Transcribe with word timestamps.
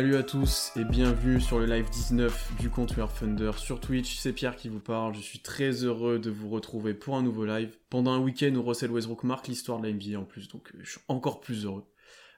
Salut 0.00 0.16
à 0.16 0.22
tous 0.22 0.72
et 0.76 0.84
bienvenue 0.84 1.42
sur 1.42 1.58
le 1.58 1.66
live 1.66 1.90
19 1.90 2.56
du 2.58 2.70
compte 2.70 2.94
Thunder 3.18 3.50
sur 3.58 3.80
Twitch. 3.80 4.16
C'est 4.16 4.32
Pierre 4.32 4.56
qui 4.56 4.70
vous 4.70 4.80
parle. 4.80 5.14
Je 5.14 5.20
suis 5.20 5.40
très 5.40 5.84
heureux 5.84 6.18
de 6.18 6.30
vous 6.30 6.48
retrouver 6.48 6.94
pour 6.94 7.18
un 7.18 7.22
nouveau 7.22 7.44
live 7.44 7.76
pendant 7.90 8.12
un 8.12 8.18
week-end 8.18 8.54
où 8.54 8.62
Russell 8.62 8.90
Westbrook 8.92 9.24
marque 9.24 9.48
l'histoire 9.48 9.78
de 9.78 9.86
la 9.86 9.92
NBA 9.92 10.18
en 10.18 10.24
plus, 10.24 10.48
donc 10.48 10.70
euh, 10.74 10.78
je 10.82 10.92
suis 10.92 11.00
encore 11.08 11.40
plus 11.40 11.66
heureux. 11.66 11.84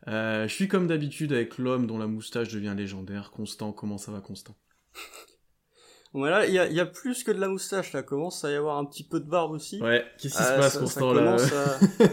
Euh, 0.09 0.49
je 0.49 0.53
suis 0.53 0.67
comme 0.67 0.89
d'habitude 0.89 1.33
avec 1.33 1.57
l'homme 1.57 1.87
dont 1.87 1.99
la 1.99 2.09
moustache 2.09 2.53
devient 2.53 2.75
légendaire. 2.77 3.31
Constant, 3.31 3.71
comment 3.71 3.97
ça 3.97 4.11
va, 4.11 4.21
Constant? 4.21 4.57
Voilà, 6.15 6.47
il 6.47 6.53
y 6.53 6.59
a, 6.59 6.69
y 6.69 6.79
a, 6.79 6.85
plus 6.85 7.25
que 7.25 7.31
de 7.31 7.41
la 7.41 7.49
moustache 7.49 7.95
là, 7.95 8.03
commence 8.03 8.45
à 8.45 8.51
y 8.51 8.55
avoir 8.55 8.77
un 8.77 8.85
petit 8.85 9.03
peu 9.03 9.19
de 9.19 9.29
barbe 9.29 9.53
aussi. 9.53 9.81
Ouais, 9.81 10.05
qu'est-ce 10.19 10.37
qui 10.37 10.43
se 10.43 10.53
euh, 10.53 10.59
passe, 10.59 10.77
Constant 10.77 11.15
là 11.15 11.37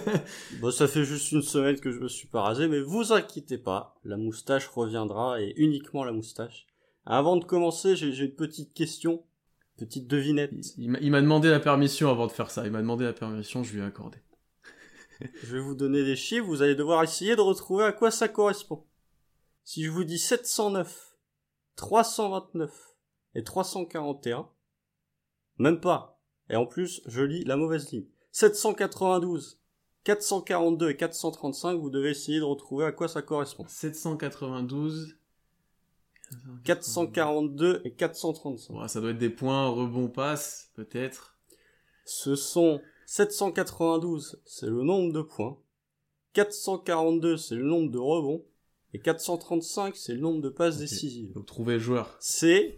Bon, 0.62 0.72
ça 0.72 0.88
fait 0.88 1.04
juste 1.04 1.34
une 1.34 1.42
semaine 1.42 1.78
que 1.78 1.92
je 1.92 2.00
me 2.00 2.08
suis 2.08 2.28
pas 2.28 2.42
rasé, 2.42 2.70
mais 2.70 2.80
vous 2.80 3.12
inquiétez 3.12 3.58
pas, 3.58 4.00
la 4.06 4.16
moustache 4.16 4.68
reviendra 4.68 5.42
et 5.42 5.54
uniquement 5.58 6.06
la 6.06 6.14
moustache. 6.14 6.66
Avant 7.06 7.36
de 7.36 7.44
commencer, 7.44 7.98
j'ai 7.98 8.24
une 8.24 8.36
petite 8.36 8.74
question, 8.74 9.24
petite 9.78 10.08
devinette. 10.08 10.54
Il, 10.78 10.92
m'a 10.92 11.22
demandé 11.22 11.50
la 11.50 11.60
permission 11.60 12.10
avant 12.10 12.28
de 12.28 12.32
faire 12.32 12.52
ça. 12.52 12.66
Il 12.66 12.72
m'a 12.72 12.82
demandé 12.82 13.04
la 13.04 13.14
permission, 13.14 13.64
je 13.64 13.74
lui 13.74 13.82
ai 13.82 13.86
accordé. 13.86 14.20
je 15.44 15.56
vais 15.58 15.62
vous 15.62 15.76
donner 15.76 16.06
des 16.06 16.16
chiffres, 16.16 16.46
vous 16.46 16.62
allez 16.62 16.76
devoir 16.76 17.04
essayer 17.04 17.36
de 17.36 17.42
retrouver 17.42 17.84
à 17.84 17.92
quoi 17.92 18.12
ça 18.12 18.30
correspond. 18.30 18.86
Si 19.66 19.84
je 19.84 19.90
vous 19.90 20.06
dis 20.06 20.20
709, 20.20 21.18
329, 21.76 22.89
et 23.36 23.44
341. 23.44 24.50
Même 25.58 25.80
pas. 25.80 26.20
Et 26.50 26.56
en 26.56 26.66
plus, 26.66 27.02
je 27.06 27.22
lis 27.22 27.44
la 27.44 27.58
mauvaise 27.58 27.92
ligne. 27.92 28.08
792, 28.32 29.60
442 30.04 30.90
et 30.90 30.98
435, 30.98 31.76
vous 31.80 31.90
devez 31.90 32.12
essayer 32.12 32.40
de 32.40 32.44
retrouver 32.44 32.86
à 32.86 32.92
quoi 32.92 33.08
ça 33.08 33.22
correspond. 33.22 33.66
792, 33.68 35.18
442 36.64 37.82
et 37.86 37.94
435. 37.94 38.88
ça 38.88 39.02
doit 39.02 39.12
être 39.12 39.18
des 39.18 39.30
points 39.30 39.68
rebond 39.68 40.08
passe, 40.08 40.72
peut-être. 40.76 41.38
Ce 42.06 42.36
sont 42.36 42.82
792, 43.06 44.42
c'est 44.46 44.68
le 44.68 44.84
nombre 44.84 45.14
de 45.14 45.22
points. 45.22 45.58
442, 46.34 47.38
c'est 47.38 47.56
le 47.56 47.66
nombre 47.66 47.92
de 47.92 47.98
rebonds. 47.98 48.46
Et 48.94 49.00
435, 49.00 49.96
c'est 49.96 50.14
le 50.14 50.20
nombre 50.20 50.42
de 50.42 50.50
passes 50.50 50.78
décisives. 50.78 51.34
Donc 51.34 51.46
trouver 51.46 51.74
le 51.74 51.80
joueur. 51.80 52.18
C'est 52.20 52.78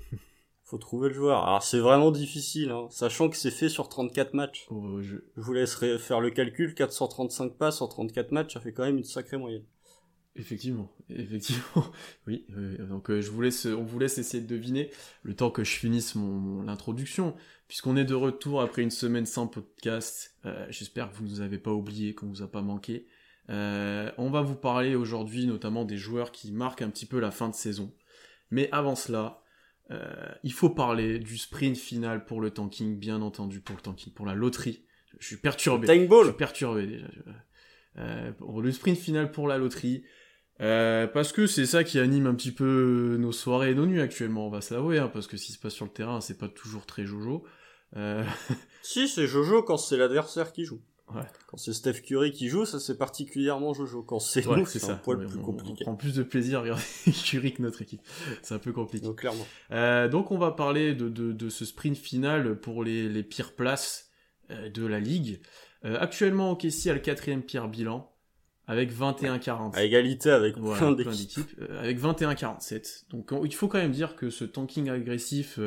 faut 0.72 0.78
trouver 0.78 1.10
le 1.10 1.14
joueur. 1.14 1.44
Alors 1.44 1.62
c'est 1.62 1.80
vraiment 1.80 2.12
difficile, 2.12 2.72
hein, 2.72 2.88
sachant 2.90 3.30
que 3.30 3.36
c'est 3.36 3.52
fait 3.52 3.68
sur 3.68 3.90
34 3.90 4.34
matchs. 4.34 4.68
Oh, 4.70 5.02
je... 5.02 5.18
vous 5.36 5.54
laisserai 5.54 6.00
faire 6.00 6.22
le 6.22 6.32
calcul, 6.32 6.74
435 6.74 7.58
passes 7.58 7.82
en 7.82 7.90
34 7.90 8.32
matchs, 8.32 8.54
ça 8.54 8.62
fait 8.62 8.72
quand 8.72 8.86
même 8.86 8.98
une 8.98 9.04
sacrée 9.04 9.36
moyenne. 9.36 9.66
Effectivement, 10.38 10.90
effectivement, 11.10 11.86
oui. 12.28 12.46
Euh, 12.56 12.88
donc 12.88 13.12
euh, 13.12 13.20
je 13.20 13.30
vous 13.30 13.42
laisse, 13.42 13.66
on 13.66 13.84
vous 13.84 14.00
laisse 14.00 14.18
essayer 14.18 14.42
de 14.42 14.48
deviner 14.48 14.90
le 15.24 15.36
temps 15.36 15.52
que 15.52 15.66
je 15.66 15.78
finisse 15.78 16.16
mon, 16.16 16.62
l'introduction, 16.62 17.36
puisqu'on 17.68 17.98
est 17.98 18.06
de 18.06 18.16
retour 18.16 18.62
après 18.62 18.82
une 18.82 18.92
semaine 18.92 19.26
sans 19.26 19.48
podcast. 19.48 20.38
Euh, 20.46 20.66
j'espère 20.70 21.12
que 21.12 21.18
vous 21.18 21.26
nous 21.26 21.42
avez 21.42 21.58
pas 21.58 21.72
oublié, 21.72 22.16
qu'on 22.16 22.28
vous 22.28 22.44
a 22.44 22.48
pas 22.50 22.62
manqué. 22.62 23.08
on 23.50 24.30
va 24.32 24.42
vous 24.42 24.56
parler 24.56 24.96
aujourd'hui 24.96 25.48
notamment 25.48 25.84
des 25.84 25.98
joueurs 25.98 26.32
qui 26.32 26.54
marquent 26.54 26.82
un 26.82 26.90
petit 26.90 27.06
peu 27.06 27.20
la 27.20 27.32
fin 27.32 27.50
de 27.50 27.56
saison. 27.56 27.94
Mais 28.52 28.70
avant 28.72 28.96
cela, 28.96 29.41
euh, 29.92 30.32
il 30.44 30.54
faut 30.54 30.70
parler 30.70 31.20
du 31.20 31.38
sprint 31.38 31.78
final 31.78 32.26
pour 32.26 32.42
le 32.42 32.52
tanking, 32.52 32.98
bien 32.98 33.22
entendu, 33.22 33.60
pour 33.60 33.76
le 33.76 33.82
tanking, 33.82 34.14
pour 34.14 34.26
la 34.26 34.36
loterie. 34.36 34.86
Je 35.20 35.28
suis 35.28 35.38
perturbé. 35.38 35.88
Tank 35.88 36.08
ball. 36.08 36.24
Je 36.24 36.30
suis 36.30 36.38
perturbé 36.38 36.88
déjà. 36.88 37.08
Euh, 37.98 38.32
pour 38.32 38.62
le 38.62 38.72
sprint 38.72 38.98
final 38.98 39.32
pour 39.32 39.48
la 39.48 39.58
loterie. 39.58 40.04
Euh, 40.62 41.08
parce 41.08 41.34
que 41.34 41.48
c'est 41.48 41.66
ça 41.66 41.84
qui 41.84 42.00
anime 42.00 42.28
un 42.28 42.36
petit 42.36 42.52
peu 42.52 43.18
nos 43.20 43.32
soirées 43.32 43.72
et 43.72 43.76
nos 43.76 43.86
nuits 43.86 44.00
actuellement, 44.00 44.48
on 44.48 44.50
va 44.50 44.62
s'avouer, 44.62 45.00
hein, 45.00 45.10
parce 45.12 45.28
que 45.28 45.36
ce 45.36 45.46
qui 45.46 45.52
se 45.54 45.60
passe 45.60 45.74
sur 45.74 45.86
le 45.86 45.92
terrain, 45.92 46.22
c'est 46.22 46.38
pas 46.38 46.48
toujours 46.48 46.86
très 46.86 47.06
jojo. 47.06 47.46
Si, 48.84 49.08
c'est 49.08 49.28
jojo 49.28 49.62
quand 49.62 49.78
c'est 49.78 49.98
l'adversaire 49.98 50.54
qui 50.54 50.66
joue. 50.66 50.82
Quand 51.48 51.58
c'est 51.58 51.74
Steph 51.74 52.02
Curry 52.02 52.32
qui 52.32 52.50
joue, 52.50 52.66
ça 52.66 52.80
c'est 52.80 52.98
particulièrement 52.98 53.74
Jojo. 53.74 54.04
Quand 54.04 54.20
c'est 54.20 54.46
nous, 54.46 54.66
c'est 54.66 54.84
un 54.90 54.96
poil 54.96 55.26
plus 55.26 55.40
compliqué. 55.40 55.84
On 55.84 55.92
prend 55.92 55.96
plus 55.96 56.16
de 56.16 56.24
plaisir 56.24 56.60
à 56.60 56.62
regarder 56.62 56.84
Curry 57.26 57.54
que 57.54 57.62
notre 57.62 57.82
équipe. 57.82 58.02
C'est 58.42 58.54
un 58.54 58.60
peu 58.60 58.72
compliqué. 58.72 59.06
Donc, 59.06 59.20
clairement. 59.20 59.46
Euh, 59.72 60.08
donc 60.08 60.32
on 60.32 60.38
va 60.38 60.52
parler 60.52 60.94
de, 60.94 61.10
de, 61.10 61.32
de, 61.32 61.50
ce 61.50 61.66
sprint 61.66 61.98
final 61.98 62.60
pour 62.60 62.84
les, 62.84 63.10
les 63.10 63.24
pires 63.24 63.54
places 63.54 64.12
euh, 64.52 64.70
de 64.70 64.86
la 64.86 65.00
ligue. 65.00 65.40
Euh, 65.86 65.98
actuellement, 66.00 66.52
OKC 66.52 66.88
a 66.88 66.94
le 66.94 67.00
quatrième 67.00 67.44
pire 67.44 67.68
bilan 67.68 68.12
avec 68.68 68.92
21-40. 68.92 69.76
À 69.76 69.84
égalité 69.84 70.30
avec 70.30 70.56
plein 70.56 70.92
d'équipes. 70.94 71.50
Euh, 71.62 71.82
avec 71.82 72.00
21-47. 72.00 73.10
Donc 73.10 73.34
il 73.44 73.54
faut 73.54 73.68
quand 73.68 73.80
même 73.80 73.92
dire 73.92 74.16
que 74.16 74.30
ce 74.30 74.46
tanking 74.46 74.90
agressif 74.90 75.60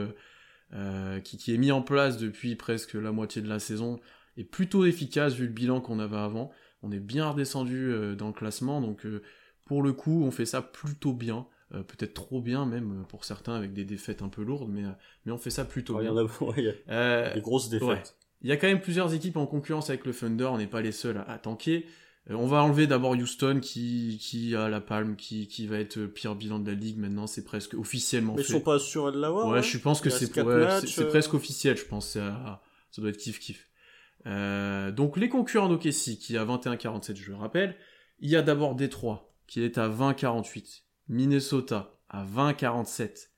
qui, 1.22 1.36
qui 1.36 1.54
est 1.54 1.58
mis 1.58 1.70
en 1.70 1.82
place 1.82 2.16
depuis 2.16 2.56
presque 2.56 2.94
la 2.94 3.12
moitié 3.12 3.42
de 3.42 3.48
la 3.48 3.58
saison 3.58 4.00
est 4.36 4.44
plutôt 4.44 4.84
efficace 4.84 5.34
vu 5.34 5.46
le 5.46 5.52
bilan 5.52 5.80
qu'on 5.80 5.98
avait 5.98 6.16
avant. 6.16 6.50
On 6.82 6.92
est 6.92 7.00
bien 7.00 7.30
redescendu 7.30 7.90
euh, 7.90 8.14
dans 8.14 8.26
le 8.26 8.32
classement, 8.32 8.80
donc 8.80 9.06
euh, 9.06 9.22
pour 9.66 9.82
le 9.82 9.92
coup, 9.92 10.22
on 10.24 10.30
fait 10.30 10.46
ça 10.46 10.62
plutôt 10.62 11.12
bien. 11.12 11.46
Euh, 11.72 11.82
peut-être 11.82 12.12
trop 12.12 12.42
bien 12.42 12.66
même 12.66 13.06
pour 13.08 13.24
certains 13.24 13.54
avec 13.54 13.72
des 13.72 13.84
défaites 13.84 14.20
un 14.20 14.28
peu 14.28 14.42
lourdes, 14.42 14.68
mais, 14.68 14.82
mais 15.24 15.32
on 15.32 15.38
fait 15.38 15.50
ça 15.50 15.64
plutôt 15.64 15.98
bien. 15.98 16.12
Il 16.56 16.64
y 16.64 16.92
a, 16.92 17.30
des 17.30 17.40
grosses 17.40 17.70
défaites. 17.70 18.16
Il 18.42 18.50
y 18.50 18.52
a 18.52 18.58
quand 18.58 18.66
même 18.66 18.82
plusieurs 18.82 19.14
équipes 19.14 19.38
en 19.38 19.46
concurrence 19.46 19.88
avec 19.88 20.04
le 20.04 20.12
Thunder, 20.12 20.44
on 20.44 20.58
n'est 20.58 20.66
pas 20.66 20.82
les 20.82 20.92
seuls 20.92 21.24
à, 21.26 21.38
tanker. 21.38 21.86
on 22.28 22.46
va 22.46 22.62
enlever 22.62 22.86
d'abord 22.86 23.12
Houston 23.12 23.60
qui, 23.62 24.18
qui 24.20 24.54
a 24.54 24.68
la 24.68 24.82
palme, 24.82 25.16
qui, 25.16 25.48
qui 25.48 25.66
va 25.66 25.78
être 25.78 26.04
pire 26.04 26.34
bilan 26.34 26.58
de 26.58 26.70
la 26.70 26.76
ligue 26.76 26.98
maintenant, 26.98 27.26
c'est 27.26 27.44
presque 27.44 27.72
officiellement 27.72 28.34
mais 28.34 28.42
ils 28.42 28.44
sont 28.44 28.60
pas 28.60 28.78
sûrs 28.78 29.10
de 29.10 29.18
l'avoir. 29.18 29.48
Ouais, 29.48 29.62
je 29.62 29.78
pense 29.78 30.02
que 30.02 30.10
c'est 30.10 30.26
c'est 30.26 31.08
presque 31.08 31.32
officiel, 31.32 31.78
je 31.78 31.86
pense. 31.86 32.08
ça 32.10 32.60
doit 32.98 33.08
être 33.08 33.16
kiff 33.16 33.40
kiff. 33.40 33.66
Euh, 34.26 34.90
donc 34.90 35.16
les 35.16 35.28
concurrents 35.28 35.68
d'OKC 35.68 36.18
qui 36.18 36.36
a 36.36 36.44
21-47, 36.44 37.16
je 37.16 37.30
le 37.30 37.36
rappelle, 37.36 37.76
il 38.20 38.30
y 38.30 38.36
a 38.36 38.42
d'abord 38.42 38.74
Détroit 38.74 39.34
qui 39.46 39.62
est 39.62 39.76
à 39.76 39.88
20-48, 39.88 40.82
Minnesota 41.08 41.98
à 42.08 42.24
20-47, 42.24 43.28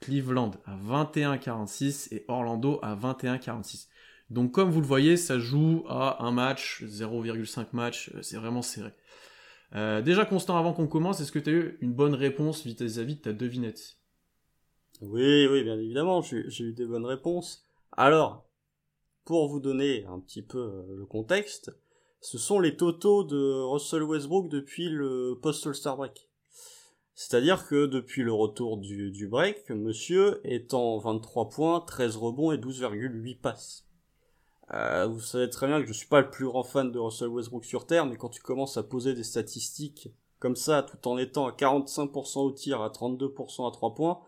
Cleveland 0.00 0.50
à 0.66 0.76
21-46 0.76 2.14
et 2.14 2.24
Orlando 2.28 2.78
à 2.82 2.94
21-46. 2.94 3.88
Donc 4.30 4.52
comme 4.52 4.70
vous 4.70 4.80
le 4.80 4.86
voyez, 4.86 5.16
ça 5.16 5.38
joue 5.38 5.84
à 5.88 6.22
un 6.24 6.30
match, 6.30 6.82
0,5 6.84 7.68
match, 7.72 8.10
euh, 8.14 8.22
c'est 8.22 8.36
vraiment 8.36 8.62
serré. 8.62 8.90
Euh, 9.74 10.02
déjà 10.02 10.24
Constant, 10.24 10.56
avant 10.56 10.72
qu'on 10.72 10.86
commence, 10.86 11.20
est-ce 11.20 11.32
que 11.32 11.38
tu 11.38 11.50
as 11.50 11.52
eu 11.52 11.78
une 11.80 11.92
bonne 11.92 12.14
réponse 12.14 12.64
vis-à-vis 12.64 13.16
de 13.16 13.20
ta 13.20 13.32
devinette? 13.32 13.96
Oui, 15.00 15.46
oui, 15.50 15.64
bien 15.64 15.78
évidemment, 15.78 16.22
j'ai 16.22 16.64
eu 16.64 16.72
des 16.72 16.86
bonnes 16.86 17.04
réponses. 17.04 17.66
Alors, 17.92 18.46
pour 19.24 19.48
vous 19.48 19.60
donner 19.60 20.04
un 20.06 20.20
petit 20.20 20.42
peu 20.42 20.58
euh, 20.58 20.96
le 20.96 21.06
contexte, 21.06 21.72
ce 22.20 22.38
sont 22.38 22.60
les 22.60 22.76
totaux 22.76 23.24
de 23.24 23.62
Russell 23.62 24.02
Westbrook 24.02 24.48
depuis 24.48 24.88
le 24.88 25.38
post-All-Star 25.42 25.96
Break. 25.96 26.28
C'est-à-dire 27.14 27.66
que 27.68 27.86
depuis 27.86 28.22
le 28.22 28.32
retour 28.32 28.76
du, 28.76 29.28
break, 29.28 29.70
monsieur 29.70 30.40
est 30.42 30.74
en 30.74 30.98
23 30.98 31.48
points, 31.48 31.80
13 31.80 32.16
rebonds 32.16 32.50
et 32.50 32.56
12,8 32.56 33.40
passes. 33.40 33.86
Euh, 34.72 35.06
vous 35.06 35.20
savez 35.20 35.48
très 35.48 35.66
bien 35.68 35.80
que 35.80 35.86
je 35.86 35.92
suis 35.92 36.08
pas 36.08 36.22
le 36.22 36.30
plus 36.30 36.46
grand 36.46 36.64
fan 36.64 36.90
de 36.90 36.98
Russell 36.98 37.28
Westbrook 37.28 37.64
sur 37.64 37.86
Terre, 37.86 38.06
mais 38.06 38.16
quand 38.16 38.30
tu 38.30 38.42
commences 38.42 38.76
à 38.76 38.82
poser 38.82 39.14
des 39.14 39.22
statistiques 39.22 40.08
comme 40.40 40.56
ça, 40.56 40.82
tout 40.82 41.08
en 41.08 41.16
étant 41.16 41.46
à 41.46 41.52
45% 41.52 42.40
au 42.40 42.50
tir, 42.50 42.82
à 42.82 42.88
32% 42.88 43.68
à 43.68 43.70
3 43.70 43.94
points, 43.94 44.20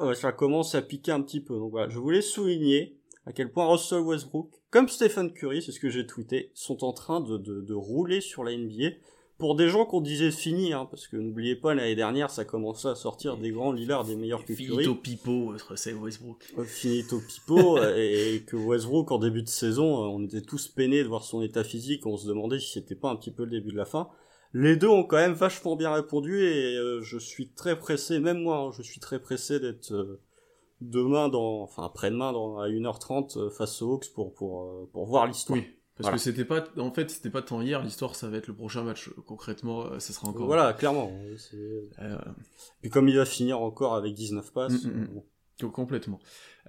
euh, 0.00 0.14
ça 0.14 0.32
commence 0.32 0.74
à 0.74 0.82
piquer 0.82 1.12
un 1.12 1.20
petit 1.20 1.40
peu. 1.40 1.58
Donc 1.58 1.72
voilà, 1.72 1.88
je 1.88 1.98
voulais 1.98 2.22
souligner 2.22 2.98
à 3.26 3.32
quel 3.32 3.50
point 3.50 3.66
Russell 3.66 4.00
Westbrook, 4.00 4.50
comme 4.70 4.88
Stephen 4.88 5.32
Curry, 5.32 5.60
c'est 5.60 5.72
ce 5.72 5.80
que 5.80 5.90
j'ai 5.90 6.06
tweeté, 6.06 6.52
sont 6.54 6.84
en 6.84 6.92
train 6.92 7.20
de, 7.20 7.36
de, 7.36 7.74
rouler 7.74 8.20
sur 8.20 8.44
la 8.44 8.56
NBA. 8.56 8.90
Pour 9.36 9.54
des 9.54 9.68
gens 9.68 9.84
qu'on 9.84 10.00
disait 10.00 10.30
fini, 10.30 10.72
hein, 10.72 10.86
parce 10.90 11.08
que 11.08 11.16
n'oubliez 11.16 11.56
pas, 11.56 11.74
l'année 11.74 11.96
dernière, 11.96 12.30
ça 12.30 12.44
commençait 12.46 12.88
à 12.88 12.94
sortir 12.94 13.36
des 13.36 13.50
grands 13.50 13.72
Lillard, 13.72 14.04
des 14.04 14.16
meilleurs 14.16 14.44
que 14.44 14.54
Curry. 14.54 14.84
Finito 14.84 14.94
Pipo, 14.94 15.54
Russell 15.68 15.96
Westbrook. 15.96 16.42
Finito 16.64 17.20
Pipo, 17.20 17.78
et, 17.96 18.44
que 18.46 18.56
Westbrook, 18.56 19.10
en 19.10 19.18
début 19.18 19.42
de 19.42 19.48
saison, 19.48 20.04
euh, 20.04 20.08
on 20.08 20.24
était 20.24 20.40
tous 20.40 20.68
peinés 20.68 21.02
de 21.02 21.08
voir 21.08 21.24
son 21.24 21.42
état 21.42 21.64
physique, 21.64 22.06
on 22.06 22.16
se 22.16 22.28
demandait 22.28 22.60
si 22.60 22.72
c'était 22.72 22.94
pas 22.94 23.10
un 23.10 23.16
petit 23.16 23.32
peu 23.32 23.44
le 23.44 23.50
début 23.50 23.72
de 23.72 23.76
la 23.76 23.84
fin. 23.84 24.08
Les 24.54 24.76
deux 24.76 24.88
ont 24.88 25.04
quand 25.04 25.16
même 25.16 25.34
vachement 25.34 25.76
bien 25.76 25.92
répondu, 25.92 26.44
et 26.44 26.76
euh, 26.76 27.02
je 27.02 27.18
suis 27.18 27.48
très 27.50 27.78
pressé, 27.78 28.20
même 28.20 28.40
moi, 28.40 28.58
hein, 28.58 28.70
je 28.76 28.82
suis 28.82 29.00
très 29.00 29.18
pressé 29.18 29.58
d'être... 29.58 29.92
Euh, 29.92 30.20
demain 30.80 31.28
dans, 31.28 31.62
enfin 31.62 31.84
après-demain 31.84 32.32
dans 32.32 32.58
à 32.58 32.68
1h30 32.68 33.38
euh, 33.38 33.50
face 33.50 33.82
aux 33.82 33.94
Hawks 33.94 34.12
pour 34.14 34.34
pour 34.34 34.62
euh, 34.62 34.90
pour 34.92 35.06
voir 35.06 35.26
l'histoire. 35.26 35.58
Oui. 35.58 35.66
Parce 35.98 36.12
que 36.12 36.18
c'était 36.18 36.44
pas, 36.44 36.62
en 36.76 36.90
fait, 36.92 37.10
c'était 37.10 37.30
pas 37.30 37.40
tant 37.40 37.62
hier. 37.62 37.82
L'histoire, 37.82 38.14
ça 38.14 38.28
va 38.28 38.36
être 38.36 38.48
le 38.48 38.54
prochain 38.54 38.82
match. 38.82 39.08
Concrètement, 39.26 39.86
euh, 39.86 39.98
ça 39.98 40.12
sera 40.12 40.28
encore. 40.28 40.46
Voilà, 40.46 40.74
clairement. 40.74 41.10
Euh... 41.54 42.18
Puis 42.82 42.90
comme 42.90 43.08
il 43.08 43.16
va 43.16 43.24
finir 43.24 43.62
encore 43.62 43.94
avec 43.94 44.12
19 44.12 44.52
passes. 44.52 44.84
Mm, 44.84 44.90
mm, 44.90 45.02
mm. 45.02 45.22
Complètement. 45.72 46.18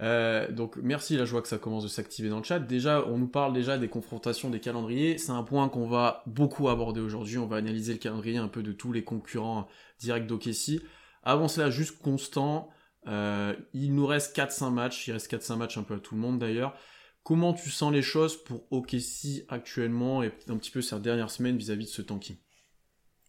Euh, 0.00 0.50
donc 0.50 0.78
merci, 0.82 1.18
la 1.18 1.26
joie 1.26 1.42
que 1.42 1.48
ça 1.48 1.58
commence 1.58 1.82
de 1.82 1.88
s'activer 1.88 2.30
dans 2.30 2.38
le 2.38 2.42
chat. 2.42 2.58
Déjà, 2.58 3.04
on 3.06 3.18
nous 3.18 3.28
parle 3.28 3.52
déjà 3.52 3.76
des 3.76 3.88
confrontations 3.88 4.48
des 4.48 4.60
calendriers. 4.60 5.18
C'est 5.18 5.32
un 5.32 5.42
point 5.42 5.68
qu'on 5.68 5.86
va 5.86 6.22
beaucoup 6.24 6.70
aborder 6.70 7.02
aujourd'hui. 7.02 7.36
On 7.36 7.46
va 7.46 7.56
analyser 7.56 7.92
le 7.92 7.98
calendrier 7.98 8.38
un 8.38 8.48
peu 8.48 8.62
de 8.62 8.72
tous 8.72 8.92
les 8.92 9.04
concurrents 9.04 9.68
directs 10.00 10.26
d'Okessi. 10.26 10.80
Avant 11.22 11.48
cela, 11.48 11.68
juste 11.68 12.00
constant. 12.00 12.70
Il 13.06 13.94
nous 13.94 14.06
reste 14.06 14.36
4-5 14.36 14.70
matchs. 14.70 15.08
Il 15.08 15.12
reste 15.12 15.30
4-5 15.32 15.56
matchs 15.56 15.78
un 15.78 15.82
peu 15.82 15.94
à 15.94 16.00
tout 16.00 16.14
le 16.14 16.20
monde 16.20 16.38
d'ailleurs. 16.38 16.74
Comment 17.22 17.52
tu 17.52 17.70
sens 17.70 17.92
les 17.92 18.02
choses 18.02 18.42
pour 18.42 18.66
OKC 18.70 19.44
actuellement 19.48 20.22
et 20.22 20.32
un 20.48 20.56
petit 20.56 20.70
peu 20.70 20.80
ces 20.80 20.98
dernières 21.00 21.30
semaines 21.30 21.58
vis-à-vis 21.58 21.84
de 21.84 21.90
ce 21.90 22.02
tanking? 22.02 22.36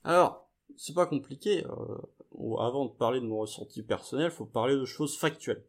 Alors, 0.04 0.50
c'est 0.78 0.96
pas 0.96 1.06
compliqué. 1.06 1.66
avant 2.60 2.86
de 2.86 2.92
parler 2.92 3.20
de 3.20 3.26
mon 3.26 3.40
ressenti 3.40 3.84
personnel, 3.84 4.32
faut 4.32 4.46
parler 4.46 4.76
de 4.76 4.86
choses 4.86 5.18
factuelles. 5.18 5.66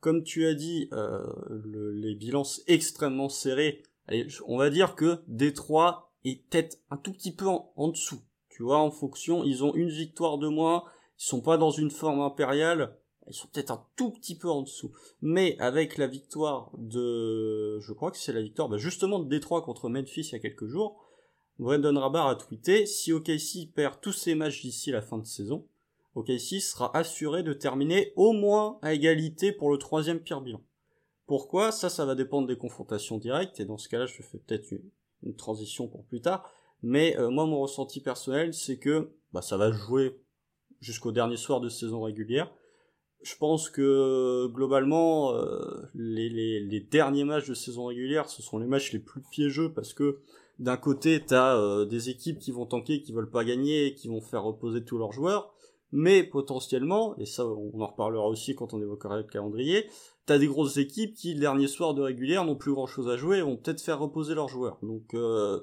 Comme 0.00 0.22
tu 0.22 0.46
as 0.46 0.54
dit, 0.54 0.88
les 1.64 2.14
bilans 2.14 2.44
extrêmement 2.68 3.28
serrés 3.28 3.82
allez, 4.08 4.26
on 4.46 4.56
va 4.56 4.70
dire 4.70 4.94
que 4.94 5.22
Détroit 5.26 6.12
est 6.24 6.48
peut-être 6.48 6.78
un 6.90 6.96
tout 6.96 7.12
petit 7.12 7.32
peu 7.32 7.46
en, 7.46 7.88
dessous. 7.88 8.20
Tu 8.48 8.62
vois, 8.62 8.78
en 8.78 8.90
fonction, 8.90 9.44
ils 9.44 9.64
ont 9.64 9.74
une 9.74 9.90
victoire 9.90 10.38
de 10.38 10.48
moins, 10.48 10.84
ils 11.18 11.24
sont 11.24 11.40
pas 11.40 11.58
dans 11.58 11.70
une 11.70 11.90
forme 11.90 12.20
impériale, 12.20 12.96
ils 13.28 13.34
sont 13.34 13.48
peut-être 13.48 13.70
un 13.70 13.84
tout 13.96 14.10
petit 14.10 14.36
peu 14.36 14.48
en 14.48 14.62
dessous. 14.62 14.92
Mais 15.22 15.56
avec 15.58 15.96
la 15.96 16.06
victoire 16.06 16.70
de, 16.76 17.80
je 17.80 17.92
crois 17.92 18.10
que 18.10 18.18
c'est 18.18 18.32
la 18.32 18.42
victoire, 18.42 18.68
bah 18.68 18.78
justement 18.78 19.18
de 19.18 19.28
Détroit 19.28 19.62
contre 19.62 19.88
Memphis 19.88 20.28
il 20.28 20.32
y 20.32 20.36
a 20.36 20.38
quelques 20.38 20.66
jours, 20.66 21.02
Brandon 21.58 21.98
Rabar 21.98 22.28
a 22.28 22.36
tweeté, 22.36 22.84
si 22.84 23.12
OKC 23.12 23.72
perd 23.74 24.00
tous 24.00 24.12
ses 24.12 24.34
matchs 24.34 24.62
d'ici 24.62 24.90
la 24.90 25.00
fin 25.00 25.18
de 25.18 25.24
saison, 25.24 25.66
OKC 26.14 26.60
sera 26.60 26.94
assuré 26.96 27.42
de 27.42 27.52
terminer 27.52 28.12
au 28.16 28.32
moins 28.32 28.78
à 28.82 28.92
égalité 28.92 29.52
pour 29.52 29.70
le 29.70 29.78
troisième 29.78 30.20
pire 30.20 30.40
bilan. 30.40 30.60
Pourquoi? 31.26 31.72
Ça, 31.72 31.88
ça 31.88 32.04
va 32.04 32.14
dépendre 32.14 32.46
des 32.46 32.56
confrontations 32.56 33.18
directes, 33.18 33.58
et 33.60 33.64
dans 33.64 33.78
ce 33.78 33.88
cas-là, 33.88 34.06
je 34.06 34.22
fais 34.22 34.38
peut-être 34.38 34.72
une, 35.22 35.34
transition 35.36 35.88
pour 35.88 36.04
plus 36.04 36.20
tard. 36.20 36.48
Mais 36.82 37.18
euh, 37.18 37.30
moi, 37.30 37.46
mon 37.46 37.60
ressenti 37.60 38.00
personnel, 38.00 38.54
c'est 38.54 38.78
que 38.78 39.10
bah, 39.32 39.42
ça 39.42 39.56
va 39.56 39.72
jouer 39.72 40.20
jusqu'au 40.80 41.10
dernier 41.10 41.36
soir 41.36 41.60
de 41.60 41.68
saison 41.68 42.02
régulière. 42.02 42.54
Je 43.22 43.34
pense 43.36 43.70
que 43.70 44.46
globalement, 44.48 45.34
euh, 45.34 45.88
les, 45.94 46.86
derniers 46.90 47.24
matchs 47.24 47.48
de 47.48 47.54
saison 47.54 47.86
régulière, 47.86 48.28
ce 48.28 48.42
sont 48.42 48.58
les 48.58 48.66
matchs 48.66 48.92
les 48.92 48.98
plus 48.98 49.22
piégeux 49.30 49.72
parce 49.72 49.94
que 49.94 50.20
d'un 50.58 50.76
côté, 50.76 51.22
tu 51.26 51.34
as 51.34 51.56
euh, 51.56 51.84
des 51.84 52.08
équipes 52.08 52.38
qui 52.38 52.52
vont 52.52 52.66
tanker, 52.66 53.02
qui 53.02 53.12
veulent 53.12 53.30
pas 53.30 53.44
gagner, 53.44 53.94
qui 53.94 54.08
vont 54.08 54.20
faire 54.20 54.42
reposer 54.42 54.84
tous 54.84 54.96
leurs 54.96 55.12
joueurs, 55.12 55.52
mais 55.92 56.22
potentiellement, 56.22 57.16
et 57.18 57.26
ça 57.26 57.46
on 57.46 57.80
en 57.80 57.86
reparlera 57.86 58.26
aussi 58.28 58.54
quand 58.54 58.74
on 58.74 58.80
évoquera 58.80 59.18
le 59.18 59.24
calendrier, 59.24 59.86
t'as 60.24 60.38
des 60.38 60.46
grosses 60.46 60.76
équipes 60.76 61.14
qui, 61.14 61.34
le 61.34 61.40
dernier 61.40 61.68
soir 61.68 61.94
de 61.94 62.02
régulière, 62.02 62.44
n'ont 62.44 62.56
plus 62.56 62.72
grand 62.72 62.86
chose 62.86 63.08
à 63.08 63.16
jouer 63.16 63.38
et 63.38 63.42
vont 63.42 63.56
peut-être 63.56 63.80
faire 63.80 63.98
reposer 63.98 64.34
leurs 64.34 64.48
joueurs. 64.48 64.78
Donc, 64.82 65.14
euh, 65.14 65.60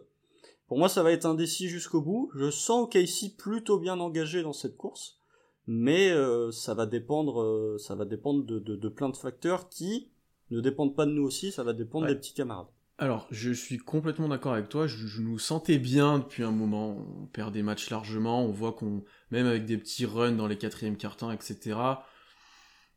pour 0.67 0.77
moi, 0.77 0.89
ça 0.89 1.03
va 1.03 1.11
être 1.11 1.25
indécis 1.25 1.67
jusqu'au 1.67 2.01
bout. 2.01 2.31
Je 2.35 2.49
sens 2.49 2.87
ici 2.95 3.35
plutôt 3.35 3.77
bien 3.77 3.99
engagé 3.99 4.41
dans 4.41 4.53
cette 4.53 4.77
course, 4.77 5.19
mais 5.67 6.11
euh, 6.11 6.51
ça 6.51 6.73
va 6.73 6.85
dépendre, 6.85 7.41
euh, 7.41 7.77
ça 7.79 7.95
va 7.95 8.05
dépendre 8.05 8.43
de, 8.45 8.59
de, 8.59 8.89
plein 8.89 9.09
de 9.09 9.17
facteurs 9.17 9.69
qui 9.69 10.09
ne 10.51 10.61
dépendent 10.61 10.95
pas 10.95 11.05
de 11.05 11.11
nous 11.11 11.23
aussi, 11.23 11.51
ça 11.51 11.63
va 11.63 11.73
dépendre 11.73 12.07
des 12.07 12.15
petits 12.15 12.33
camarades. 12.33 12.67
Alors, 12.99 13.27
je 13.31 13.51
suis 13.51 13.79
complètement 13.79 14.27
d'accord 14.27 14.53
avec 14.53 14.69
toi. 14.69 14.85
Je, 14.85 15.07
je, 15.07 15.21
nous 15.21 15.39
sentais 15.39 15.79
bien 15.79 16.19
depuis 16.19 16.43
un 16.43 16.51
moment. 16.51 16.95
On 17.21 17.25
perd 17.25 17.51
des 17.51 17.63
matchs 17.63 17.89
largement. 17.89 18.45
On 18.45 18.51
voit 18.51 18.71
qu'on, 18.71 19.03
même 19.31 19.47
avec 19.47 19.65
des 19.65 19.77
petits 19.77 20.05
runs 20.05 20.33
dans 20.33 20.45
les 20.45 20.57
quatrièmes 20.57 20.95
quartins, 20.95 21.31
etc., 21.31 21.75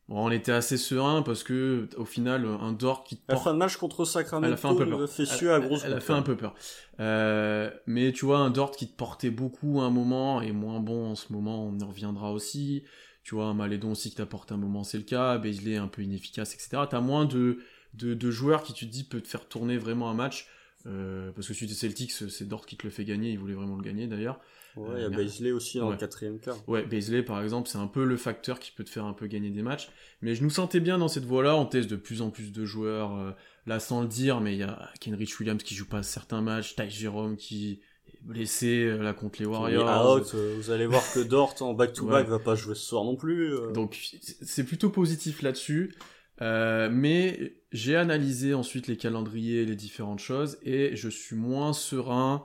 on 0.08 0.30
était 0.30 0.52
assez 0.52 0.76
serein 0.76 1.22
parce 1.22 1.42
que 1.42 1.88
au 1.96 2.04
final 2.04 2.46
un 2.46 2.72
Dort 2.72 3.02
qui 3.04 3.16
porte... 3.16 3.28
la 3.28 3.36
fin 3.36 3.54
de 3.54 3.58
match 3.58 3.76
contre 3.76 4.04
Sacramento 4.04 4.46
elle 4.46 4.52
a 4.54 4.56
fait 4.56 4.68
un 4.68 4.74
peu 4.76 4.88
peur. 4.88 5.08
Fait 5.08 5.50
à 5.50 5.60
grosse 5.60 5.82
elle, 5.84 5.94
a 5.94 6.00
fait 6.00 6.12
un 6.12 6.22
peu 6.22 6.36
peur. 6.36 6.54
Euh, 7.00 7.70
mais 7.86 8.12
tu 8.12 8.24
vois 8.24 8.38
un 8.38 8.50
Dort 8.50 8.70
qui 8.70 8.86
te 8.86 8.96
portait 8.96 9.30
beaucoup 9.30 9.80
un 9.80 9.90
moment 9.90 10.40
et 10.40 10.52
moins 10.52 10.80
bon 10.80 11.10
en 11.10 11.14
ce 11.16 11.32
moment 11.32 11.66
on 11.66 11.76
y 11.76 11.84
reviendra 11.84 12.32
aussi. 12.32 12.84
Tu 13.24 13.34
vois 13.34 13.46
un 13.46 13.54
Malédon 13.54 13.92
aussi 13.92 14.10
qui 14.10 14.16
t'apporte 14.16 14.52
un 14.52 14.56
moment 14.56 14.84
c'est 14.84 14.98
le 14.98 15.04
cas. 15.04 15.38
Baisley 15.38 15.76
un 15.76 15.88
peu 15.88 16.02
inefficace 16.02 16.54
etc 16.54 16.84
t'as 16.88 17.00
moins 17.00 17.24
de, 17.24 17.58
de, 17.94 18.30
joueurs 18.30 18.62
qui 18.62 18.72
tu 18.72 18.86
te 18.86 18.92
dis 18.92 19.02
peut 19.02 19.20
te 19.20 19.28
faire 19.28 19.48
tourner 19.48 19.76
vraiment 19.76 20.08
un 20.08 20.14
match 20.14 20.46
euh, 20.86 21.32
parce 21.32 21.48
que 21.48 21.54
celui 21.54 21.66
des 21.66 21.74
Celtics 21.74 22.12
c'est 22.12 22.48
Dort 22.48 22.66
qui 22.66 22.76
te 22.76 22.86
le 22.86 22.90
fait 22.90 23.04
gagner 23.04 23.30
il 23.30 23.38
voulait 23.38 23.54
vraiment 23.54 23.76
le 23.76 23.82
gagner 23.82 24.06
d'ailleurs 24.06 24.40
Ouais, 24.76 24.98
il 24.98 25.02
y 25.02 25.04
a 25.04 25.08
Baisley 25.08 25.52
aussi 25.52 25.78
dans 25.78 25.90
le 25.90 25.96
quatrième 25.96 26.38
quart. 26.38 26.56
Ouais, 26.68 26.84
Baisley 26.84 27.22
par 27.22 27.42
exemple, 27.42 27.68
c'est 27.68 27.78
un 27.78 27.86
peu 27.86 28.04
le 28.04 28.16
facteur 28.16 28.60
qui 28.60 28.72
peut 28.72 28.84
te 28.84 28.90
faire 28.90 29.04
un 29.04 29.14
peu 29.14 29.26
gagner 29.26 29.50
des 29.50 29.62
matchs. 29.62 29.88
Mais 30.20 30.34
je 30.34 30.42
nous 30.42 30.50
sentais 30.50 30.80
bien 30.80 30.98
dans 30.98 31.08
cette 31.08 31.24
voie-là, 31.24 31.56
on 31.56 31.64
teste 31.64 31.88
de 31.88 31.96
plus 31.96 32.20
en 32.20 32.30
plus 32.30 32.52
de 32.52 32.64
joueurs, 32.64 33.16
euh, 33.16 33.30
là 33.66 33.80
sans 33.80 34.02
le 34.02 34.08
dire, 34.08 34.40
mais 34.40 34.52
il 34.52 34.58
y 34.58 34.64
a 34.64 34.90
Kenrich 35.00 35.38
Williams 35.40 35.62
qui 35.62 35.74
joue 35.74 35.86
pas 35.86 36.02
certains 36.02 36.42
matchs, 36.42 36.76
Ty 36.76 36.90
Jerome 36.90 37.36
qui 37.36 37.72
est 37.72 37.80
blessé 38.20 38.84
euh, 38.84 39.02
là 39.02 39.14
contre 39.14 39.40
les 39.40 39.46
Warriors. 39.46 40.20
Euh, 40.34 40.56
vous 40.58 40.70
allez 40.70 40.86
voir 40.86 41.02
que 41.14 41.20
Dort 41.20 41.54
en 41.60 41.72
back-to-back 41.72 42.28
va 42.28 42.38
pas 42.38 42.54
jouer 42.54 42.74
ce 42.74 42.84
soir 42.84 43.04
non 43.04 43.16
plus. 43.16 43.54
Donc 43.72 43.96
c'est 44.20 44.64
plutôt 44.64 44.90
positif 44.90 45.40
là-dessus. 45.40 45.94
Mais 46.40 47.56
j'ai 47.72 47.96
analysé 47.96 48.54
ensuite 48.54 48.86
les 48.86 48.96
calendriers, 48.96 49.64
les 49.64 49.76
différentes 49.76 50.20
choses, 50.20 50.58
et 50.62 50.96
je 50.96 51.08
suis 51.08 51.36
moins 51.36 51.72
serein 51.72 52.44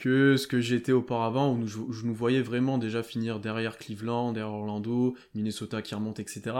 que 0.00 0.36
ce 0.36 0.46
que 0.46 0.60
j'étais 0.60 0.92
auparavant, 0.92 1.52
où 1.52 1.66
je, 1.66 2.06
nous 2.06 2.14
voyais 2.14 2.40
vraiment 2.40 2.78
déjà 2.78 3.02
finir 3.02 3.38
derrière 3.38 3.76
Cleveland, 3.76 4.32
derrière 4.32 4.52
Orlando, 4.52 5.14
Minnesota 5.34 5.82
qui 5.82 5.94
remonte, 5.94 6.18
etc. 6.18 6.56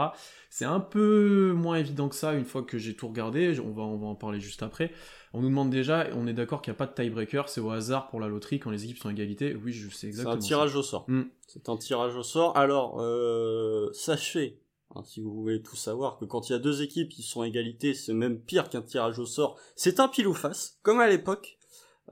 C'est 0.49 0.65
un 0.65 0.79
peu 0.79 1.51
moins 1.53 1.77
évident 1.77 2.07
que 2.07 2.15
ça 2.15 2.33
une 2.33 2.45
fois 2.45 2.61
que 2.61 2.77
j'ai 2.77 2.93
tout 2.93 3.07
regardé, 3.07 3.59
on 3.59 3.71
va, 3.71 3.81
on 3.81 3.97
va 3.97 4.07
en 4.07 4.15
parler 4.15 4.39
juste 4.39 4.61
après. 4.61 4.91
On 5.33 5.41
nous 5.41 5.49
demande 5.49 5.71
déjà, 5.71 6.07
on 6.13 6.27
est 6.27 6.33
d'accord 6.33 6.61
qu'il 6.61 6.71
n'y 6.71 6.75
a 6.75 6.77
pas 6.77 6.85
de 6.85 6.93
tiebreaker, 6.93 7.49
c'est 7.49 7.61
au 7.61 7.71
hasard 7.71 8.09
pour 8.09 8.19
la 8.19 8.27
loterie 8.27 8.59
quand 8.59 8.69
les 8.69 8.83
équipes 8.83 8.99
sont 8.99 9.09
à 9.09 9.11
égalité. 9.11 9.55
Oui, 9.55 9.73
je 9.73 9.89
sais 9.89 10.07
exactement. 10.07 10.33
C'est 10.33 10.45
un 10.45 10.47
tirage 10.47 10.75
au 10.75 10.83
sort. 10.83 11.05
Hmm. 11.07 11.23
C'est 11.47 11.67
un 11.67 11.77
tirage 11.77 12.15
au 12.15 12.23
sort. 12.23 12.55
Alors, 12.55 13.01
euh, 13.01 13.89
sachez, 13.93 14.59
hein, 14.95 15.03
si 15.03 15.21
vous 15.21 15.33
voulez 15.33 15.61
tout 15.61 15.75
savoir, 15.75 16.17
que 16.17 16.25
quand 16.25 16.49
il 16.49 16.53
y 16.53 16.55
a 16.55 16.59
deux 16.59 16.81
équipes 16.81 17.09
qui 17.09 17.23
sont 17.23 17.41
à 17.41 17.47
égalité, 17.47 17.93
c'est 17.93 18.13
même 18.13 18.39
pire 18.39 18.69
qu'un 18.69 18.81
tirage 18.81 19.19
au 19.19 19.25
sort. 19.25 19.59
C'est 19.75 19.99
un 19.99 20.07
pile 20.07 20.27
ou 20.27 20.33
face, 20.33 20.79
comme 20.83 20.99
à 20.99 21.07
l'époque. 21.07 21.57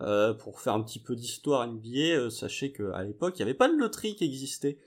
Euh, 0.01 0.33
pour 0.33 0.61
faire 0.61 0.73
un 0.73 0.81
petit 0.81 0.99
peu 0.99 1.13
d'histoire 1.13 1.67
NBA, 1.67 2.15
euh, 2.15 2.29
sachez 2.29 2.71
qu'à 2.71 3.03
l'époque, 3.03 3.33
il 3.37 3.39
n'y 3.39 3.49
avait 3.49 3.57
pas 3.57 3.67
de 3.67 3.75
loterie 3.75 4.15
qui 4.15 4.23
existait. 4.23 4.79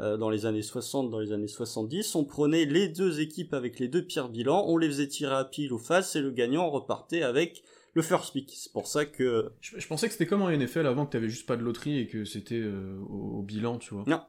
Euh, 0.00 0.16
dans 0.16 0.28
les 0.28 0.44
années 0.44 0.62
60, 0.62 1.08
dans 1.08 1.20
les 1.20 1.32
années 1.32 1.46
70, 1.46 2.16
on 2.16 2.24
prenait 2.24 2.64
les 2.64 2.88
deux 2.88 3.20
équipes 3.20 3.54
avec 3.54 3.78
les 3.78 3.86
deux 3.86 4.04
pires 4.04 4.28
bilans, 4.28 4.64
on 4.66 4.76
les 4.76 4.88
faisait 4.88 5.06
tirer 5.06 5.36
à 5.36 5.44
pile 5.44 5.72
ou 5.72 5.78
face, 5.78 6.16
et 6.16 6.20
le 6.20 6.32
gagnant 6.32 6.68
repartait 6.68 7.22
avec 7.22 7.62
le 7.94 8.02
first 8.02 8.32
pick. 8.32 8.52
C'est 8.56 8.72
pour 8.72 8.88
ça 8.88 9.06
que... 9.06 9.52
Je, 9.60 9.86
pensais 9.86 10.08
que 10.08 10.12
c'était 10.12 10.26
comme 10.26 10.42
en 10.42 10.50
NFL 10.50 10.86
avant 10.86 11.06
que 11.06 11.12
tu 11.12 11.16
avais 11.16 11.28
juste 11.28 11.46
pas 11.46 11.56
de 11.56 11.62
loterie 11.62 11.98
et 11.98 12.08
que 12.08 12.24
c'était 12.24 12.62
au, 13.08 13.42
bilan, 13.42 13.78
tu 13.78 13.94
vois. 13.94 14.04
Non. 14.06 14.20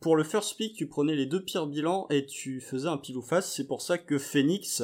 Pour 0.00 0.16
le 0.16 0.24
first 0.24 0.56
pick, 0.56 0.74
tu 0.74 0.86
prenais 0.86 1.16
les 1.16 1.26
deux 1.26 1.42
pires 1.42 1.66
bilans 1.66 2.06
et 2.10 2.24
tu 2.24 2.60
faisais 2.60 2.88
un 2.88 2.98
pile 2.98 3.16
ou 3.16 3.22
face. 3.22 3.52
C'est 3.52 3.66
pour 3.66 3.82
ça 3.82 3.98
que 3.98 4.18
Phoenix 4.18 4.82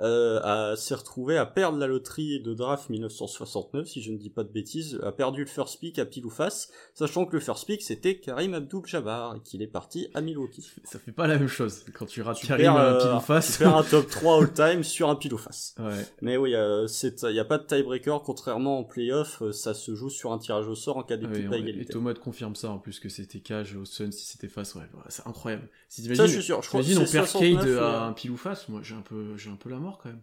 euh, 0.00 0.76
s'est 0.76 0.94
retrouvé 0.94 1.36
à 1.36 1.46
perdre 1.46 1.78
la 1.78 1.86
loterie 1.86 2.40
de 2.40 2.54
draft 2.54 2.88
1969, 2.90 3.86
si 3.86 4.02
je 4.02 4.12
ne 4.12 4.16
dis 4.16 4.30
pas 4.30 4.44
de 4.44 4.50
bêtises, 4.50 5.00
a 5.02 5.12
perdu 5.12 5.40
le 5.40 5.46
first 5.46 5.80
pick 5.80 5.98
à 5.98 6.04
pile 6.04 6.26
ou 6.26 6.30
face, 6.30 6.70
sachant 6.94 7.26
que 7.26 7.32
le 7.34 7.40
first 7.40 7.66
pick 7.66 7.82
c'était 7.82 8.18
Karim 8.18 8.54
Abdul-Jabbar 8.54 9.36
et 9.36 9.40
qu'il 9.40 9.62
est 9.62 9.66
parti 9.66 10.08
à 10.14 10.20
Milwaukee. 10.20 10.70
Ça 10.84 10.98
fait 10.98 11.12
pas 11.12 11.26
la 11.26 11.38
même 11.38 11.48
chose 11.48 11.84
quand 11.92 12.06
tu 12.06 12.22
rates 12.22 12.40
Karim 12.40 12.76
à 12.76 12.98
pile 12.98 13.08
ou 13.08 13.16
euh, 13.16 13.20
face. 13.20 13.52
Tu 13.52 13.58
perds 13.58 13.76
un 13.76 13.82
top 13.82 14.08
3 14.08 14.38
all-time 14.42 14.84
sur 14.84 15.08
un 15.08 15.16
pile 15.16 15.34
ou 15.34 15.38
face. 15.38 15.74
Ouais. 15.78 16.06
Mais 16.22 16.36
oui, 16.36 16.50
il 16.52 17.32
n'y 17.32 17.38
a 17.38 17.44
pas 17.44 17.58
de 17.58 17.64
tiebreaker, 17.64 18.22
contrairement 18.22 18.78
en 18.78 18.84
playoff, 18.84 19.42
euh, 19.42 19.52
ça 19.52 19.74
se 19.74 19.94
joue 19.94 20.10
sur 20.10 20.32
un 20.32 20.38
tirage 20.38 20.68
au 20.68 20.74
sort 20.74 20.96
en 20.96 21.02
cas 21.02 21.16
d'équipe 21.16 21.52
à 21.52 21.56
égalité. 21.56 21.90
Et 21.90 21.92
Thomas 21.92 22.14
te 22.14 22.20
confirme 22.20 22.54
ça 22.54 22.70
en 22.70 22.78
plus 22.78 23.00
que 23.00 23.08
c'était 23.08 23.40
cage 23.40 23.76
au 23.76 23.84
Sun 23.84 24.12
si 24.12 24.26
c'était 24.26 24.48
face, 24.48 24.74
ouais, 24.74 24.82
c'est 25.08 25.26
incroyable. 25.26 25.68
Si 25.88 26.02
ça 26.14 26.26
je 26.26 26.32
suis 26.32 26.42
sûr. 26.42 26.62
Je 26.62 26.68
on 26.98 27.04
perd 27.04 27.32
Cade 27.32 27.68
à 27.78 28.04
un 28.04 28.12
pile 28.12 28.30
ou 28.30 28.36
face, 28.36 28.68
moi 28.68 28.80
j'ai 28.82 28.94
un 28.94 29.00
peu, 29.00 29.36
j'ai 29.36 29.50
un 29.50 29.56
peu 29.56 29.70
la 29.70 29.78
mort 29.88 29.98
quand 29.98 30.10
même. 30.10 30.22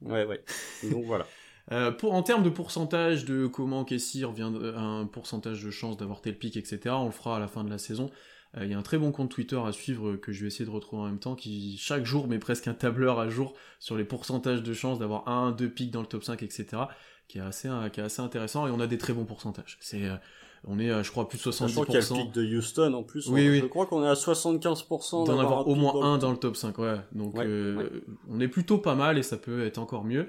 Ouais, 0.00 0.24
ouais. 0.24 0.42
Donc 0.90 1.04
voilà. 1.04 1.26
Euh, 1.70 1.90
pour, 1.90 2.14
en 2.14 2.22
termes 2.22 2.42
de 2.42 2.48
pourcentage 2.48 3.26
de 3.26 3.46
comment 3.46 3.84
Casey 3.84 4.24
revient 4.24 4.50
à 4.74 4.80
un 4.80 5.04
pourcentage 5.04 5.62
de 5.62 5.70
chance 5.70 5.98
d'avoir 5.98 6.22
tel 6.22 6.38
pic, 6.38 6.56
etc., 6.56 6.94
on 6.98 7.04
le 7.04 7.10
fera 7.10 7.36
à 7.36 7.40
la 7.40 7.46
fin 7.46 7.62
de 7.62 7.68
la 7.68 7.76
saison. 7.76 8.08
Euh, 8.56 8.64
il 8.64 8.70
y 8.70 8.74
a 8.74 8.78
un 8.78 8.82
très 8.82 8.96
bon 8.96 9.12
compte 9.12 9.30
Twitter 9.30 9.60
à 9.62 9.70
suivre 9.70 10.16
que 10.16 10.32
je 10.32 10.40
vais 10.40 10.46
essayer 10.46 10.64
de 10.64 10.70
retrouver 10.70 11.02
en 11.02 11.06
même 11.06 11.18
temps, 11.18 11.34
qui 11.34 11.76
chaque 11.76 12.06
jour 12.06 12.26
met 12.26 12.38
presque 12.38 12.68
un 12.68 12.72
tableur 12.72 13.20
à 13.20 13.28
jour 13.28 13.54
sur 13.80 13.98
les 13.98 14.04
pourcentages 14.04 14.62
de 14.62 14.72
chance 14.72 14.98
d'avoir 14.98 15.28
un, 15.28 15.52
deux 15.52 15.68
pics 15.68 15.90
dans 15.90 16.00
le 16.00 16.06
top 16.06 16.24
5, 16.24 16.42
etc., 16.42 16.84
qui 17.28 17.36
est 17.36 17.42
assez, 17.42 17.68
qui 17.92 18.00
est 18.00 18.04
assez 18.04 18.22
intéressant, 18.22 18.66
et 18.66 18.70
on 18.70 18.80
a 18.80 18.86
des 18.86 18.96
très 18.96 19.12
bons 19.12 19.26
pourcentages. 19.26 19.76
C'est, 19.82 20.06
euh, 20.06 20.16
on 20.66 20.78
est, 20.78 21.04
je 21.04 21.10
crois, 21.10 21.28
plus 21.28 21.38
de 21.38 21.42
70%. 21.50 21.68
Je 21.68 21.72
crois 21.72 21.86
qu'il 21.86 21.94
y 21.94 21.98
a 21.98 22.00
le 22.00 22.24
pic 22.24 22.32
de 22.32 22.56
Houston 22.56 22.92
en 22.94 23.02
plus. 23.02 23.28
Oui, 23.28 23.48
oui. 23.48 23.60
Je 23.60 23.66
crois 23.66 23.86
qu'on 23.86 24.04
est 24.04 24.08
à 24.08 24.14
75% 24.14 25.26
d'en 25.26 25.38
avoir 25.38 25.68
au 25.68 25.74
moins 25.74 26.02
un 26.02 26.18
dans 26.18 26.30
le 26.30 26.36
top 26.36 26.56
5. 26.56 26.76
Ouais. 26.78 26.96
Donc, 27.12 27.38
euh, 27.38 28.02
on 28.28 28.40
est 28.40 28.48
plutôt 28.48 28.78
pas 28.78 28.94
mal 28.94 29.18
et 29.18 29.22
ça 29.22 29.36
peut 29.36 29.64
être 29.64 29.78
encore 29.78 30.04
mieux. 30.04 30.28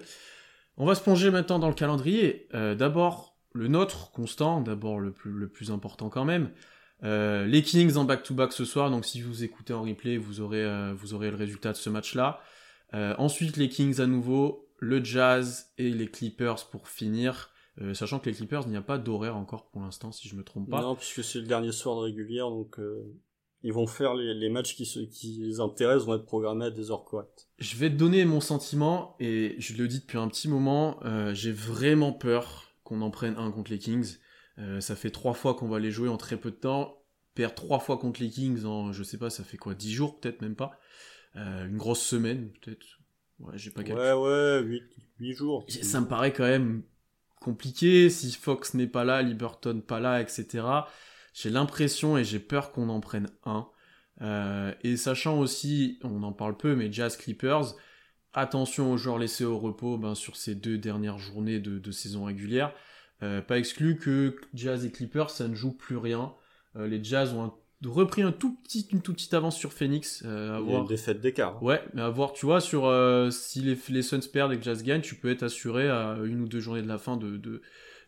On 0.77 0.85
va 0.85 0.95
se 0.95 1.01
plonger 1.01 1.31
maintenant 1.31 1.59
dans 1.59 1.67
le 1.67 1.73
calendrier. 1.73 2.47
Euh, 2.53 2.75
d'abord, 2.75 3.37
le 3.53 3.67
nôtre, 3.67 4.11
constant, 4.11 4.61
d'abord 4.61 4.99
le 4.99 5.11
plus, 5.11 5.31
le 5.31 5.49
plus 5.49 5.71
important 5.71 6.09
quand 6.09 6.25
même. 6.25 6.51
Euh, 7.03 7.45
les 7.45 7.63
Kings 7.63 7.95
en 7.95 8.03
back-to-back 8.03 8.51
ce 8.51 8.65
soir, 8.65 8.91
donc 8.91 9.05
si 9.05 9.21
vous 9.21 9.43
écoutez 9.43 9.73
en 9.73 9.83
replay, 9.83 10.17
vous 10.17 10.41
aurez, 10.41 10.93
vous 10.93 11.13
aurez 11.13 11.31
le 11.31 11.37
résultat 11.37 11.71
de 11.71 11.77
ce 11.77 11.89
match-là. 11.89 12.39
ensuite, 12.93 13.57
les 13.57 13.69
Kings 13.69 13.99
à 13.99 14.05
nouveau, 14.05 14.69
le 14.77 15.03
Jazz 15.03 15.71
et 15.77 15.89
les 15.89 16.07
Clippers 16.07 16.67
pour 16.69 16.87
finir. 16.87 17.49
Euh, 17.81 17.93
sachant 17.93 18.19
que 18.19 18.29
les 18.29 18.35
Clippers, 18.35 18.63
il 18.65 18.71
n'y 18.71 18.77
a 18.77 18.81
pas 18.81 18.97
d'horaire 18.97 19.37
encore 19.37 19.69
pour 19.69 19.81
l'instant, 19.81 20.11
si 20.11 20.27
je 20.27 20.35
me 20.35 20.43
trompe 20.43 20.69
pas. 20.69 20.81
Non, 20.81 20.95
puisque 20.95 21.23
c'est 21.23 21.39
le 21.39 21.45
dernier 21.45 21.71
soir 21.71 21.95
de 21.95 22.01
régulière, 22.01 22.49
donc 22.49 22.77
euh, 22.79 23.15
ils 23.63 23.71
vont 23.71 23.87
faire 23.87 24.15
les, 24.15 24.49
matchs 24.49 24.75
qui, 24.75 24.85
se, 24.85 24.99
qui 24.99 25.39
les 25.41 25.59
intéressent, 25.61 26.05
vont 26.05 26.15
être 26.15 26.25
programmés 26.25 26.65
à 26.65 26.71
des 26.71 26.91
heures 26.91 27.05
correctes. 27.05 27.47
Je 27.57 27.77
vais 27.77 27.89
te 27.89 27.95
donner 27.95 28.25
mon 28.25 28.41
sentiment, 28.41 29.15
et 29.19 29.55
je 29.59 29.77
le 29.77 29.87
dis 29.87 29.99
depuis 29.99 30.17
un 30.17 30.27
petit 30.27 30.49
moment, 30.49 30.99
euh, 31.05 31.33
j'ai 31.33 31.53
vraiment 31.53 32.11
peur 32.11 32.73
qu'on 32.83 33.01
en 33.01 33.11
prenne 33.11 33.35
un 33.37 33.51
contre 33.51 33.71
les 33.71 33.79
Kings. 33.79 34.17
Ça 34.81 34.97
fait 34.97 35.09
trois 35.09 35.33
fois 35.33 35.53
qu'on 35.53 35.69
va 35.69 35.79
les 35.79 35.89
jouer 35.89 36.09
en 36.09 36.17
très 36.17 36.35
peu 36.35 36.51
de 36.51 36.57
temps. 36.57 37.01
Perdre 37.33 37.55
trois 37.55 37.79
fois 37.79 37.97
contre 37.97 38.21
les 38.21 38.29
Kings 38.29 38.65
en, 38.65 38.91
je 38.91 39.03
sais 39.03 39.17
pas, 39.17 39.29
ça 39.29 39.45
fait 39.45 39.55
quoi, 39.55 39.73
dix 39.73 39.93
jours 39.93 40.19
peut-être 40.19 40.41
même 40.41 40.57
pas. 40.57 40.77
Une 41.35 41.77
grosse 41.77 42.01
semaine 42.01 42.51
peut-être. 42.59 42.85
Ouais, 43.39 43.53
j'ai 43.55 43.71
pas 43.71 43.83
Ouais, 43.83 44.11
ouais, 44.11 44.61
8, 44.61 44.83
8 45.19 45.33
jours. 45.33 45.65
Ça 45.81 46.01
me 46.01 46.07
paraît 46.07 46.33
quand 46.33 46.43
même 46.43 46.83
compliqué. 47.39 48.09
Si 48.09 48.31
Fox 48.33 48.73
n'est 48.73 48.87
pas 48.87 49.03
là, 49.03 49.21
Liberton 49.21 49.81
pas 49.81 49.99
là, 49.99 50.21
etc. 50.21 50.63
J'ai 51.33 51.49
l'impression 51.49 52.17
et 52.17 52.23
j'ai 52.23 52.39
peur 52.39 52.71
qu'on 52.71 52.89
en 52.89 52.99
prenne 52.99 53.29
un. 53.45 53.67
Euh, 54.21 54.73
et 54.83 54.97
sachant 54.97 55.39
aussi, 55.39 55.99
on 56.03 56.23
en 56.23 56.33
parle 56.33 56.57
peu, 56.57 56.75
mais 56.75 56.91
Jazz 56.91 57.17
Clippers, 57.17 57.75
attention 58.33 58.91
aux 58.91 58.97
joueurs 58.97 59.17
laissés 59.17 59.45
au 59.45 59.57
repos 59.57 59.97
ben, 59.97 60.15
sur 60.15 60.35
ces 60.35 60.55
deux 60.55 60.77
dernières 60.77 61.19
journées 61.19 61.59
de, 61.59 61.91
saison 61.91 62.25
régulière. 62.25 62.73
Euh, 63.21 63.41
pas 63.41 63.57
exclu 63.57 63.97
que 63.97 64.35
Jazz 64.53 64.85
et 64.85 64.91
Clippers, 64.91 65.29
ça 65.29 65.47
ne 65.47 65.55
joue 65.55 65.73
plus 65.73 65.97
rien. 65.97 66.33
Euh, 66.75 66.87
les 66.87 67.03
Jazz 67.03 67.33
ont 67.33 67.53
repris 67.85 68.21
un 68.21 68.31
tout 68.31 68.55
petit, 68.63 68.87
une 68.91 69.01
toute 69.01 69.15
petite 69.15 69.33
avance 69.33 69.57
sur 69.57 69.73
Phoenix. 69.73 70.23
Euh, 70.25 70.59
Il 70.65 70.71
y 70.71 70.75
a 70.75 70.79
une 70.79 70.85
défaite 70.85 71.21
d'écart. 71.21 71.61
Ouais, 71.63 71.81
mais 71.93 72.01
à 72.01 72.09
voir, 72.09 72.33
tu 72.33 72.45
vois, 72.45 72.61
sur 72.61 72.91
si 73.31 73.61
les, 73.61 73.77
les 73.89 74.01
Suns 74.01 74.19
perdent 74.31 74.53
et 74.53 74.57
que 74.57 74.63
Jazz 74.63 74.83
gagne, 74.83 75.01
tu 75.01 75.15
peux 75.15 75.29
être 75.29 75.43
assuré 75.43 75.89
à 75.89 76.17
une 76.23 76.41
ou 76.41 76.47
deux 76.47 76.59
journées 76.59 76.81
de 76.81 76.87
la 76.87 76.97
fin 76.97 77.17
de, 77.17 77.37
de, 77.37 77.61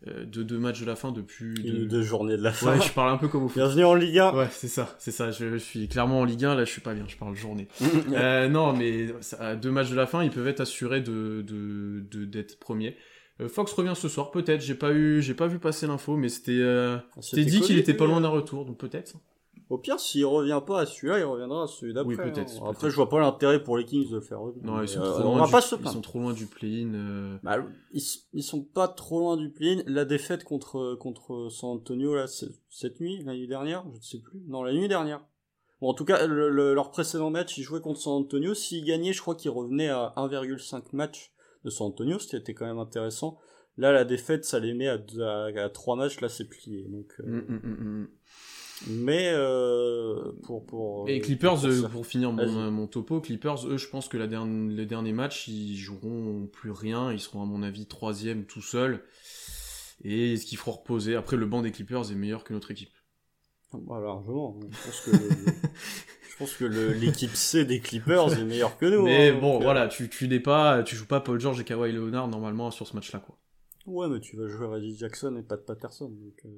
euh, 0.08 0.26
de 0.26 0.42
deux 0.42 0.58
matchs 0.58 0.82
de 0.82 0.86
la 0.88 0.96
fin 0.96 1.12
depuis 1.12 1.54
de... 1.54 1.86
deux 1.86 2.02
journées 2.02 2.36
de 2.36 2.42
la 2.42 2.52
fin. 2.52 2.72
Ouais, 2.72 2.82
je 2.82 2.92
parle 2.92 3.12
un 3.12 3.18
peu 3.18 3.28
comme 3.28 3.44
vous. 3.44 3.54
Bienvenue 3.54 3.86
en 3.86 3.94
Ligue 3.94 4.18
1. 4.18 4.34
Ouais, 4.34 4.48
c'est 4.50 4.68
ça, 4.68 4.96
c'est 4.98 5.12
ça. 5.12 5.30
Je, 5.30 5.58
suis 5.58 5.88
clairement 5.88 6.22
en 6.22 6.26
Ligue 6.26 6.44
1. 6.44 6.56
Là, 6.56 6.66
je 6.66 6.72
suis 6.72 6.82
pas 6.82 6.96
bien. 6.96 7.06
Je 7.08 7.18
parle 7.18 7.36
journée. 7.36 7.68
euh, 8.12 8.50
non, 8.50 8.74
mais 8.74 9.10
à 9.38 9.56
deux 9.56 9.70
matchs 9.70 9.92
de 9.92 9.96
la 9.96 10.08
fin, 10.08 10.24
ils 10.24 10.32
peuvent 10.32 10.48
être 10.48 10.62
assurés 10.62 11.02
de 11.02 11.46
de 11.48 12.26
d'être 12.26 12.58
premiers. 12.58 12.98
Euh, 13.42 13.48
Fox 13.48 13.74
revient 13.74 13.94
ce 13.96 14.10
soir, 14.10 14.32
peut-être. 14.32 14.62
J'ai 14.62 14.74
pas 14.74 14.92
eu, 14.92 15.22
j'ai 15.22 15.36
pas 15.36 15.46
vu 15.46 15.60
passer 15.60 15.86
l'info, 15.86 16.16
mais 16.18 16.30
c'était 16.30 16.54
euh, 16.54 16.98
c'était 17.20 17.46
dit 17.46 17.62
qu'il 17.62 17.78
était 17.78 17.94
pas 17.94 18.08
loin 18.08 18.22
d'un 18.22 18.30
retour, 18.30 18.66
donc 18.66 18.80
peut-être. 18.80 19.14
Au 19.72 19.78
pire, 19.78 20.02
s'il 20.02 20.26
revient 20.26 20.60
pas 20.68 20.82
à 20.82 20.86
celui-là, 20.86 21.20
il 21.20 21.24
reviendra 21.24 21.64
à 21.64 21.68
celui 21.68 21.94
d'après. 21.94 22.16
Oui, 22.16 22.18
peut-être. 22.18 22.62
Hein. 22.62 22.72
Après, 22.72 22.90
je 22.90 22.96
vois 22.98 23.08
pas 23.08 23.22
l'intérêt 23.22 23.64
pour 23.64 23.78
les 23.78 23.86
Kings 23.86 24.10
de 24.10 24.16
le 24.16 24.22
faire 24.22 24.42
revenir. 24.42 24.66
Non, 24.66 24.82
ils 24.82 24.90
sont, 24.90 25.00
trop, 25.00 25.24
loin 25.24 25.48
du, 25.48 25.54
ils 25.56 25.90
sont 25.90 26.02
trop 26.02 26.20
loin 26.20 26.34
du 26.34 26.46
play-in. 26.46 26.94
Euh. 26.94 27.38
Bah, 27.42 27.64
ils, 27.94 28.04
ils, 28.34 28.44
sont 28.44 28.64
pas 28.64 28.90
trop 28.90 29.20
loin 29.20 29.38
du 29.38 29.50
play-in. 29.50 29.82
La 29.88 30.04
défaite 30.04 30.44
contre, 30.44 30.96
contre 30.96 31.48
San 31.50 31.70
Antonio, 31.70 32.14
là, 32.14 32.26
cette 32.28 33.00
nuit, 33.00 33.24
la 33.24 33.34
nuit 33.34 33.48
dernière, 33.48 33.86
je 33.94 33.98
ne 33.98 34.04
sais 34.04 34.20
plus. 34.20 34.42
Non, 34.46 34.62
la 34.62 34.74
nuit 34.74 34.90
dernière. 34.90 35.22
Bon, 35.80 35.88
en 35.88 35.94
tout 35.94 36.04
cas, 36.04 36.28
leur 36.28 36.92
précédent 36.92 37.30
match, 37.30 37.58
ils 37.58 37.64
jouaient 37.64 37.80
contre 37.80 38.02
San 38.02 38.12
Antonio. 38.12 38.54
S'ils 38.54 38.84
gagnaient, 38.84 39.14
je 39.14 39.22
crois 39.22 39.36
qu'ils 39.36 39.52
revenaient 39.52 39.88
à 39.88 40.14
1,5 40.18 40.84
match 40.92 41.32
de 41.64 41.70
San 41.70 41.88
Antonio, 41.88 42.20
ce 42.20 42.28
qui 42.28 42.36
était 42.36 42.54
quand 42.54 42.66
même 42.66 42.80
intéressant. 42.80 43.40
Là, 43.78 43.94
la 43.94 44.04
défaite, 44.04 44.44
ça 44.44 44.60
les 44.60 44.74
met 44.74 44.90
à, 44.90 45.00
à, 45.56 45.70
3 45.70 45.96
matchs, 45.96 46.20
là, 46.20 46.28
c'est 46.28 46.50
plié. 46.50 46.84
Donc, 46.90 47.14
euh... 47.22 47.24
mm, 47.26 47.46
mm, 47.48 48.02
mm, 48.02 48.08
mais 48.88 49.32
euh, 49.34 50.32
pour 50.44 50.66
pour 50.66 51.10
et 51.10 51.20
Clippers 51.20 51.66
euh, 51.66 51.88
pour, 51.88 52.06
finir 52.06 52.32
mon, 52.32 52.72
mon, 52.72 52.88
topo 52.88 53.22
Clippers 53.22 53.68
eux 53.68 53.78
je 53.78 53.88
pense 53.88 54.08
que 54.08 54.18
la 54.18 54.28
dernière, 54.28 54.70
les 54.70 54.86
derniers 54.86 55.14
matchs 55.14 55.48
ils 55.48 55.78
joueront 55.78 56.48
plus 56.52 56.72
rien. 56.72 57.12
Ils 57.12 57.20
seront 57.20 57.42
à 57.42 57.46
mon 57.46 57.64
avis 57.64 57.86
troisième 57.86 58.46
tout 58.46 58.62
seuls. 58.62 59.04
Et 60.04 60.36
ce 60.38 60.46
qu'il 60.46 60.58
faut 60.58 60.72
reposer? 60.72 61.16
Après 61.16 61.38
le 61.38 61.46
banc 61.46 61.62
des 61.62 61.72
Clippers 61.72 62.12
est 62.12 62.16
meilleur 62.16 62.44
que 62.44 62.54
notre 62.54 62.72
équipe. 62.72 62.94
Bah, 63.74 64.00
largement. 64.02 64.60
Je 64.62 64.68
pense 64.86 65.02
que 65.02 65.12
je 65.12 66.38
pense 66.38 66.54
que 66.56 66.66
l'équipe 66.66 67.36
C 67.36 67.66
des 67.66 67.80
Clippers 67.80 68.34
est 68.34 68.44
meilleure 68.44 68.78
que 68.78 68.86
nous 68.86 69.04
mais 69.04 69.30
hein, 69.30 69.38
bon 69.40 69.60
euh, 69.60 69.64
voilà 69.64 69.88
tu 69.88 70.10
tu 70.10 70.28
n'es 70.28 70.40
pas 70.40 70.82
tu 70.82 70.96
joues 70.96 71.06
pas 71.06 71.20
Paul 71.20 71.40
George 71.40 71.60
et 71.62 71.64
Kawhi 71.64 71.92
Leonard 71.92 72.28
normalement 72.28 72.72
sur 72.72 72.88
ce 72.88 72.96
match 72.96 73.12
là 73.12 73.20
quoi. 73.20 73.38
Ouais 73.86 74.08
mais 74.10 74.20
tu 74.20 74.38
vas 74.38 74.48
jouer 74.48 74.66
Reggie 74.66 74.98
Jackson 74.98 75.38
et 75.38 75.44
pas 75.44 75.56
de 75.56 75.62
Patterson 75.62 76.10
donc 76.10 76.42
euh, 76.46 76.50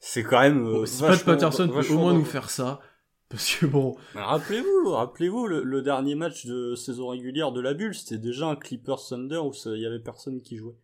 c'est 0.00 0.24
quand 0.24 0.40
même. 0.40 0.66
Euh, 0.66 0.86
si 0.86 1.02
Pat 1.02 1.22
Patterson 1.22 1.68
peut 1.68 1.86
au 1.92 1.98
moins 1.98 2.14
nous 2.14 2.24
faire 2.24 2.50
ça. 2.50 2.80
Parce 3.28 3.54
que 3.54 3.66
bon. 3.66 3.96
Rappelez-vous, 4.14 4.90
rappelez-vous, 4.90 5.46
le, 5.46 5.82
dernier 5.82 6.16
match 6.16 6.46
de 6.46 6.74
saison 6.74 7.08
régulière 7.08 7.52
de 7.52 7.60
la 7.60 7.74
bulle, 7.74 7.94
c'était 7.94 8.18
déjà 8.18 8.46
un 8.46 8.56
Clippers 8.56 9.00
Thunder 9.08 9.38
où 9.38 9.52
il 9.66 9.80
y 9.80 9.86
avait 9.86 10.00
personne 10.00 10.42
qui 10.42 10.56
jouait. 10.56 10.74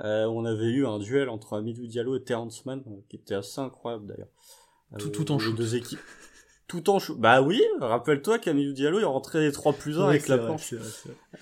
Euh, 0.00 0.26
on 0.26 0.44
avait 0.44 0.66
eu 0.66 0.84
un 0.84 0.98
duel 0.98 1.28
entre 1.28 1.56
Amidou 1.56 1.86
Diallo 1.86 2.16
et 2.16 2.24
Terrence 2.24 2.66
Mann, 2.66 2.82
euh, 2.88 3.00
qui 3.08 3.16
était 3.16 3.36
assez 3.36 3.60
incroyable 3.60 4.06
d'ailleurs. 4.06 4.28
Tout, 4.98 5.10
tout 5.10 5.30
en 5.32 5.38
shoot. 5.38 5.54
deux 5.54 5.76
équipes 5.76 6.00
tout 6.68 6.90
en. 6.90 6.98
Bah 7.18 7.42
oui, 7.42 7.62
rappelle-toi 7.80 8.38
qu'Amilou 8.38 8.72
Diallo 8.72 8.98
est 8.98 9.04
rentré 9.04 9.40
les 9.40 9.52
3 9.52 9.72
plus 9.74 9.98
1 10.00 10.08
avec 10.08 10.28
la 10.28 10.38
planche. 10.38 10.74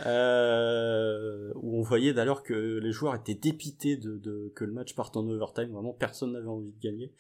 Euh, 0.05 1.53
où 1.57 1.79
on 1.79 1.83
voyait 1.83 2.13
d'ailleurs 2.13 2.43
que 2.43 2.79
les 2.79 2.93
joueurs 2.93 3.15
étaient 3.15 3.35
dépités 3.35 3.97
de, 3.97 4.19
de, 4.19 4.53
que 4.55 4.65
le 4.65 4.73
match 4.73 4.95
parte 4.95 5.17
en 5.17 5.27
overtime. 5.29 5.71
Vraiment, 5.73 5.93
personne 5.93 6.33
n'avait 6.33 6.49
envie 6.49 6.73
de 6.73 6.81
gagner. 6.81 7.13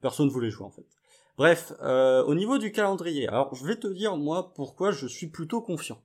Personne 0.00 0.28
voulait 0.28 0.50
jouer 0.50 0.66
en 0.66 0.70
fait. 0.70 0.86
Bref, 1.36 1.72
euh, 1.82 2.22
au 2.24 2.34
niveau 2.34 2.58
du 2.58 2.70
calendrier, 2.72 3.26
alors 3.28 3.54
je 3.54 3.64
vais 3.66 3.76
te 3.76 3.88
dire 3.88 4.16
moi 4.16 4.52
pourquoi 4.54 4.92
je 4.92 5.06
suis 5.06 5.26
plutôt 5.28 5.60
confiant. 5.60 6.00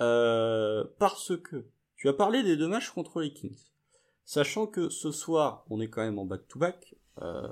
Euh, 0.00 0.84
parce 0.98 1.36
que 1.36 1.66
tu 1.96 2.08
as 2.08 2.12
parlé 2.12 2.42
des 2.42 2.56
deux 2.56 2.68
matchs 2.68 2.90
contre 2.90 3.20
les 3.20 3.32
Kings. 3.32 3.58
Sachant 4.24 4.66
que 4.66 4.88
ce 4.90 5.10
soir, 5.10 5.64
on 5.70 5.80
est 5.80 5.88
quand 5.88 6.02
même 6.02 6.18
en 6.18 6.24
back-to-back. 6.24 6.94
euh, 7.22 7.48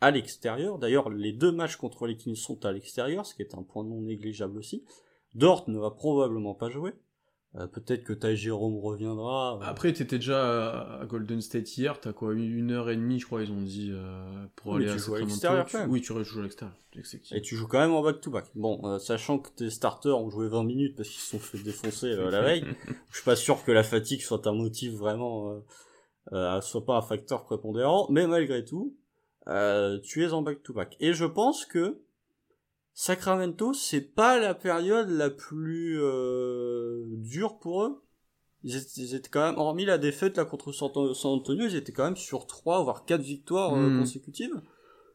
à 0.00 0.10
l'extérieur. 0.10 0.78
D'ailleurs, 0.78 1.10
les 1.10 1.32
deux 1.32 1.52
matchs 1.52 1.76
contre 1.76 2.06
les 2.06 2.16
Kings 2.16 2.36
sont 2.36 2.64
à 2.64 2.72
l'extérieur, 2.72 3.26
ce 3.26 3.34
qui 3.34 3.42
est 3.42 3.54
un 3.54 3.62
point 3.62 3.84
non 3.84 4.02
négligeable 4.02 4.58
aussi. 4.58 4.84
Dort 5.34 5.68
ne 5.68 5.78
va 5.78 5.90
probablement 5.90 6.54
pas 6.54 6.70
jouer. 6.70 6.94
Euh, 7.54 7.66
peut-être 7.66 8.04
que 8.04 8.12
Ty 8.12 8.36
Jérôme 8.36 8.78
reviendra. 8.78 9.56
Euh. 9.56 9.60
Après, 9.62 9.92
t'étais 9.92 10.18
déjà 10.18 11.00
à 11.00 11.06
Golden 11.06 11.40
State 11.40 11.78
hier, 11.78 11.98
t'as 11.98 12.12
quoi, 12.12 12.34
une 12.34 12.70
heure 12.70 12.90
et 12.90 12.96
demie, 12.96 13.18
je 13.18 13.26
crois, 13.26 13.42
ils 13.42 13.50
ont 13.50 13.62
dit, 13.62 13.90
euh, 13.90 14.46
pour 14.54 14.76
aller 14.76 14.84
tu 14.84 14.92
à, 14.92 14.96
joues 14.98 15.14
à 15.14 15.20
l'extérieur 15.20 15.66
Oui, 15.88 16.00
tu 16.02 16.08
joues 16.08 16.40
à 16.40 16.42
l'extérieur. 16.42 16.76
Et 17.32 17.40
tu 17.40 17.56
joues 17.56 17.66
quand 17.66 17.78
même 17.78 17.92
en 17.92 18.02
back-to-back. 18.02 18.46
Bon, 18.54 18.98
sachant 18.98 19.38
que 19.38 19.48
tes 19.50 19.70
starters 19.70 20.18
ont 20.18 20.30
joué 20.30 20.48
20 20.48 20.64
minutes 20.64 20.96
parce 20.96 21.08
qu'ils 21.08 21.20
se 21.20 21.30
sont 21.30 21.38
fait 21.38 21.58
défoncer 21.58 22.14
la 22.14 22.42
veille, 22.42 22.64
je 23.10 23.16
suis 23.16 23.24
pas 23.24 23.36
sûr 23.36 23.64
que 23.64 23.72
la 23.72 23.82
fatigue 23.82 24.20
soit 24.20 24.46
un 24.46 24.52
motif 24.52 24.92
vraiment, 24.94 25.62
soit 26.60 26.84
pas 26.84 26.96
un 26.96 27.02
facteur 27.02 27.44
prépondérant, 27.44 28.08
mais 28.10 28.26
malgré 28.26 28.64
tout, 28.64 28.96
euh, 29.48 29.98
tu 30.00 30.24
es 30.24 30.32
en 30.32 30.42
back-to-back. 30.42 30.96
Et 31.00 31.12
je 31.12 31.24
pense 31.24 31.64
que 31.64 32.00
Sacramento, 32.92 33.72
c'est 33.72 34.00
pas 34.00 34.38
la 34.38 34.54
période 34.54 35.08
la 35.08 35.30
plus 35.30 35.98
euh, 36.00 37.04
dure 37.16 37.58
pour 37.58 37.84
eux. 37.84 38.02
Ils 38.64 39.14
étaient, 39.14 39.28
quand 39.30 39.46
même, 39.46 39.58
hormis 39.58 39.84
la 39.84 39.98
défaite 39.98 40.36
là 40.36 40.44
contre 40.44 40.72
San 40.72 40.90
Antonio, 40.90 41.66
ils 41.66 41.76
étaient 41.76 41.92
quand 41.92 42.04
même 42.04 42.16
sur 42.16 42.46
3 42.46 42.82
voire 42.82 43.04
4 43.04 43.20
victoires 43.20 43.74
euh, 43.74 43.88
hmm. 43.88 44.00
consécutives. 44.00 44.60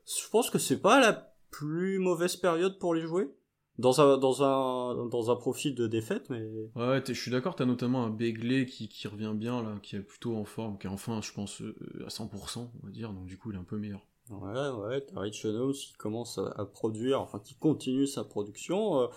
Je 0.06 0.30
pense 0.30 0.50
que 0.50 0.60
c'est 0.60 0.82
pas 0.82 1.00
la 1.00 1.36
plus 1.52 2.00
mauvaise 2.00 2.38
période 2.38 2.80
pour 2.80 2.96
les 2.96 3.02
jouer 3.02 3.30
dans 3.78 4.02
un 4.02 4.18
dans 4.18 4.44
un 4.44 5.08
dans 5.08 5.32
un 5.32 5.36
profil 5.36 5.74
de 5.74 5.88
défaite 5.88 6.30
mais 6.30 6.44
ouais 6.76 7.02
je 7.08 7.14
suis 7.14 7.32
d'accord 7.32 7.56
t'as 7.56 7.66
notamment 7.66 8.04
un 8.04 8.12
Begley 8.12 8.68
qui, 8.68 8.88
qui 8.88 9.08
revient 9.08 9.34
bien 9.36 9.64
là 9.64 9.80
qui 9.82 9.96
est 9.96 10.02
plutôt 10.02 10.36
en 10.36 10.46
forme 10.46 10.78
qui 10.78 10.86
est 10.86 10.92
enfin 10.92 11.22
je 11.24 11.32
pense 11.32 11.62
à 12.06 12.10
100% 12.10 12.60
on 12.60 12.86
va 12.86 12.92
dire 12.92 13.14
donc 13.14 13.26
du 13.26 13.38
coup 13.38 13.52
il 13.52 13.56
est 13.56 13.60
un 13.60 13.64
peu 13.64 13.78
meilleur 13.78 14.06
Ouais, 14.30 14.70
ouais, 14.70 15.02
t'as 15.02 15.20
Rich 15.20 15.42
qui 15.42 15.94
commence 15.98 16.38
à, 16.38 16.66
produire, 16.66 17.20
enfin 17.20 17.40
qui 17.40 17.56
continue 17.56 18.08
sa 18.08 18.24
production. 18.24 19.02
Euh, 19.02 19.08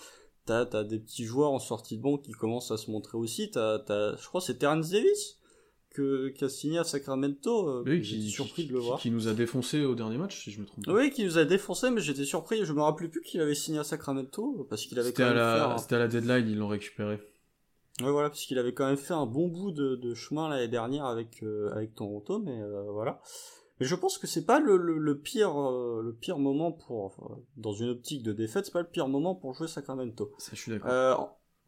t'as, 0.44 0.66
t'as 0.66 0.84
des 0.84 0.98
petits 0.98 1.24
joueurs 1.24 1.52
en 1.52 1.58
sortie 1.58 1.96
de 1.96 2.02
banque 2.02 2.22
qui 2.22 2.32
commencent 2.32 2.70
à 2.70 2.76
se 2.76 2.90
montrer 2.90 3.16
aussi. 3.16 3.50
T'as, 3.50 3.78
t'as, 3.78 4.16
je 4.16 4.26
crois 4.26 4.40
c'est 4.40 4.58
Terrence 4.58 4.90
Davis 4.90 5.38
que, 5.90 6.28
qui 6.28 6.44
a 6.44 6.48
signé 6.48 6.78
à 6.78 6.84
Sacramento. 6.84 7.68
Euh, 7.68 7.84
oui, 7.86 8.02
qui, 8.02 8.28
surpris 8.30 8.66
de 8.66 8.72
le 8.72 8.80
voir. 8.80 8.98
Qui, 8.98 9.10
nous 9.10 9.28
a 9.28 9.32
défoncé 9.32 9.84
au 9.84 9.94
dernier 9.94 10.18
match, 10.18 10.42
si 10.42 10.50
je 10.50 10.60
me 10.60 10.66
trompe. 10.66 10.84
Pas. 10.84 10.92
Oui, 10.92 11.10
qui 11.10 11.24
nous 11.24 11.38
a 11.38 11.44
défoncé, 11.44 11.90
mais 11.90 12.00
j'étais 12.00 12.24
surpris. 12.24 12.64
Je 12.64 12.72
me 12.72 12.82
rappelais 12.82 13.08
plus 13.08 13.22
qu'il 13.22 13.40
avait 13.40 13.54
signé 13.54 13.78
à 13.78 13.84
Sacramento 13.84 14.66
parce 14.68 14.84
qu'il 14.86 14.98
avait 14.98 15.08
c'était 15.08 15.22
quand 15.22 15.30
même 15.30 15.38
à 15.38 15.68
la, 15.68 15.78
C'était 15.78 15.94
à 15.94 16.00
la 16.00 16.08
deadline, 16.08 16.48
ils 16.48 16.58
l'ont 16.58 16.68
récupéré. 16.68 17.20
Ouais, 18.02 18.10
voilà, 18.10 18.28
parce 18.28 18.44
qu'il 18.44 18.58
avait 18.58 18.74
quand 18.74 18.86
même 18.86 18.98
fait 18.98 19.14
un 19.14 19.24
bon 19.24 19.48
bout 19.48 19.70
de, 19.70 19.94
de 19.94 20.14
chemin 20.14 20.50
l'année 20.50 20.68
dernière 20.68 21.06
avec 21.06 21.42
euh, 21.42 21.72
avec 21.72 21.94
Toronto, 21.94 22.40
mais 22.40 22.60
voilà. 22.92 23.22
Mais 23.78 23.86
je 23.86 23.94
pense 23.94 24.18
que 24.18 24.26
c'est 24.26 24.46
pas 24.46 24.58
le, 24.58 24.76
le, 24.76 25.18
pire 25.18 25.60
euh, 25.60 26.00
le 26.02 26.14
pire 26.14 26.38
moment 26.38 26.72
pour 26.72 27.38
dans 27.56 27.72
une 27.72 27.90
optique 27.90 28.22
de 28.22 28.32
défaite, 28.32 28.66
c'est 28.66 28.72
pas 28.72 28.80
le 28.80 28.88
pire 28.88 29.08
moment 29.08 29.34
pour 29.34 29.52
jouer 29.54 29.68
Sacramento. 29.68 30.32
Ça, 30.38 30.52
je 30.54 30.60
suis 30.60 30.72
d'accord. 30.72 30.90
Euh, 30.90 31.14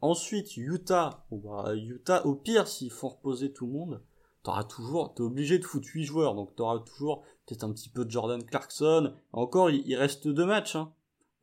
ensuite, 0.01 0.57
Utah, 0.57 1.25
bah, 1.31 1.75
Utah 1.75 2.25
au 2.25 2.35
pire 2.35 2.67
s'il 2.67 2.91
faut 2.91 3.09
reposer 3.09 3.51
tout 3.51 3.67
le 3.67 3.73
monde, 3.73 4.01
t'auras 4.43 4.63
toujours 4.63 5.13
t'es 5.13 5.21
obligé 5.21 5.59
de 5.59 5.65
foutre 5.65 5.87
8 5.93 6.03
joueurs, 6.03 6.35
donc 6.35 6.55
t'auras 6.55 6.79
toujours 6.79 7.23
peut-être 7.45 7.63
un 7.63 7.71
petit 7.71 7.89
peu 7.89 8.05
de 8.05 8.11
Jordan 8.11 8.43
Clarkson. 8.43 9.13
Encore, 9.31 9.69
il, 9.69 9.95
reste 9.95 10.27
deux 10.27 10.45
matchs. 10.45 10.75
Hein. 10.75 10.91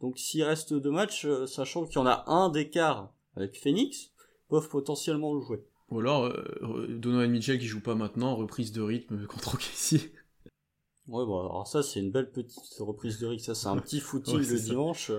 Donc 0.01 0.19
s'il 0.19 0.43
reste 0.43 0.75
deux 0.75 0.91
matchs, 0.91 1.25
euh, 1.27 1.47
sachant 1.47 1.87
qu'il 1.87 1.97
y 1.97 1.99
en 1.99 2.07
a 2.07 2.25
un 2.27 2.49
d'écart 2.49 3.13
avec 3.37 3.57
Phoenix, 3.57 4.11
peuvent 4.49 4.69
potentiellement 4.69 5.35
le 5.35 5.41
jouer. 5.41 5.65
Ou 5.91 6.01
alors 6.01 6.25
euh, 6.25 6.87
Donovan 6.89 7.31
Mitchell 7.31 7.59
qui 7.59 7.67
joue 7.67 7.81
pas 7.81 7.95
maintenant, 7.95 8.35
reprise 8.35 8.73
de 8.73 8.83
rythme 8.83 9.27
contre 9.27 9.55
OKC. 9.55 10.13
Ouais, 11.09 11.25
bon, 11.25 11.39
alors 11.41 11.67
ça, 11.67 11.83
c'est 11.83 12.01
une 12.01 12.11
belle 12.11 12.31
petite 12.31 12.79
reprise 12.81 13.19
de 13.19 13.27
Rick. 13.27 13.41
Ça, 13.41 13.55
c'est 13.55 13.69
un 13.69 13.79
petit 13.79 14.01
footing 14.01 14.39
le 14.49 14.59
dimanche. 14.59 15.13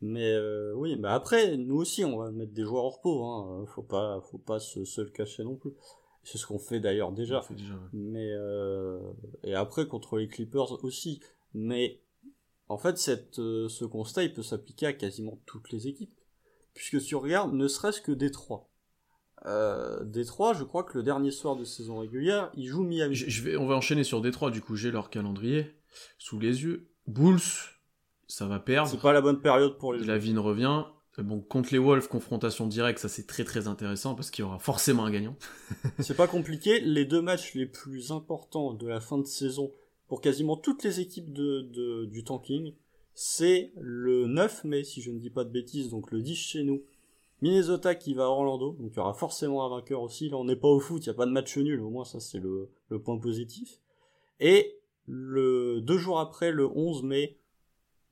Mais 0.00 0.32
euh, 0.32 0.74
oui, 0.76 0.96
mais 0.96 1.08
après, 1.08 1.56
nous 1.56 1.76
aussi, 1.76 2.04
on 2.04 2.18
va 2.18 2.30
mettre 2.30 2.52
des 2.52 2.62
joueurs 2.62 2.84
hors 2.84 2.96
repos. 2.96 3.24
Hein. 3.24 3.66
Faut 3.66 3.82
pas, 3.82 4.20
faut 4.30 4.38
pas 4.38 4.60
se, 4.60 5.00
le 5.00 5.10
cacher 5.10 5.44
non 5.44 5.56
plus. 5.56 5.72
C'est 6.22 6.38
ce 6.38 6.46
qu'on 6.46 6.58
fait 6.58 6.78
d'ailleurs 6.78 7.12
déjà. 7.12 7.42
Mais 7.92 8.30
euh, 8.32 9.00
et 9.42 9.54
après 9.54 9.86
contre 9.86 10.18
les 10.18 10.28
Clippers 10.28 10.84
aussi. 10.84 11.20
Mais 11.54 12.02
en 12.68 12.76
fait, 12.76 12.98
cette, 12.98 13.38
euh, 13.38 13.68
ce 13.68 13.84
constat, 13.84 14.24
il 14.24 14.34
peut 14.34 14.42
s'appliquer 14.42 14.86
à 14.86 14.92
quasiment 14.92 15.40
toutes 15.46 15.72
les 15.72 15.88
équipes, 15.88 16.14
puisque 16.74 17.00
si 17.00 17.14
on 17.14 17.20
regarde, 17.20 17.54
ne 17.54 17.66
serait-ce 17.66 18.02
que 18.02 18.12
Détroit. 18.12 18.68
Euh, 19.46 20.04
Détroit, 20.04 20.54
je 20.54 20.64
crois 20.64 20.82
que 20.82 20.98
le 20.98 21.04
dernier 21.04 21.30
soir 21.30 21.56
de 21.56 21.64
saison 21.64 21.98
régulière, 21.98 22.50
ils 22.56 22.66
jouent 22.66 22.82
Miami. 22.82 23.14
Je, 23.14 23.42
vais, 23.42 23.56
on 23.56 23.66
va 23.66 23.76
enchaîner 23.76 24.04
sur 24.04 24.20
Détroit, 24.20 24.50
du 24.50 24.60
coup 24.60 24.76
j'ai 24.76 24.90
leur 24.90 25.10
calendrier 25.10 25.74
sous 26.18 26.38
les 26.38 26.62
yeux. 26.62 26.88
Bulls, 27.06 27.40
ça 28.26 28.46
va 28.46 28.58
perdre. 28.58 28.90
C'est 28.90 29.00
pas 29.00 29.12
la 29.12 29.20
bonne 29.20 29.40
période 29.40 29.78
pour 29.78 29.92
les 29.92 30.04
La 30.04 30.18
ne 30.18 30.38
revient. 30.38 30.84
Euh, 31.18 31.22
bon, 31.22 31.40
contre 31.40 31.70
les 31.72 31.78
Wolves, 31.78 32.08
confrontation 32.08 32.66
directe, 32.66 32.98
ça 32.98 33.08
c'est 33.08 33.26
très 33.26 33.44
très 33.44 33.68
intéressant 33.68 34.14
parce 34.14 34.30
qu'il 34.30 34.44
y 34.44 34.46
aura 34.46 34.58
forcément 34.58 35.04
un 35.04 35.10
gagnant. 35.10 35.36
c'est 35.98 36.16
pas 36.16 36.28
compliqué. 36.28 36.80
Les 36.80 37.04
deux 37.04 37.22
matchs 37.22 37.54
les 37.54 37.66
plus 37.66 38.12
importants 38.12 38.74
de 38.74 38.86
la 38.86 39.00
fin 39.00 39.18
de 39.18 39.26
saison 39.26 39.72
pour 40.08 40.20
quasiment 40.20 40.56
toutes 40.56 40.84
les 40.84 41.00
équipes 41.00 41.32
de, 41.32 42.06
du 42.06 42.24
tanking, 42.24 42.74
c'est 43.14 43.72
le 43.78 44.26
9 44.26 44.64
mai, 44.64 44.84
si 44.84 45.02
je 45.02 45.10
ne 45.10 45.18
dis 45.18 45.30
pas 45.30 45.44
de 45.44 45.50
bêtises, 45.50 45.90
donc 45.90 46.10
le 46.10 46.22
10 46.22 46.34
chez 46.34 46.62
nous. 46.62 46.82
Minnesota 47.40 47.94
qui 47.94 48.14
va 48.14 48.24
à 48.24 48.28
Orlando, 48.28 48.72
donc 48.72 48.90
il 48.92 48.96
y 48.96 49.00
aura 49.00 49.14
forcément 49.14 49.64
un 49.64 49.68
vainqueur 49.68 50.02
aussi. 50.02 50.28
Là, 50.28 50.36
on 50.36 50.44
n'est 50.44 50.56
pas 50.56 50.68
au 50.68 50.80
foot, 50.80 51.04
il 51.06 51.08
n'y 51.08 51.14
a 51.14 51.16
pas 51.16 51.26
de 51.26 51.30
match 51.30 51.56
nul, 51.56 51.80
au 51.80 51.90
moins 51.90 52.04
ça 52.04 52.20
c'est 52.20 52.40
le, 52.40 52.70
le 52.88 53.00
point 53.00 53.18
positif. 53.18 53.80
Et 54.40 54.78
le 55.06 55.80
deux 55.80 55.98
jours 55.98 56.20
après, 56.20 56.52
le 56.52 56.66
11 56.66 57.02
mai, 57.04 57.38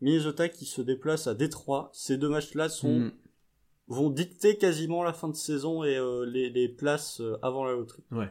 Minnesota 0.01 0.49
qui 0.49 0.65
se 0.65 0.83
déplace 0.83 1.27
à 1.27 1.35
Détroit. 1.35 1.91
Ces 1.93 2.17
deux 2.17 2.29
matchs-là 2.29 2.69
sont 2.69 2.99
mm. 3.01 3.13
vont 3.89 4.11
dicter 4.11 4.57
quasiment 4.57 5.03
la 5.03 5.13
fin 5.13 5.29
de 5.29 5.35
saison 5.35 5.85
et 5.85 5.97
euh, 5.97 6.25
les, 6.27 6.51
les, 6.51 6.69
places 6.69 7.21
euh, 7.21 7.39
avant 7.43 7.65
la 7.65 7.73
loterie. 7.73 8.05
Ouais. 8.11 8.31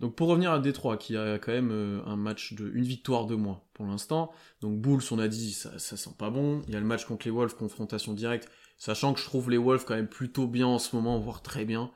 Donc 0.00 0.14
pour 0.14 0.28
revenir 0.28 0.52
à 0.52 0.58
Détroit, 0.58 0.96
qui 0.96 1.16
a 1.16 1.38
quand 1.38 1.52
même 1.52 1.70
euh, 1.70 2.02
un 2.06 2.16
match 2.16 2.54
de 2.54 2.70
une 2.70 2.84
victoire 2.84 3.26
de 3.26 3.34
moins 3.34 3.62
pour 3.74 3.86
l'instant. 3.86 4.32
Donc 4.60 4.78
Bulls, 4.80 5.02
on 5.10 5.18
a 5.18 5.28
dit, 5.28 5.52
ça, 5.52 5.78
ça 5.78 5.96
sent 5.96 6.14
pas 6.18 6.30
bon. 6.30 6.62
Il 6.68 6.74
y 6.74 6.76
a 6.76 6.80
le 6.80 6.86
match 6.86 7.04
contre 7.04 7.26
les 7.26 7.32
Wolves, 7.32 7.54
confrontation 7.54 8.12
directe. 8.12 8.48
Sachant 8.76 9.14
que 9.14 9.20
je 9.20 9.24
trouve 9.24 9.50
les 9.50 9.58
Wolves 9.58 9.84
quand 9.86 9.94
même 9.94 10.08
plutôt 10.08 10.46
bien 10.46 10.66
en 10.66 10.78
ce 10.78 10.94
moment, 10.94 11.18
voire 11.18 11.42
très 11.42 11.64
bien. 11.64 11.90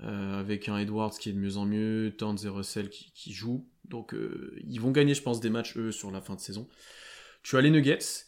avec 0.00 0.68
un 0.68 0.76
Edwards 0.76 1.12
qui 1.18 1.30
est 1.30 1.32
de 1.32 1.38
mieux 1.38 1.56
en 1.56 1.64
mieux, 1.64 2.14
Towns 2.18 2.38
et 2.44 2.48
Russell 2.48 2.90
qui, 2.90 3.10
qui 3.12 3.32
jouent. 3.32 3.66
Donc 3.84 4.14
ils 4.66 4.78
vont 4.78 4.90
gagner, 4.90 5.14
je 5.14 5.22
pense, 5.22 5.40
des 5.40 5.48
matchs, 5.48 5.76
eux, 5.78 5.92
sur 5.92 6.10
la 6.10 6.20
fin 6.20 6.34
de 6.34 6.40
saison. 6.40 6.68
Tu 7.42 7.56
as 7.56 7.60
les 7.60 7.70
Nuggets, 7.70 8.26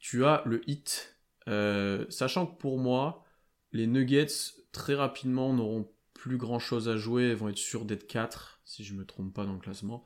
tu 0.00 0.24
as 0.24 0.42
le 0.44 0.68
hit. 0.68 1.16
Euh, 1.48 2.04
sachant 2.08 2.46
que 2.46 2.58
pour 2.58 2.78
moi, 2.78 3.24
les 3.72 3.86
Nuggets, 3.86 4.26
très 4.72 4.94
rapidement, 4.94 5.52
n'auront 5.52 5.88
plus 6.14 6.36
grand 6.36 6.58
chose 6.58 6.88
à 6.88 6.96
jouer, 6.96 7.34
vont 7.34 7.48
être 7.48 7.58
sûrs 7.58 7.84
d'être 7.84 8.06
4, 8.06 8.60
si 8.64 8.84
je 8.84 8.94
me 8.94 9.04
trompe 9.04 9.32
pas 9.32 9.44
dans 9.44 9.52
le 9.52 9.60
classement. 9.60 10.04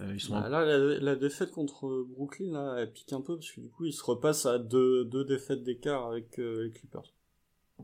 Euh, 0.00 0.12
ils 0.14 0.20
sont 0.20 0.40
bah, 0.40 0.48
Là, 0.48 0.64
la, 0.64 1.16
défaite 1.16 1.50
contre 1.50 2.06
Brooklyn, 2.08 2.52
là, 2.52 2.76
elle 2.78 2.92
pique 2.92 3.12
un 3.12 3.20
peu, 3.20 3.36
parce 3.36 3.50
que 3.50 3.60
du 3.60 3.68
coup, 3.68 3.84
ils 3.84 3.92
se 3.92 4.02
repassent 4.02 4.46
à 4.46 4.58
deux, 4.58 5.04
deux 5.04 5.24
défaites 5.24 5.62
d'écart 5.62 6.06
avec 6.06 6.38
euh, 6.38 6.64
les 6.64 6.70
Clippers. 6.70 7.12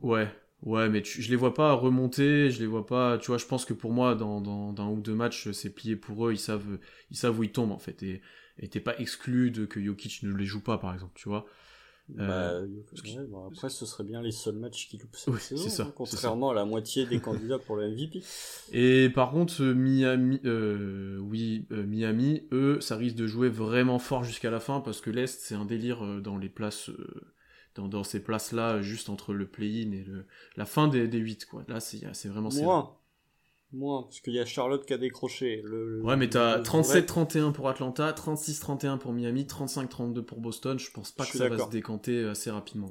Ouais, 0.02 0.28
ouais, 0.62 0.88
mais 0.88 1.02
je 1.04 1.28
les 1.28 1.36
vois 1.36 1.54
pas 1.54 1.72
remonter, 1.72 2.50
je 2.50 2.60
les 2.60 2.66
vois 2.66 2.86
pas. 2.86 3.18
Tu 3.18 3.28
vois, 3.28 3.38
je 3.38 3.46
pense 3.46 3.64
que 3.64 3.74
pour 3.74 3.92
moi, 3.92 4.14
dans, 4.14 4.40
dans, 4.40 4.74
un 4.78 4.90
ou 4.90 5.00
deux 5.00 5.14
matchs, 5.14 5.50
c'est 5.52 5.74
plié 5.74 5.96
pour 5.96 6.26
eux, 6.26 6.32
ils 6.32 6.38
savent, 6.38 6.78
ils 7.10 7.16
savent 7.16 7.38
où 7.38 7.44
ils 7.44 7.52
tombent, 7.52 7.72
en 7.72 7.78
fait. 7.78 8.02
Et 8.02 8.22
et 8.58 8.68
t'es 8.68 8.80
pas 8.80 8.98
exclu 8.98 9.50
de 9.50 9.66
que 9.66 9.82
Jokic 9.82 10.22
ne 10.22 10.34
les 10.34 10.46
joue 10.46 10.62
pas, 10.62 10.78
par 10.78 10.94
exemple, 10.94 11.12
tu 11.14 11.28
vois. 11.28 11.46
Bah, 12.08 12.52
euh, 12.52 12.66
après, 13.50 13.68
ce 13.68 13.84
serait 13.84 14.04
bien 14.04 14.22
les 14.22 14.30
seuls 14.30 14.54
matchs 14.54 14.88
qui 14.88 14.96
loupent 14.96 15.16
cette 15.16 15.36
saison, 15.38 15.68
ça, 15.68 15.82
hein, 15.82 15.92
contrairement 15.94 16.50
à 16.50 16.54
la 16.54 16.64
moitié 16.64 17.04
des 17.04 17.18
candidats 17.18 17.58
pour 17.58 17.76
le 17.76 17.90
MVP. 17.90 18.22
Et 18.72 19.10
par 19.10 19.32
contre, 19.32 19.62
Miami, 19.62 20.40
euh, 20.44 21.18
oui, 21.18 21.66
euh, 21.72 21.84
Miami, 21.84 22.42
eux, 22.52 22.80
ça 22.80 22.96
risque 22.96 23.16
de 23.16 23.26
jouer 23.26 23.48
vraiment 23.48 23.98
fort 23.98 24.22
jusqu'à 24.22 24.50
la 24.50 24.60
fin 24.60 24.80
parce 24.80 25.00
que 25.00 25.10
l'Est, 25.10 25.40
c'est 25.40 25.56
un 25.56 25.64
délire 25.64 26.20
dans 26.22 26.38
les 26.38 26.48
places, 26.48 26.90
dans, 27.74 27.88
dans, 27.88 28.04
ces 28.04 28.22
places-là, 28.22 28.82
juste 28.82 29.08
entre 29.08 29.34
le 29.34 29.48
play-in 29.48 29.90
et 29.90 30.04
le, 30.04 30.26
la 30.56 30.64
fin 30.64 30.86
des, 30.86 31.08
des 31.08 31.18
8, 31.18 31.46
quoi. 31.46 31.64
Là, 31.66 31.80
c'est 31.80 32.28
vraiment 32.28 32.50
serré. 32.50 32.66
Moins, 33.72 34.02
parce 34.04 34.20
qu'il 34.20 34.32
y 34.32 34.38
a 34.38 34.44
Charlotte 34.44 34.86
qui 34.86 34.94
a 34.94 34.98
décroché. 34.98 35.60
Le, 35.64 36.00
ouais, 36.02 36.16
mais 36.16 36.30
t'as 36.30 36.60
37-31 36.60 37.52
pour 37.52 37.68
Atlanta, 37.68 38.12
36-31 38.12 38.98
pour 38.98 39.12
Miami, 39.12 39.44
35-32 39.44 40.22
pour 40.22 40.40
Boston. 40.40 40.78
Je 40.78 40.90
pense 40.92 41.12
pas 41.12 41.24
que 41.24 41.36
ça 41.36 41.48
va 41.48 41.58
se 41.58 41.70
décanter 41.70 42.24
assez 42.24 42.50
rapidement. 42.50 42.90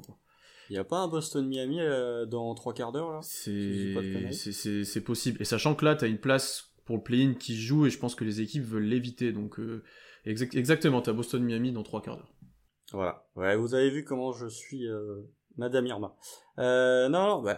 Il 0.68 0.72
n'y 0.72 0.78
a 0.78 0.84
pas 0.84 0.98
un 0.98 1.08
Boston-Miami 1.08 1.80
euh, 1.80 2.26
dans 2.26 2.54
trois 2.54 2.74
quarts 2.74 2.92
d'heure 2.92 3.10
là? 3.10 3.20
C'est 3.22 5.00
possible. 5.04 5.40
Et 5.40 5.44
sachant 5.44 5.74
que 5.74 5.84
là, 5.84 5.94
t'as 5.94 6.08
une 6.08 6.18
place 6.18 6.72
pour 6.84 6.96
le 6.96 7.02
play-in 7.02 7.34
qui 7.34 7.56
joue 7.56 7.86
et 7.86 7.90
je 7.90 7.98
pense 7.98 8.14
que 8.14 8.24
les 8.24 8.40
équipes 8.40 8.64
veulent 8.64 8.84
l'éviter. 8.84 9.32
Donc, 9.32 9.58
euh, 9.60 9.82
exactement, 10.24 11.02
t'as 11.02 11.12
Boston-Miami 11.12 11.72
dans 11.72 11.82
trois 11.82 12.02
quarts 12.02 12.16
d'heure. 12.16 12.34
Voilà. 12.92 13.26
Ouais, 13.36 13.56
vous 13.56 13.74
avez 13.74 13.90
vu 13.90 14.04
comment 14.04 14.32
je 14.32 14.46
suis 14.46 14.88
euh, 14.88 15.22
Madame 15.56 15.86
Irma. 15.86 16.16
non, 16.58 17.08
non, 17.10 17.42
bah, 17.42 17.56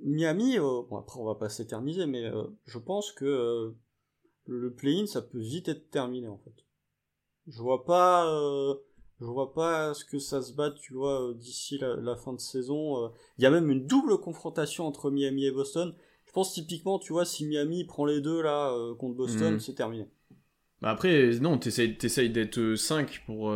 Miami, 0.00 0.58
euh, 0.58 0.82
bon 0.88 0.96
après 0.98 1.18
on 1.20 1.24
va 1.24 1.34
pas 1.34 1.48
s'éterniser, 1.48 2.06
mais 2.06 2.24
euh, 2.24 2.44
je 2.66 2.78
pense 2.78 3.12
que 3.12 3.24
euh, 3.24 3.76
le 4.46 4.72
play-in 4.72 5.06
ça 5.06 5.22
peut 5.22 5.40
vite 5.40 5.68
être 5.68 5.90
terminé 5.90 6.28
en 6.28 6.38
fait. 6.38 6.64
Je 7.48 7.62
vois 7.62 7.84
pas, 7.84 8.26
je 9.20 9.24
vois 9.24 9.54
pas 9.54 9.94
ce 9.94 10.04
que 10.04 10.18
ça 10.18 10.42
se 10.42 10.52
bat, 10.52 10.72
tu 10.72 10.94
vois, 10.94 11.32
d'ici 11.36 11.78
la, 11.78 12.16
fin 12.16 12.32
de 12.32 12.40
saison. 12.40 13.12
Il 13.38 13.44
y 13.44 13.46
a 13.46 13.50
même 13.50 13.70
une 13.70 13.86
double 13.86 14.18
confrontation 14.18 14.84
entre 14.84 15.12
Miami 15.12 15.44
et 15.44 15.52
Boston. 15.52 15.94
Je 16.26 16.32
pense 16.32 16.52
typiquement, 16.52 16.98
tu 16.98 17.12
vois, 17.12 17.24
si 17.24 17.46
Miami 17.46 17.84
prend 17.84 18.04
les 18.04 18.20
deux 18.20 18.42
là 18.42 18.76
contre 18.98 19.14
Boston, 19.14 19.54
mhm. 19.54 19.60
c'est 19.60 19.74
terminé. 19.74 20.08
Bah 20.82 20.90
après, 20.90 21.38
non, 21.38 21.56
t'essayes, 21.56 21.96
t'essayes 21.96 22.30
d'être 22.30 22.74
5 22.74 23.22
pour 23.26 23.52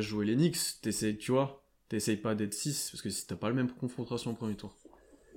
jouer 0.00 0.26
les 0.26 0.34
Knicks, 0.34 0.80
t'essayes, 0.82 1.16
tu 1.16 1.30
vois, 1.30 1.62
t'essayes 1.88 2.16
pas 2.16 2.34
d'être 2.34 2.54
6, 2.54 2.90
parce 2.90 3.02
que 3.02 3.08
si 3.08 3.24
t'as 3.24 3.36
pas 3.36 3.50
la 3.50 3.54
même 3.54 3.70
confrontation 3.70 4.32
au 4.32 4.34
premier 4.34 4.56
tour. 4.56 4.74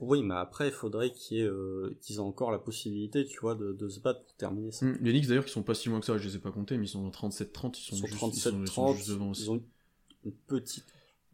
Oui, 0.02 0.24
mais 0.24 0.34
après, 0.34 0.70
il 0.70 0.74
faudrait 0.74 1.14
euh, 1.34 1.96
qu'ils 2.02 2.16
aient 2.16 2.20
encore 2.20 2.50
la 2.52 2.58
possibilité, 2.58 3.24
tu 3.24 3.40
vois, 3.40 3.54
de, 3.54 3.88
se 3.88 4.00
battre 4.00 4.24
pour 4.24 4.34
terminer 4.34 4.72
ça. 4.72 4.88
Hmm, 4.88 4.98
les 5.00 5.12
Knicks, 5.12 5.28
d'ailleurs, 5.28 5.46
qui 5.46 5.52
sont 5.52 5.62
pas 5.62 5.76
si 5.76 5.90
loin 5.90 6.00
que 6.00 6.08
ça, 6.08 6.18
je 6.18 6.28
les 6.28 6.36
ai 6.38 6.40
pas 6.40 6.52
comptés, 6.52 6.76
mais 6.80 6.86
ils 6.86 6.90
sont 6.90 7.06
en 7.06 7.10
37-30, 7.12 7.78
ils, 7.78 7.96
sont, 7.96 8.08
juste, 8.08 8.18
37, 8.18 8.54
ils, 8.62 8.68
sont, 8.68 8.96
juste 8.96 9.10
devant 9.10 9.30
aussi. 9.30 9.44
Ils 9.44 9.52
ont 9.52 9.64
une 10.26 10.32
petite. 10.48 10.86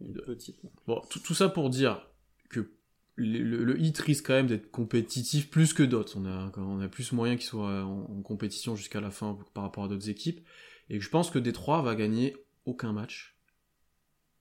Une 0.01 0.13
petite. 0.15 0.57
Bon, 0.85 1.01
tout, 1.09 1.33
ça 1.33 1.47
pour 1.47 1.69
dire 1.69 2.05
que 2.49 2.69
le, 3.15 3.79
hit 3.79 3.97
risque 3.99 4.27
quand 4.27 4.33
même 4.33 4.47
d'être 4.47 4.69
compétitif 4.69 5.49
plus 5.49 5.73
que 5.73 5.83
d'autres. 5.83 6.17
On 6.19 6.25
a, 6.25 6.51
on 6.57 6.81
a 6.81 6.89
plus 6.89 7.13
moyen 7.13 7.37
qu'ils 7.37 7.47
soient 7.47 7.83
en, 7.83 8.21
compétition 8.21 8.75
jusqu'à 8.75 8.99
la 8.99 9.11
fin 9.11 9.39
par 9.53 9.63
rapport 9.63 9.85
à 9.85 9.87
d'autres 9.87 10.09
équipes. 10.09 10.45
Et 10.89 10.99
je 10.99 11.09
pense 11.09 11.31
que 11.31 11.39
Détroit 11.39 11.81
va 11.81 11.95
gagner 11.95 12.35
aucun 12.65 12.91
match. 12.91 13.37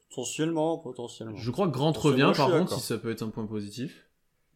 Potentiellement, 0.08 0.78
potentiellement. 0.78 1.36
Je 1.36 1.50
crois 1.52 1.68
que 1.68 1.72
Grant 1.72 1.92
revient, 1.92 2.32
par 2.36 2.50
contre, 2.50 2.74
si 2.74 2.80
ça 2.80 2.98
peut 2.98 3.10
être 3.10 3.22
un 3.22 3.30
point 3.30 3.46
positif. 3.46 4.05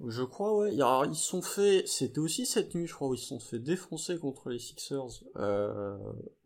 Je 0.06 0.22
crois, 0.22 0.56
ouais. 0.56 0.72
Alors, 0.74 1.04
ils 1.04 1.14
sont 1.14 1.42
fait, 1.42 1.82
c'était 1.86 2.18
aussi 2.18 2.46
cette 2.46 2.74
nuit, 2.74 2.86
je 2.86 2.94
crois, 2.94 3.08
où 3.08 3.14
ils 3.14 3.18
se 3.18 3.26
sont 3.26 3.40
fait 3.40 3.58
défoncer 3.58 4.18
contre 4.18 4.48
les 4.48 4.58
Sixers, 4.58 5.22
euh, 5.36 5.96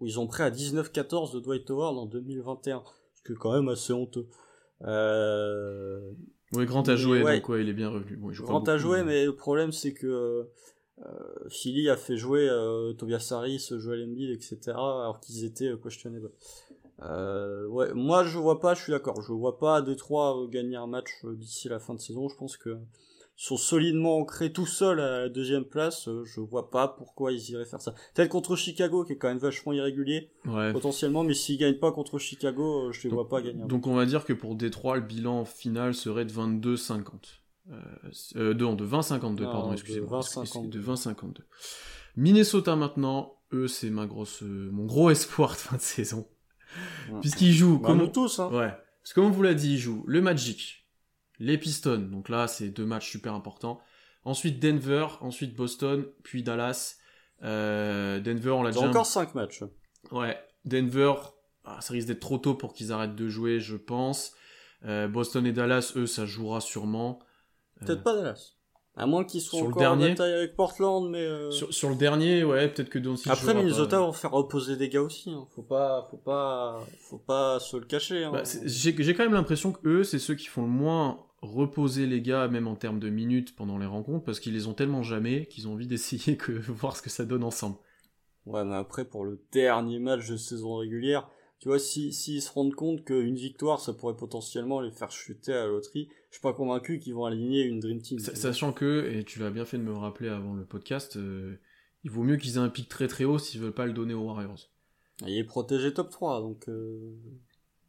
où 0.00 0.06
ils 0.06 0.18
ont 0.18 0.26
pris 0.26 0.42
à 0.42 0.50
19-14 0.50 1.34
de 1.34 1.40
Dwight 1.40 1.70
Howard 1.70 1.96
en 1.96 2.06
2021. 2.06 2.82
Ce 3.14 3.22
qui 3.22 3.32
est 3.32 3.36
quand 3.36 3.52
même 3.52 3.68
assez 3.68 3.92
honteux. 3.92 4.26
Euh... 4.82 6.10
Oui, 6.52 6.66
Grant 6.66 6.82
a 6.82 6.96
joué, 6.96 7.20
donc 7.20 7.48
ouais, 7.48 7.62
il 7.62 7.68
est 7.68 7.74
bien 7.74 7.90
revenu. 7.90 8.18
Grant 8.42 8.62
a 8.64 8.76
joué, 8.76 9.02
mais 9.02 9.24
le 9.24 9.34
problème, 9.34 9.72
c'est 9.72 9.92
que, 9.92 10.48
euh, 11.04 11.48
Philly 11.48 11.88
a 11.88 11.96
fait 11.96 12.16
jouer 12.16 12.48
euh, 12.48 12.92
Tobias 12.92 13.28
Harris, 13.32 13.68
Joel 13.78 14.04
Embiid, 14.04 14.30
etc., 14.30 14.58
alors 14.68 15.20
qu'ils 15.20 15.44
étaient 15.44 15.68
euh, 15.68 15.76
questionnables. 15.76 16.30
Euh, 17.02 17.66
ouais, 17.66 17.92
moi 17.92 18.22
je 18.24 18.38
vois 18.38 18.60
pas, 18.60 18.74
je 18.74 18.82
suis 18.82 18.92
d'accord, 18.92 19.20
je 19.20 19.32
vois 19.32 19.58
pas 19.58 19.82
Détroit 19.82 20.46
gagner 20.48 20.76
un 20.76 20.86
match 20.86 21.10
euh, 21.24 21.34
d'ici 21.34 21.68
la 21.68 21.80
fin 21.80 21.94
de 21.94 22.00
saison. 22.00 22.28
Je 22.28 22.36
pense 22.36 22.56
que 22.56 22.78
sont 23.36 23.56
solidement 23.56 24.18
ancrés 24.18 24.52
tout 24.52 24.66
seuls 24.66 25.00
à 25.00 25.22
la 25.22 25.28
deuxième 25.28 25.64
place, 25.64 26.08
euh, 26.08 26.24
je 26.24 26.40
vois 26.40 26.70
pas 26.70 26.86
pourquoi 26.86 27.32
ils 27.32 27.50
iraient 27.50 27.64
faire 27.64 27.80
ça. 27.80 27.94
Peut-être 28.14 28.28
contre 28.28 28.54
Chicago, 28.54 29.04
qui 29.04 29.14
est 29.14 29.16
quand 29.16 29.28
même 29.28 29.38
vachement 29.38 29.72
irrégulier, 29.72 30.30
potentiellement, 30.72 31.24
mais 31.24 31.34
s'ils 31.34 31.58
gagnent 31.58 31.78
pas 31.78 31.92
contre 31.92 32.18
Chicago, 32.18 32.88
euh, 32.88 32.92
je 32.92 33.02
les 33.02 33.14
vois 33.14 33.28
pas 33.28 33.42
gagner. 33.42 33.64
Donc 33.66 33.86
on 33.86 33.94
va 33.94 34.06
dire 34.06 34.24
que 34.24 34.32
pour 34.32 34.54
Détroit, 34.54 34.96
le 34.96 35.02
bilan 35.02 35.44
final 35.44 35.94
serait 35.94 36.24
de 36.24 36.32
22-50. 36.32 37.40
Euh, 37.70 38.52
de, 38.54 38.74
de 38.74 38.86
20-52, 38.86 39.42
pardon, 39.42 39.72
excusez-moi. 39.72 40.20
De 40.20 40.80
20-52. 40.80 41.38
Minnesota 42.16 42.76
maintenant, 42.76 43.38
eux, 43.52 43.66
c'est 43.66 43.90
ma 43.90 44.06
grosse, 44.06 44.42
mon 44.42 44.84
gros 44.84 45.10
espoir 45.10 45.52
de 45.52 45.56
fin 45.56 45.76
de 45.76 45.80
saison. 45.80 46.28
Puisqu'ils 47.20 47.52
jouent, 47.52 47.78
bah, 47.78 47.88
comme 47.88 47.98
nous 47.98 48.08
tous, 48.08 48.38
hein. 48.38 48.50
Ouais. 48.52 48.72
Parce 49.02 49.12
que 49.12 49.14
comme 49.16 49.26
on 49.26 49.30
vous 49.30 49.42
l'a 49.42 49.54
dit, 49.54 49.74
ils 49.74 49.78
jouent 49.78 50.04
le 50.06 50.20
Magic, 50.20 50.83
les 51.44 51.58
Pistons, 51.58 52.08
donc 52.10 52.28
là 52.28 52.48
c'est 52.48 52.68
deux 52.68 52.86
matchs 52.86 53.10
super 53.10 53.34
importants. 53.34 53.80
Ensuite 54.24 54.60
Denver, 54.60 55.06
ensuite 55.20 55.54
Boston, 55.54 56.06
puis 56.22 56.42
Dallas. 56.42 56.96
Euh, 57.42 58.20
Denver, 58.20 58.50
on 58.50 58.62
l'a 58.62 58.70
déjà. 58.70 58.88
encore 58.88 59.06
cinq 59.06 59.34
matchs. 59.34 59.62
Ouais. 60.10 60.38
Denver, 60.64 61.14
ah, 61.64 61.80
ça 61.80 61.92
risque 61.92 62.08
d'être 62.08 62.20
trop 62.20 62.38
tôt 62.38 62.54
pour 62.54 62.72
qu'ils 62.72 62.90
arrêtent 62.90 63.16
de 63.16 63.28
jouer, 63.28 63.60
je 63.60 63.76
pense. 63.76 64.32
Boston 64.82 65.46
et 65.46 65.52
Dallas, 65.52 65.92
eux, 65.96 66.06
ça 66.06 66.26
jouera 66.26 66.60
sûrement. 66.60 67.18
Peut-être 67.80 68.02
pas 68.02 68.14
Dallas. 68.14 68.54
À 68.96 69.06
moins 69.06 69.24
qu'ils 69.24 69.40
soient 69.40 69.60
encore 69.60 69.92
en 69.92 69.96
bataille 69.96 70.32
avec 70.32 70.54
Portland, 70.54 71.10
mais 71.10 71.18
euh... 71.18 71.50
sur, 71.50 71.74
sur, 71.74 71.90
le 71.90 71.96
dernier, 71.96 72.44
ouais, 72.44 72.68
peut-être 72.68 72.90
que 72.90 73.00
Doncic. 73.00 73.26
Après, 73.26 73.52
Minnesota 73.52 73.98
vont 73.98 74.12
faire 74.12 74.30
reposer 74.30 74.76
des 74.76 74.88
gars 74.88 75.02
aussi. 75.02 75.30
Hein. 75.30 75.48
Faut 75.50 75.62
pas, 75.62 76.06
faut 76.10 76.16
pas, 76.16 76.80
faut 77.00 77.18
pas 77.18 77.58
se 77.58 77.76
le 77.76 77.86
cacher. 77.86 78.22
Hein. 78.22 78.30
Bah, 78.32 78.42
j'ai 78.64 78.94
quand 79.14 79.24
même 79.24 79.32
l'impression 79.32 79.72
que 79.72 79.80
eux, 79.88 80.04
c'est 80.04 80.20
ceux 80.20 80.36
qui 80.36 80.46
font 80.46 80.62
le 80.62 80.68
moins 80.68 81.18
reposer 81.44 82.06
les 82.06 82.22
gars, 82.22 82.48
même 82.48 82.66
en 82.66 82.76
termes 82.76 83.00
de 83.00 83.08
minutes 83.08 83.54
pendant 83.54 83.78
les 83.78 83.86
rencontres, 83.86 84.24
parce 84.24 84.40
qu'ils 84.40 84.54
les 84.54 84.66
ont 84.66 84.74
tellement 84.74 85.02
jamais 85.02 85.46
qu'ils 85.46 85.68
ont 85.68 85.72
envie 85.72 85.86
d'essayer 85.88 86.36
que 86.36 86.52
voir 86.72 86.96
ce 86.96 87.02
que 87.02 87.10
ça 87.10 87.24
donne 87.24 87.44
ensemble. 87.44 87.76
Ouais, 88.46 88.64
mais 88.64 88.74
après 88.74 89.04
pour 89.04 89.24
le 89.24 89.40
dernier 89.52 89.98
match 89.98 90.28
de 90.28 90.36
saison 90.36 90.76
régulière, 90.76 91.30
tu 91.60 91.68
vois, 91.68 91.78
si 91.78 92.12
s'ils 92.12 92.42
se 92.42 92.52
rendent 92.52 92.74
compte 92.74 93.04
qu'une 93.04 93.36
victoire, 93.36 93.80
ça 93.80 93.94
pourrait 93.94 94.16
potentiellement 94.16 94.80
les 94.80 94.90
faire 94.90 95.10
chuter 95.10 95.52
à 95.52 95.60
la 95.60 95.66
loterie, 95.68 96.08
je 96.28 96.34
suis 96.34 96.42
pas 96.42 96.52
convaincu 96.52 96.98
qu'ils 96.98 97.14
vont 97.14 97.24
aligner 97.24 97.62
une 97.62 97.80
Dream 97.80 98.02
Team. 98.02 98.18
Sachant 98.18 98.72
que, 98.72 99.10
et 99.10 99.24
tu 99.24 99.38
l'as 99.38 99.50
bien 99.50 99.64
fait 99.64 99.78
de 99.78 99.82
me 99.82 99.94
rappeler 99.94 100.28
avant 100.28 100.52
le 100.52 100.66
podcast, 100.66 101.16
euh, 101.16 101.56
il 102.02 102.10
vaut 102.10 102.22
mieux 102.22 102.36
qu'ils 102.36 102.56
aient 102.56 102.58
un 102.58 102.68
pic 102.68 102.88
très 102.88 103.08
très 103.08 103.24
haut 103.24 103.38
s'ils 103.38 103.60
veulent 103.60 103.72
pas 103.72 103.86
le 103.86 103.94
donner 103.94 104.12
aux 104.12 104.24
Warriors. 104.24 104.70
Il 105.22 105.38
est 105.38 105.44
protégé 105.44 105.94
top 105.94 106.10
3, 106.10 106.40
donc... 106.42 106.68
Euh... 106.68 107.14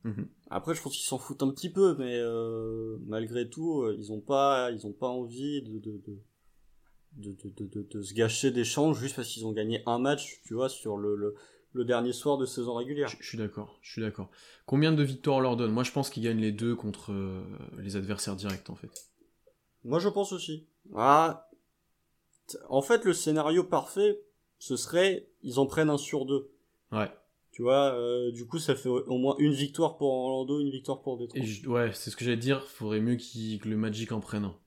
Mhm. 0.05 0.27
Après, 0.49 0.73
je 0.75 0.81
pense 0.81 0.95
qu'ils 0.95 1.05
s'en 1.05 1.17
foutent 1.17 1.43
un 1.43 1.49
petit 1.49 1.69
peu, 1.69 1.95
mais 1.97 2.17
euh, 2.17 2.97
malgré 3.07 3.49
tout, 3.49 3.81
euh, 3.81 3.95
ils 3.97 4.13
ont 4.13 4.21
pas, 4.21 4.71
ils 4.71 4.85
ont 4.87 4.93
pas 4.93 5.07
envie 5.09 5.61
de 5.63 5.79
de, 5.79 6.01
de, 7.17 7.35
de, 7.43 7.65
de, 7.65 7.87
de 7.89 8.01
se 8.01 8.13
gâcher 8.13 8.51
des 8.51 8.63
chances 8.63 8.97
juste 8.97 9.15
parce 9.15 9.27
qu'ils 9.27 9.45
ont 9.45 9.51
gagné 9.51 9.81
un 9.85 9.99
match, 9.99 10.41
tu 10.45 10.53
vois, 10.53 10.69
sur 10.69 10.95
le, 10.97 11.15
le 11.15 11.35
le 11.75 11.83
dernier 11.83 12.13
soir 12.13 12.37
de 12.37 12.45
saison 12.45 12.75
régulière. 12.75 13.09
Je, 13.09 13.27
suis 13.27 13.37
d'accord, 13.37 13.77
je 13.81 13.91
suis 13.91 14.01
d'accord. 14.01 14.29
Combien 14.65 14.93
de 14.93 15.03
victoires 15.03 15.37
on 15.37 15.41
leur 15.41 15.57
donne 15.57 15.71
Moi, 15.71 15.83
je 15.83 15.91
pense 15.91 16.09
qu'ils 16.09 16.23
gagnent 16.23 16.39
les 16.39 16.53
deux 16.53 16.73
contre 16.73 17.11
euh, 17.11 17.43
les 17.79 17.97
adversaires 17.97 18.37
directs, 18.37 18.69
en 18.69 18.75
fait. 18.75 19.11
Moi, 19.83 19.99
je 19.99 20.07
pense 20.07 20.31
aussi. 20.31 20.67
Ah, 20.95 21.49
en 22.69 22.81
fait, 22.81 23.03
le 23.03 23.11
scénario 23.11 23.65
parfait, 23.65 24.21
ce 24.57 24.77
serait, 24.77 25.27
ils 25.41 25.59
en 25.59 25.65
prennent 25.65 25.89
un 25.89 25.97
sur 25.97 26.25
deux. 26.25 26.49
Ouais. 26.93 27.11
Tu 27.55 27.61
vois, 27.61 27.95
euh, 27.95 28.33
du 28.33 28.45
coup, 28.45 28.59
ça 28.59 28.75
fait 28.75 28.89
au 28.89 29.17
moins 29.17 29.37
une 29.39 29.53
victoire 29.53 29.95
pour 29.95 30.09
Orlando, 30.09 30.59
une 30.59 30.71
victoire 30.71 31.01
pour 31.01 31.17
Detroit. 31.17 31.41
ouais, 31.67 31.91
c'est 31.93 32.09
ce 32.09 32.17
que 32.17 32.25
j'allais 32.25 32.35
dire. 32.35 32.61
Faudrait 32.67 32.99
mieux 32.99 33.15
que 33.15 33.69
le 33.69 33.77
Magic 33.77 34.11
en 34.11 34.19
prenne 34.19 34.43
un. 34.43 34.57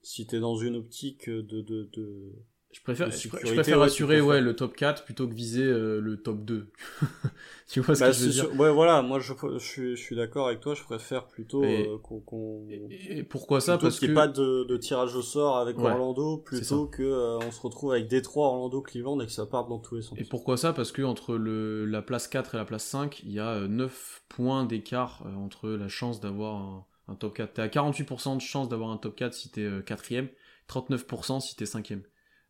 Si 0.00 0.26
t'es 0.26 0.40
dans 0.40 0.56
une 0.56 0.76
optique 0.76 1.28
de, 1.28 1.42
de, 1.60 1.90
de 1.92 2.32
je 2.70 2.82
préfère, 2.82 3.10
je, 3.10 3.54
préfère 3.54 3.80
assurer 3.80 4.20
ouais, 4.20 4.42
le 4.42 4.54
top 4.54 4.76
4 4.76 5.04
plutôt 5.04 5.26
que 5.26 5.32
viser 5.32 5.64
euh, 5.64 6.00
le 6.00 6.20
top 6.20 6.44
2. 6.44 6.68
tu 7.66 7.80
vois 7.80 7.94
ce 7.94 8.00
bah, 8.00 8.10
que 8.10 8.12
je 8.12 8.24
veux 8.24 8.30
dire? 8.30 8.60
Ouais, 8.60 8.70
voilà, 8.70 9.00
moi 9.00 9.20
je, 9.20 9.32
je 9.54 9.58
suis, 9.58 9.96
je 9.96 10.02
suis 10.02 10.14
d'accord 10.14 10.48
avec 10.48 10.60
toi, 10.60 10.74
je 10.74 10.82
préfère 10.82 11.26
plutôt 11.28 11.64
euh, 11.64 11.96
qu'on. 11.98 12.66
Et, 12.90 13.22
pourquoi 13.22 13.62
ça? 13.62 13.78
Parce 13.78 13.98
qu'il 13.98 14.08
n'y 14.08 14.12
ait 14.12 14.14
pas 14.14 14.28
de, 14.28 14.64
de, 14.64 14.76
tirage 14.76 15.14
au 15.14 15.22
sort 15.22 15.56
avec 15.56 15.78
Orlando 15.78 16.36
plutôt 16.36 16.86
que 16.86 17.02
euh, 17.02 17.38
on 17.38 17.50
se 17.50 17.60
retrouve 17.62 17.92
avec 17.92 18.06
Détroit, 18.06 18.48
Orlando, 18.48 18.82
Cleveland 18.82 19.18
et 19.20 19.26
que 19.26 19.32
ça 19.32 19.46
parte 19.46 19.70
dans 19.70 19.78
tous 19.78 19.96
les 19.96 20.02
sens. 20.02 20.18
Et 20.18 20.24
pourquoi 20.24 20.58
ça? 20.58 20.74
Parce 20.74 20.92
que 20.92 21.00
entre 21.00 21.36
le, 21.36 21.86
la 21.86 22.02
place 22.02 22.28
4 22.28 22.54
et 22.54 22.58
la 22.58 22.66
place 22.66 22.84
5, 22.84 23.22
il 23.22 23.32
y 23.32 23.40
a 23.40 23.66
9 23.66 24.24
points 24.28 24.66
d'écart 24.66 25.24
entre 25.38 25.70
la 25.70 25.88
chance 25.88 26.20
d'avoir 26.20 26.56
un, 26.56 26.84
un, 27.08 27.14
top 27.14 27.34
4. 27.34 27.54
T'es 27.54 27.62
à 27.62 27.68
48% 27.68 28.36
de 28.36 28.42
chance 28.42 28.68
d'avoir 28.68 28.90
un 28.90 28.98
top 28.98 29.16
4 29.16 29.32
si 29.32 29.50
t'es 29.50 29.66
4ème, 29.66 30.28
39% 30.68 31.40
si 31.40 31.56
t'es 31.56 31.64
5ème 31.64 32.02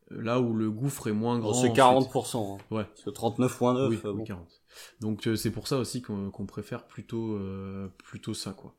là 0.09 0.39
où 0.39 0.53
le 0.53 0.71
gouffre 0.71 1.07
est 1.07 1.13
moins 1.13 1.39
grand. 1.39 1.53
c'est 1.53 1.69
40%. 1.69 2.37
Hein. 2.37 2.57
Ouais. 2.71 2.83
Parce 2.85 3.03
que 3.03 3.09
39.9. 3.09 3.89
Oui, 3.89 3.99
bon. 4.03 4.23
40. 4.23 4.61
Donc 5.01 5.27
euh, 5.27 5.35
c'est 5.35 5.51
pour 5.51 5.67
ça 5.67 5.77
aussi 5.77 6.01
qu'on 6.01 6.45
préfère 6.45 6.85
plutôt 6.87 7.35
euh, 7.35 7.87
plutôt 8.03 8.33
ça 8.33 8.51
quoi. 8.51 8.75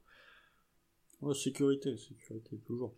Ouais, 1.20 1.34
sécurité, 1.34 1.96
sécurité 1.96 2.58
toujours. 2.66 2.94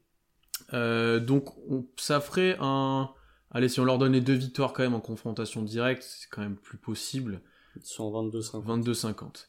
Euh, 0.72 1.18
donc 1.20 1.48
ça 1.96 2.20
ferait 2.20 2.56
un. 2.60 3.10
Allez, 3.50 3.68
si 3.68 3.80
on 3.80 3.84
leur 3.84 3.98
donne 3.98 4.12
les 4.12 4.20
deux 4.20 4.34
victoires 4.34 4.72
quand 4.72 4.82
même 4.82 4.94
en 4.94 5.00
confrontation 5.00 5.62
directe, 5.62 6.02
c'est 6.02 6.28
quand 6.30 6.40
même 6.40 6.56
plus 6.56 6.78
possible. 6.78 7.42
Ils 7.76 7.84
sont 7.84 8.10
22-50. 8.10 8.82
22-50. 8.82 9.46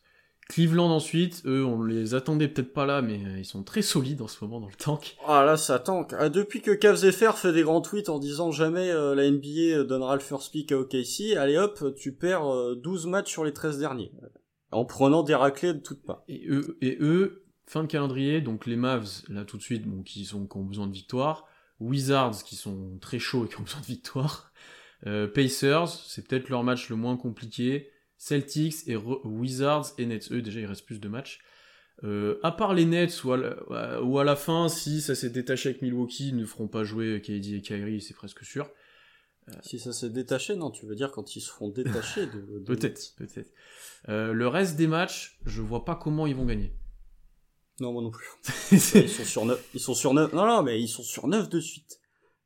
Cleveland 0.50 0.90
ensuite, 0.90 1.42
eux, 1.46 1.66
on 1.66 1.84
les 1.84 2.16
attendait 2.16 2.48
peut-être 2.48 2.74
pas 2.74 2.86
là, 2.86 3.02
mais 3.02 3.20
euh, 3.26 3.40
ils 3.40 3.46
sont 3.46 3.64
très 3.64 3.82
solides 3.82 4.22
en 4.22 4.28
ce 4.28 4.44
moment 4.44 4.60
dans 4.60 4.68
le 4.68 4.76
tank. 4.76 5.16
Ah 5.26 5.44
là, 5.46 5.56
ça 5.56 5.80
tank. 5.80 6.14
Ah, 6.18 6.30
depuis 6.30 6.62
que 6.62 6.72
Cavs 6.72 7.12
FR 7.12 7.38
fait 7.38 7.54
des 7.54 7.64
grands 7.64 7.82
tweets 7.82 8.10
en 8.10 8.20
disant 8.20 8.52
jamais 8.52 8.92
euh, 8.92 9.16
la 9.16 9.30
NBA 9.30 9.86
donnera 9.86 10.16
le 10.16 10.22
first 10.22 10.52
pick 10.52 10.72
à 10.72 10.80
OKC, 10.80 11.38
allez 11.38 11.58
hop, 11.58 11.96
tu 11.96 12.14
perds 12.14 12.76
12 12.76 13.06
euh, 13.06 13.10
matchs 13.10 13.32
sur 13.32 13.46
les 13.46 13.54
13 13.54 13.80
derniers. 13.80 14.12
En 14.72 14.86
prenant 14.86 15.24
des 15.24 15.36
raclées 15.36 15.74
de 15.74 15.80
toutes 15.80 16.04
parts. 16.04 16.24
Et 16.28 16.46
eux, 16.50 16.78
et 16.82 16.98
eux, 17.00 17.46
fin 17.66 17.84
de 17.84 17.88
calendrier, 17.88 18.42
donc 18.42 18.66
les 18.66 18.76
Mavs, 18.76 19.22
là 19.30 19.46
tout 19.46 19.58
de 19.58 19.62
suite, 19.62 19.88
bon, 19.88 20.04
qui, 20.04 20.26
sont, 20.26 20.46
qui 20.46 20.58
ont 20.58 20.66
besoin 20.66 20.88
de 20.88 20.94
victoire. 20.94 21.46
Wizards, 21.80 22.44
qui 22.44 22.56
sont 22.56 22.98
très 23.00 23.20
chauds 23.20 23.46
et 23.46 23.50
qui 23.50 23.60
ont 23.60 23.64
besoin 23.64 23.82
de 23.82 23.86
victoire. 23.86 24.52
Pacers, 25.34 25.90
c'est 25.90 26.26
peut-être 26.26 26.48
leur 26.48 26.64
match 26.64 26.90
le 26.90 26.96
moins 26.96 27.18
compliqué. 27.18 27.93
Celtics 28.24 28.88
et 28.88 28.96
Wizards 28.96 29.88
et 29.98 30.06
Nets. 30.06 30.32
Eux, 30.32 30.42
déjà, 30.42 30.62
il 30.62 30.66
reste 30.66 30.86
plus 30.86 31.02
de 31.02 31.10
matchs. 31.10 31.42
Euh, 32.06 32.40
à 32.42 32.54
part 32.54 32.74
les 32.74 32.86
Nets, 32.86 33.22
ou 33.26 33.34
à, 33.34 34.24
la, 34.24 34.36
fin, 34.38 34.70
si 34.70 35.02
ça 35.02 35.14
s'est 35.14 35.30
détaché 35.30 35.70
avec 35.70 35.82
Milwaukee, 35.82 36.30
ils 36.30 36.38
ne 36.38 36.46
feront 36.46 36.70
pas 36.70 36.86
jouer 36.86 37.22
KD 37.22 37.56
et 37.56 37.62
Kyrie, 37.62 38.00
c'est 38.00 38.14
presque 38.14 38.46
sûr. 38.46 38.70
Euh, 39.50 39.54
si 39.62 39.78
ça 39.78 39.92
s'est 39.92 40.10
détaché, 40.10 40.56
non, 40.56 40.72
tu 40.72 40.86
veux 40.86 40.96
dire 40.96 41.12
quand 41.12 41.36
ils 41.36 41.42
se 41.42 41.50
feront 41.50 41.68
détacher 41.68 42.28
de... 42.28 42.60
peut-être, 42.66 43.14
peut-être. 43.18 43.52
Euh, 44.08 44.32
le 44.32 44.48
reste 44.48 44.78
des 44.78 44.88
matchs, 44.88 45.38
je 45.46 45.62
vois 45.62 45.84
pas 45.84 45.96
comment 45.96 46.26
ils 46.26 46.36
vont 46.36 46.46
gagner. 46.46 46.72
Non, 47.82 47.92
moi 47.92 48.02
non 48.02 48.12
plus. 48.12 48.28
ils 48.72 49.10
sont 49.10 49.26
sur 49.26 49.46
9, 49.46 49.70
ils 49.74 49.82
sont 49.82 49.96
sur 49.96 50.14
9, 50.14 50.32
non, 50.32 50.46
non, 50.46 50.64
mais 50.64 50.82
ils 50.82 50.88
sont 50.88 51.04
sur 51.04 51.28
9 51.28 51.50
de 51.50 51.60
suite. 51.60 52.00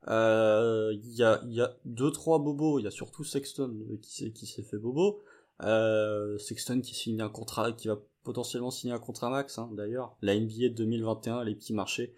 Il 0.07 1.13
y 1.13 1.21
a, 1.21 1.43
y 1.45 1.61
a 1.61 1.77
deux, 1.85 2.09
trois 2.09 2.39
bobos, 2.39 2.79
il 2.79 2.85
y 2.85 2.87
a 2.87 2.91
surtout 2.91 3.23
Sexton 3.23 3.77
qui 4.01 4.33
qui 4.33 4.47
s'est 4.47 4.63
fait 4.63 4.77
bobo. 4.77 5.21
Euh, 5.63 6.37
Sexton 6.37 6.81
qui 6.81 6.93
signe 6.93 7.21
un 7.21 7.29
contrat, 7.29 7.71
qui 7.71 7.87
va 7.87 7.99
potentiellement 8.23 8.71
signer 8.71 8.93
un 8.93 8.99
contrat 8.99 9.29
max, 9.29 9.57
hein, 9.57 9.69
d'ailleurs. 9.73 10.15
La 10.21 10.35
NBA 10.37 10.69
de 10.69 10.73
2021, 10.75 11.43
les 11.43 11.55
petits 11.55 11.73
marchés. 11.73 12.13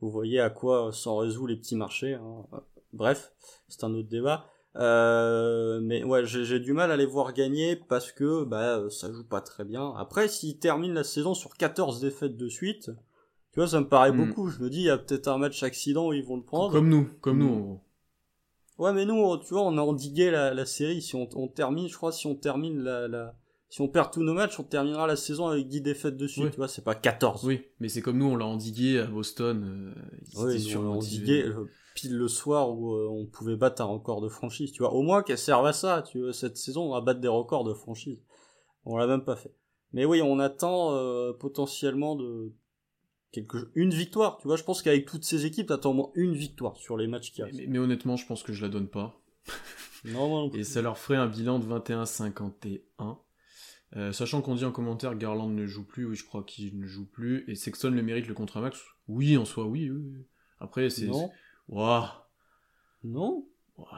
Vous 0.00 0.10
voyez 0.10 0.40
à 0.40 0.50
quoi 0.50 0.90
s'en 0.92 1.18
résout 1.18 1.46
les 1.46 1.56
petits 1.56 1.76
marchés. 1.76 2.14
Hein. 2.14 2.46
Bref, 2.92 3.32
c'est 3.68 3.84
un 3.84 3.94
autre 3.94 4.08
débat. 4.08 4.46
Euh, 4.76 5.80
mais 5.82 6.04
ouais, 6.04 6.24
j'ai 6.24 6.60
du 6.60 6.72
mal 6.72 6.92
à 6.92 6.96
les 6.96 7.06
voir 7.06 7.32
gagner 7.32 7.74
parce 7.74 8.12
que 8.12 8.44
bah 8.44 8.88
ça 8.88 9.12
joue 9.12 9.26
pas 9.26 9.40
très 9.40 9.64
bien. 9.64 9.92
Après, 9.96 10.28
s'ils 10.28 10.58
terminent 10.58 10.94
la 10.94 11.04
saison 11.04 11.34
sur 11.34 11.56
14 11.56 12.00
défaites 12.00 12.36
de 12.36 12.48
suite, 12.48 12.90
tu 13.52 13.58
vois, 13.58 13.66
ça 13.66 13.80
me 13.80 13.88
paraît 13.88 14.12
hmm. 14.12 14.28
beaucoup. 14.28 14.48
Je 14.48 14.60
me 14.60 14.70
dis, 14.70 14.78
il 14.78 14.84
y 14.84 14.90
a 14.90 14.98
peut-être 14.98 15.28
un 15.28 15.38
match 15.38 15.62
accident 15.62 16.08
où 16.08 16.12
ils 16.12 16.24
vont 16.24 16.36
le 16.36 16.44
prendre. 16.44 16.72
Comme 16.72 16.88
nous, 16.88 17.08
comme 17.20 17.38
nous. 17.38 17.80
Ouais, 18.80 18.94
mais 18.94 19.04
nous, 19.04 19.36
tu 19.36 19.52
vois, 19.52 19.62
on 19.62 19.76
a 19.76 19.82
endigué 19.82 20.30
la, 20.30 20.54
la 20.54 20.64
série. 20.64 21.02
Si 21.02 21.14
on, 21.14 21.28
on, 21.34 21.48
termine, 21.48 21.86
je 21.86 21.94
crois, 21.94 22.12
si 22.12 22.26
on 22.26 22.34
termine 22.34 22.78
la, 22.82 23.08
la, 23.08 23.36
si 23.68 23.82
on 23.82 23.88
perd 23.88 24.10
tous 24.10 24.22
nos 24.22 24.32
matchs, 24.32 24.58
on 24.58 24.64
terminera 24.64 25.06
la 25.06 25.16
saison 25.16 25.48
avec 25.48 25.68
10 25.68 25.82
défaites 25.82 26.16
dessus, 26.16 26.50
tu 26.50 26.56
vois, 26.56 26.66
c'est 26.66 26.82
pas 26.82 26.94
14. 26.94 27.44
Oui, 27.44 27.66
mais 27.78 27.90
c'est 27.90 28.00
comme 28.00 28.16
nous, 28.16 28.24
on 28.24 28.36
l'a 28.36 28.46
endigué 28.46 28.98
à 28.98 29.04
Boston. 29.04 29.94
Euh, 29.94 30.46
oui, 30.46 30.74
on 30.74 30.82
l'a 30.82 30.88
endigué 30.88 31.44
euh, 31.44 31.68
pile 31.94 32.16
le 32.16 32.26
soir 32.26 32.70
où 32.70 32.94
euh, 32.94 33.06
on 33.10 33.26
pouvait 33.26 33.56
battre 33.56 33.82
un 33.82 33.84
record 33.84 34.22
de 34.22 34.30
franchise, 34.30 34.72
tu 34.72 34.82
vois. 34.82 34.94
Au 34.94 35.02
moins 35.02 35.22
qu'elle 35.22 35.36
serve 35.36 35.66
à 35.66 35.74
ça, 35.74 36.02
tu 36.10 36.22
vois, 36.22 36.32
cette 36.32 36.56
saison, 36.56 36.84
on 36.84 36.94
va 36.94 37.02
battre 37.02 37.20
des 37.20 37.28
records 37.28 37.64
de 37.64 37.74
franchise. 37.74 38.18
On 38.86 38.96
l'a 38.96 39.06
même 39.06 39.24
pas 39.24 39.36
fait. 39.36 39.54
Mais 39.92 40.06
oui, 40.06 40.22
on 40.22 40.38
attend 40.38 40.94
euh, 40.94 41.34
potentiellement 41.34 42.16
de, 42.16 42.50
quelque 43.32 43.70
une 43.74 43.90
victoire. 43.90 44.38
Tu 44.38 44.48
vois, 44.48 44.56
je 44.56 44.64
pense 44.64 44.82
qu'avec 44.82 45.06
toutes 45.06 45.24
ces 45.24 45.46
équipes, 45.46 45.68
t'attends 45.68 45.90
au 45.90 45.94
moins 45.94 46.10
une 46.14 46.34
victoire 46.34 46.76
sur 46.76 46.96
les 46.96 47.06
matchs 47.06 47.32
qui 47.32 47.42
restent. 47.42 47.60
Mais, 47.68 47.78
honnêtement, 47.78 48.16
je 48.16 48.26
pense 48.26 48.42
que 48.42 48.52
je 48.52 48.62
la 48.62 48.68
donne 48.68 48.88
pas. 48.88 49.20
non, 50.04 50.48
non, 50.48 50.52
Et 50.54 50.64
ça 50.64 50.82
leur 50.82 50.98
ferait 50.98 51.18
un 51.18 51.26
bilan 51.26 51.58
de 51.58 51.66
21-51. 51.66 52.80
Euh, 53.96 54.12
sachant 54.12 54.40
qu'on 54.40 54.54
dit 54.54 54.64
en 54.64 54.70
commentaire 54.70 55.16
Garland 55.16 55.48
ne 55.48 55.66
joue 55.66 55.84
plus, 55.84 56.06
oui, 56.06 56.14
je 56.14 56.24
crois 56.24 56.44
qu'il 56.44 56.78
ne 56.78 56.86
joue 56.86 57.06
plus. 57.06 57.44
Et 57.48 57.54
Sexton 57.54 57.90
le 57.90 58.02
mérite 58.02 58.28
le 58.28 58.34
contrat 58.34 58.60
max. 58.60 58.80
Oui, 59.08 59.36
en 59.36 59.44
soi, 59.44 59.66
oui. 59.66 59.90
oui. 59.90 60.26
Après, 60.60 60.90
c'est. 60.90 61.06
Non. 61.06 61.30
Waouh. 61.68 62.06
Non. 63.02 63.48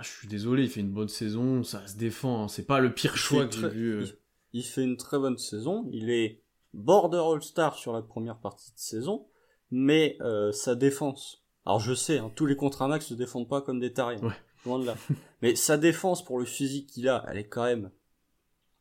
je 0.00 0.08
suis 0.08 0.28
désolé, 0.28 0.64
il 0.64 0.68
fait 0.68 0.80
une 0.80 0.92
bonne 0.92 1.08
saison, 1.08 1.62
ça 1.64 1.86
se 1.86 1.96
défend. 1.96 2.44
Hein. 2.44 2.48
C'est 2.48 2.66
pas 2.66 2.80
le 2.80 2.94
pire 2.94 3.16
choix 3.16 3.46
que 3.46 3.54
j'ai 3.54 3.68
vu. 3.68 3.92
Euh. 3.94 4.06
il, 4.52 4.62
fait 4.62 4.84
une 4.84 4.96
très 4.96 5.18
bonne 5.18 5.38
saison. 5.38 5.88
Il 5.92 6.10
est 6.10 6.41
border 6.74 7.18
All-Star 7.18 7.76
sur 7.76 7.92
la 7.92 8.02
première 8.02 8.38
partie 8.38 8.72
de 8.72 8.78
saison, 8.78 9.26
mais 9.70 10.16
euh, 10.20 10.52
sa 10.52 10.74
défense. 10.74 11.44
Alors 11.64 11.80
je 11.80 11.94
sais, 11.94 12.18
hein, 12.18 12.30
tous 12.34 12.46
les 12.46 12.56
contrats 12.56 12.88
max 12.88 13.06
se 13.06 13.14
défendent 13.14 13.48
pas 13.48 13.60
comme 13.60 13.80
des 13.80 13.92
tarés, 13.92 14.18
hein, 14.22 14.32
loin 14.66 14.78
de 14.78 14.86
là. 14.86 14.96
mais 15.42 15.54
sa 15.54 15.76
défense 15.76 16.24
pour 16.24 16.38
le 16.38 16.44
physique 16.44 16.88
qu'il 16.88 17.08
a, 17.08 17.24
elle 17.28 17.38
est 17.38 17.48
quand 17.48 17.64
même 17.64 17.90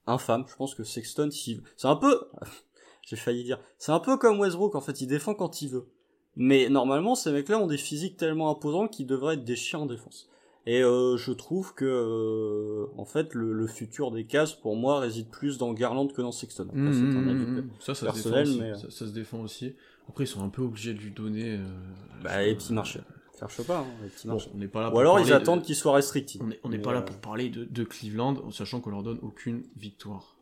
infâme. 0.07 0.45
Je 0.47 0.55
pense 0.55 0.75
que 0.75 0.83
Sexton, 0.83 1.29
c'est 1.31 1.87
un 1.87 1.95
peu, 1.95 2.27
j'ai 3.07 3.15
failli 3.15 3.43
dire, 3.43 3.59
c'est 3.77 3.91
un 3.91 3.99
peu 3.99 4.17
comme 4.17 4.39
Westbrook 4.39 4.75
en 4.75 4.81
fait, 4.81 5.01
il 5.01 5.07
défend 5.07 5.35
quand 5.35 5.61
il 5.61 5.69
veut. 5.69 5.87
Mais 6.35 6.69
normalement, 6.69 7.15
ces 7.15 7.31
mecs-là 7.31 7.59
ont 7.59 7.67
des 7.67 7.77
physiques 7.77 8.17
tellement 8.17 8.49
imposants 8.49 8.87
qu'ils 8.87 9.05
devraient 9.05 9.33
être 9.33 9.43
des 9.43 9.57
chiens 9.57 9.79
en 9.79 9.85
défense. 9.85 10.29
Et 10.67 10.83
euh, 10.83 11.17
je 11.17 11.31
trouve 11.31 11.73
que 11.73 11.85
euh, 11.85 12.85
en 12.97 13.05
fait 13.05 13.33
le, 13.33 13.51
le, 13.51 13.65
futur 13.65 14.11
des 14.11 14.25
cases 14.25 14.53
pour 14.53 14.75
moi 14.75 14.99
réside 14.99 15.27
plus 15.29 15.57
dans 15.57 15.73
Garland 15.73 16.07
que 16.07 16.21
dans 16.21 16.31
Sexton. 16.31 16.67
Après, 16.69 16.79
mmh, 16.79 16.93
c'est 16.93 17.17
un 17.17 17.27
avis 17.27 17.45
mmh, 17.45 17.69
ça, 17.79 17.95
ça 17.95 18.05
personnel, 18.05 18.47
se 18.47 18.59
mais 18.59 18.73
ça, 18.75 18.91
ça, 18.91 19.07
se 19.07 19.11
défend 19.11 19.39
aussi. 19.39 19.73
Après 20.07 20.25
ils 20.25 20.27
sont 20.27 20.43
un 20.43 20.49
peu 20.49 20.61
obligés 20.61 20.93
de 20.93 20.99
lui 20.99 21.09
donner. 21.09 21.55
Euh, 21.55 21.65
bah 22.23 22.43
les 22.43 22.53
petits 22.53 22.73
marchés. 22.73 22.99
Cherche 23.39 23.63
pas, 23.63 23.79
hein, 23.79 23.87
les 24.03 24.09
petits 24.09 24.27
bon, 24.27 24.37
on 24.53 24.57
n'est 24.59 24.67
pas 24.67 24.81
là. 24.81 24.93
Ou 24.93 24.99
alors 24.99 25.19
ils 25.19 25.33
attendent 25.33 25.63
qu'ils 25.63 25.75
soient 25.75 25.95
restrictifs. 25.95 26.41
On 26.63 26.69
n'est 26.69 26.77
pas 26.77 26.93
là 26.93 27.01
pour 27.01 27.17
parler 27.17 27.49
de, 27.49 27.65
de, 27.65 27.83
Cleveland, 27.83 28.35
en 28.45 28.51
sachant 28.51 28.81
qu'on 28.81 28.91
leur 28.91 29.01
donne 29.01 29.17
aucune 29.23 29.63
victoire. 29.77 30.35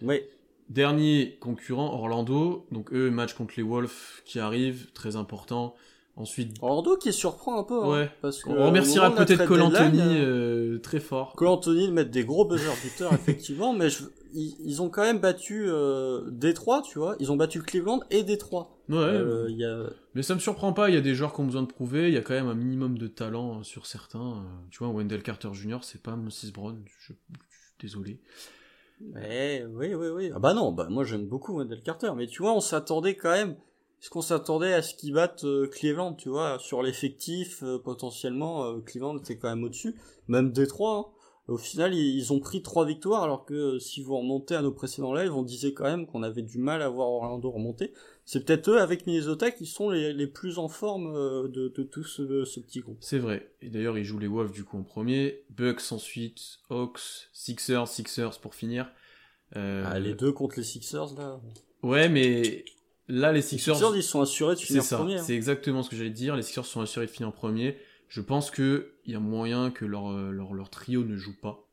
Oui. 0.00 0.20
Dernier 0.68 1.38
concurrent, 1.40 1.92
Orlando. 1.92 2.66
Donc 2.70 2.92
eux, 2.92 3.10
match 3.10 3.34
contre 3.34 3.54
les 3.56 3.64
Wolves 3.64 4.22
qui 4.24 4.38
arrive, 4.38 4.92
très 4.92 5.16
important. 5.16 5.74
Ensuite. 6.16 6.56
Orlando 6.62 6.96
qui 6.96 7.12
surprend 7.12 7.60
un 7.60 7.62
peu. 7.62 7.84
Hein, 7.84 7.88
ouais. 7.90 8.10
parce 8.22 8.42
que 8.42 8.48
on 8.48 8.66
remerciera 8.66 9.14
peut-être 9.14 9.44
Cole 9.44 9.60
Anthony 9.60 10.00
euh, 10.00 10.78
très 10.78 10.98
fort. 10.98 11.34
Cole 11.36 11.48
Anthony 11.48 11.88
de 11.88 11.92
mettre 11.92 12.10
des 12.10 12.24
gros 12.24 12.46
buzzer 12.46 12.72
beaters 12.82 13.12
effectivement, 13.12 13.74
mais 13.74 13.90
je, 13.90 14.04
ils, 14.32 14.80
ont 14.80 14.88
quand 14.88 15.02
même 15.02 15.18
battu 15.18 15.66
euh, 15.68 16.22
Détroit, 16.30 16.80
tu 16.80 16.98
vois. 16.98 17.16
Ils 17.20 17.30
ont 17.32 17.36
battu 17.36 17.60
Cleveland 17.60 18.00
et 18.10 18.22
Détroit. 18.22 18.78
Ouais. 18.88 18.96
Euh, 18.96 19.50
y 19.50 19.64
a... 19.64 19.90
Mais 20.14 20.22
ça 20.22 20.34
me 20.34 20.40
surprend 20.40 20.72
pas. 20.72 20.88
Il 20.88 20.94
y 20.94 20.98
a 20.98 21.02
des 21.02 21.14
joueurs 21.14 21.34
qui 21.34 21.40
ont 21.42 21.46
besoin 21.46 21.62
de 21.62 21.68
prouver. 21.68 22.08
Il 22.08 22.14
y 22.14 22.18
a 22.18 22.22
quand 22.22 22.34
même 22.34 22.48
un 22.48 22.54
minimum 22.54 22.96
de 22.96 23.08
talent 23.08 23.62
sur 23.62 23.84
certains. 23.84 24.42
Tu 24.70 24.78
vois, 24.78 24.88
Wendell 24.88 25.22
Carter 25.22 25.50
Jr. 25.52 25.78
C'est 25.82 26.02
pas 26.02 26.16
Moses 26.16 26.50
Brown. 26.50 26.82
Je, 26.98 27.12
je, 27.12 27.12
désolé. 27.78 28.20
Mais 29.00 29.66
oui, 29.68 29.94
oui, 29.94 30.08
oui. 30.08 30.30
Ah 30.34 30.38
bah 30.38 30.54
non, 30.54 30.72
bah 30.72 30.86
moi 30.88 31.04
j'aime 31.04 31.26
beaucoup 31.26 31.58
Wendell 31.58 31.82
Carter. 31.82 32.12
Mais 32.16 32.26
tu 32.26 32.40
vois, 32.40 32.54
on 32.54 32.60
s'attendait 32.60 33.16
quand 33.16 33.32
même 33.32 33.56
est-ce 34.02 34.10
qu'on 34.10 34.22
s'attendait 34.22 34.74
à 34.74 34.82
ce 34.82 34.94
qu'ils 34.94 35.14
battent 35.14 35.44
euh, 35.44 35.66
Cleveland, 35.66 36.14
tu 36.14 36.28
vois, 36.28 36.58
sur 36.58 36.82
l'effectif, 36.82 37.62
euh, 37.62 37.78
potentiellement, 37.78 38.64
euh, 38.64 38.80
Cleveland 38.80 39.16
était 39.18 39.36
quand 39.36 39.48
même 39.48 39.64
au-dessus, 39.64 39.96
même 40.28 40.52
Détroit. 40.52 40.96
Hein. 40.98 41.06
Au 41.48 41.56
final, 41.56 41.94
ils, 41.94 42.32
ont 42.32 42.40
pris 42.40 42.60
trois 42.60 42.84
victoires, 42.84 43.22
alors 43.22 43.44
que 43.44 43.78
si 43.78 44.02
vous 44.02 44.16
remontez 44.18 44.56
à 44.56 44.62
nos 44.62 44.72
précédents 44.72 45.14
lives, 45.14 45.34
on 45.34 45.44
disait 45.44 45.72
quand 45.72 45.84
même 45.84 46.06
qu'on 46.06 46.24
avait 46.24 46.42
du 46.42 46.58
mal 46.58 46.82
à 46.82 46.88
voir 46.88 47.08
Orlando 47.08 47.48
remonter. 47.50 47.92
C'est 48.24 48.44
peut-être 48.44 48.68
eux, 48.68 48.80
avec 48.80 49.06
Minnesota, 49.06 49.52
qui 49.52 49.64
sont 49.64 49.90
les, 49.90 50.12
les 50.12 50.26
plus 50.26 50.58
en 50.58 50.68
forme 50.68 51.14
de, 51.48 51.68
de 51.68 51.82
tout 51.84 52.02
ce, 52.02 52.44
ce, 52.44 52.58
petit 52.58 52.80
groupe. 52.80 52.98
C'est 53.00 53.20
vrai. 53.20 53.48
Et 53.62 53.70
d'ailleurs, 53.70 53.96
ils 53.96 54.04
jouent 54.04 54.18
les 54.18 54.26
Wolves 54.26 54.50
du 54.50 54.64
coup 54.64 54.76
en 54.76 54.82
premier, 54.82 55.44
Bucks 55.50 55.92
ensuite, 55.92 56.58
Hawks, 56.68 57.28
Sixers, 57.32 57.86
Sixers 57.86 58.40
pour 58.40 58.56
finir. 58.56 58.90
Ah, 59.54 60.00
les 60.00 60.14
deux 60.14 60.32
contre 60.32 60.56
les 60.56 60.64
Sixers, 60.64 61.14
là 61.16 61.40
Ouais, 61.84 62.08
mais 62.08 62.64
Là, 63.08 63.32
les 63.32 63.42
Sixers, 63.42 63.74
les 63.74 63.78
Sixers 63.78 63.96
ils 63.96 64.02
sont 64.02 64.20
assurés 64.20 64.54
de 64.54 64.60
finir 64.60 64.82
ça, 64.82 64.96
premier. 64.96 65.18
C'est 65.18 65.32
hein. 65.32 65.36
exactement 65.36 65.82
ce 65.82 65.90
que 65.90 65.96
j'allais 65.96 66.10
dire. 66.10 66.34
Les 66.36 66.42
Sixers 66.42 66.64
sont 66.64 66.80
assurés 66.80 67.06
de 67.06 67.10
finir 67.10 67.28
en 67.28 67.32
premier. 67.32 67.78
Je 68.08 68.20
pense 68.20 68.50
que 68.50 68.94
il 69.04 69.12
y 69.12 69.16
a 69.16 69.20
moyen 69.20 69.70
que 69.70 69.84
leur, 69.84 70.10
euh, 70.10 70.30
leur, 70.30 70.54
leur 70.54 70.70
trio 70.70 71.04
ne 71.04 71.16
joue 71.16 71.36
pas. 71.40 71.68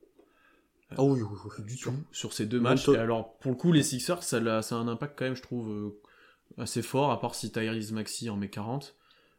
oh 0.97 1.13
oui, 1.13 1.21
oui, 1.21 1.37
oui, 1.45 1.65
du 1.65 1.77
tout 1.77 1.93
sur 2.11 2.33
ces 2.33 2.45
deux 2.45 2.59
matchs. 2.59 2.87
Et 2.89 2.97
alors, 2.97 3.37
pour 3.37 3.51
le 3.51 3.57
coup, 3.57 3.71
les 3.71 3.83
Sixers, 3.83 4.21
ça, 4.23 4.37
a, 4.37 4.61
ça 4.61 4.75
a 4.75 4.77
un 4.79 4.87
impact 4.87 5.17
quand 5.17 5.25
même, 5.25 5.35
je 5.35 5.41
trouve, 5.41 5.69
euh, 5.69 6.01
assez 6.57 6.81
fort, 6.81 7.11
à 7.11 7.19
part 7.19 7.35
si 7.35 7.51
Tyrese 7.51 7.91
Maxi 7.91 8.29
en 8.29 8.37
met 8.37 8.49
40. 8.49 8.95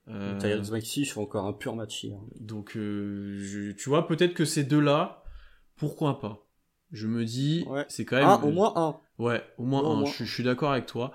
Euh, 0.09 0.39
Tyrese 0.39 0.71
Maxi 0.71 1.05
fait 1.05 1.21
encore 1.21 1.47
un 1.47 1.53
pur 1.53 1.75
match. 1.77 2.07
Hein. 2.07 2.19
Donc, 2.41 2.77
euh, 2.77 3.75
tu 3.79 3.89
vois, 3.89 4.07
peut-être 4.07 4.35
que 4.35 4.45
ces 4.45 4.65
deux-là, 4.65 5.23
pourquoi 5.77 6.21
pas? 6.21 6.47
Je 6.93 7.07
me 7.07 7.25
dis, 7.25 7.67
c'est 7.89 8.05
quand 8.05 8.17
même. 8.17 8.27
Ah, 8.27 8.41
au 8.45 8.51
moins 8.51 8.73
un. 8.77 8.97
Ouais, 9.19 9.43
au 9.59 9.65
moins 9.65 9.85
un. 9.85 10.05
Je, 10.05 10.25
je, 10.25 10.33
suis 10.33 10.45
d'accord 10.45 10.73
avec 10.73 10.87
toi. 10.87 11.13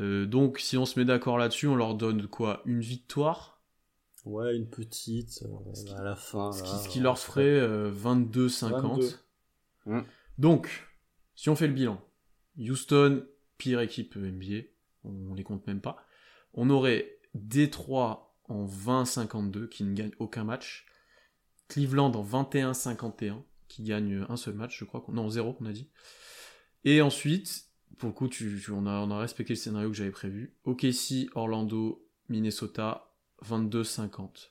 Euh, 0.00 0.26
donc, 0.26 0.58
si 0.58 0.76
on 0.76 0.86
se 0.86 0.98
met 0.98 1.04
d'accord 1.04 1.38
là-dessus, 1.38 1.66
on 1.66 1.76
leur 1.76 1.94
donne 1.94 2.26
quoi? 2.26 2.62
Une 2.64 2.80
victoire? 2.80 3.62
Ouais, 4.24 4.56
une 4.56 4.68
petite 4.68 5.44
euh, 5.44 5.96
à 5.96 6.02
la 6.02 6.16
fin. 6.16 6.52
Ce, 6.52 6.88
qui, 6.88 7.00
leur 7.00 7.18
ferait 7.18 7.60
22-50. 7.90 9.18
Euh, 9.86 10.00
donc, 10.38 10.88
si 11.34 11.50
on 11.50 11.56
fait 11.56 11.66
le 11.66 11.74
bilan, 11.74 12.00
Houston, 12.58 13.26
pire 13.58 13.80
équipe 13.80 14.16
NBA, 14.16 14.66
on 15.04 15.34
les 15.34 15.44
compte 15.44 15.66
même 15.66 15.80
pas. 15.80 16.06
On 16.54 16.70
aurait 16.70 17.18
Détroit 17.34 18.36
en 18.48 18.64
20-52 18.64 19.68
qui 19.68 19.84
ne 19.84 19.94
gagne 19.94 20.12
aucun 20.18 20.44
match. 20.44 20.86
Cleveland 21.68 22.12
en 22.12 22.44
21-51 22.44 23.42
qui 23.68 23.82
gagne 23.82 24.24
un 24.28 24.36
seul 24.36 24.54
match, 24.54 24.78
je 24.78 24.84
crois. 24.84 25.04
Non, 25.08 25.28
zéro, 25.28 25.56
on 25.60 25.66
a 25.66 25.72
dit. 25.72 25.90
Et 26.84 27.02
ensuite, 27.02 27.68
pour 27.98 28.08
le 28.08 28.14
coup, 28.14 28.28
tu, 28.28 28.60
on, 28.70 28.86
a, 28.86 29.00
on, 29.00 29.10
a, 29.10 29.18
respecté 29.18 29.54
le 29.54 29.58
scénario 29.58 29.90
que 29.90 29.96
j'avais 29.96 30.10
prévu. 30.10 30.54
OKC, 30.64 31.28
Orlando, 31.34 32.04
Minnesota, 32.28 33.10
22-50. 33.44 34.50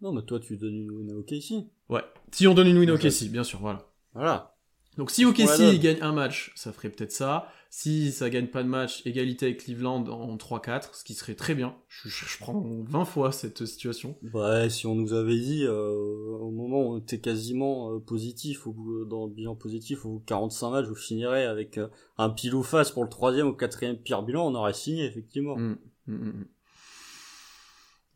Non, 0.00 0.12
mais 0.12 0.22
toi, 0.22 0.40
tu 0.40 0.56
donnes 0.56 0.74
une 0.74 0.90
win 0.90 1.10
à 1.10 1.14
OKC. 1.14 1.66
Ouais. 1.88 2.02
Si 2.32 2.46
on 2.46 2.54
donne 2.54 2.68
une 2.68 2.78
win 2.78 2.90
à 2.90 2.94
OKC, 2.94 3.28
bien 3.30 3.44
sûr, 3.44 3.60
voilà. 3.60 3.88
Voilà. 4.14 4.51
Donc 4.98 5.10
si 5.10 5.24
OKC 5.24 5.78
gagne 5.80 6.02
un 6.02 6.12
match, 6.12 6.52
ça 6.54 6.72
ferait 6.72 6.90
peut-être 6.90 7.12
ça. 7.12 7.48
Si 7.70 8.12
ça 8.12 8.28
gagne 8.28 8.48
pas 8.48 8.62
de 8.62 8.68
match, 8.68 9.00
égalité 9.06 9.46
avec 9.46 9.64
Cleveland 9.64 10.04
en 10.08 10.36
3-4, 10.36 10.90
ce 10.92 11.04
qui 11.04 11.14
serait 11.14 11.34
très 11.34 11.54
bien. 11.54 11.74
Je, 11.88 12.10
je, 12.10 12.38
prends 12.38 12.60
20 12.60 13.06
fois 13.06 13.32
cette 13.32 13.64
situation. 13.64 14.14
Bah 14.20 14.68
si 14.68 14.86
on 14.86 14.94
nous 14.94 15.14
avait 15.14 15.38
dit 15.38 15.64
euh, 15.64 15.94
au 16.38 16.50
moment 16.50 16.82
où 16.82 16.94
on 16.94 16.98
était 16.98 17.20
quasiment 17.20 17.94
euh, 17.94 17.98
positif, 17.98 18.66
au, 18.66 19.06
dans 19.06 19.24
le 19.24 19.32
bilan 19.32 19.56
positif, 19.56 20.04
au 20.04 20.22
45 20.26 20.70
matchs, 20.70 20.86
vous 20.86 20.94
finirez 20.94 21.46
avec 21.46 21.78
euh, 21.78 21.88
un 22.18 22.28
pile 22.28 22.54
ou 22.54 22.62
face 22.62 22.90
pour 22.90 23.04
le 23.04 23.08
troisième 23.08 23.46
ou 23.46 23.54
quatrième 23.54 23.96
pire 23.96 24.22
bilan, 24.22 24.46
on 24.46 24.54
aurait 24.54 24.74
signé 24.74 25.06
effectivement. 25.06 25.56
Mmh, 25.56 25.78
mmh, 26.08 26.14
mmh. 26.14 26.44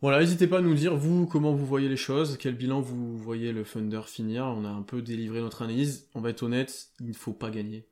Voilà, 0.07 0.21
n'hésitez 0.21 0.47
pas 0.47 0.59
à 0.59 0.61
nous 0.61 0.75
dire, 0.75 0.95
vous, 0.95 1.27
comment 1.27 1.53
vous 1.53 1.67
voyez 1.67 1.89
les 1.89 1.97
choses, 1.97 2.37
quel 2.39 2.55
bilan 2.55 2.81
vous 2.81 3.19
voyez 3.19 3.51
le 3.51 3.65
Thunder 3.65 4.03
finir. 4.07 4.45
On 4.45 4.65
a 4.65 4.69
un 4.69 4.83
peu 4.83 5.03
délivré 5.03 5.41
notre 5.41 5.63
analyse. 5.63 6.07
On 6.15 6.21
va 6.21 6.31
être 6.31 6.45
honnête, 6.45 6.91
il 7.01 7.09
ne 7.09 7.13
faut 7.13 7.33
pas 7.33 7.51
gagner. 7.51 7.89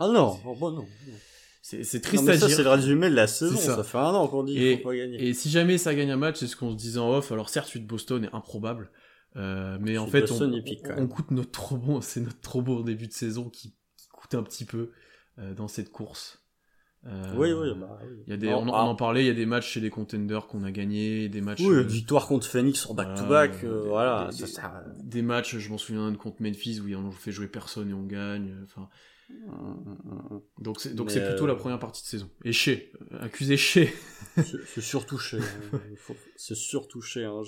Ah 0.00 0.08
non, 0.08 0.36
oh, 0.44 0.56
bon, 0.56 0.72
non. 0.72 0.86
C'est 1.62 2.00
triste 2.00 2.28
à 2.28 2.36
ça, 2.36 2.48
c'est 2.48 2.64
le 2.64 2.70
résumé 2.70 3.10
de 3.10 3.14
la 3.14 3.28
saison. 3.28 3.56
Ça. 3.56 3.80
fait 3.84 3.96
un 3.96 4.12
an 4.12 4.26
qu'on 4.26 4.42
dit 4.42 4.54
qu'il 4.54 4.78
faut 4.78 4.88
pas 4.88 4.96
gagner. 4.96 5.24
Et 5.24 5.34
si 5.34 5.50
jamais 5.50 5.78
ça 5.78 5.94
gagne 5.94 6.10
un 6.10 6.16
match, 6.16 6.38
c'est 6.40 6.48
ce 6.48 6.56
qu'on 6.56 6.72
se 6.72 6.76
disait 6.76 6.98
en 6.98 7.12
off. 7.12 7.30
Alors 7.30 7.48
certes, 7.48 7.68
suite 7.68 7.86
Boston 7.86 8.24
est 8.24 8.34
improbable. 8.34 8.90
Euh, 9.36 9.78
mais 9.80 9.98
en 9.98 10.08
fait, 10.08 10.32
on, 10.32 10.52
on, 10.96 11.06
coûte 11.06 11.30
notre 11.30 11.52
trop 11.52 11.76
bon, 11.76 12.00
c'est 12.00 12.22
notre 12.22 12.40
trop 12.40 12.60
beau 12.60 12.82
début 12.82 13.06
de 13.06 13.12
saison 13.12 13.48
qui, 13.48 13.72
qui 13.96 14.08
coûte 14.08 14.34
un 14.34 14.42
petit 14.42 14.64
peu 14.64 14.90
euh, 15.38 15.54
dans 15.54 15.68
cette 15.68 15.92
course. 15.92 16.42
Euh, 17.06 17.34
oui, 17.36 17.52
oui, 17.52 17.68
bah, 17.78 17.98
Y 18.26 18.32
a 18.32 18.36
des, 18.36 18.48
on, 18.48 18.72
ah. 18.74 18.82
en 18.82 18.94
parlait, 18.94 19.22
il 19.22 19.26
y 19.26 19.30
a 19.30 19.34
des 19.34 19.46
matchs 19.46 19.68
chez 19.72 19.80
les 19.80 19.90
contenders 19.90 20.46
qu'on 20.46 20.64
a 20.64 20.72
gagné, 20.72 21.28
des 21.28 21.40
matchs. 21.40 21.60
Oui, 21.60 21.76
euh, 21.76 21.82
victoire 21.82 22.26
contre 22.26 22.46
Phoenix 22.46 22.86
en 22.86 22.94
back-to-back, 22.94 23.64
euh, 23.64 23.84
voilà. 23.86 24.30
Des, 24.36 24.46
ça, 24.46 24.84
des, 25.02 25.22
matchs, 25.22 25.58
je 25.58 25.70
m'en 25.70 25.78
souviens 25.78 26.12
contre 26.14 26.42
Memphis 26.42 26.80
où 26.80 26.92
on 26.94 27.12
fait 27.12 27.32
jouer 27.32 27.46
personne 27.46 27.90
et 27.90 27.94
on 27.94 28.02
gagne. 28.02 28.54
Enfin, 28.64 28.88
donc 30.58 30.80
c'est 30.80 30.94
donc 30.94 31.10
c'est 31.10 31.24
plutôt 31.24 31.46
la 31.46 31.54
première 31.54 31.78
partie 31.78 32.02
de 32.02 32.08
saison. 32.08 32.30
Et 32.44 32.52
chez, 32.52 32.92
accusé 33.20 33.56
chez. 33.56 33.94
c'est 34.36 34.80
surtout 34.80 35.18
chez. 35.18 35.38
C'est 36.36 36.56
surtout 36.56 37.00
chez. 37.00 37.24
Hein. 37.24 37.42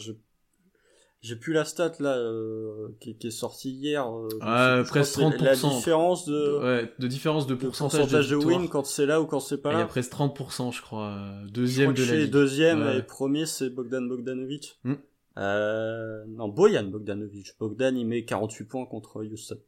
J'ai 1.22 1.37
plus 1.37 1.52
la 1.52 1.66
stat 1.66 1.92
là 2.00 2.16
euh, 2.16 2.88
qui, 2.98 3.14
qui, 3.14 3.26
est 3.26 3.30
sortie 3.30 3.70
hier. 3.70 4.11
Euh, 4.11 4.28
ah, 4.40 4.83
presque 4.87 5.18
30%. 5.18 5.42
La 5.42 5.54
différence 5.54 6.24
de, 6.24 6.59
ouais, 6.62 6.94
de 6.98 7.06
différence 7.06 7.46
de 7.46 7.54
pourcentage, 7.54 8.11
de, 8.11 8.37
de, 8.37 8.37
win 8.37 8.70
quand 8.70 8.87
c'est 8.87 9.04
là 9.04 9.20
ou 9.20 9.26
quand 9.26 9.40
c'est 9.40 9.61
pas 9.61 9.72
là. 9.72 9.78
Il 9.78 9.80
y 9.80 9.85
a 9.85 9.87
presque 9.87 10.12
30% 10.12 10.72
je 10.72 10.80
crois. 10.80 11.09
Euh, 11.09 11.46
deuxième 11.48 11.94
je 11.94 12.02
crois 12.02 12.16
de 12.16 12.20
la 12.22 12.26
Deuxième 12.26 12.88
et 12.96 13.02
premier 13.02 13.44
c'est 13.44 13.68
Bogdan 13.68 14.09
Bogdanovic. 14.09 14.78
Hmm. 14.85 14.94
Euh, 15.37 16.24
non 16.26 16.48
Boyan 16.48 16.85
Bogdanovic. 16.85 17.54
Bogdan 17.61 17.98
il 17.98 18.06
met 18.06 18.24
48 18.24 18.64
points 18.64 18.87
contre 18.87 19.22
Houston. 19.22 19.59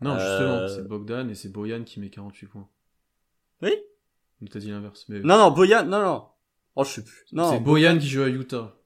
Non 0.00 0.18
justement 0.18 0.54
euh, 0.54 0.68
c'est 0.68 0.88
Bogdan 0.88 1.30
et 1.30 1.36
c'est 1.36 1.52
Boyan 1.52 1.84
qui 1.84 2.00
met 2.00 2.10
48 2.10 2.46
points. 2.48 2.68
Oui. 3.62 3.70
T'as 4.50 4.58
dit 4.58 4.70
l'inverse. 4.70 5.06
Mais... 5.08 5.20
Non 5.20 5.38
non 5.38 5.52
Boyan 5.52 5.84
non 5.84 6.02
non. 6.02 6.24
Oh 6.74 6.82
je 6.82 6.90
sais 6.90 7.04
plus. 7.04 7.24
Non. 7.30 7.52
C'est 7.52 7.60
Boyan 7.60 7.98
qui 7.98 8.08
joue 8.08 8.22
à 8.22 8.28
Utah. 8.28 8.77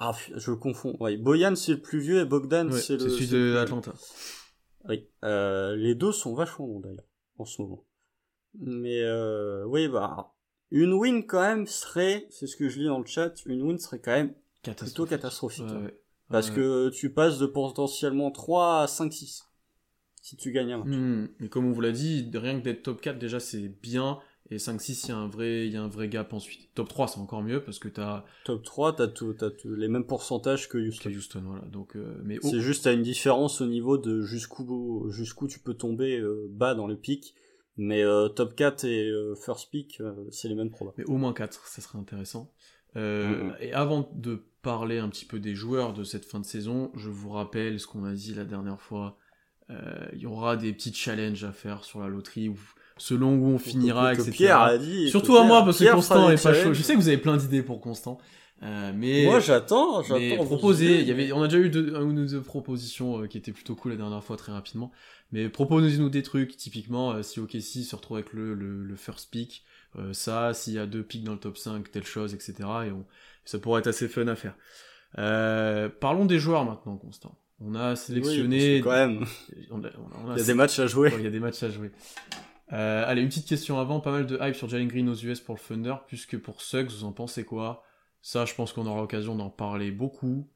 Ah, 0.00 0.16
je 0.34 0.50
confonds. 0.52 0.96
Ouais, 0.98 1.16
Boyan 1.18 1.54
c'est 1.54 1.72
le 1.72 1.80
plus 1.80 2.00
vieux 2.00 2.20
et 2.20 2.24
Bogdan 2.24 2.72
c'est 2.72 2.94
le. 2.94 3.00
C'est 3.00 3.10
celui 3.10 3.28
de 3.28 3.56
Atlanta. 3.56 3.92
Oui. 4.88 5.06
Euh, 5.24 5.76
les 5.76 5.94
deux 5.94 6.10
sont 6.10 6.34
vachement 6.34 6.66
bons 6.66 6.80
d'ailleurs 6.80 7.04
en 7.38 7.44
ce 7.44 7.60
moment. 7.60 7.84
Mais 8.58 9.02
euh, 9.02 9.64
oui, 9.66 9.88
bah 9.88 10.34
une 10.70 10.94
win 10.94 11.26
quand 11.26 11.40
même 11.40 11.66
serait, 11.66 12.26
c'est 12.30 12.46
ce 12.46 12.56
que 12.56 12.68
je 12.68 12.78
lis 12.78 12.86
dans 12.86 12.98
le 12.98 13.06
chat, 13.06 13.44
une 13.44 13.62
win 13.62 13.78
serait 13.78 14.00
quand 14.00 14.12
même 14.12 14.34
plutôt 14.76 15.04
catastrophique. 15.04 15.64
Hein. 15.68 15.90
Parce 16.28 16.50
que 16.50 16.90
tu 16.90 17.12
passes 17.12 17.38
de 17.38 17.46
potentiellement 17.46 18.30
3 18.30 18.82
à 18.82 18.86
5 18.86 19.12
6 19.12 19.46
si 20.22 20.36
tu 20.36 20.52
gagnes 20.52 20.72
un 20.72 20.78
match. 20.78 20.96
Hmm. 20.96 21.28
Mais 21.40 21.48
comme 21.48 21.66
on 21.66 21.72
vous 21.72 21.80
l'a 21.80 21.92
dit, 21.92 22.30
rien 22.32 22.58
que 22.58 22.64
d'être 22.64 22.82
top 22.82 23.00
4 23.00 23.18
déjà 23.18 23.40
c'est 23.40 23.68
bien. 23.82 24.20
Et 24.52 24.56
5-6, 24.56 25.04
il 25.04 25.08
y, 25.10 25.12
a 25.12 25.16
un 25.16 25.28
vrai, 25.28 25.68
y 25.68 25.76
a 25.76 25.82
un 25.82 25.88
vrai 25.88 26.08
gap 26.08 26.32
ensuite. 26.32 26.74
Top 26.74 26.88
3, 26.88 27.06
c'est 27.06 27.20
encore 27.20 27.42
mieux 27.42 27.62
parce 27.62 27.78
que 27.78 27.88
t'as. 27.88 28.24
Top 28.44 28.64
3, 28.64 28.96
t'as, 28.96 29.06
tout, 29.06 29.32
t'as 29.32 29.50
tout, 29.50 29.72
les 29.76 29.86
mêmes 29.86 30.04
pourcentages 30.04 30.68
que 30.68 30.76
Houston. 30.76 31.08
Que 31.08 31.16
Houston, 31.16 31.42
voilà. 31.46 31.64
Donc, 31.66 31.94
euh, 31.94 32.20
mais 32.24 32.38
C'est 32.42 32.60
juste, 32.60 32.84
t'as 32.84 32.92
une 32.92 33.02
différence 33.02 33.60
au 33.60 33.66
niveau 33.66 33.96
de 33.96 34.22
jusqu'où, 34.22 35.08
jusqu'où 35.10 35.46
tu 35.46 35.60
peux 35.60 35.74
tomber 35.74 36.18
euh, 36.18 36.48
bas 36.50 36.74
dans 36.74 36.88
le 36.88 36.96
pic. 36.96 37.34
Mais 37.76 38.02
euh, 38.02 38.28
top 38.28 38.56
4 38.56 38.84
et 38.84 39.12
first 39.40 39.70
pick, 39.70 40.02
c'est 40.30 40.48
les 40.48 40.56
mêmes 40.56 40.70
problèmes. 40.70 40.94
Mais 40.98 41.04
au 41.04 41.16
moins 41.16 41.32
4, 41.32 41.68
ça 41.68 41.80
serait 41.80 41.98
intéressant. 41.98 42.52
Et 42.96 43.72
avant 43.72 44.10
de 44.14 44.42
parler 44.62 44.98
un 44.98 45.08
petit 45.08 45.24
peu 45.24 45.38
des 45.38 45.54
joueurs 45.54 45.94
de 45.94 46.02
cette 46.04 46.26
fin 46.26 46.40
de 46.40 46.44
saison. 46.44 46.90
Je 46.94 47.08
vous 47.08 47.30
rappelle 47.30 47.80
ce 47.80 47.86
qu'on 47.86 48.04
a 48.04 48.12
dit 48.12 48.34
la 48.34 48.44
dernière 48.44 48.80
fois. 48.80 49.16
Il 50.12 50.18
y 50.18 50.26
aura 50.26 50.56
des 50.56 50.72
petits 50.72 50.92
challenges 50.92 51.44
à 51.44 51.52
faire 51.52 51.84
sur 51.84 52.00
la 52.00 52.08
loterie 52.08 52.48
selon 53.00 53.34
où 53.34 53.46
on 53.46 53.58
finira, 53.58 54.12
etc. 54.12 54.30
Pierre 54.30 54.60
a 54.60 54.78
dit, 54.78 55.08
Surtout 55.08 55.36
à 55.36 55.44
moi 55.44 55.64
parce 55.64 55.78
que 55.78 55.90
Constant 55.92 56.30
est 56.30 56.42
pas 56.42 56.54
chaud. 56.54 56.74
Je 56.74 56.82
sais 56.82 56.94
que 56.94 56.98
vous 56.98 57.08
avez 57.08 57.18
plein 57.18 57.36
d'idées 57.36 57.62
pour 57.62 57.80
Constant. 57.80 58.18
Euh, 58.62 58.92
mais 58.94 59.24
moi 59.24 59.40
j'attends, 59.40 60.02
j'attends. 60.02 60.44
Proposer, 60.44 61.00
il 61.00 61.08
y 61.08 61.10
avait, 61.10 61.32
on 61.32 61.42
a 61.42 61.48
déjà 61.48 61.58
eu 61.58 61.70
deux, 61.70 61.94
une 61.94 62.18
ou 62.18 62.26
deux 62.26 62.42
propositions 62.42 63.22
euh, 63.22 63.26
qui 63.26 63.38
étaient 63.38 63.52
plutôt 63.52 63.74
cool 63.74 63.92
la 63.92 63.96
dernière 63.96 64.22
fois 64.22 64.36
très 64.36 64.52
rapidement. 64.52 64.92
Mais 65.32 65.48
proposez-nous 65.48 66.10
des 66.10 66.22
trucs, 66.22 66.58
typiquement 66.58 67.12
euh, 67.12 67.22
si 67.22 67.40
OKC 67.40 67.84
se 67.84 67.96
retrouve 67.96 68.18
avec 68.18 68.34
le, 68.34 68.52
le, 68.52 68.84
le 68.84 68.96
first 68.96 69.30
pick, 69.30 69.64
ça, 70.12 70.52
s'il 70.52 70.74
y 70.74 70.78
a 70.78 70.86
deux 70.86 71.02
picks 71.02 71.24
dans 71.24 71.32
le 71.32 71.38
top 71.38 71.56
5, 71.58 71.90
telle 71.90 72.04
chose, 72.04 72.32
etc. 72.34 72.52
Et 72.86 72.90
on, 72.92 73.04
ça 73.44 73.58
pourrait 73.58 73.80
être 73.80 73.88
assez 73.88 74.08
fun 74.08 74.28
à 74.28 74.36
faire. 74.36 74.54
parlons 76.00 76.26
des 76.26 76.38
joueurs 76.38 76.66
maintenant, 76.66 76.96
Constant. 76.98 77.34
On 77.62 77.74
a 77.74 77.96
sélectionné. 77.96 78.76
Oui, 78.76 78.80
quand 78.82 78.92
même. 78.92 79.24
On 79.70 79.82
a, 79.82 79.88
on 80.24 80.30
a, 80.30 80.34
il 80.34 80.38
y 80.38 80.42
a 80.42 80.44
des 80.44 80.54
matchs 80.54 80.78
à 80.78 80.86
jouer. 80.86 81.12
il 81.18 81.24
y 81.24 81.26
a 81.26 81.30
des 81.30 81.40
matchs 81.40 81.62
à 81.62 81.70
jouer. 81.70 81.90
Euh, 82.72 83.04
allez, 83.06 83.22
une 83.22 83.28
petite 83.28 83.48
question 83.48 83.78
avant. 83.78 84.00
Pas 84.00 84.12
mal 84.12 84.26
de 84.26 84.38
hype 84.40 84.54
sur 84.54 84.68
Jalen 84.68 84.88
Green 84.88 85.08
aux 85.08 85.14
US 85.14 85.40
pour 85.40 85.56
le 85.56 85.60
Thunder, 85.60 85.96
puisque 86.06 86.38
pour 86.38 86.62
Suggs, 86.62 86.90
vous 86.90 87.04
en 87.04 87.12
pensez 87.12 87.44
quoi? 87.44 87.84
Ça, 88.22 88.44
je 88.44 88.54
pense 88.54 88.72
qu'on 88.72 88.86
aura 88.86 89.00
l'occasion 89.00 89.34
d'en 89.34 89.50
parler 89.50 89.90
beaucoup. 89.90 90.48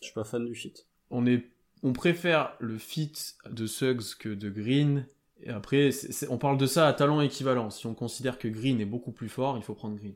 Je 0.00 0.06
suis 0.06 0.14
pas 0.14 0.24
fan 0.24 0.44
du 0.44 0.54
fit. 0.54 0.74
On, 1.10 1.26
est, 1.26 1.50
on 1.82 1.92
préfère 1.92 2.54
le 2.60 2.78
fit 2.78 3.12
de 3.50 3.66
Suggs 3.66 4.16
que 4.18 4.28
de 4.28 4.50
Green. 4.50 5.06
Et 5.42 5.50
après, 5.50 5.90
on 6.28 6.38
parle 6.38 6.58
de 6.58 6.66
ça 6.66 6.88
à 6.88 6.92
talent 6.92 7.20
équivalent. 7.20 7.70
Si 7.70 7.86
on 7.86 7.94
considère 7.94 8.38
que 8.38 8.48
Green 8.48 8.80
est 8.80 8.86
beaucoup 8.86 9.12
plus 9.12 9.28
fort, 9.28 9.56
il 9.56 9.62
faut 9.62 9.74
prendre 9.74 9.96
Green. 9.96 10.14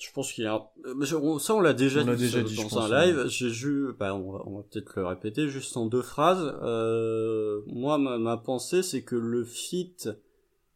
Je 0.00 0.12
pense 0.12 0.32
qu'il 0.32 0.44
y 0.44 0.46
a. 0.46 0.70
Euh, 0.86 1.38
ça, 1.38 1.54
on 1.54 1.60
l'a 1.60 1.72
déjà, 1.72 2.02
dit, 2.02 2.10
déjà 2.16 2.42
dit 2.42 2.56
dans 2.56 2.78
un 2.78 3.06
live. 3.06 3.26
J'ai 3.28 3.48
vu. 3.48 3.92
Bah, 3.98 4.14
on 4.14 4.56
va, 4.56 4.62
peut-être 4.64 4.92
le 4.96 5.06
répéter 5.06 5.48
juste 5.48 5.76
en 5.76 5.86
deux 5.86 6.02
phrases. 6.02 6.52
Euh, 6.62 7.60
moi, 7.66 7.96
ma, 7.98 8.36
pensée, 8.36 8.82
c'est 8.82 9.02
que 9.02 9.16
le 9.16 9.44
fit. 9.44 9.94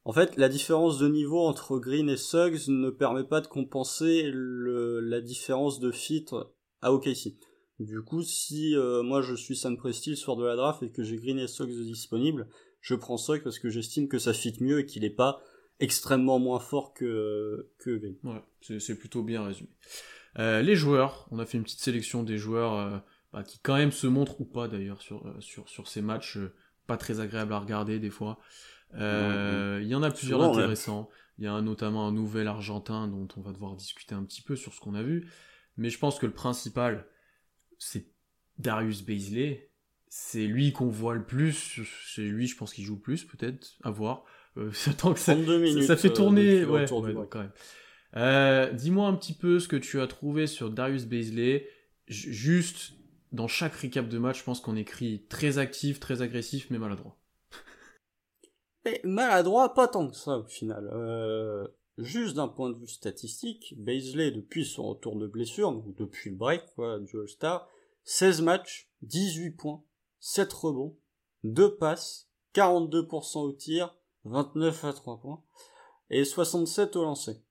En 0.09 0.15
fait, 0.15 0.39
la 0.39 0.49
différence 0.49 0.99
de 0.99 1.07
niveau 1.07 1.41
entre 1.41 1.79
Green 1.79 2.09
et 2.09 2.17
Suggs 2.17 2.69
ne 2.69 2.89
permet 2.89 3.25
pas 3.25 3.43
de 3.43 3.47
compenser 3.47 4.31
le, 4.33 5.01
la 5.01 5.21
différence 5.21 5.81
de 5.81 5.91
fit 5.91 6.25
à 6.81 6.95
OKC. 6.95 7.37
Du 7.79 8.01
coup, 8.01 8.23
si 8.23 8.75
euh, 8.75 9.03
moi 9.03 9.21
je 9.21 9.35
suis 9.35 9.55
Sam 9.55 9.77
Presti 9.77 10.17
sur 10.17 10.37
de 10.37 10.47
la 10.47 10.57
draft 10.57 10.83
et 10.83 10.91
que 10.91 11.03
j'ai 11.03 11.17
Green 11.19 11.39
et 11.39 11.47
Suggs 11.47 11.69
disponibles, 11.69 12.49
je 12.81 12.95
prends 12.95 13.19
Suggs 13.19 13.43
parce 13.43 13.59
que 13.59 13.69
j'estime 13.69 14.09
que 14.09 14.19
ça 14.19 14.33
fit 14.33 14.57
mieux 14.61 14.79
et 14.79 14.87
qu'il 14.87 15.03
n'est 15.03 15.11
pas 15.11 15.43
extrêmement 15.79 16.39
moins 16.39 16.59
fort 16.59 16.95
que, 16.95 17.71
que 17.79 18.01
Ouais, 18.23 18.43
c'est 18.79 18.97
plutôt 18.97 19.23
bien 19.23 19.45
résumé. 19.45 19.69
Euh, 20.39 20.63
les 20.63 20.75
joueurs, 20.75 21.29
on 21.33 21.39
a 21.39 21.45
fait 21.45 21.59
une 21.59 21.65
petite 21.65 21.83
sélection 21.83 22.23
des 22.23 22.39
joueurs 22.39 22.73
euh, 22.73 22.97
bah, 23.35 23.43
qui 23.43 23.59
quand 23.59 23.77
même 23.77 23.93
se 23.93 24.07
montrent 24.07 24.41
ou 24.41 24.47
pas 24.47 24.69
d'ailleurs 24.69 25.03
sur, 25.03 25.23
sur, 25.41 25.69
sur 25.69 25.87
ces 25.87 26.01
matchs, 26.01 26.39
pas 26.87 26.97
très 26.97 27.21
agréables 27.21 27.53
à 27.53 27.59
regarder 27.59 27.99
des 27.99 28.09
fois. 28.09 28.39
Il 28.95 29.87
y 29.87 29.95
en 29.95 30.03
a 30.03 30.11
plusieurs 30.11 30.43
intéressants. 30.43 31.09
Il 31.39 31.45
y 31.45 31.47
a 31.47 31.61
notamment 31.61 32.09
un 32.09 32.13
nouvel 32.13 32.49
Argentin 32.49 33.07
dont 33.07 33.29
on 33.37 33.41
va 33.41 33.53
devoir 33.53 33.77
discuter 33.77 34.15
un 34.15 34.25
petit 34.25 34.43
peu 34.43 34.57
sur 34.57 34.75
ce 34.75 34.81
qu'on 34.81 34.95
a 34.95 35.03
vu. 35.03 35.31
Mais 35.77 35.91
je 35.91 35.99
pense 35.99 36.19
que 36.19 36.27
le 36.27 36.33
principal, 36.33 37.07
c'est 37.79 38.07
Darius 38.59 39.03
Baisley. 39.03 39.71
C'est 40.09 40.47
lui 40.47 40.73
qu'on 40.73 40.89
voit 40.89 41.15
le 41.15 41.25
plus. 41.25 41.81
C'est 42.07 42.23
lui, 42.23 42.49
je 42.49 42.57
pense 42.57 42.75
qu'il 42.75 42.85
joue 42.85 42.97
le 42.97 43.01
plus, 43.01 43.25
peut-être, 43.25 43.77
à 43.85 43.91
voir. 43.91 44.25
Euh, 44.57 44.71
que 44.73 45.19
ça, 45.19 45.35
minutes, 45.35 45.85
ça, 45.85 45.97
fait 45.97 46.13
tourner. 46.13 46.63
Euh, 46.63 46.87
quand 47.31 47.41
même. 47.41 47.53
Euh, 48.17 48.73
dis-moi 48.73 49.07
un 49.07 49.15
petit 49.15 49.35
peu 49.35 49.61
ce 49.61 49.69
que 49.69 49.77
tu 49.77 50.01
as 50.01 50.07
trouvé 50.07 50.47
sur 50.47 50.71
Darius 50.71 51.07
Baisley. 51.07 51.69
Juste 52.09 52.95
dans 53.33 53.49
chaque 53.49 53.75
recap 53.75 54.09
de 54.09 54.19
match, 54.19 54.39
je 54.39 54.45
pense 54.45 54.61
qu'on 54.61 54.77
écrit 54.77 55.27
très 55.29 55.59
actif, 55.59 56.01
très 56.01 56.23
agressif, 56.23 56.69
mais 56.71 56.79
maladroit. 56.79 57.18
Mais 58.89 59.01
maladroit, 59.05 59.75
pas 59.75 59.89
tant 59.89 60.09
que 60.09 60.17
ça 60.17 60.39
au 60.39 60.45
final. 60.45 60.89
juste 61.99 62.37
d'un 62.37 62.49
point 62.49 62.71
de 62.71 62.77
vue 62.77 62.87
statistique, 62.87 63.75
Baisley, 63.77 64.31
depuis 64.31 64.65
son 64.65 64.89
retour 64.89 65.17
de 65.17 65.27
blessure, 65.27 65.73
donc 65.73 65.95
depuis 65.97 66.31
le 66.31 66.37
break 66.37 66.63
quoi, 66.75 66.99
du 66.99 67.19
All-Star, 67.19 67.69
16 68.05 68.43
matchs, 68.43 68.91
18 69.03 69.51
points, 69.53 69.85
7 70.21 70.53
rebonds, 70.53 70.97
2 71.45 71.77
passes, 71.77 72.31
42% 72.55 73.39
au 73.41 73.53
tir, 73.53 73.97
29 74.25 74.85
à 74.85 74.93
3 74.93 75.21
points, 75.21 75.43
et 76.11 76.25
67 76.25 76.97
au 76.97 77.03
lancer. 77.03 77.43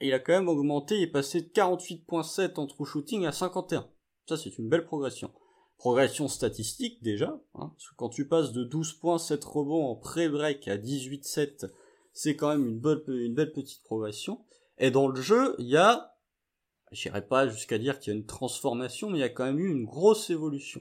Il 0.00 0.12
a 0.12 0.18
quand 0.18 0.32
même 0.32 0.48
augmenté, 0.48 0.96
il 0.96 1.02
est 1.02 1.12
passé 1.12 1.42
de 1.42 1.48
48.7 1.48 2.58
en 2.58 2.66
true 2.66 2.84
shooting 2.84 3.24
à 3.24 3.32
51. 3.32 3.88
Ça, 4.28 4.36
c'est 4.36 4.58
une 4.58 4.68
belle 4.68 4.84
progression. 4.84 5.30
Progression 5.82 6.28
statistique, 6.28 7.02
déjà, 7.02 7.40
hein, 7.56 7.72
parce 7.74 7.88
que 7.88 7.96
quand 7.96 8.08
tu 8.08 8.28
passes 8.28 8.52
de 8.52 8.62
12 8.62 8.92
points, 9.00 9.18
7 9.18 9.44
rebonds 9.44 9.86
en 9.86 9.96
pré-break 9.96 10.68
à 10.68 10.78
18-7, 10.78 11.72
c'est 12.12 12.36
quand 12.36 12.50
même 12.50 12.68
une, 12.68 12.78
bonne, 12.78 13.02
une 13.08 13.34
belle 13.34 13.50
petite 13.50 13.82
progression. 13.82 14.44
Et 14.78 14.92
dans 14.92 15.08
le 15.08 15.20
jeu, 15.20 15.56
il 15.58 15.66
y 15.66 15.76
a, 15.76 16.16
j'irai 16.92 17.26
pas 17.26 17.48
jusqu'à 17.48 17.78
dire 17.78 17.98
qu'il 17.98 18.12
y 18.12 18.14
a 18.14 18.16
une 18.16 18.26
transformation, 18.26 19.10
mais 19.10 19.18
il 19.18 19.22
y 19.22 19.24
a 19.24 19.28
quand 19.28 19.44
même 19.44 19.58
eu 19.58 19.72
une 19.72 19.84
grosse 19.84 20.30
évolution. 20.30 20.80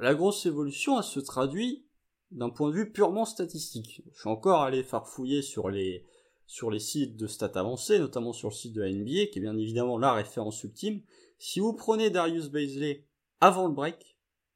La 0.00 0.14
grosse 0.14 0.46
évolution, 0.46 0.96
elle 0.96 1.04
se 1.04 1.20
traduit 1.20 1.84
d'un 2.30 2.48
point 2.48 2.70
de 2.70 2.76
vue 2.76 2.92
purement 2.92 3.26
statistique. 3.26 4.00
Je 4.10 4.20
suis 4.20 4.30
encore 4.30 4.62
allé 4.62 4.82
farfouiller 4.84 5.42
sur 5.42 5.68
les, 5.68 6.06
sur 6.46 6.70
les 6.70 6.80
sites 6.80 7.18
de 7.18 7.26
stats 7.26 7.60
avancés, 7.60 7.98
notamment 7.98 8.32
sur 8.32 8.48
le 8.48 8.54
site 8.54 8.72
de 8.72 8.80
la 8.80 8.90
NBA, 8.90 9.26
qui 9.26 9.38
est 9.38 9.42
bien 9.42 9.58
évidemment 9.58 9.98
la 9.98 10.14
référence 10.14 10.64
ultime. 10.64 11.02
Si 11.36 11.60
vous 11.60 11.74
prenez 11.74 12.08
Darius 12.08 12.48
Baisley 12.48 13.04
avant 13.42 13.66
le 13.66 13.74
break, 13.74 14.13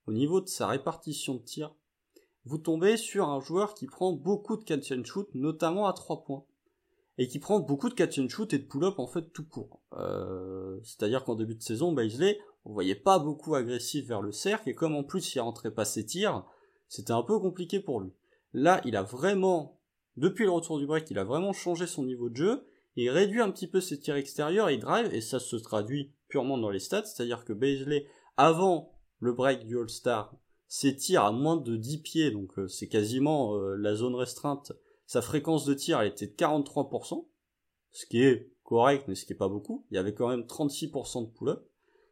au 0.09 0.13
niveau 0.13 0.41
de 0.41 0.49
sa 0.49 0.67
répartition 0.67 1.35
de 1.35 1.43
tir, 1.43 1.75
vous 2.47 2.57
tombez 2.57 2.97
sur 2.97 3.29
un 3.29 3.41
joueur 3.41 3.75
qui 3.75 3.87
prend 3.87 4.13
beaucoup 4.13 4.57
de 4.57 4.65
catch 4.65 4.91
and 4.91 5.05
shoot, 5.05 5.29
notamment 5.35 5.87
à 5.87 5.93
3 5.93 6.25
points. 6.25 6.47
Et 7.19 7.29
qui 7.29 7.39
prend 7.39 7.61
beaucoup 7.61 7.91
de 7.91 7.95
catch 7.95 8.19
and 8.19 8.29
shoot 8.31 8.55
et 8.55 8.59
de 8.59 8.65
pull-up 8.65 8.99
en 8.99 9.07
fait 9.07 9.33
tout 9.35 9.45
court. 9.45 9.83
Euh, 9.93 10.81
c'est-à-dire 10.83 11.25
qu'en 11.25 11.35
début 11.35 11.57
de 11.57 11.63
saison, 11.63 11.93
Baisley, 11.93 12.39
on 12.65 12.73
voyait 12.73 12.95
pas 12.95 13.19
beaucoup 13.19 13.55
agressif 13.55 14.07
vers 14.07 14.23
le 14.23 14.33
cercle, 14.33 14.71
et 14.71 14.75
comme 14.75 14.95
en 14.95 15.05
plus 15.05 15.35
il 15.35 15.41
rentrait 15.41 15.75
pas 15.75 15.85
ses 15.85 16.07
tirs, 16.07 16.47
c'était 16.89 17.13
un 17.13 17.23
peu 17.23 17.39
compliqué 17.39 17.79
pour 17.79 18.01
lui. 18.01 18.13
Là, 18.55 18.81
il 18.87 18.97
a 18.97 19.03
vraiment, 19.03 19.79
depuis 20.17 20.45
le 20.45 20.53
retour 20.53 20.79
du 20.79 20.87
break, 20.87 21.11
il 21.11 21.19
a 21.19 21.25
vraiment 21.25 21.53
changé 21.53 21.87
son 21.87 22.05
niveau 22.05 22.31
de 22.31 22.37
jeu, 22.37 22.67
il 22.97 23.11
réduit 23.11 23.43
un 23.43 23.51
petit 23.51 23.67
peu 23.67 23.83
ses 23.83 24.01
tirs 24.01 24.17
extérieurs, 24.17 24.71
il 24.71 24.81
drive, 24.81 25.13
et 25.13 25.21
ça 25.21 25.39
se 25.39 25.57
traduit 25.57 26.15
purement 26.29 26.57
dans 26.57 26.71
les 26.71 26.79
stats, 26.79 27.05
c'est-à-dire 27.05 27.45
que 27.45 27.53
Baisley, 27.53 28.07
avant 28.39 28.98
le 29.21 29.33
break 29.33 29.67
du 29.67 29.79
All-Star, 29.79 30.35
ses 30.67 30.95
tirs 30.97 31.25
à 31.25 31.33
moins 31.33 31.57
de 31.57 31.77
10 31.77 31.99
pieds, 31.99 32.31
donc 32.31 32.59
euh, 32.59 32.69
c'est 32.69 32.89
quasiment 32.89 33.55
euh, 33.55 33.75
la 33.77 33.95
zone 33.95 34.15
restreinte, 34.15 34.73
sa 35.07 35.23
fréquence 35.23 35.65
de 35.65 35.75
tir, 35.75 36.01
elle 36.01 36.09
était 36.09 36.27
de 36.27 36.35
43%, 36.35 37.27
ce 37.91 38.07
qui 38.07 38.23
est 38.23 38.53
correct, 38.63 39.07
mais 39.09 39.15
ce 39.15 39.25
qui 39.25 39.33
est 39.33 39.37
pas 39.37 39.49
beaucoup. 39.49 39.87
Il 39.91 39.95
y 39.95 39.99
avait 39.99 40.13
quand 40.13 40.29
même 40.29 40.43
36% 40.43 41.27
de 41.27 41.31
pull-up. 41.33 41.67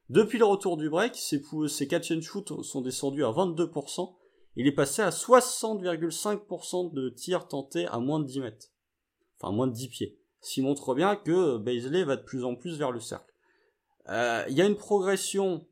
Depuis 0.08 0.38
le 0.38 0.46
retour 0.46 0.76
du 0.76 0.88
break, 0.88 1.14
ses, 1.14 1.42
ses 1.68 1.88
catch 1.88 2.10
and 2.12 2.22
shoot 2.22 2.62
sont 2.62 2.80
descendus 2.80 3.24
à 3.24 3.30
22%, 3.30 4.14
il 4.56 4.66
est 4.66 4.72
passé 4.72 5.02
à 5.02 5.10
60,5% 5.10 6.94
de 6.94 7.10
tirs 7.10 7.46
tentés 7.46 7.86
à 7.86 7.98
moins 7.98 8.20
de 8.20 8.24
10 8.24 8.40
mètres. 8.40 8.68
Enfin, 9.38 9.52
moins 9.52 9.66
de 9.66 9.74
10 9.74 9.88
pieds. 9.88 10.18
Ce 10.40 10.54
qui 10.54 10.62
montre 10.62 10.94
bien 10.94 11.16
que 11.16 11.58
Baisley 11.58 12.04
va 12.04 12.16
de 12.16 12.22
plus 12.22 12.44
en 12.44 12.54
plus 12.54 12.78
vers 12.78 12.92
le 12.92 13.00
cercle. 13.00 13.34
Euh, 14.08 14.44
il 14.48 14.56
y 14.56 14.62
a 14.62 14.66
une 14.66 14.76
progression, 14.76 15.66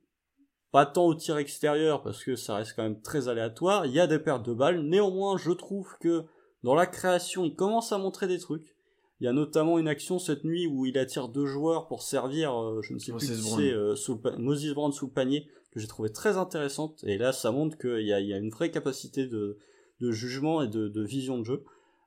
pas 0.74 0.86
tant 0.86 1.06
au 1.06 1.14
tir 1.14 1.36
extérieur, 1.36 2.02
parce 2.02 2.24
que 2.24 2.34
ça 2.34 2.56
reste 2.56 2.72
quand 2.74 2.82
même 2.82 3.00
très 3.00 3.28
aléatoire. 3.28 3.86
Il 3.86 3.92
y 3.92 4.00
a 4.00 4.08
des 4.08 4.18
pertes 4.18 4.44
de 4.44 4.52
balles. 4.52 4.80
Néanmoins, 4.80 5.36
je 5.36 5.52
trouve 5.52 5.94
que 6.00 6.24
dans 6.64 6.74
la 6.74 6.88
création, 6.88 7.44
il 7.44 7.54
commence 7.54 7.92
à 7.92 7.98
montrer 7.98 8.26
des 8.26 8.40
trucs. 8.40 8.74
Il 9.20 9.24
y 9.24 9.28
a 9.28 9.32
notamment 9.32 9.78
une 9.78 9.86
action 9.86 10.18
cette 10.18 10.42
nuit 10.42 10.66
où 10.66 10.84
il 10.84 10.98
attire 10.98 11.28
deux 11.28 11.46
joueurs 11.46 11.86
pour 11.86 12.02
servir, 12.02 12.60
euh, 12.60 12.82
je 12.82 12.92
ne 12.92 12.98
sais 12.98 13.12
plus 13.12 13.24
qui 13.24 13.36
c'est, 13.36 13.70
euh, 13.70 13.94
Moses 14.36 14.74
Brown 14.74 14.90
sous 14.90 15.06
le 15.06 15.12
panier 15.12 15.46
que 15.70 15.78
j'ai 15.78 15.86
trouvé 15.86 16.10
très 16.10 16.38
intéressante. 16.38 17.04
Et 17.04 17.18
là, 17.18 17.30
ça 17.30 17.52
montre 17.52 17.78
qu'il 17.78 18.04
y 18.04 18.12
a, 18.12 18.18
y 18.18 18.34
a 18.34 18.38
une 18.38 18.50
vraie 18.50 18.72
capacité 18.72 19.28
de, 19.28 19.58
de 20.00 20.10
jugement 20.10 20.60
et 20.60 20.66
de, 20.66 20.88
de, 20.88 21.04
vision 21.04 21.38
de 21.38 21.44
jeu. 21.44 21.64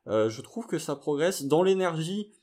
Euh, 0.07 0.29
je 0.29 0.41
trouve 0.41 0.67
que 0.67 0.77
ça 0.77 0.97
progresse. 0.97 1.45
Dans 1.45 1.63
l'énergie, 1.63 2.33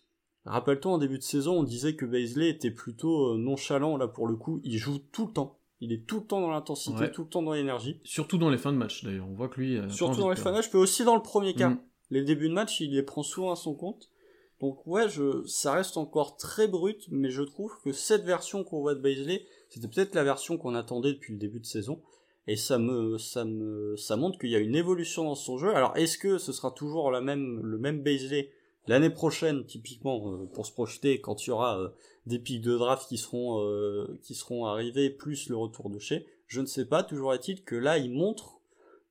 rappelle-toi, 0.47 0.93
en 0.93 0.99
début 0.99 1.18
de 1.18 1.22
saison, 1.22 1.59
on 1.59 1.64
disait 1.64 1.97
que 1.97 2.07
Baisley 2.07 2.49
était 2.49 2.70
plutôt 2.70 3.37
nonchalant. 3.37 3.99
Là, 3.99 4.09
pour 4.09 4.27
le 4.27 4.37
coup, 4.37 4.62
il 4.64 4.79
joue 4.79 5.01
tout 5.12 5.27
le 5.27 5.33
temps. 5.35 5.59
Il 5.85 5.93
est 5.93 6.07
tout 6.07 6.20
le 6.20 6.26
temps 6.26 6.41
dans 6.41 6.51
l'intensité, 6.51 7.11
tout 7.11 7.22
le 7.22 7.28
temps 7.28 7.43
dans 7.43 7.53
l'énergie. 7.53 8.01
Surtout 8.05 8.39
dans 8.39 8.51
les 8.51 8.59
fins 8.59 8.72
de 8.72 8.78
match, 8.78 9.05
d'ailleurs. 9.05 9.26
On 9.28 9.35
voit 9.35 9.49
que 9.49 9.61
lui... 9.61 9.78
Surtout 9.91 10.20
dans 10.20 10.30
les 10.30 10.37
fins 10.37 10.51
de 10.51 10.57
match, 10.57 10.70
mais 10.72 10.80
aussi 10.80 11.05
dans 11.05 11.14
le 11.14 11.22
premier 11.22 11.55
cas. 11.55 11.70
Mm. 11.70 11.80
Les 12.11 12.22
débuts 12.22 12.49
de 12.49 12.55
match, 12.55 12.80
il 12.80 12.95
les 12.95 13.03
prend 13.03 13.22
souvent 13.22 13.53
à 13.53 13.57
son 13.57 13.74
compte. 13.74 14.11
Donc 14.61 14.87
ouais, 14.87 15.09
je, 15.09 15.45
ça 15.47 15.72
reste 15.72 15.97
encore 15.97 16.37
très 16.37 16.68
brut, 16.68 17.07
mais 17.11 17.30
je 17.30 17.43
trouve 17.43 17.76
que 17.82 17.93
cette 17.93 18.24
version 18.24 18.64
qu'on 18.64 18.80
voit 18.80 18.95
de 18.95 19.01
Baisley, 19.01 19.45
c'était 19.68 19.89
peut-être 19.89 20.14
la 20.14 20.24
version 20.24 20.57
qu'on 20.57 20.74
attendait 20.74 21.12
depuis 21.12 21.32
le 21.32 21.39
début 21.39 21.61
de 21.61 21.66
saison. 21.66 22.01
Et 22.47 22.57
ça 22.57 22.78
me, 22.78 23.18
ça 23.18 23.45
me, 23.45 23.97
ça 23.97 24.16
montre 24.16 24.39
qu'il 24.39 24.51
y 24.51 24.57
a 24.57 24.59
une 24.59 24.76
évolution 24.76 25.24
dans 25.24 25.35
son 25.35 25.59
jeu. 25.59 25.74
Alors, 25.74 25.97
est-ce 25.97 26.18
que 26.18 26.39
ce 26.39 26.53
sera 26.53 26.70
toujours 26.70 27.11
la 27.11 27.20
même, 27.20 27.61
le 27.62 27.78
même 27.78 28.03
Baisley 28.03 28.51
l'année 28.87 29.11
prochaine, 29.11 29.64
typiquement, 29.64 30.32
euh, 30.32 30.47
pour 30.53 30.66
se 30.66 30.72
projeter, 30.72 31.20
quand 31.20 31.47
il 31.47 31.51
y 31.51 31.53
aura 31.53 31.80
euh, 31.80 31.89
des 32.26 32.39
pics 32.39 32.62
de 32.62 32.76
draft 32.76 33.09
qui 33.09 33.18
seront, 33.18 33.64
euh, 33.64 34.18
qui 34.22 34.35
seront 34.35 34.66
arrivés, 34.66 35.11
plus 35.11 35.49
le 35.49 35.57
retour 35.57 35.91
de 35.91 35.99
chez, 35.99 36.26
je 36.47 36.61
ne 36.61 36.66
sais 36.66 36.85
pas, 36.85 37.03
toujours 37.03 37.35
est-il 37.35 37.64
que 37.64 37.74
là, 37.74 37.99
il 37.99 38.12
montre 38.12 38.61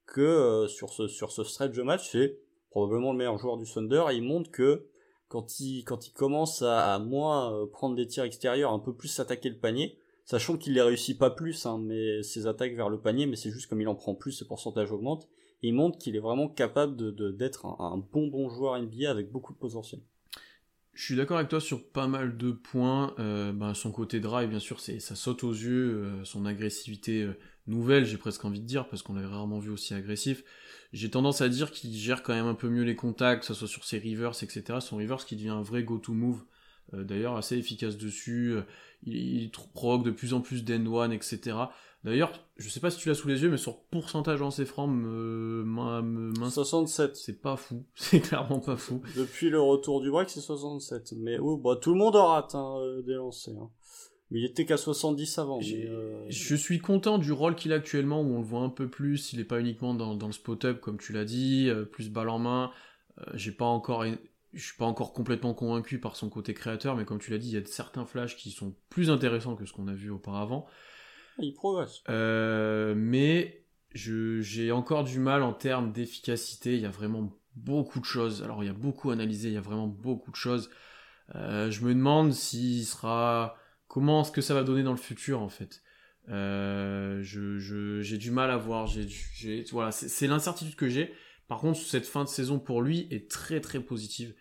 que 0.06 0.68
sur 0.68 0.94
ce, 0.94 1.08
sur 1.08 1.32
ce 1.32 1.44
stretch 1.44 1.76
de 1.76 1.82
match, 1.82 2.12
c'est 2.12 2.38
probablement 2.70 3.12
le 3.12 3.18
meilleur 3.18 3.38
joueur 3.38 3.58
du 3.58 3.66
Thunder, 3.66 4.06
et 4.12 4.16
il 4.16 4.24
montre 4.24 4.52
que 4.52 4.86
quand 5.28 5.60
il, 5.60 5.84
quand 5.84 6.08
il 6.08 6.12
commence 6.12 6.62
à, 6.62 6.94
à 6.94 7.00
moins 7.00 7.68
prendre 7.72 7.96
des 7.96 8.06
tirs 8.06 8.24
extérieurs, 8.24 8.72
un 8.72 8.80
peu 8.80 8.94
plus 8.94 9.08
s'attaquer 9.08 9.50
le 9.50 9.58
panier, 9.58 9.98
sachant 10.26 10.58
qu'il 10.58 10.74
les 10.74 10.82
réussit 10.82 11.18
pas 11.18 11.32
plus, 11.32 11.66
hein, 11.66 11.80
mais 11.82 12.22
ses 12.22 12.48
attaques 12.48 12.76
vers 12.76 12.90
le 12.90 13.00
panier, 13.00 13.26
mais 13.26 13.36
c'est 13.36 13.50
juste 13.50 13.68
comme 13.68 13.82
il 13.82 13.88
en 13.88 13.96
prend 13.96 14.14
plus, 14.14 14.34
ce 14.34 14.44
pourcentage 14.44 14.92
augmente, 14.92 15.28
il 15.64 15.74
montre 15.74 15.98
qu'il 15.98 16.16
est 16.16 16.20
vraiment 16.20 16.50
capable 16.50 16.96
de, 16.96 17.32
d'être 17.32 17.66
un, 17.66 17.98
bon 18.12 18.28
bon 18.28 18.50
joueur 18.50 18.80
NBA 18.80 19.10
avec 19.10 19.32
beaucoup 19.32 19.54
de 19.54 19.58
potentiel. 19.58 20.02
Je 20.94 21.04
suis 21.06 21.16
d'accord 21.16 21.38
avec 21.38 21.50
toi 21.50 21.60
sur 21.60 21.90
pas 21.90 22.08
mal 22.08 22.38
de 22.38 22.52
points. 22.52 23.16
Euh, 23.18 23.52
ben, 23.52 23.74
son 23.74 23.92
côté 23.92 24.20
drive, 24.20 24.50
bien 24.50 24.60
sûr, 24.60 24.80
ça 24.80 25.16
saute 25.16 25.44
aux 25.44 25.54
yeux. 25.54 26.04
Euh, 26.04 26.24
son 26.26 26.46
agressivité 26.46 27.24
euh, 27.24 27.36
nouvelle, 27.66 28.06
j'ai 28.06 28.18
presque 28.18 28.46
envie 28.46 28.60
de 28.60 28.68
dire, 28.68 28.88
parce 28.88 29.02
qu'on 29.02 29.16
l'avait 29.16 29.26
rarement 29.26 29.58
vu 29.58 29.72
aussi 29.72 29.96
agressif. 29.96 30.44
J'ai 30.92 31.10
tendance 31.10 31.42
à 31.42 31.50
dire 31.50 31.72
qu'il 31.72 31.96
gère 31.96 32.22
quand 32.22 32.34
même 32.34 32.46
un 32.46 32.54
peu 32.54 32.70
mieux 32.70 32.84
les 32.84 32.96
contacts, 32.96 33.42
que 33.42 33.48
ce 33.48 33.56
soit 33.56 33.68
sur 33.68 33.86
ses 33.86 33.98
rivers, 33.98 34.34
etc. 34.44 34.80
Son 34.82 34.98
rivers 34.98 35.26
qui 35.26 35.36
devient 35.36 35.50
un 35.50 35.64
vrai 35.64 35.84
go-to 35.84 36.14
move. 36.14 36.44
D'ailleurs, 36.92 37.38
assez 37.38 37.58
efficace 37.58 37.98
dessus. 37.98 38.56
il, 39.04 39.16
il 39.16 39.52
provoque 39.74 40.04
de 40.04 40.12
plus 40.12 40.34
en 40.36 40.42
plus 40.42 40.64
d'end 40.64 40.86
one, 40.86 41.12
etc. 41.12 41.56
D'ailleurs, 42.04 42.34
je 42.58 42.68
sais 42.68 42.82
pas 42.82 42.92
si 42.92 42.98
tu 42.98 43.08
l'as 43.08 43.16
sous 43.16 43.30
les 43.30 43.44
yeux, 43.44 43.50
mais 43.50 43.58
sur 43.58 43.82
pourcentage 43.86 44.42
en 44.42 44.52
francs, 44.52 44.90
me, 44.90 45.64
me, 45.64 46.50
67. 46.50 47.16
C'est 47.16 47.42
pas 47.42 47.56
fou. 47.56 47.86
C'est 47.96 48.20
clairement 48.20 48.60
pas 48.60 48.76
fou. 48.76 49.02
Depuis 49.16 49.50
le 49.50 49.62
retour 49.62 50.02
du 50.02 50.12
break, 50.12 50.30
c'est 50.30 50.42
67. 50.42 51.14
Mais 51.18 51.38
oh, 51.40 51.58
bah, 51.58 51.78
tout 51.82 51.94
le 51.94 51.98
monde 51.98 52.16
en 52.18 52.28
rate 52.28 52.56
hein, 52.56 52.76
euh, 52.80 53.02
des 53.04 53.14
lancers. 53.14 53.54
Hein. 53.58 53.72
Mais 54.32 54.40
il 54.40 54.46
était 54.46 54.66
qu'à 54.66 54.78
70 54.78 55.38
avant. 55.38 55.60
Euh, 55.62 56.26
je 56.28 56.56
suis 56.56 56.80
content 56.80 57.20
du 57.20 57.32
rôle 57.32 57.56
qu'il 57.56 57.72
a 57.72 57.76
actuellement, 57.76 58.22
où 58.22 58.36
on 58.36 58.40
le 58.40 58.46
voit 58.46 58.62
un 58.62 58.70
peu 58.70 58.90
plus. 58.90 59.32
Il 59.32 59.40
est 59.40 59.46
pas 59.46 59.62
uniquement 59.62 59.94
dans, 59.94 60.16
dans 60.16 60.28
le 60.28 60.34
spot-up, 60.34 60.82
comme 60.82 60.98
tu 60.98 61.14
l'as 61.14 61.26
dit, 61.26 61.70
euh, 61.70 61.86
plus 61.86 62.10
balle 62.10 62.30
en 62.30 62.40
main. 62.40 62.72
J'ai 63.36 63.52
pas 63.52 63.66
encore 63.66 64.04
je 64.54 64.64
suis 64.64 64.78
pas 64.78 64.86
encore 64.86 65.14
complètement 65.14 65.54
convaincu 65.54 66.00
par 66.00 66.16
son 66.16 66.30
côté 66.30 66.54
créateur, 66.54 66.96
mais 66.96 67.06
comme 67.06 67.20
tu 67.20 67.32
l'as 67.32 67.38
dit, 67.38 67.50
il 67.50 67.54
y 67.54 67.58
a 67.58 67.66
certains 67.66 68.06
flashs 68.06 68.36
qui 68.38 68.52
sont 68.52 68.76
plus 68.90 69.10
intéressants 69.10 69.56
que 69.56 69.66
ce 69.66 69.74
qu'on 69.74 69.88
a 69.88 69.94
vu 69.94 70.10
auparavant. 70.12 70.68
Il 71.40 71.54
progresse. 71.54 72.04
Euh, 72.10 72.94
mais 72.96 73.66
j'ai 73.94 74.72
encore 74.72 75.04
du 75.04 75.20
mal 75.20 75.44
en 75.44 75.54
termes 75.54 75.92
d'efficacité. 75.92 76.76
Il 76.76 76.82
y 76.82 76.86
a 76.86 76.92
vraiment 76.92 77.38
beaucoup 77.56 78.00
de 78.00 78.06
choses. 78.06 78.44
Alors 78.44 78.64
il 78.64 78.68
y 78.68 78.70
a 78.70 78.74
beaucoup 78.74 79.12
analysé, 79.12 79.50
il 79.50 79.54
y 79.54 79.58
a 79.58 79.62
vraiment 79.62 79.88
beaucoup 79.88 80.32
de 80.32 80.36
choses. 80.36 80.70
Euh, 81.36 81.72
je 81.72 81.84
me 81.84 81.94
demande 81.94 82.34
s'il 82.34 82.86
sera. 82.86 83.56
Comment 83.88 84.22
est-ce 84.22 84.32
que 84.32 84.42
ça 84.42 84.54
va 84.54 84.64
donner 84.64 84.84
dans 84.84 84.92
le 84.92 84.98
futur 84.98 85.42
en 85.42 85.50
fait 85.50 85.84
euh, 86.30 87.22
J'ai 87.22 88.18
du 88.18 88.32
mal 88.32 88.50
à 88.50 88.58
voir. 88.58 88.90
C'est 89.92 90.28
l'incertitude 90.28 90.76
que 90.76 90.90
j'ai. 90.90 91.14
Par 91.48 91.60
contre, 91.60 91.80
cette 91.80 92.08
fin 92.08 92.24
de 92.24 92.30
saison 92.30 92.58
pour 92.60 92.82
lui 92.82 93.08
est 93.12 93.30
très 93.30 93.62
très 93.62 93.80
positive. 93.80 94.34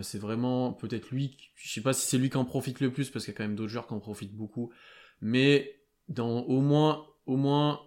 c'est 0.00 0.18
vraiment 0.18 0.72
peut-être 0.72 1.10
lui, 1.10 1.36
je 1.56 1.70
sais 1.70 1.82
pas 1.82 1.92
si 1.92 2.06
c'est 2.06 2.16
lui 2.16 2.30
qui 2.30 2.38
en 2.38 2.46
profite 2.46 2.80
le 2.80 2.90
plus 2.90 3.10
parce 3.10 3.26
qu'il 3.26 3.34
y 3.34 3.36
a 3.36 3.38
quand 3.38 3.44
même 3.44 3.56
d'autres 3.56 3.72
joueurs 3.72 3.86
qui 3.86 3.92
en 3.92 4.00
profitent 4.00 4.34
beaucoup, 4.34 4.72
mais 5.20 5.75
dans 6.08 6.40
au 6.42 6.60
moins 6.60 7.06
au 7.26 7.36
moins 7.36 7.80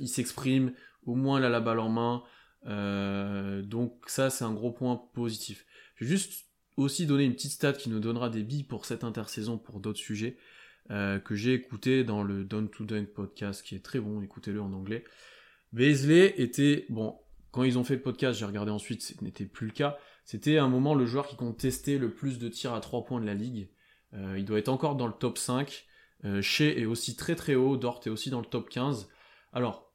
il 0.00 0.08
s'exprime, 0.08 0.72
au 1.06 1.14
moins 1.14 1.40
il 1.40 1.44
a 1.44 1.48
la 1.48 1.60
balle 1.60 1.78
en 1.78 1.88
main. 1.88 2.22
Euh, 2.66 3.62
donc 3.62 4.02
ça 4.06 4.30
c'est 4.30 4.44
un 4.44 4.52
gros 4.52 4.72
point 4.72 5.00
positif. 5.14 5.66
Je 5.96 6.04
vais 6.04 6.10
juste 6.10 6.46
aussi 6.76 7.06
donner 7.06 7.24
une 7.24 7.34
petite 7.34 7.52
stat 7.52 7.74
qui 7.74 7.90
nous 7.90 8.00
donnera 8.00 8.30
des 8.30 8.42
billes 8.42 8.64
pour 8.64 8.84
cette 8.86 9.04
intersaison 9.04 9.58
pour 9.58 9.80
d'autres 9.80 9.98
sujets 9.98 10.36
euh, 10.90 11.18
que 11.18 11.34
j'ai 11.34 11.54
écouté 11.54 12.04
dans 12.04 12.22
le 12.22 12.44
Down 12.44 12.68
to 12.68 12.84
Dunk 12.84 13.06
podcast 13.14 13.62
qui 13.62 13.74
est 13.74 13.84
très 13.84 14.00
bon, 14.00 14.22
écoutez-le 14.22 14.60
en 14.60 14.72
anglais. 14.72 15.04
Beasley 15.72 16.34
était 16.38 16.86
bon 16.88 17.16
quand 17.50 17.64
ils 17.64 17.78
ont 17.78 17.84
fait 17.84 17.96
le 17.96 18.02
podcast, 18.02 18.38
j'ai 18.38 18.44
regardé 18.44 18.70
ensuite, 18.70 19.02
ce 19.02 19.24
n'était 19.24 19.44
plus 19.44 19.66
le 19.66 19.72
cas. 19.72 19.98
C'était 20.24 20.58
un 20.58 20.68
moment 20.68 20.94
le 20.94 21.06
joueur 21.06 21.26
qui 21.26 21.36
contestait 21.36 21.98
le 21.98 22.12
plus 22.12 22.38
de 22.38 22.48
tirs 22.48 22.74
à 22.74 22.80
3 22.80 23.04
points 23.04 23.20
de 23.20 23.26
la 23.26 23.34
ligue. 23.34 23.70
Euh, 24.14 24.36
il 24.38 24.44
doit 24.44 24.58
être 24.58 24.68
encore 24.68 24.96
dans 24.96 25.06
le 25.06 25.12
top 25.12 25.38
5. 25.38 25.86
Euh, 26.24 26.42
Shea 26.42 26.78
est 26.78 26.86
aussi 26.86 27.16
très 27.16 27.34
très 27.34 27.54
haut, 27.54 27.76
Dort 27.76 28.00
est 28.04 28.10
aussi 28.10 28.30
dans 28.30 28.40
le 28.40 28.46
top 28.46 28.68
15. 28.68 29.08
Alors, 29.52 29.90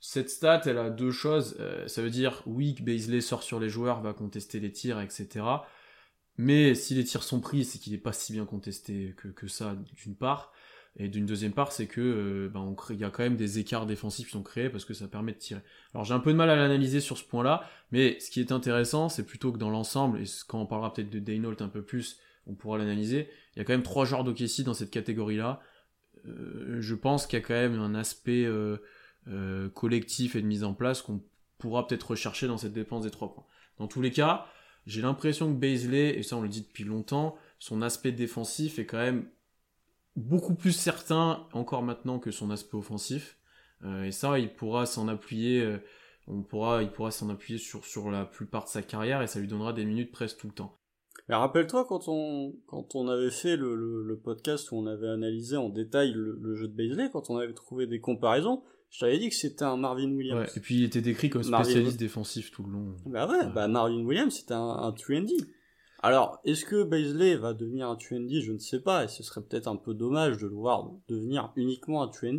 cette 0.00 0.30
stat, 0.30 0.62
elle 0.66 0.78
a 0.78 0.90
deux 0.90 1.10
choses. 1.10 1.56
Euh, 1.60 1.86
ça 1.88 2.02
veut 2.02 2.10
dire, 2.10 2.42
oui, 2.46 2.74
que 2.74 2.82
Baisley 2.82 3.20
sort 3.20 3.42
sur 3.42 3.60
les 3.60 3.68
joueurs, 3.68 4.00
va 4.00 4.12
contester 4.12 4.60
les 4.60 4.72
tirs, 4.72 5.00
etc. 5.00 5.44
Mais 6.36 6.74
si 6.74 6.94
les 6.94 7.04
tirs 7.04 7.24
sont 7.24 7.40
pris, 7.40 7.64
c'est 7.64 7.78
qu'il 7.78 7.92
n'est 7.92 7.98
pas 7.98 8.12
si 8.12 8.32
bien 8.32 8.44
contesté 8.44 9.14
que, 9.16 9.48
ça, 9.48 9.76
d'une 10.04 10.14
part. 10.14 10.52
Et 10.96 11.08
d'une 11.08 11.26
deuxième 11.26 11.52
part, 11.52 11.72
c'est 11.72 11.86
que 11.86 12.00
euh, 12.00 12.48
ben, 12.48 12.74
y 12.90 13.04
a 13.04 13.10
quand 13.10 13.22
même 13.22 13.36
des 13.36 13.58
écarts 13.58 13.86
défensifs 13.86 14.26
qui 14.26 14.32
sont 14.32 14.42
créés 14.42 14.68
parce 14.68 14.84
que 14.84 14.94
ça 14.94 15.06
permet 15.06 15.32
de 15.32 15.38
tirer. 15.38 15.60
Alors 15.94 16.04
j'ai 16.04 16.14
un 16.14 16.18
peu 16.18 16.32
de 16.32 16.36
mal 16.36 16.50
à 16.50 16.56
l'analyser 16.56 17.00
sur 17.00 17.18
ce 17.18 17.24
point-là, 17.24 17.68
mais 17.92 18.18
ce 18.18 18.30
qui 18.30 18.40
est 18.40 18.50
intéressant, 18.50 19.08
c'est 19.08 19.24
plutôt 19.24 19.52
que 19.52 19.58
dans 19.58 19.70
l'ensemble, 19.70 20.20
et 20.20 20.24
quand 20.48 20.60
on 20.60 20.66
parlera 20.66 20.92
peut-être 20.92 21.10
de 21.10 21.20
Daynault 21.20 21.60
un 21.60 21.68
peu 21.68 21.82
plus, 21.82 22.18
on 22.48 22.54
pourra 22.54 22.78
l'analyser. 22.78 23.28
Il 23.54 23.58
y 23.58 23.62
a 23.62 23.64
quand 23.64 23.72
même 23.72 23.82
trois 23.82 24.04
joueurs 24.04 24.24
d'OKC 24.24 24.62
dans 24.64 24.74
cette 24.74 24.90
catégorie-là. 24.90 25.60
Euh, 26.26 26.80
je 26.80 26.94
pense 26.94 27.26
qu'il 27.26 27.38
y 27.38 27.42
a 27.42 27.44
quand 27.44 27.54
même 27.54 27.78
un 27.78 27.94
aspect 27.94 28.44
euh, 28.44 28.78
euh, 29.28 29.68
collectif 29.68 30.34
et 30.34 30.42
de 30.42 30.46
mise 30.46 30.64
en 30.64 30.74
place 30.74 31.02
qu'on 31.02 31.22
pourra 31.58 31.86
peut-être 31.86 32.10
rechercher 32.10 32.46
dans 32.46 32.58
cette 32.58 32.72
dépense 32.72 33.04
des 33.04 33.10
trois 33.10 33.32
points. 33.32 33.44
Dans 33.78 33.86
tous 33.86 34.00
les 34.00 34.10
cas, 34.10 34.46
j'ai 34.86 35.02
l'impression 35.02 35.52
que 35.52 35.58
Baisley, 35.58 36.18
et 36.18 36.22
ça 36.22 36.36
on 36.36 36.42
le 36.42 36.48
dit 36.48 36.62
depuis 36.62 36.84
longtemps, 36.84 37.36
son 37.58 37.82
aspect 37.82 38.12
défensif 38.12 38.78
est 38.78 38.86
quand 38.86 38.98
même 38.98 39.28
beaucoup 40.16 40.54
plus 40.54 40.72
certain 40.72 41.46
encore 41.52 41.82
maintenant 41.82 42.18
que 42.18 42.30
son 42.30 42.50
aspect 42.50 42.76
offensif. 42.76 43.38
et 44.04 44.10
ça, 44.10 44.38
il 44.38 44.52
pourra 44.52 44.86
s'en 44.86 45.06
appuyer, 45.06 45.78
on 46.26 46.42
pourra, 46.42 46.82
il 46.82 46.90
pourra 46.90 47.10
s'en 47.10 47.28
appuyer 47.28 47.58
sur 47.58 48.10
la 48.10 48.24
plupart 48.24 48.64
de 48.64 48.70
sa 48.70 48.82
carrière 48.82 49.22
et 49.22 49.26
ça 49.26 49.38
lui 49.38 49.46
donnera 49.46 49.72
des 49.72 49.84
minutes 49.84 50.10
presque 50.10 50.38
tout 50.38 50.48
le 50.48 50.54
temps. 50.54 50.77
Mais 51.28 51.34
rappelle-toi 51.34 51.84
quand 51.86 52.08
on 52.08 52.54
quand 52.66 52.94
on 52.94 53.08
avait 53.08 53.30
fait 53.30 53.56
le, 53.56 53.74
le, 53.74 54.18
podcast 54.18 54.72
où 54.72 54.76
on 54.76 54.86
avait 54.86 55.08
analysé 55.08 55.56
en 55.56 55.68
détail 55.68 56.12
le, 56.14 56.54
jeu 56.54 56.68
de 56.68 56.72
Baisley, 56.72 57.10
quand 57.12 57.28
on 57.30 57.36
avait 57.36 57.52
trouvé 57.52 57.86
des 57.86 58.00
comparaisons, 58.00 58.62
je 58.90 59.00
t'avais 59.00 59.18
dit 59.18 59.28
que 59.28 59.34
c'était 59.34 59.64
un 59.64 59.76
Marvin 59.76 60.10
Williams. 60.10 60.40
Ouais, 60.40 60.50
et 60.56 60.60
puis 60.60 60.76
il 60.76 60.84
était 60.84 61.02
décrit 61.02 61.28
comme 61.28 61.42
spécialiste 61.42 61.98
défensif 61.98 62.50
tout 62.50 62.62
le 62.62 62.72
long. 62.72 62.96
Bah 63.06 63.28
ouais, 63.28 63.46
bah 63.54 63.68
Marvin 63.68 64.02
Williams 64.04 64.34
c'était 64.34 64.54
un, 64.54 64.68
un 64.68 64.92
3 64.92 65.16
Alors, 66.02 66.40
est-ce 66.44 66.64
que 66.64 66.82
Baisley 66.82 67.36
va 67.36 67.52
devenir 67.52 67.88
un 67.88 67.96
3 67.96 68.18
Je 68.40 68.52
ne 68.52 68.58
sais 68.58 68.80
pas, 68.80 69.04
et 69.04 69.08
ce 69.08 69.22
serait 69.22 69.42
peut-être 69.42 69.68
un 69.68 69.76
peu 69.76 69.92
dommage 69.92 70.38
de 70.38 70.46
le 70.46 70.54
voir 70.54 70.90
devenir 71.08 71.52
uniquement 71.56 72.02
un 72.02 72.08
3 72.08 72.30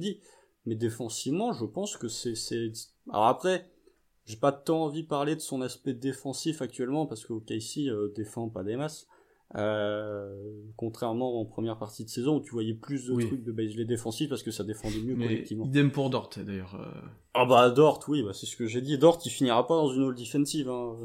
Mais 0.65 0.75
défensivement, 0.75 1.53
je 1.53 1.65
pense 1.65 1.95
que 1.95 2.07
c'est... 2.07 2.33
Alors 3.11 3.27
après, 3.27 3.69
j'ai 4.29 4.37
pas 4.37 4.51
tant 4.51 4.83
envie 4.83 5.01
de 5.01 5.07
parler 5.07 5.35
de 5.35 5.41
son 5.41 5.61
aspect 5.61 5.93
défensif 5.93 6.61
actuellement 6.61 7.07
parce 7.07 7.25
que 7.25 7.33
OKC 7.33 7.87
euh, 7.87 8.13
défend 8.15 8.47
pas 8.47 8.63
des 8.63 8.75
masses. 8.75 9.07
Euh, 9.55 10.61
contrairement 10.77 11.41
en 11.41 11.45
première 11.45 11.79
partie 11.79 12.05
de 12.05 12.09
saison 12.11 12.37
où 12.37 12.39
tu 12.39 12.51
voyais 12.51 12.75
plus 12.75 13.07
de 13.07 13.19
trucs 13.19 13.43
de 13.43 13.51
les 13.51 13.85
défensifs 13.85 14.29
parce 14.29 14.43
que 14.43 14.51
ça 14.51 14.63
défendait 14.63 15.01
mieux 15.01 15.15
collectivement. 15.15 15.65
Idem 15.65 15.91
pour 15.91 16.11
Dort 16.11 16.29
d'ailleurs. 16.45 16.75
Euh. 16.75 17.01
Ah 17.33 17.45
bah 17.45 17.71
Dort, 17.71 18.05
oui, 18.07 18.21
bah 18.21 18.33
c'est 18.33 18.45
ce 18.45 18.55
que 18.55 18.67
j'ai 18.67 18.81
dit. 18.81 18.99
Dort, 18.99 19.19
il 19.25 19.31
finira 19.31 19.65
pas 19.65 19.73
dans 19.73 19.91
une 19.91 20.03
all 20.03 20.13
defensive, 20.13 20.69
hein. 20.69 20.95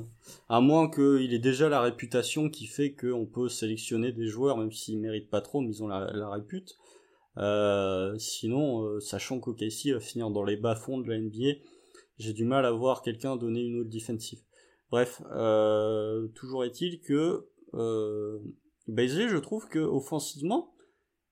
à 0.51 0.61
moins 0.61 0.91
qu'il 0.91 1.33
ait 1.33 1.39
déjà 1.39 1.71
la 1.71 1.81
réputation 1.81 2.51
qui 2.51 2.67
fait 2.67 2.93
qu'on 2.93 3.25
peut 3.25 3.49
sélectionner 3.49 4.13
des 4.13 4.27
joueurs 4.27 4.59
même 4.59 4.71
s'ils 4.71 5.01
méritent 5.01 5.31
pas 5.31 5.41
trop, 5.41 5.63
mais 5.63 5.69
ils 5.69 5.83
ont 5.83 5.89
la, 5.89 6.13
la 6.13 6.29
répute. 6.29 6.77
Euh, 7.39 8.15
sinon, 8.19 9.01
sachant 9.01 9.41
qu'OKC 9.41 9.95
va 9.95 10.01
finir 10.01 10.29
dans 10.29 10.45
les 10.45 10.59
bas 10.59 10.75
fonds 10.75 10.99
de 10.99 11.09
la 11.09 11.19
NBA 11.19 11.55
j'ai 12.19 12.33
du 12.33 12.45
mal 12.45 12.65
à 12.65 12.73
voir 12.73 13.03
quelqu'un 13.03 13.37
donner 13.37 13.63
une 13.63 13.81
autre 13.81 13.91
défensive. 13.91 14.41
Bref, 14.91 15.23
euh, 15.33 16.29
toujours 16.29 16.65
est-il 16.65 17.01
que 17.01 17.49
euh, 17.75 18.39
je 18.87 19.39
trouve 19.39 19.69
que 19.69 19.79
offensivement, 19.79 20.75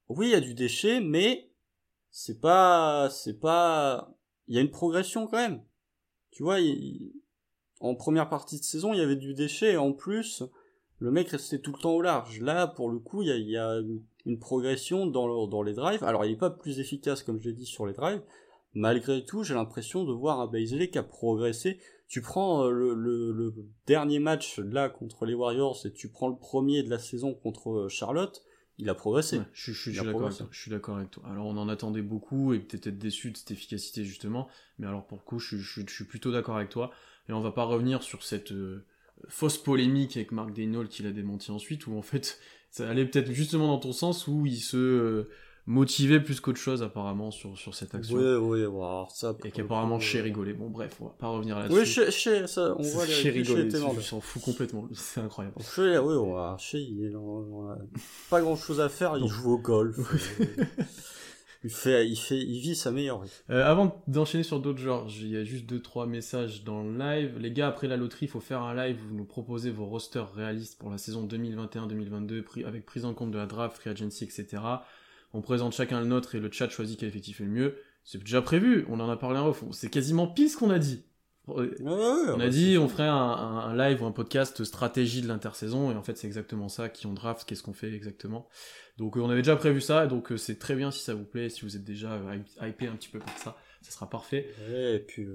oui, 0.09 0.29
il 0.29 0.33
y 0.33 0.35
a 0.35 0.41
du 0.41 0.55
déchet, 0.55 1.01
mais 1.01 1.51
c'est 2.11 2.41
pas, 2.41 3.09
c'est 3.11 3.39
pas, 3.39 4.15
il 4.49 4.57
y 4.57 4.59
a 4.59 4.61
une 4.61 4.71
progression 4.71 5.27
quand 5.27 5.37
même. 5.37 5.63
Tu 6.31 6.43
vois, 6.43 6.59
en 7.81 7.95
première 7.95 8.29
partie 8.29 8.59
de 8.59 8.65
saison, 8.65 8.93
il 8.93 8.99
y 8.99 9.03
avait 9.03 9.17
du 9.17 9.35
déchet, 9.35 9.73
et 9.73 9.77
en 9.77 9.93
plus, 9.93 10.43
le 10.99 11.11
mec 11.11 11.29
restait 11.29 11.61
tout 11.61 11.73
le 11.73 11.79
temps 11.79 11.95
au 11.95 12.03
large. 12.03 12.41
Là, 12.41 12.67
pour 12.67 12.91
le 12.91 12.99
coup, 12.99 13.23
il 13.23 13.29
y 13.29 13.33
a, 13.33 13.37
y 13.37 13.57
a, 13.57 13.81
une 14.25 14.39
progression 14.39 15.07
dans, 15.07 15.47
dans 15.49 15.63
les 15.63 15.75
drives. 15.75 16.05
Alors, 16.05 16.25
il 16.25 16.31
n'est 16.31 16.39
pas 16.39 16.51
plus 16.51 16.79
efficace, 16.79 17.23
comme 17.23 17.41
je 17.41 17.49
l'ai 17.49 17.55
dit, 17.55 17.67
sur 17.67 17.87
les 17.87 17.93
drives, 17.93 18.23
malgré 18.75 19.25
tout, 19.25 19.43
j'ai 19.43 19.55
l'impression 19.55 20.05
de 20.05 20.13
voir 20.13 20.41
un 20.41 20.47
Baisley 20.47 20.89
qui 20.91 20.99
a 20.99 21.03
progressé. 21.03 21.79
Tu 22.09 22.21
prends 22.21 22.67
euh, 22.67 22.95
le, 22.95 23.55
dernier 23.87 24.19
match 24.19 24.59
là 24.59 24.89
contre 24.89 25.25
les 25.27 25.35
Warriors 25.35 25.81
et 25.85 25.93
tu 25.93 26.09
prends 26.09 26.29
le 26.29 26.37
premier 26.37 26.83
de 26.83 26.91
la 26.91 26.99
saison 26.99 27.35
contre 27.35 27.71
euh, 27.71 27.89
Charlotte, 27.89 28.43
il 28.79 28.89
a 28.89 28.95
progressé. 28.95 29.41
je, 29.53 29.73
suis 29.73 29.93
d'accord 29.93 30.97
avec 30.97 31.11
toi. 31.11 31.23
Alors 31.31 31.47
on 31.47 31.57
en 31.57 31.69
attendait 31.69 32.03
beaucoup 32.03 32.53
et 32.53 32.59
peut-être 32.59 32.99
déçu 32.99 33.31
de 33.31 33.37
cette 33.37 33.51
efficacité 33.51 34.05
justement, 34.05 34.49
mais 34.79 34.87
alors 34.87 35.07
pour 35.07 35.19
le 35.19 35.25
coup, 35.25 35.39
je, 35.39 35.57
suis 35.57 36.05
plutôt 36.05 36.33
d'accord 36.33 36.57
avec 36.57 36.69
toi. 36.69 36.91
Et 37.29 37.33
on 37.33 37.41
va 37.41 37.53
pas 37.53 37.65
revenir 37.65 38.03
sur 38.03 38.25
cette 38.25 38.53
euh, 38.53 38.85
fausse 39.29 39.57
polémique 39.57 40.17
avec 40.17 40.33
Mark 40.33 40.53
Daynol 40.53 40.89
qui 40.89 41.03
l'a 41.03 41.13
démenti 41.13 41.51
ensuite, 41.51 41.87
où 41.87 41.97
en 41.97 42.03
fait, 42.03 42.41
ça 42.71 42.89
allait 42.89 43.07
peut-être 43.07 43.31
justement 43.31 43.69
dans 43.69 43.79
ton 43.79 43.93
sens, 43.93 44.27
où 44.27 44.47
il 44.47 44.61
se 44.61 45.29
motivé 45.67 46.21
plus 46.21 46.41
qu'autre 46.41 46.59
chose 46.59 46.83
apparemment 46.83 47.31
sur, 47.31 47.57
sur 47.57 47.75
cette 47.75 47.95
action. 47.95 48.17
Oui, 48.17 48.35
oui, 48.35 48.65
voir 48.65 49.11
ça. 49.11 49.37
Et 49.45 49.51
qu'apparemment 49.51 50.01
chez 50.01 50.21
rigolé. 50.21 50.53
Bon, 50.53 50.69
bref, 50.69 50.97
on 51.01 51.07
va 51.07 51.15
pas 51.19 51.29
revenir 51.29 51.59
là-dessus. 51.59 51.79
Oui, 51.79 51.87
chez, 51.87 52.11
chez 52.11 52.47
ça, 52.47 52.75
on 52.79 52.83
voit 52.83 53.07
les 53.07 53.13
chez 53.13 53.31
rigolé. 53.31 53.71
Je 53.71 54.01
s'en 54.01 54.21
fous 54.21 54.41
complètement. 54.41 54.89
C'est 54.93 55.21
incroyable. 55.21 55.57
Chez, 55.63 55.99
oui, 55.99 56.15
on 56.15 56.35
va, 56.35 56.57
chez, 56.59 56.81
il 56.81 57.15
a 57.15 57.79
pas 58.31 58.41
grand 58.41 58.57
chose 58.57 58.81
à 58.81 58.89
faire. 58.89 59.17
Il 59.17 59.29
joue 59.29 59.53
au 59.53 59.59
golf. 59.59 59.97
il 61.65 61.71
fait, 61.71 62.09
il 62.09 62.17
fait, 62.17 62.41
il 62.41 62.61
vit 62.61 62.75
sa 62.75 62.91
meilleure 62.91 63.23
vie. 63.23 63.31
Euh, 63.51 63.65
avant 63.65 64.03
d'enchaîner 64.09 64.43
sur 64.43 64.59
d'autres 64.59 64.81
genres, 64.81 65.07
il 65.21 65.29
y 65.29 65.37
a 65.37 65.45
juste 65.45 65.67
deux 65.67 65.81
trois 65.81 66.07
messages 66.07 66.65
dans 66.65 66.83
le 66.83 66.99
live. 66.99 67.39
Les 67.39 67.53
gars, 67.53 67.69
après 67.69 67.87
la 67.87 67.97
loterie, 67.97 68.27
il 68.27 68.29
faut 68.29 68.41
faire 68.41 68.63
un 68.63 68.75
live. 68.75 68.99
Vous 69.09 69.15
nous 69.15 69.25
proposez 69.25 69.71
vos 69.71 69.87
rosters 69.87 70.33
réalistes 70.35 70.77
pour 70.81 70.91
la 70.91 70.99
saison 70.99 71.25
2021-2022, 71.29 72.67
avec 72.67 72.85
prise 72.85 73.05
en 73.05 73.15
compte 73.15 73.31
de 73.31 73.39
la 73.39 73.47
draft, 73.47 73.77
free 73.77 73.91
agency, 73.91 74.25
etc 74.25 74.59
on 75.33 75.41
présente 75.41 75.73
chacun 75.73 76.01
le 76.01 76.07
nôtre 76.07 76.35
et 76.35 76.41
le 76.41 76.51
chat 76.51 76.69
choisit 76.69 76.99
quel 76.99 77.09
effectif 77.09 77.41
est 77.41 77.45
le 77.45 77.51
mieux. 77.51 77.77
C'est 78.05 78.19
déjà 78.19 78.43
prévu, 78.43 78.85
on 78.89 79.01
en 79.01 79.09
a 79.09 79.17
parlé 79.17 79.39
en 79.39 79.49
off, 79.49 79.65
c'est 79.71 79.91
quasiment 79.91 80.27
pile 80.27 80.51
ce 80.51 80.57
qu'on 80.57 80.71
a 80.71 80.79
dit. 80.79 81.05
on 81.47 82.41
a 82.41 82.49
dit 82.49 82.79
on 82.79 82.89
ferait 82.89 83.09
un, 83.09 83.75
live 83.77 84.03
ou 84.03 84.07
un 84.07 84.13
podcast 84.13 84.65
stratégie 84.65 85.23
de 85.23 85.29
l'intersaison 85.29 85.91
et 85.91 85.95
en 85.95 86.03
fait 86.03 86.17
c'est 86.17 86.27
exactement 86.27 86.69
ça 86.69 86.89
qui 86.89 87.07
on 87.07 87.13
draft, 87.13 87.49
qu'est-ce 87.49 87.63
qu'on 87.63 87.73
fait 87.73 87.93
exactement. 87.93 88.49
Donc 88.99 89.17
euh, 89.17 89.21
on 89.21 89.31
avait 89.31 89.43
déjà 89.43 89.57
prévu 89.57 89.81
ça 89.81 90.07
donc 90.07 90.33
euh, 90.33 90.37
c'est 90.37 90.59
très 90.59 90.75
bien 90.75 90.91
si 90.91 91.01
ça 91.01 91.15
vous 91.15 91.25
plaît, 91.25 91.49
si 91.49 91.63
vous 91.63 91.77
êtes 91.77 91.85
déjà 91.85 92.13
euh, 92.13 92.39
hypé 92.67 92.89
un 92.89 92.97
petit 92.97 93.09
peu 93.09 93.21
par 93.21 93.37
ça, 93.39 93.57
ça 93.83 93.91
sera 93.93 94.11
parfait. 94.11 94.49
et 94.69 94.99
puis 94.99 95.27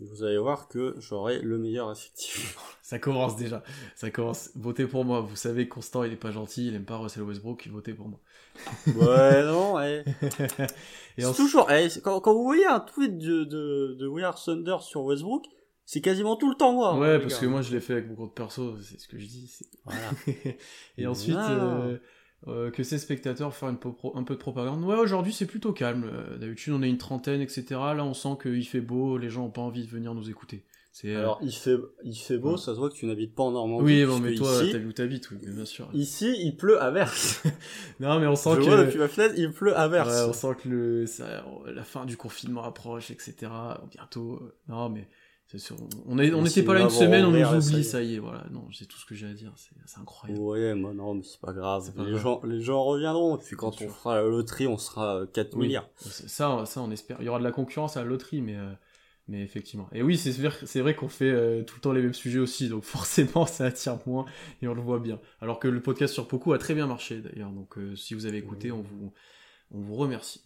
vous 0.00 0.22
allez 0.22 0.38
voir 0.38 0.68
que 0.68 0.94
j'aurai 0.98 1.40
le 1.40 1.58
meilleur 1.58 1.90
effectif. 1.90 2.56
ça 2.82 2.98
commence 2.98 3.36
déjà. 3.36 3.62
Ça 3.94 4.10
commence. 4.10 4.50
Votez 4.54 4.86
pour 4.86 5.04
moi. 5.04 5.20
Vous 5.20 5.36
savez, 5.36 5.68
Constant, 5.68 6.04
il 6.04 6.12
est 6.12 6.16
pas 6.16 6.32
gentil, 6.32 6.68
il 6.68 6.74
aime 6.74 6.84
pas 6.84 6.98
Russell 6.98 7.22
Westbrook, 7.22 7.66
votez 7.68 7.94
pour 7.94 8.08
moi. 8.08 8.20
Ouais, 8.86 9.42
non, 9.44 9.80
et 9.80 10.04
c'est 11.18 11.34
toujours, 11.34 11.68
quand, 12.02 12.20
quand, 12.20 12.34
vous 12.34 12.44
voyez 12.44 12.66
un 12.66 12.80
tweet 12.80 13.16
de, 13.18 13.44
de, 13.44 13.96
de 13.98 14.06
We 14.06 14.24
Are 14.24 14.42
Thunder 14.42 14.76
sur 14.80 15.04
Westbrook, 15.04 15.46
c'est 15.86 16.00
quasiment 16.00 16.36
tout 16.36 16.50
le 16.50 16.56
temps 16.56 16.72
moi. 16.72 16.98
Ouais, 16.98 17.18
parce 17.20 17.38
que 17.38 17.46
moi 17.46 17.62
je 17.62 17.72
l'ai 17.72 17.80
fait 17.80 17.94
avec 17.94 18.08
mon 18.08 18.16
compte 18.16 18.34
perso, 18.34 18.76
c'est 18.82 19.00
ce 19.00 19.06
que 19.06 19.18
je 19.18 19.26
dis. 19.26 19.58
Voilà. 19.84 20.10
et 20.98 21.06
ensuite, 21.06 21.36
euh, 21.36 21.96
euh, 22.48 22.70
que 22.72 22.82
ces 22.82 22.98
spectateurs 22.98 23.54
faire 23.54 23.68
une 23.68 23.78
un 24.14 24.24
peu 24.24 24.34
de 24.34 24.38
propagande. 24.38 24.82
Ouais, 24.84 24.96
aujourd'hui 24.96 25.32
c'est 25.32 25.46
plutôt 25.46 25.72
calme. 25.72 26.10
Euh, 26.12 26.36
d'habitude 26.38 26.72
on 26.72 26.82
est 26.82 26.88
une 26.88 26.98
trentaine, 26.98 27.40
etc. 27.40 27.64
Là 27.70 28.04
on 28.04 28.14
sent 28.14 28.36
qu'il 28.42 28.66
fait 28.66 28.80
beau, 28.80 29.16
les 29.16 29.30
gens 29.30 29.44
ont 29.44 29.50
pas 29.50 29.62
envie 29.62 29.84
de 29.84 29.90
venir 29.90 30.12
nous 30.12 30.28
écouter. 30.28 30.64
Euh, 31.04 31.18
Alors 31.18 31.38
il 31.42 31.52
fait, 31.52 31.76
il 32.04 32.16
fait 32.16 32.38
beau, 32.38 32.56
ça 32.56 32.74
se 32.74 32.78
voit 32.78 32.88
que 32.88 32.94
tu 32.94 33.06
n'habites 33.06 33.34
pas 33.34 33.42
en 33.42 33.50
Normandie. 33.52 33.84
Oui, 33.84 34.04
bon, 34.04 34.18
mais 34.18 34.34
toi, 34.34 34.50
t'as 34.70 34.78
où 34.78 34.92
t'habites, 34.92 35.30
oui, 35.30 35.38
bien 35.42 35.64
sûr. 35.64 35.88
Ici, 35.92 36.34
il 36.42 36.56
pleut 36.56 36.80
à 36.82 36.90
verse. 36.90 37.42
non, 38.00 38.18
mais 38.18 38.26
on 38.26 38.36
sent 38.36 38.50
Je 38.56 38.60
que. 38.60 38.64
Vois 38.64 38.84
depuis 38.84 38.98
ma 38.98 39.08
fenêtre, 39.08 39.34
il 39.36 39.52
pleut 39.52 39.76
à 39.76 39.88
verse. 39.88 40.08
Ouais, 40.08 40.28
on 40.28 40.32
sent 40.32 40.56
que 40.62 40.68
le, 40.68 41.04
la 41.72 41.84
fin 41.84 42.04
du 42.06 42.16
confinement 42.16 42.64
approche, 42.64 43.10
etc. 43.10 43.34
Bientôt. 43.90 44.40
Non, 44.68 44.88
mais 44.88 45.08
on 46.06 46.16
n'était 46.16 46.62
pas 46.62 46.74
là 46.74 46.80
une 46.80 46.90
semaine, 46.90 47.24
on 47.24 47.30
nous 47.30 47.68
oublie, 47.68 47.84
ça 47.84 48.02
y 48.02 48.16
est, 48.16 48.18
voilà. 48.18 48.44
Non, 48.50 48.66
c'est 48.72 48.86
tout 48.86 48.98
ce 48.98 49.06
que 49.06 49.14
j'ai 49.14 49.26
à 49.26 49.32
dire, 49.32 49.52
c'est 49.86 49.98
incroyable. 50.00 50.40
Ouais, 50.40 50.74
moi 50.74 50.92
non, 50.92 51.14
mais 51.14 51.22
c'est 51.22 51.40
pas 51.40 51.52
grave. 51.52 51.92
les, 51.96 52.18
Gens, 52.18 52.40
les 52.44 52.60
gens 52.60 52.82
reviendront, 52.82 53.36
puis 53.38 53.56
quand 53.56 53.80
on 53.80 53.88
fera 53.88 54.16
la 54.16 54.22
loterie, 54.22 54.66
on 54.66 54.78
sera 54.78 55.24
4 55.32 55.54
euh, 55.54 55.58
milliards. 55.58 55.88
Ça, 55.96 56.64
ça, 56.66 56.80
on 56.80 56.90
espère. 56.90 57.18
Il 57.20 57.26
y 57.26 57.28
aura 57.28 57.38
de 57.38 57.44
la 57.44 57.52
concurrence 57.52 57.96
à 57.96 58.00
la 58.00 58.06
loterie, 58.06 58.42
mais, 58.42 58.56
euh, 58.56 58.72
mais 59.28 59.42
effectivement. 59.42 59.88
Et 59.92 60.02
oui, 60.02 60.16
c'est 60.16 60.30
vrai, 60.30 60.50
vrai 60.80 60.94
qu'on 60.94 61.08
fait 61.08 61.30
euh, 61.30 61.62
tout 61.62 61.76
le 61.76 61.80
temps 61.80 61.92
les 61.92 62.02
mêmes 62.02 62.14
sujets 62.14 62.38
aussi, 62.38 62.68
donc 62.68 62.84
forcément, 62.84 63.46
ça 63.46 63.66
attire 63.66 63.98
moins, 64.06 64.26
et 64.62 64.68
on 64.68 64.74
le 64.74 64.82
voit 64.82 64.98
bien. 64.98 65.20
Alors 65.40 65.58
que 65.58 65.68
le 65.68 65.80
podcast 65.80 66.14
sur 66.14 66.28
Poco 66.28 66.52
a 66.52 66.58
très 66.58 66.74
bien 66.74 66.86
marché, 66.86 67.20
d'ailleurs, 67.20 67.50
donc 67.50 67.76
si 67.96 68.14
vous 68.14 68.26
avez 68.26 68.38
écouté, 68.38 68.72
on 68.72 68.82
vous, 68.82 69.12
on 69.70 69.80
vous 69.80 69.96
remercie 69.96 70.42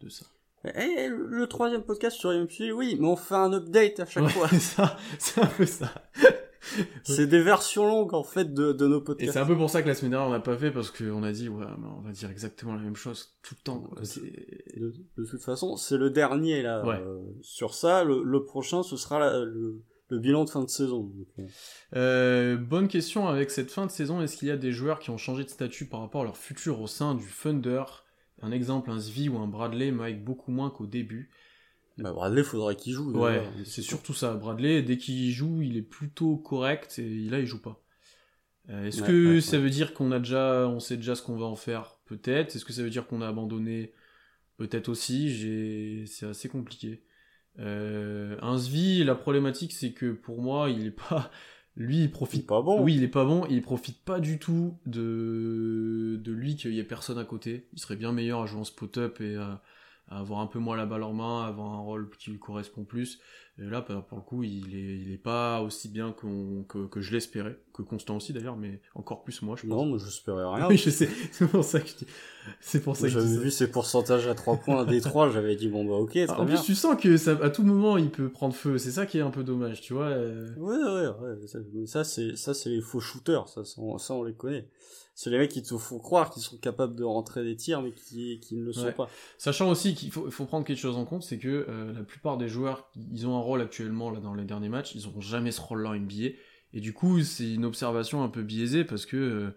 de 0.00 0.08
ça. 0.08 0.26
Eh, 0.64 1.08
le 1.08 1.46
troisième 1.48 1.82
podcast 1.82 2.16
sur 2.16 2.30
MCU, 2.30 2.70
oui, 2.72 2.96
mais 3.00 3.08
on 3.08 3.16
fait 3.16 3.34
un 3.34 3.52
update 3.52 3.98
à 3.98 4.06
chaque 4.06 4.28
fois. 4.28 4.48
ça, 4.60 4.96
c'est 5.18 5.40
un 5.40 5.46
peu 5.46 5.66
ça. 5.66 5.92
c'est 7.04 7.26
des 7.26 7.42
versions 7.42 7.86
longues 7.86 8.14
en 8.14 8.22
fait 8.22 8.52
de, 8.52 8.72
de 8.72 8.86
nos 8.86 9.00
podcasts. 9.00 9.28
Et 9.28 9.32
c'est 9.32 9.38
un 9.38 9.46
peu 9.46 9.56
pour 9.56 9.70
ça 9.70 9.82
que 9.82 9.88
la 9.88 9.94
semaine 9.94 10.12
dernière 10.12 10.28
on 10.28 10.32
n'a 10.32 10.40
pas 10.40 10.56
fait 10.56 10.70
parce 10.70 10.90
qu'on 10.90 11.22
a 11.22 11.32
dit 11.32 11.48
ouais 11.48 11.64
on 11.98 12.00
va 12.00 12.12
dire 12.12 12.30
exactement 12.30 12.74
la 12.74 12.82
même 12.82 12.96
chose 12.96 13.36
tout 13.42 13.54
le 13.58 13.64
temps. 13.64 13.90
De, 14.76 14.92
de, 15.16 15.24
toute 15.24 15.42
façon 15.42 15.76
c'est 15.76 15.96
le 15.96 16.10
dernier 16.10 16.62
là 16.62 16.82
euh, 16.84 17.20
sur 17.42 17.74
ça. 17.74 18.04
Le, 18.04 18.22
le, 18.22 18.44
prochain 18.44 18.82
ce 18.82 18.96
sera 18.96 19.44
le, 19.44 19.82
le, 20.08 20.18
bilan 20.18 20.44
de 20.44 20.50
fin 20.50 20.62
de 20.62 20.70
saison. 20.70 21.10
Euh. 21.94 22.56
bonne 22.56 22.88
question 22.88 23.28
avec 23.28 23.50
cette 23.50 23.70
fin 23.70 23.86
de 23.86 23.90
saison. 23.90 24.22
Est-ce 24.22 24.36
qu'il 24.36 24.48
y 24.48 24.52
a 24.52 24.56
des 24.56 24.72
joueurs 24.72 24.98
qui 24.98 25.10
ont 25.10 25.18
changé 25.18 25.44
de 25.44 25.50
statut 25.50 25.86
par 25.86 26.00
rapport 26.00 26.22
à 26.22 26.24
leur 26.24 26.36
futur 26.36 26.80
au 26.80 26.86
sein 26.86 27.14
du 27.14 27.26
Thunder? 27.42 27.84
Un 28.40 28.50
exemple, 28.50 28.90
un 28.90 28.98
Svi 28.98 29.28
ou 29.28 29.38
un 29.38 29.46
Bradley 29.46 29.88
avec 29.88 30.24
beaucoup 30.24 30.50
moins 30.50 30.70
qu'au 30.70 30.86
début. 30.86 31.30
Bah 31.98 32.12
Bradley, 32.12 32.42
faudrait 32.42 32.76
qu'il 32.76 32.94
joue. 32.94 33.12
Ouais, 33.12 33.42
c'est 33.64 33.82
surtout 33.82 34.14
ça. 34.14 34.34
Bradley, 34.34 34.82
dès 34.82 34.96
qu'il 34.96 35.30
joue, 35.30 35.62
il 35.62 35.76
est 35.76 35.82
plutôt 35.82 36.36
correct 36.36 36.98
et 36.98 37.28
là, 37.28 37.38
il 37.38 37.46
joue 37.46 37.60
pas. 37.60 37.82
Euh, 38.70 38.86
est-ce 38.86 39.02
que 39.02 39.40
ça 39.40 39.58
veut 39.58 39.70
dire 39.70 39.92
qu'on 39.92 40.12
a 40.12 40.18
déjà, 40.18 40.68
on 40.68 40.80
sait 40.80 40.96
déjà 40.96 41.14
ce 41.14 41.22
qu'on 41.22 41.36
va 41.36 41.46
en 41.46 41.56
faire 41.56 41.98
Peut-être? 42.06 42.54
Est-ce 42.54 42.64
que 42.64 42.72
ça 42.72 42.82
veut 42.82 42.90
dire 42.90 43.06
qu'on 43.06 43.20
a 43.20 43.28
abandonné 43.28 43.92
Peut-être 44.56 44.88
aussi? 44.88 45.30
J'ai, 45.34 46.04
c'est 46.06 46.26
assez 46.26 46.48
compliqué. 46.48 47.02
Euh, 47.58 48.36
un 48.40 48.58
Svi, 48.58 49.04
la 49.04 49.14
problématique, 49.14 49.72
c'est 49.72 49.92
que 49.92 50.12
pour 50.12 50.40
moi, 50.40 50.70
il 50.70 50.86
est 50.86 50.90
pas, 50.90 51.30
lui, 51.76 52.04
il 52.04 52.10
profite. 52.10 52.46
pas 52.46 52.62
bon. 52.62 52.82
Oui, 52.82 52.94
il 52.94 53.02
est 53.02 53.08
pas 53.08 53.24
bon. 53.24 53.46
il 53.50 53.62
profite 53.62 54.02
pas 54.04 54.20
du 54.20 54.38
tout 54.38 54.78
de, 54.86 56.20
de 56.22 56.32
lui 56.32 56.56
qu'il 56.56 56.72
y 56.72 56.78
ait 56.78 56.84
personne 56.84 57.18
à 57.18 57.24
côté. 57.24 57.68
Il 57.72 57.80
serait 57.80 57.96
bien 57.96 58.12
meilleur 58.12 58.42
à 58.42 58.46
jouer 58.46 58.60
en 58.60 58.64
spot-up 58.64 59.20
et 59.20 59.36
à, 59.36 59.62
avoir 60.18 60.40
un 60.40 60.46
peu 60.46 60.58
moins 60.58 60.76
la 60.76 60.86
balle 60.86 61.02
en 61.02 61.12
main, 61.12 61.44
avoir 61.46 61.72
un 61.72 61.80
rôle 61.80 62.10
qui 62.18 62.30
lui 62.30 62.38
correspond 62.38 62.84
plus. 62.84 63.18
Et 63.58 63.64
là, 63.64 63.82
pour 63.82 64.16
le 64.16 64.22
coup, 64.22 64.42
il 64.42 64.74
est, 64.74 64.98
il 64.98 65.12
est 65.12 65.22
pas 65.22 65.60
aussi 65.60 65.90
bien 65.90 66.12
que, 66.12 66.86
que 66.86 67.00
je 67.02 67.12
l'espérais, 67.12 67.58
que 67.74 67.82
Constant 67.82 68.16
aussi 68.16 68.32
d'ailleurs, 68.32 68.56
mais 68.56 68.80
encore 68.94 69.22
plus 69.24 69.42
moi, 69.42 69.56
je 69.56 69.62
pense. 69.62 69.70
Non, 69.70 69.84
moi 69.84 69.98
j'espérais 69.98 70.44
rien. 70.44 70.66
oui, 70.70 70.78
je 70.78 70.88
sais, 70.88 71.08
c'est 71.32 71.46
pour 71.46 71.62
ça 71.62 71.80
que 71.80 71.88
je 71.88 71.96
dis. 71.96 72.06
C'est 72.60 72.80
pour 72.80 72.96
ça 72.96 73.08
que 73.08 73.12
J'avais 73.12 73.36
vu 73.36 73.50
ses 73.50 73.70
pourcentages 73.70 74.26
à 74.26 74.34
3 74.34 74.56
points 74.56 74.80
à 74.80 74.90
D3, 74.90 75.32
j'avais 75.32 75.54
dit 75.54 75.68
bon 75.68 75.84
bah 75.84 75.94
ok, 75.96 76.12
très 76.12 76.30
En 76.30 76.46
plus, 76.46 76.62
tu 76.62 76.74
sens 76.74 76.96
que 77.00 77.18
ça, 77.18 77.38
à 77.42 77.50
tout 77.50 77.62
moment 77.62 77.98
il 77.98 78.10
peut 78.10 78.30
prendre 78.30 78.54
feu, 78.54 78.78
c'est 78.78 78.90
ça 78.90 79.04
qui 79.04 79.18
est 79.18 79.22
un 79.22 79.30
peu 79.30 79.44
dommage, 79.44 79.82
tu 79.82 79.92
vois. 79.92 80.06
Euh. 80.06 80.54
Ouais, 80.56 80.76
ouais, 80.76 81.08
ouais. 81.20 81.86
Ça, 81.86 82.04
c'est, 82.04 82.36
ça, 82.36 82.54
c'est 82.54 82.70
les 82.70 82.80
faux 82.80 83.00
shooters, 83.00 83.48
ça, 83.48 83.64
ça, 83.64 84.14
on 84.14 84.22
les 84.24 84.34
connaît 84.34 84.66
c'est 85.14 85.30
les 85.30 85.38
mecs 85.38 85.50
qui 85.50 85.62
te 85.62 85.76
font 85.76 85.98
croire 85.98 86.30
qu'ils 86.30 86.42
sont 86.42 86.56
capables 86.56 86.96
de 86.96 87.04
rentrer 87.04 87.44
des 87.44 87.54
tirs, 87.54 87.82
mais 87.82 87.92
qui, 87.92 88.40
qui 88.40 88.56
ne 88.56 88.64
le 88.64 88.72
sont 88.72 88.92
pas. 88.92 89.08
Sachant 89.38 89.70
aussi 89.70 89.94
qu'il 89.94 90.10
faut, 90.10 90.30
faut, 90.30 90.46
prendre 90.46 90.64
quelque 90.64 90.78
chose 90.78 90.96
en 90.96 91.04
compte, 91.04 91.22
c'est 91.22 91.38
que 91.38 91.66
euh, 91.68 91.92
la 91.92 92.02
plupart 92.02 92.38
des 92.38 92.48
joueurs, 92.48 92.90
ils 92.96 93.26
ont 93.26 93.36
un 93.36 93.40
rôle 93.40 93.60
actuellement 93.60 94.10
là 94.10 94.20
dans 94.20 94.34
les 94.34 94.44
derniers 94.44 94.70
matchs, 94.70 94.94
ils 94.94 95.04
n'auront 95.04 95.20
jamais 95.20 95.52
ce 95.52 95.60
rôle-là 95.60 95.90
en 95.90 95.94
NBA. 95.94 96.30
Et 96.72 96.80
du 96.80 96.94
coup, 96.94 97.20
c'est 97.20 97.52
une 97.52 97.64
observation 97.64 98.22
un 98.24 98.28
peu 98.28 98.42
biaisée 98.42 98.84
parce 98.84 99.04
que, 99.04 99.16
euh, 99.16 99.50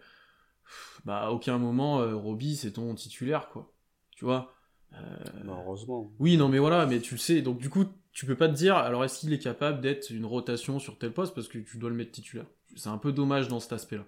bah, 1.05 1.19
à 1.19 1.31
aucun 1.31 1.57
moment, 1.57 2.01
euh, 2.01 2.15
Robbie, 2.15 2.57
c'est 2.57 2.73
ton 2.73 2.93
titulaire, 2.93 3.49
quoi. 3.49 3.71
Tu 4.11 4.25
vois 4.25 4.53
bah, 4.91 5.61
Heureusement. 5.65 6.11
Oui, 6.19 6.35
non, 6.35 6.49
mais 6.49 6.59
voilà, 6.59 6.85
mais 6.85 6.99
tu 6.99 7.13
le 7.13 7.19
sais. 7.19 7.41
Donc, 7.41 7.59
du 7.59 7.69
coup, 7.69 7.85
tu 8.11 8.25
peux 8.25 8.35
pas 8.35 8.49
te 8.49 8.53
dire, 8.53 8.75
alors 8.75 9.05
est-ce 9.05 9.19
qu'il 9.19 9.31
est 9.31 9.39
capable 9.39 9.79
d'être 9.79 10.09
une 10.09 10.25
rotation 10.25 10.79
sur 10.79 10.97
tel 10.97 11.13
poste 11.13 11.33
parce 11.33 11.47
que 11.47 11.59
tu 11.59 11.77
dois 11.77 11.89
le 11.89 11.95
mettre 11.95 12.11
titulaire? 12.11 12.45
C'est 12.75 12.89
un 12.89 12.97
peu 12.97 13.13
dommage 13.13 13.47
dans 13.47 13.61
cet 13.61 13.73
aspect-là. 13.73 14.05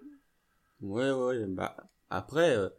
Ouais, 0.82 1.12
ouais, 1.12 1.46
bah, 1.48 1.76
après, 2.10 2.56
euh, 2.56 2.70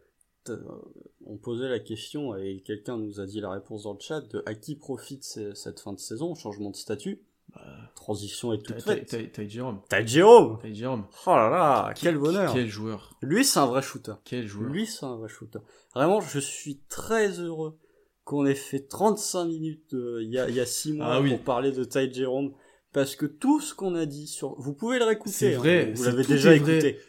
on 1.25 1.37
posait 1.37 1.69
la 1.69 1.79
question 1.79 2.35
et 2.35 2.61
quelqu'un 2.65 2.97
nous 2.97 3.19
a 3.19 3.25
dit 3.25 3.41
la 3.41 3.51
réponse 3.51 3.83
dans 3.83 3.93
le 3.93 3.99
chat 3.99 4.21
de 4.21 4.41
à 4.45 4.55
qui 4.55 4.75
profite 4.75 5.23
cette 5.23 5.79
fin 5.79 5.93
de 5.93 5.99
saison, 5.99 6.33
changement 6.35 6.71
de 6.71 6.75
statut? 6.75 7.21
Bah, 7.53 7.61
Transition 7.95 8.53
est 8.53 8.59
toute 8.59 8.81
faite. 8.81 9.31
Ty 9.33 9.49
Jérôme. 9.49 9.81
Ty 9.89 10.07
Jérôme? 10.07 10.59
Jérôme. 10.71 11.05
Oh 11.25 11.31
là 11.31 11.49
là, 11.49 11.93
quel 11.95 12.17
bonheur. 12.17 12.53
Quel 12.53 12.67
joueur. 12.67 13.17
Lui, 13.21 13.43
c'est 13.43 13.59
un 13.59 13.65
vrai 13.65 13.81
shooter. 13.81 14.13
Quel 14.23 14.47
joueur. 14.47 14.69
Lui, 14.69 14.85
c'est 14.85 15.05
un 15.05 15.15
vrai 15.15 15.29
shooter. 15.29 15.59
Vraiment, 15.93 16.21
je 16.21 16.39
suis 16.39 16.79
très 16.89 17.39
heureux 17.39 17.77
qu'on 18.23 18.45
ait 18.45 18.55
fait 18.55 18.87
35 18.87 19.45
minutes 19.45 19.93
euh, 19.95 20.21
il 20.21 20.29
y, 20.29 20.37
a, 20.37 20.47
y 20.49 20.59
a 20.59 20.65
6 20.65 20.93
mois 20.93 21.15
ah 21.15 21.21
pour 21.27 21.39
parler 21.39 21.71
de 21.71 21.83
Ty 21.83 22.13
Jérôme 22.13 22.53
parce 22.93 23.15
que 23.15 23.25
tout 23.25 23.59
ce 23.59 23.73
qu'on 23.73 23.95
a 23.95 24.05
dit 24.05 24.27
sur 24.27 24.53
vous 24.59 24.73
pouvez 24.75 24.99
le 24.99 25.05
réécouter 25.05 25.33
c'est 25.33 25.53
vrai 25.53 25.87
hein, 25.89 25.93
vous 25.95 26.03
l'avez 26.03 26.23
déjà 26.23 26.53
écouté 26.53 26.99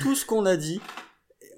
tout 0.00 0.14
ce 0.14 0.24
qu'on 0.26 0.46
a 0.46 0.56
dit, 0.56 0.80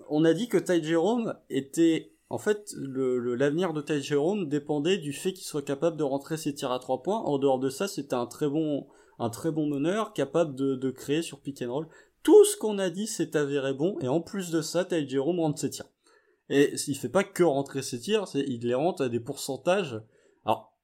on 0.09 0.25
a 0.25 0.33
dit 0.35 0.49
que 0.49 0.59
Ty 0.59 0.83
Jerome 0.83 1.35
était 1.51 2.13
en 2.31 2.39
fait, 2.39 2.75
l'avenir 2.77 3.73
de 3.73 3.81
Ty 3.81 4.03
Jerome 4.03 4.49
dépendait 4.49 4.99
du 4.99 5.15
fait 5.15 5.33
qu'il 5.33 5.47
soit 5.47 5.63
capable 5.63 5.97
de 5.97 6.05
rentrer 6.05 6.37
ses 6.37 6.55
tirs 6.55 6.73
à 6.73 6.79
trois 6.79 7.03
points. 7.03 7.21
En 7.21 7.39
dehors 7.39 7.59
de 7.59 7.71
ça, 7.71 7.89
c'était 7.89 8.15
un 8.15 8.27
très 8.27 8.49
bon, 8.49 8.87
un 9.19 9.31
très 9.31 9.51
bon 9.51 9.67
meneur, 9.67 10.13
capable 10.13 10.55
de, 10.55 10.91
créer 10.91 11.23
sur 11.23 11.41
pick 11.41 11.63
and 11.63 11.73
roll. 11.73 11.89
Tout 12.23 12.45
ce 12.45 12.57
qu'on 12.59 12.79
a 12.79 12.91
dit 12.91 13.07
s'est 13.07 13.35
avéré 13.35 13.73
bon, 13.73 13.99
et 14.01 14.09
en 14.09 14.21
plus 14.21 14.51
de 14.51 14.61
ça, 14.61 14.85
Ty 14.85 15.09
Jerome 15.09 15.41
rentre 15.41 15.59
ses 15.59 15.71
tirs. 15.71 15.89
Et 16.51 16.75
il 16.87 16.97
fait 16.97 17.09
pas 17.09 17.25
que 17.25 17.43
rentrer 17.43 17.83
ses 17.83 18.01
tirs, 18.01 18.27
il 18.35 18.61
les 18.61 18.75
rentre 18.75 19.05
à 19.05 19.09
des 19.09 19.21
pourcentages, 19.21 19.99
alors, 20.45 20.77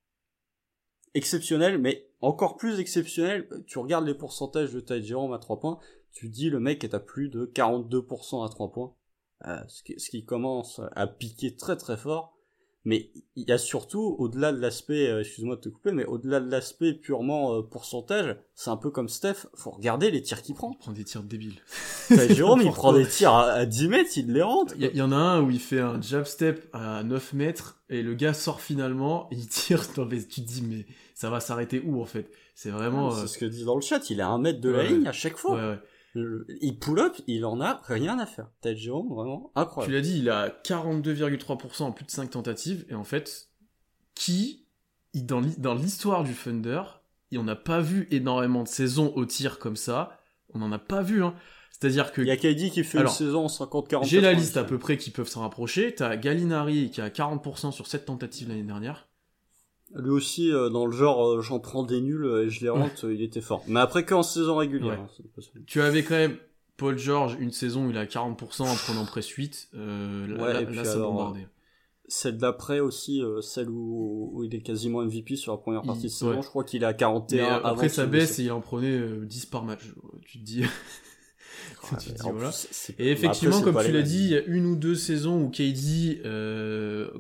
exceptionnels, 1.13 1.79
mais 1.79 2.09
encore 2.23 2.57
plus 2.57 2.81
exceptionnel, 2.81 3.49
tu 3.67 3.79
regardes 3.79 4.07
les 4.07 4.15
pourcentages 4.15 4.73
de 4.73 4.81
Ty 4.81 5.03
Jerome 5.03 5.35
à 5.35 5.39
3 5.39 5.61
points, 5.61 5.79
tu 6.15 6.29
dis 6.29 6.49
le 6.49 6.61
mec 6.61 6.85
est 6.85 6.95
à 6.95 7.01
plus 7.01 7.29
de 7.29 7.45
42% 7.45 8.47
à 8.47 8.49
3 8.49 8.73
points, 8.73 8.95
euh, 9.47 9.59
ce, 9.69 9.83
qui, 9.83 9.99
ce 9.99 10.09
qui 10.09 10.25
commence 10.25 10.81
à 10.95 11.07
piquer 11.07 11.57
très 11.57 11.77
très 11.77 11.97
fort. 11.97 12.31
Mais 12.87 13.11
il 13.35 13.49
y 13.49 13.53
a 13.53 13.57
surtout, 13.57 14.15
au-delà 14.19 14.53
de 14.53 14.61
l'aspect, 14.61 15.09
euh, 15.09 15.21
excuse-moi 15.21 15.57
de 15.57 15.61
te 15.63 15.69
couper, 15.71 15.91
mais 15.91 16.05
au-delà 16.05 16.39
de 16.39 16.51
l'aspect 16.51 16.93
purement 16.93 17.55
euh, 17.55 17.63
pourcentage, 17.63 18.37
c'est 18.55 18.69
un 18.69 18.77
peu 18.77 18.91
comme 18.91 19.09
Steph, 19.09 19.47
faut 19.55 19.71
regarder 19.71 20.11
les 20.11 20.21
tirs 20.21 20.43
qu'il 20.43 20.55
prend. 20.55 20.73
Il 20.73 20.79
prend 20.79 20.93
des 20.93 21.05
tirs 21.05 21.23
débiles. 21.23 21.63
Jérôme, 22.11 22.61
il 22.61 22.71
prend 22.73 22.93
des 22.93 23.09
tirs 23.09 23.33
à, 23.33 23.65
10 23.65 23.89
mètres, 23.89 24.11
il 24.17 24.31
les 24.31 24.43
rentre. 24.43 24.75
Il 24.79 24.95
y, 24.95 25.01
en 25.01 25.13
a 25.13 25.17
un 25.17 25.43
où 25.43 25.51
il 25.51 25.61
fait 25.61 25.81
un 25.81 25.99
jab 26.03 26.27
step 26.27 26.69
à 26.75 27.03
9 27.03 27.33
mètres, 27.33 27.83
et 27.89 28.03
le 28.03 28.15
gars 28.15 28.35
sort 28.35 28.61
finalement, 28.61 29.29
il 29.33 29.49
tire 29.49 29.87
dans 29.97 30.05
les... 30.05 30.27
Tu 30.27 30.43
te 30.43 30.47
dis, 30.47 30.61
mais 30.61 30.85
ça 31.15 31.31
va 31.31 31.41
s'arrêter 31.41 31.81
où 31.81 32.03
en 32.03 32.07
fait? 32.07 32.31
C'est 32.55 32.71
vraiment... 32.71 33.13
C'est 33.13 33.23
euh, 33.23 33.27
ce 33.29 33.39
que 33.39 33.47
dit 33.47 33.65
dans 33.65 33.77
le 33.77 33.83
chat, 33.83 34.11
il 34.11 34.21
est 34.21 34.23
à 34.23 34.29
un 34.29 34.39
mètre 34.39 34.61
de 34.61 34.69
la 34.69 34.83
ligne 34.83 35.07
à 35.07 35.13
chaque 35.13 35.39
fois. 35.39 35.55
Ouais, 35.55 35.71
ouais 35.71 35.79
il 36.15 36.79
pull 36.79 37.01
up, 37.01 37.17
il 37.27 37.45
en 37.45 37.61
a 37.61 37.81
rien 37.85 38.19
à 38.19 38.27
faire. 38.27 38.49
Ted 38.61 38.77
Jérôme, 38.77 39.13
vraiment 39.15 39.51
incroyable. 39.55 39.93
Tu 39.93 39.97
l'as 39.97 40.03
dit, 40.03 40.19
il 40.19 40.31
a 40.31 40.49
42,3% 40.49 41.83
en 41.83 41.93
plus 41.93 42.05
de 42.05 42.11
5 42.11 42.31
tentatives, 42.31 42.85
et 42.89 42.95
en 42.95 43.05
fait, 43.05 43.49
qui, 44.15 44.67
dans 45.15 45.41
l'histoire 45.75 46.25
du 46.25 46.35
Thunder, 46.35 46.83
et 47.33 47.39
on 47.39 47.45
n'a 47.45 47.57
pas 47.57 47.81
vu 47.81 48.07
énormément 48.11 48.63
de 48.63 48.69
saisons 48.69 49.13
au 49.17 49.25
tir 49.27 49.59
comme 49.59 49.77
ça, 49.77 50.21
on 50.53 50.59
n'en 50.59 50.71
a 50.73 50.79
pas 50.79 51.03
vu, 51.03 51.25
hein. 51.25 51.35
C'est-à-dire 51.73 52.13
que. 52.13 52.23
Il 52.23 52.29
y 52.29 52.31
a 52.31 52.37
KD 52.37 52.71
qui 52.71 52.85
fait 52.85 53.01
une 53.01 53.09
saison 53.09 53.47
en 53.47 53.49
50-40. 53.49 54.07
J'ai 54.07 54.21
la 54.21 54.33
liste 54.33 54.57
à 54.57 54.63
peu 54.63 54.79
près 54.79 54.97
qui 54.97 55.11
peuvent 55.11 55.27
s'en 55.27 55.41
rapprocher. 55.41 55.93
T'as 55.93 56.17
Gallinari 56.17 56.91
qui 56.91 57.01
a 57.01 57.09
40% 57.09 57.73
sur 57.73 57.89
7 57.89 58.05
tentatives 58.05 58.49
l'année 58.49 58.63
dernière. 58.63 59.09
Lui 59.95 60.11
aussi, 60.11 60.51
euh, 60.51 60.71
dans 60.71 60.87
le 60.87 60.93
genre, 60.93 61.25
euh, 61.25 61.41
j'en 61.41 61.61
prends 61.61 61.85
des 61.85 62.01
nuls 62.01 62.27
et 62.45 62.51
je 62.51 62.63
les 62.63 62.69
rentre, 62.69 63.09
il 63.11 63.23
était 63.23 63.41
fort. 63.41 63.63
Mais 63.69 63.81
après 63.81 64.05
qu'en 64.05 64.25
saison 64.25 64.57
régulière. 64.57 64.99
Hein, 65.01 65.43
tu 65.67 65.81
avais 65.81 66.03
quand 66.03 66.17
même 66.17 66.37
Paul 66.77 66.99
George, 66.99 67.37
une 67.39 67.53
saison 67.53 67.87
où 67.87 67.91
il 67.91 67.97
a 67.97 68.05
40% 68.05 68.63
en 68.63 68.75
prenant 68.75 69.05
presse 69.05 69.29
8. 69.29 69.69
Euh, 69.75 70.27
là, 70.27 70.43
ouais, 70.43 70.75
là, 70.75 70.85
ça 70.85 70.99
bombardé. 70.99 71.47
Celle 72.07 72.37
d'après 72.37 72.81
aussi, 72.81 73.23
celle 73.41 73.71
où, 73.71 74.31
où, 74.35 74.45
il 74.45 74.55
est 74.55 74.61
quasiment 74.61 75.03
MVP 75.03 75.37
sur 75.37 75.53
la 75.53 75.59
première 75.59 75.83
partie 75.83 76.03
de 76.03 76.09
saison, 76.09 76.43
je 76.43 76.49
crois 76.49 76.65
qu'il 76.65 76.83
est 76.83 76.87
à 76.87 76.93
41. 76.93 77.63
après 77.65 77.89
ça 77.89 78.05
baisse 78.05 78.39
et 78.39 78.45
il 78.45 78.53
en 78.53 78.61
prenait 78.61 79.01
10 79.23 79.47
par 79.47 79.65
match. 79.65 79.83
Tu 80.27 80.39
te 80.41 80.45
dis... 80.45 80.65
tu 82.01 82.11
dis 82.11 82.21
voilà. 82.21 82.51
et 82.99 83.11
effectivement, 83.11 83.63
comme 83.63 83.81
tu 83.83 83.93
l'as 83.93 84.03
dit, 84.03 84.25
il 84.25 84.31
y 84.31 84.37
a 84.37 84.43
une 84.43 84.67
ou 84.67 84.75
deux 84.75 84.97
saisons 84.97 85.41
où 85.41 85.51
KD 85.51 86.21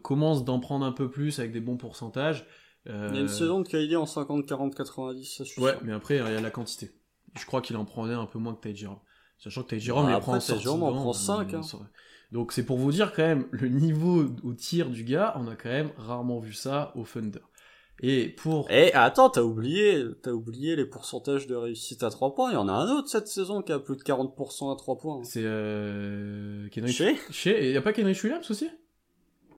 commence 0.03 0.45
d'en 0.45 0.59
prendre 0.59 0.85
un 0.85 0.93
peu 0.93 1.09
plus 1.09 1.39
avec 1.39 1.53
des 1.53 1.61
bons 1.61 1.77
pourcentages. 1.77 2.45
Euh, 2.87 3.09
il 3.11 3.17
y 3.17 3.19
a 3.19 3.23
une 3.23 3.29
saison 3.29 3.61
de 3.61 3.69
KD 3.69 3.97
en 3.97 4.07
50, 4.07 4.47
40, 4.47 4.75
90, 4.75 5.25
ça 5.25 5.45
suffit. 5.45 5.61
Ouais, 5.61 5.77
mais 5.83 5.93
après, 5.93 6.17
il 6.17 6.19
y 6.19 6.37
a 6.37 6.41
la 6.41 6.51
quantité. 6.51 6.93
Je 7.39 7.47
crois 7.47 7.63
qu'il 7.63 7.77
en 7.77 7.85
prenait 7.85 8.15
un 8.15 8.27
peu 8.27 8.39
moins 8.39 8.55
que 8.55 8.69
Ty 8.69 8.77
Jerome. 8.77 9.01
Sachant 9.39 9.63
que 9.63 9.75
Ty 9.75 9.81
Jerome, 9.81 10.11
il 10.11 10.19
prend 10.21 10.35
en 10.35 10.93
prend 10.93 11.13
5. 11.13 11.55
Hein. 11.55 11.61
Donc 12.33 12.53
c'est 12.53 12.65
pour 12.65 12.79
vous 12.79 12.93
dire 12.93 13.13
quand 13.13 13.23
même, 13.23 13.47
le 13.53 13.69
niveau 13.69 14.25
au 14.43 14.55
tir 14.55 14.91
du 14.91 15.05
gars, 15.05 15.35
on 15.37 15.47
a 15.47 15.55
quand 15.55 15.69
même 15.69 15.91
rarement 15.97 16.41
vu 16.41 16.53
ça 16.53 16.93
au 16.97 17.05
Thunder. 17.05 17.41
Et 18.01 18.29
pour... 18.29 18.67
Eh, 18.71 18.93
attends, 18.93 19.31
t'as 19.31 19.43
oublié, 19.43 20.05
t'as 20.23 20.33
oublié 20.33 20.75
les 20.75 20.85
pourcentages 20.85 21.47
de 21.47 21.55
réussite 21.55 22.03
à 22.03 22.11
3 22.11 22.35
points. 22.35 22.51
Il 22.51 22.55
y 22.55 22.57
en 22.57 22.69
a 22.69 22.73
un 22.73 22.91
autre 22.91 23.09
cette 23.09 23.29
saison 23.29 23.63
qui 23.63 23.71
a 23.71 23.79
plus 23.79 23.97
de 23.97 24.03
40% 24.03 24.73
à 24.73 24.77
3 24.77 24.99
points. 24.99 25.23
C'est, 25.23 25.45
euh... 25.45 26.69
Kenrich... 26.71 26.97
Chez 26.97 27.17
Chez... 27.31 27.73
Y 27.73 27.77
a 27.77 27.83
pas 27.83 27.93
Kenrich 27.93 28.23
Williams 28.25 28.51
aussi? 28.51 28.69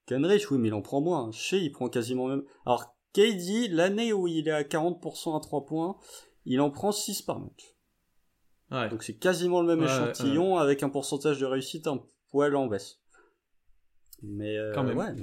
Kenrich, 0.05 0.51
oui, 0.51 0.59
mais 0.59 0.69
il 0.69 0.75
en 0.75 0.83
prend 0.83 1.01
moins. 1.01 1.31
Chez, 1.33 1.59
il 1.59 1.73
prend 1.73 1.89
quasiment 1.89 2.29
même... 2.29 2.43
Alors, 2.67 2.96
KD, 3.17 3.69
l'année 3.71 4.13
où 4.13 4.29
il 4.29 4.47
est 4.47 4.53
à 4.53 4.63
40% 4.63 5.37
à 5.37 5.41
3 5.41 5.65
points, 5.65 5.97
il 6.45 6.61
en 6.61 6.71
prend 6.71 6.93
6 6.93 7.23
par 7.23 7.41
match. 7.41 7.75
Ouais. 8.71 8.91
Donc 8.91 9.03
c'est 9.03 9.17
quasiment 9.17 9.63
le 9.63 9.75
même 9.75 9.85
échantillon 9.85 10.59
avec 10.59 10.83
un 10.83 10.91
pourcentage 10.91 11.39
de 11.41 11.47
réussite 11.47 11.87
un 11.87 12.05
poil 12.31 12.55
en 12.57 12.67
baisse. 12.67 13.01
Mais 14.23 14.59
euh, 14.59 14.73
quand 14.75 14.83
même. 14.83 14.99
Ouais, 14.99 15.15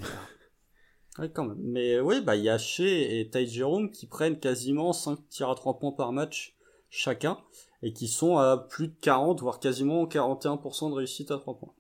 mais... 1.20 1.30
quand 1.30 1.46
même. 1.46 1.60
Mais 1.60 2.00
oui, 2.00 2.22
bah 2.22 2.36
il 2.36 2.44
y 2.44 2.50
a 2.50 2.58
Shea 2.58 2.84
et 2.84 3.30
Ty 3.30 3.46
Jerome 3.46 3.92
qui 3.92 4.08
prennent 4.08 4.40
quasiment 4.40 4.92
5 4.94 5.30
tirs 5.30 5.50
à 5.50 5.56
3 5.56 5.78
points 5.78 5.92
par 5.92 6.14
match 6.14 6.58
chacun 6.90 7.38
et 7.82 7.92
qui 7.92 8.08
sont 8.08 8.38
à 8.38 8.58
plus 8.58 8.88
de 8.88 8.96
40 9.02 9.42
voire 9.42 9.60
quasiment 9.60 10.06
41% 10.06 10.90
de 10.90 10.96
réussite 10.96 11.32
à 11.32 11.38
3 11.38 11.58
points. 11.58 11.74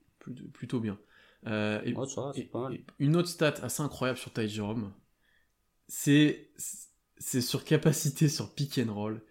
Plutôt 0.54 0.80
bien. 0.80 1.00
Euh, 1.48 1.82
et, 1.84 1.94
une 3.00 3.16
autre 3.18 3.28
stat 3.28 3.56
assez 3.62 3.82
incroyable 3.84 4.18
sur 4.18 4.32
Ty 4.32 4.48
Jerome, 4.48 4.94
c'est 5.96 7.42
sur 7.42 7.64
capacité 7.64 8.28
sur 8.28 8.54
pick 8.54 8.80
and 8.80 8.92
roll. 8.92 9.22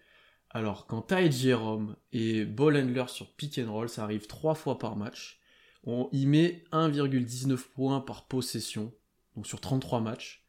Alors 0.49 0.87
quand 0.87 1.01
Ty 1.01 1.29
Jerome 1.31 1.97
et 2.13 2.45
Ball 2.45 2.77
Handler 2.77 3.05
sur 3.07 3.31
pick 3.33 3.59
and 3.59 3.71
roll, 3.71 3.89
ça 3.89 4.03
arrive 4.03 4.27
trois 4.27 4.55
fois 4.55 4.79
par 4.79 4.95
match. 4.95 5.41
On 5.83 6.07
y 6.13 6.25
met 6.25 6.63
1,19 6.71 7.57
points 7.75 7.99
par 7.99 8.27
possession, 8.27 8.93
donc 9.35 9.45
sur 9.45 9.59
33 9.59 9.99
matchs. 9.99 10.45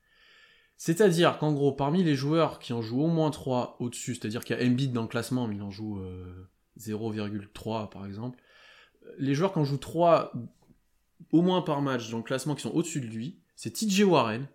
C'est-à-dire 0.77 1.39
qu'en 1.39 1.53
gros, 1.53 1.73
parmi 1.73 2.05
les 2.05 2.15
joueurs 2.15 2.61
qui 2.61 2.73
en 2.73 2.81
jouent 2.81 3.03
au 3.03 3.09
moins 3.09 3.31
3 3.31 3.77
au-dessus, 3.81 4.15
c'est-à-dire 4.15 4.45
qu'il 4.45 4.57
y 4.57 4.61
a 4.61 4.65
Embiid 4.65 4.93
dans 4.93 5.03
le 5.03 5.09
classement, 5.09 5.49
mais 5.49 5.57
il 5.57 5.63
en 5.63 5.71
joue 5.71 6.01
0,3 6.79 7.83
euh, 7.83 7.87
par 7.87 8.07
exemple, 8.07 8.39
les 9.19 9.35
joueurs 9.35 9.53
qui 9.53 9.59
en 9.59 9.65
jouent 9.65 9.79
3 9.79 10.33
au 11.33 11.43
moins 11.43 11.63
par 11.63 11.83
match 11.83 12.09
dans 12.11 12.19
le 12.19 12.23
classement 12.23 12.55
qui 12.55 12.63
sont 12.63 12.71
au-dessus 12.71 13.01
de 13.01 13.07
lui, 13.07 13.41
c'est 13.57 13.73
TJ 13.73 14.03
Warren, 14.03 14.47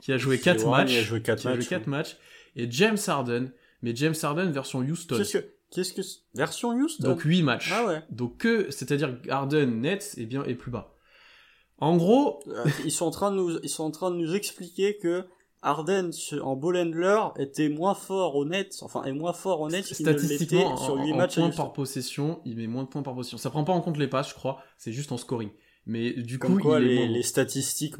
qui 0.00 0.12
a 0.12 0.18
joué 0.18 0.38
4 0.38 0.66
matchs. 0.68 0.92
Il 0.92 0.98
a 0.98 1.02
joué 1.02 1.20
4 1.20 1.86
matchs. 1.86 2.16
Et 2.56 2.70
James 2.70 2.98
Harden, 3.06 3.50
mais 3.82 3.94
James 3.94 4.14
Harden 4.20 4.50
version 4.50 4.80
Houston. 4.80 5.16
Qu'est-ce 5.18 5.38
que, 5.38 5.44
qu'est-ce 5.70 5.92
que, 5.92 6.02
version 6.34 6.70
Houston? 6.70 7.04
Donc 7.04 7.22
8 7.22 7.42
matchs. 7.42 7.70
Ah 7.72 7.86
ouais. 7.86 8.02
Donc 8.10 8.38
que, 8.38 8.70
c'est-à-dire 8.70 9.18
Harden 9.28 9.66
net 9.66 10.14
est 10.16 10.26
bien, 10.26 10.42
est 10.44 10.54
plus 10.54 10.70
bas. 10.70 10.94
En 11.78 11.96
gros. 11.96 12.40
Euh, 12.48 12.64
ils 12.84 12.90
sont 12.90 13.06
en 13.06 13.10
train 13.10 13.30
de 13.30 13.36
nous, 13.36 13.58
ils 13.62 13.68
sont 13.68 13.84
en 13.84 13.90
train 13.90 14.10
de 14.10 14.16
nous 14.16 14.34
expliquer 14.34 14.96
que 14.96 15.24
Harden 15.62 16.10
en 16.42 16.56
ball 16.56 16.76
handler 16.76 17.20
était 17.38 17.68
moins 17.68 17.94
fort 17.94 18.36
au 18.36 18.44
net, 18.44 18.78
enfin 18.82 19.02
est 19.04 19.12
moins 19.12 19.32
fort 19.32 19.60
au 19.60 19.68
net 19.68 19.84
statistiquement 19.84 20.76
sur 20.76 20.96
8 20.96 21.12
matchs. 21.12 21.34
points 21.34 21.50
par 21.50 21.72
possession, 21.72 22.40
il 22.44 22.56
met 22.56 22.66
moins 22.66 22.84
de 22.84 22.88
points 22.88 23.02
par 23.02 23.14
possession. 23.14 23.38
Ça 23.38 23.50
prend 23.50 23.64
pas 23.64 23.72
en 23.72 23.80
compte 23.80 23.98
les 23.98 24.08
passes, 24.08 24.30
je 24.30 24.34
crois. 24.34 24.62
C'est 24.78 24.92
juste 24.92 25.12
en 25.12 25.16
scoring. 25.16 25.50
Mais 25.84 26.12
du 26.12 26.38
coup, 26.38 26.58
il 26.58 26.84
les, 26.84 26.94
est 26.96 27.08
les 27.08 27.22
statistiques. 27.22 27.94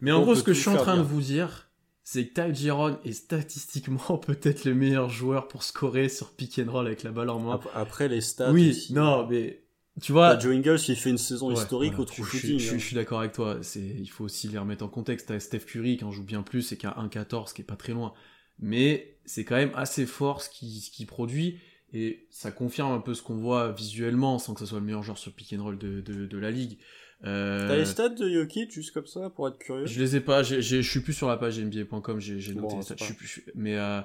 Mais 0.00 0.12
en 0.12 0.22
gros, 0.22 0.34
ce 0.34 0.42
que 0.42 0.52
je 0.52 0.60
suis 0.60 0.70
en 0.70 0.76
train 0.76 0.96
de 0.96 1.02
vous 1.02 1.20
dire, 1.20 1.68
c'est 2.02 2.26
que 2.26 2.40
Ty 2.40 2.54
Giron 2.54 2.98
est 3.04 3.12
statistiquement 3.12 4.18
peut-être 4.26 4.64
le 4.64 4.74
meilleur 4.74 5.08
joueur 5.10 5.48
pour 5.48 5.62
scorer 5.62 6.08
sur 6.08 6.30
pick 6.30 6.58
and 6.58 6.70
roll 6.70 6.86
avec 6.86 7.02
la 7.02 7.10
balle 7.10 7.30
en 7.30 7.40
main. 7.40 7.60
Après 7.74 8.08
les 8.08 8.20
stats. 8.20 8.52
Oui, 8.52 8.86
non, 8.90 9.26
mais 9.28 9.66
tu 10.00 10.12
vois. 10.12 10.34
Bah, 10.34 10.38
Joe 10.38 10.54
Ingles, 10.54 10.78
il 10.88 10.96
fait 10.96 11.10
une 11.10 11.18
saison 11.18 11.50
historique 11.50 11.98
au 11.98 12.04
true 12.04 12.24
shooting. 12.24 12.58
Je, 12.58 12.76
suis 12.76 12.94
d'accord 12.94 13.20
avec 13.20 13.32
toi. 13.32 13.58
C'est, 13.62 13.80
il 13.80 14.08
faut 14.08 14.24
aussi 14.24 14.48
les 14.48 14.58
remettre 14.58 14.84
en 14.84 14.88
contexte. 14.88 15.28
T'as 15.28 15.40
Steph 15.40 15.60
Curry 15.60 15.96
qui 15.96 16.04
en 16.04 16.12
joue 16.12 16.24
bien 16.24 16.42
plus 16.42 16.70
et 16.72 16.76
qui 16.76 16.86
a 16.86 16.90
1-14, 16.92 17.52
qui 17.54 17.62
est 17.62 17.64
pas 17.64 17.76
très 17.76 17.92
loin. 17.92 18.12
Mais 18.58 19.18
c'est 19.24 19.44
quand 19.44 19.56
même 19.56 19.72
assez 19.74 20.06
fort 20.06 20.42
ce 20.42 20.50
qu'il 20.50 21.06
produit. 21.06 21.58
Et 21.92 22.26
ça 22.30 22.50
confirme 22.50 22.92
un 22.92 23.00
peu 23.00 23.14
ce 23.14 23.22
qu'on 23.22 23.36
voit 23.36 23.72
visuellement, 23.72 24.38
sans 24.38 24.54
que 24.54 24.60
ce 24.60 24.66
soit 24.66 24.80
le 24.80 24.84
meilleur 24.84 25.02
joueur 25.02 25.18
sur 25.18 25.32
pick 25.32 25.54
and 25.54 25.62
roll 25.62 25.78
de, 25.78 26.00
de, 26.00 26.26
de 26.26 26.38
la 26.38 26.50
ligue. 26.50 26.78
Euh... 27.24 27.66
T'as 27.68 27.76
les 27.76 27.86
stats 27.86 28.10
de 28.10 28.28
Yoki 28.28 28.70
juste 28.70 28.92
comme 28.92 29.06
ça 29.06 29.30
pour 29.30 29.48
être 29.48 29.58
curieux 29.58 29.86
Je 29.86 30.00
les 30.00 30.16
ai 30.16 30.20
pas, 30.20 30.42
je 30.42 30.82
suis 30.82 31.00
plus 31.00 31.14
sur 31.14 31.28
la 31.28 31.36
page 31.36 31.58
NBA.com, 31.58 32.20
j'ai 32.20 32.54
noté 32.54 32.76
les 32.76 32.82
stats. 32.82 32.94
Plus, 33.16 33.44
mais 33.54 33.76
euh, 33.76 34.00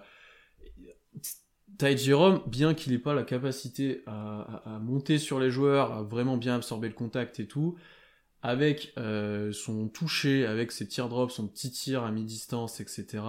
Ty 1.77 1.97
Jerome, 1.97 2.41
bien 2.47 2.73
qu'il 2.73 2.93
ait 2.93 2.99
pas 2.99 3.13
la 3.13 3.23
capacité 3.23 4.03
à, 4.07 4.61
à, 4.65 4.79
monter 4.79 5.17
sur 5.17 5.39
les 5.39 5.51
joueurs, 5.51 5.91
à 5.91 6.03
vraiment 6.03 6.37
bien 6.37 6.55
absorber 6.55 6.87
le 6.87 6.93
contact 6.93 7.39
et 7.39 7.47
tout, 7.47 7.75
avec 8.41 8.93
euh, 8.97 9.51
son 9.51 9.87
toucher, 9.87 10.45
avec 10.45 10.71
ses 10.71 10.87
tirs 10.87 11.09
drops, 11.09 11.33
son 11.33 11.47
petit 11.47 11.71
tir 11.71 12.03
à 12.03 12.11
mi-distance, 12.11 12.79
etc. 12.79 13.23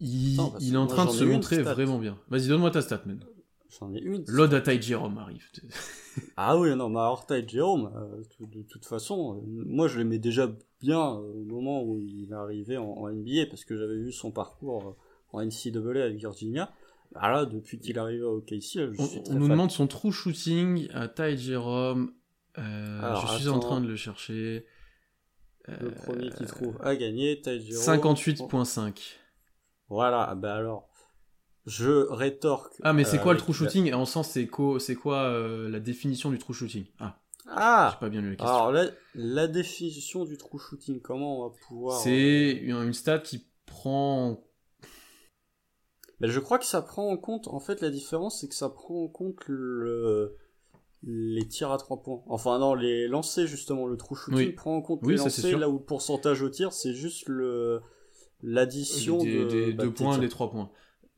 Il, 0.00 0.38
il 0.60 0.74
est 0.74 0.76
en 0.76 0.86
train 0.86 1.06
de 1.06 1.10
se 1.10 1.24
montrer 1.24 1.62
vraiment 1.62 1.98
bien. 1.98 2.18
Vas-y, 2.28 2.48
donne-moi 2.48 2.70
ta 2.70 2.82
stat, 2.82 3.02
man. 3.06 3.18
J'en 3.68 3.92
ai 3.94 4.00
une. 4.00 4.24
L'ode 4.28 4.54
à 4.54 4.60
Ty 4.60 4.80
Jerome 4.80 5.18
arrive. 5.18 5.44
ah 6.36 6.58
oui, 6.58 6.74
non, 6.76 6.88
mais 6.88 7.00
alors 7.00 7.26
Ty 7.26 7.46
Jerome, 7.46 7.90
euh, 7.96 8.46
de, 8.46 8.62
toute 8.62 8.84
façon, 8.84 9.36
euh, 9.36 9.40
moi 9.44 9.88
je 9.88 9.98
l'aimais 9.98 10.18
déjà 10.18 10.50
bien 10.80 11.00
euh, 11.00 11.32
au 11.32 11.44
moment 11.44 11.82
où 11.82 12.00
il 12.00 12.30
est 12.30 12.34
arrivé 12.34 12.76
en, 12.76 13.08
NBA 13.08 13.46
parce 13.48 13.64
que 13.64 13.76
j'avais 13.76 13.96
vu 13.96 14.12
son 14.12 14.30
parcours 14.30 14.96
en 15.32 15.44
NCAA 15.44 16.04
avec 16.04 16.16
Virginia. 16.16 16.72
Ah 17.14 17.30
là, 17.30 17.46
depuis 17.46 17.78
qu'il 17.78 17.96
est 17.96 17.98
arrivé 17.98 18.22
au 18.22 18.40
KC, 18.40 18.60
je 18.74 18.92
on, 18.98 19.06
suis 19.06 19.20
on 19.30 19.34
nous 19.34 19.48
demande 19.48 19.70
son 19.70 19.86
true 19.86 20.12
shooting 20.12 20.88
à 20.92 21.08
Ty 21.08 21.36
Jerome. 21.36 22.12
je 22.56 23.36
suis 23.38 23.48
en 23.48 23.58
train 23.58 23.80
de 23.80 23.88
le 23.88 23.96
chercher. 23.96 24.66
Le 25.68 25.90
premier 25.90 26.30
qui 26.30 26.46
trouve 26.46 26.76
a 26.80 26.94
gagné, 26.94 27.40
Ty 27.40 27.60
Jerome. 27.60 27.84
58.5. 27.84 29.14
Voilà, 29.88 30.34
bah 30.34 30.54
alors 30.54 30.88
je 31.66 32.06
rétorque. 32.10 32.74
Ah, 32.82 32.92
mais 32.92 33.04
c'est 33.04 33.18
quoi 33.18 33.34
le 33.34 33.40
true 33.40 33.52
shooting? 33.52 33.92
En 33.92 34.06
sens, 34.06 34.30
c'est 34.30 34.46
quoi, 34.46 34.78
c'est 34.78 34.94
quoi 34.94 35.24
euh, 35.24 35.68
la 35.68 35.80
définition 35.80 36.30
du 36.30 36.38
true 36.38 36.54
shooting? 36.54 36.86
Ah. 37.00 37.18
Ah 37.48 37.90
J'ai 37.92 38.00
pas 38.00 38.08
bien 38.08 38.20
lu 38.20 38.30
la 38.30 38.36
question. 38.36 38.54
Alors, 38.54 38.72
la, 38.72 38.86
la, 39.14 39.46
définition 39.46 40.24
du 40.24 40.36
true 40.36 40.58
shooting, 40.58 41.00
comment 41.00 41.40
on 41.40 41.48
va 41.48 41.54
pouvoir. 41.68 42.00
C'est 42.00 42.50
une, 42.52 42.92
stat 42.92 43.20
qui 43.20 43.46
prend. 43.66 44.44
Mais 46.20 46.28
je 46.28 46.40
crois 46.40 46.58
que 46.58 46.64
ça 46.64 46.82
prend 46.82 47.08
en 47.08 47.16
compte, 47.16 47.48
en 47.48 47.60
fait, 47.60 47.80
la 47.80 47.90
différence, 47.90 48.40
c'est 48.40 48.48
que 48.48 48.54
ça 48.54 48.68
prend 48.68 49.04
en 49.04 49.08
compte 49.08 49.46
le, 49.46 50.36
les 51.02 51.46
tirs 51.46 51.70
à 51.70 51.78
trois 51.78 52.02
points. 52.02 52.22
Enfin, 52.26 52.58
non, 52.58 52.74
les 52.74 53.06
lancers, 53.06 53.46
justement, 53.46 53.86
le 53.86 53.96
true 53.96 54.16
shooting 54.16 54.54
prend 54.54 54.76
en 54.76 54.82
compte 54.82 55.06
les 55.06 55.16
lancers, 55.16 55.58
là 55.58 55.68
où 55.68 55.78
le 55.78 55.84
pourcentage 55.84 56.42
au 56.42 56.48
tir, 56.48 56.72
c'est 56.72 56.94
juste 56.94 57.28
le, 57.28 57.80
l'addition 58.42 59.18
des, 59.18 59.44
de, 59.44 59.48
des 59.48 59.72
bah, 59.72 59.84
deux 59.84 59.92
points, 59.92 60.18
des 60.18 60.28
trois 60.28 60.50
points. 60.50 60.70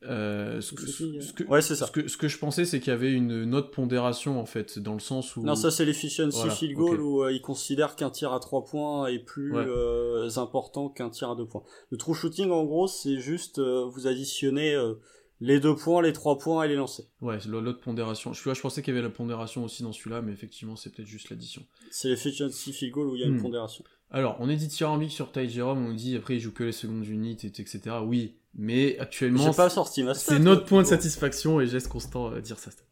Euh, 0.03 0.61
ce, 0.61 0.73
que, 0.73 0.85
Shooting, 0.87 1.19
ce 1.21 1.33
que- 1.33 1.43
Ouais, 1.43 1.61
c'est 1.61 1.75
ça. 1.75 1.85
ce 1.87 1.91
que, 1.91 2.07
ce 2.07 2.15
que 2.15 2.29
je 2.29 2.37
pensais, 2.37 2.63
c'est 2.63 2.79
qu'il 2.79 2.91
y 2.91 2.93
avait 2.93 3.11
une 3.11 3.43
note 3.43 3.73
pondération, 3.73 4.39
en 4.39 4.45
fait, 4.45 4.79
dans 4.79 4.93
le 4.93 4.99
sens 4.99 5.35
où... 5.35 5.41
Non, 5.43 5.55
ça 5.55 5.71
c'est 5.71 5.83
l'efficiency 5.83 6.37
Voilà, 6.37 6.53
field 6.53 6.73
goal 6.75 7.01
où 7.01 7.23
euh, 7.23 7.33
ils 7.33 7.41
considèrent 7.41 7.97
qu'un 7.97 8.09
tir 8.09 8.31
à 8.31 8.39
3 8.39 8.63
points 8.63 9.07
est 9.07 9.19
plus 9.19 9.51
Ouais. 9.53 9.65
euh, 9.67 10.29
important 10.37 10.87
qu'un 10.87 11.09
tir 11.09 11.29
à 11.31 11.35
2 11.35 11.45
points. 11.45 11.63
Le 11.91 11.97
true 11.97 12.13
shooting 12.13 12.49
en 12.49 12.63
gros 12.63 12.87
c'est 12.87 13.19
juste 13.19 13.59
euh, 13.59 13.83
vous 13.89 14.07
additionnez 14.07 14.73
euh, 14.73 14.93
les 15.41 15.59
2 15.59 15.75
points, 15.75 16.01
les 16.01 16.13
3 16.13 16.37
points 16.37 16.63
et 16.63 16.69
les 16.69 16.75
lancers. 16.75 17.05
Ouais, 17.21 17.37
c'est 17.41 17.49
l'autre 17.49 17.81
pondération. 17.81 18.31
Je, 18.33 18.53
je 18.53 18.61
pensais 18.61 18.81
qu'il 18.81 18.93
y 18.93 18.97
avait 18.97 19.05
la 19.05 19.13
pondération 19.13 19.63
aussi 19.65 19.83
dans 19.83 19.91
celui-là, 19.91 20.21
mais 20.21 20.31
effectivement, 20.31 20.75
c'est 20.77 20.89
peut-être 20.93 21.07
juste 21.07 21.29
l'addition. 21.29 21.61
C'est 21.91 22.07
l'efficiency 22.09 22.71
field 22.73 22.93
goal 22.93 23.07
où 23.07 23.15
il 23.15 23.21
y 23.21 23.23
a 23.23 23.27
une 23.27 23.35
Hmm. 23.37 23.41
pondération. 23.41 23.83
Alors, 24.11 24.37
on 24.39 24.49
est 24.49 24.55
dit 24.55 24.67
tyrambique 24.67 25.11
sur 25.11 25.31
Ty 25.31 25.47
Jerome, 25.47 25.85
on 25.85 25.93
dit 25.93 26.15
après 26.15 26.35
il 26.35 26.39
joue 26.39 26.51
que 26.51 26.63
les 26.63 26.71
secondes 26.71 27.05
unités, 27.05 27.47
etc. 27.47 27.97
Oui, 28.03 28.39
mais 28.55 28.97
actuellement, 28.97 29.53
pas 29.53 29.69
sorti 29.69 30.03
c'est 30.15 30.39
notre 30.39 30.65
point 30.65 30.81
de 30.81 30.87
satisfaction 30.87 31.61
et 31.61 31.67
geste 31.67 31.89
constant 31.89 32.31
à 32.31 32.41
dire 32.41 32.57
sa 32.57 32.71
stat. 32.71 32.83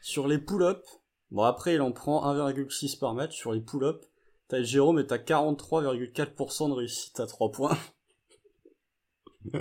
Sur 0.00 0.26
les 0.26 0.38
pull-ups, 0.38 1.00
bon 1.30 1.42
après 1.42 1.74
il 1.74 1.82
en 1.82 1.92
prend 1.92 2.24
1,6 2.34 2.98
par 2.98 3.14
match 3.14 3.36
sur 3.36 3.52
les 3.52 3.60
pull-ups. 3.60 4.06
T'as 4.48 4.62
Jérôme 4.62 4.98
est 4.98 5.12
à 5.12 5.18
43,4% 5.18 6.68
de 6.68 6.74
réussite 6.74 7.20
à 7.20 7.26
3 7.26 7.50
points. 7.50 7.78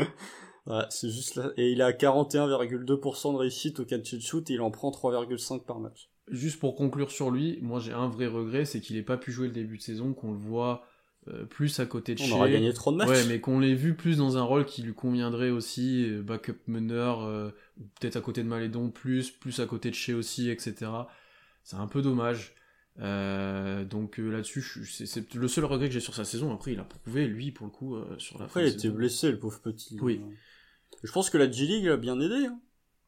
voilà, 0.66 0.88
c'est 0.90 1.10
juste 1.10 1.36
là. 1.36 1.52
Et 1.58 1.72
il 1.72 1.82
est 1.82 1.86
à 1.86 1.92
41,2% 1.92 3.34
de 3.34 3.38
réussite 3.38 3.80
au 3.80 3.86
catch 3.86 4.14
and 4.14 4.20
shoot 4.20 4.50
et 4.50 4.54
il 4.54 4.62
en 4.62 4.72
prend 4.72 4.90
3,5 4.92 5.64
par 5.64 5.80
match. 5.80 6.10
Juste 6.30 6.60
pour 6.60 6.76
conclure 6.76 7.12
sur 7.12 7.32
lui, 7.32 7.60
moi 7.62 7.80
j'ai 7.80 7.92
un 7.92 8.08
vrai 8.08 8.28
regret, 8.28 8.64
c'est 8.64 8.80
qu'il 8.80 8.96
n'ait 8.96 9.04
pas 9.04 9.18
pu 9.18 9.34
jouer 9.34 9.48
le 9.48 9.54
début 9.54 9.78
de 9.78 9.82
saison, 9.82 10.14
qu'on 10.14 10.32
le 10.32 10.38
voit 10.38 10.86
euh, 11.30 11.46
plus 11.46 11.80
à 11.80 11.86
côté 11.86 12.16
de 12.16 12.22
On 12.22 12.26
chez. 12.26 12.34
aura 12.34 12.50
gagné 12.50 12.74
trop 12.74 12.92
de 12.92 12.98
matchs. 12.98 13.10
Ouais, 13.10 13.26
mais 13.28 13.40
qu'on 13.40 13.60
l'ait 13.60 13.76
vu 13.76 13.94
plus 13.94 14.18
dans 14.18 14.38
un 14.38 14.42
rôle 14.42 14.66
qui 14.66 14.82
lui 14.82 14.94
conviendrait 14.94 15.50
aussi, 15.52 16.06
euh, 16.10 16.22
backup 16.22 16.58
meneur, 16.68 17.24
euh, 17.24 17.50
peut-être 18.00 18.18
à 18.18 18.22
côté 18.22 18.44
de 18.44 18.48
Malédon 18.48 18.90
plus, 18.90 19.32
plus 19.32 19.60
à 19.60 19.66
côté 19.66 19.90
de 19.90 19.96
chez 19.96 20.14
aussi, 20.14 20.50
etc. 20.50 20.92
C'est 21.64 21.78
un 21.78 21.88
peu 21.88 22.02
dommage. 22.02 22.56
Euh, 23.00 23.86
donc 23.86 24.18
là-dessus, 24.18 24.62
c'est 24.86 25.06
c'est 25.06 25.34
le 25.34 25.48
seul 25.48 25.66
regret 25.66 25.88
que 25.88 25.94
j'ai 25.94 26.00
sur 26.00 26.14
sa 26.14 26.26
saison. 26.26 26.54
Après, 26.54 26.74
il 26.74 26.80
a 26.80 26.84
prouvé, 26.84 27.26
lui, 27.26 27.52
pour 27.52 27.66
le 27.66 27.72
coup, 27.72 27.98
sur 28.18 28.38
la 28.38 28.48
fin 28.48 28.60
Après, 28.60 28.70
il 28.70 28.74
était 28.74 28.90
blessé, 28.90 29.32
le 29.32 29.40
pauvre 29.40 29.60
petit. 29.62 29.98
Oui. 30.02 30.22
Je 31.04 31.12
pense 31.12 31.30
que 31.30 31.38
la 31.38 31.50
G-League 31.50 31.86
l'a 31.86 31.98
bien 31.98 32.20
aidé. 32.20 32.46
Hein. 32.48 32.60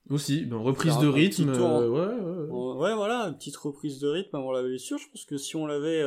Aussi, 0.09 0.45
ben, 0.45 0.57
reprise 0.57 0.97
de 0.99 1.07
rythme. 1.07 1.49
ouais, 1.49 1.87
ouais, 1.87 2.15
ouais. 2.47 2.75
Ouais, 2.75 2.93
voilà, 2.95 3.27
une 3.27 3.35
petite 3.35 3.55
reprise 3.57 3.99
de 3.99 4.07
rythme 4.07 4.35
avant 4.35 4.51
la 4.51 4.63
blessure. 4.63 4.97
Je 4.97 5.09
pense 5.09 5.25
que 5.25 5.37
si 5.37 5.55
on 5.55 5.65
l'avait, 5.65 6.03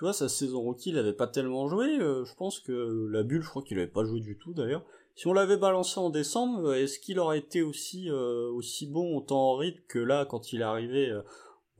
tu 0.00 0.06
vois, 0.06 0.14
sa 0.14 0.30
saison 0.30 0.62
rookie, 0.62 0.88
il 0.88 0.98
avait 0.98 1.12
pas 1.12 1.26
tellement 1.26 1.68
joué. 1.68 1.98
euh, 2.00 2.24
je 2.24 2.34
pense 2.34 2.58
que 2.58 3.06
la 3.12 3.22
bulle, 3.22 3.42
je 3.42 3.50
crois 3.50 3.60
qu'il 3.60 3.76
avait 3.76 3.86
pas 3.86 4.02
joué 4.02 4.20
du 4.20 4.34
tout 4.38 4.54
d'ailleurs. 4.54 4.82
Si 5.14 5.26
on 5.26 5.34
l'avait 5.34 5.58
balancé 5.58 6.00
en 6.00 6.08
décembre, 6.08 6.70
euh, 6.70 6.82
est-ce 6.82 6.98
qu'il 6.98 7.18
aurait 7.18 7.40
été 7.40 7.60
aussi 7.60 8.08
euh, 8.08 8.50
aussi 8.50 8.86
bon 8.86 9.20
temps 9.20 9.50
en 9.50 9.56
rythme 9.56 9.82
que 9.88 9.98
là 9.98 10.24
quand 10.24 10.54
il 10.54 10.62
est 10.62 10.64
arrivé 10.64 11.10
euh, 11.10 11.20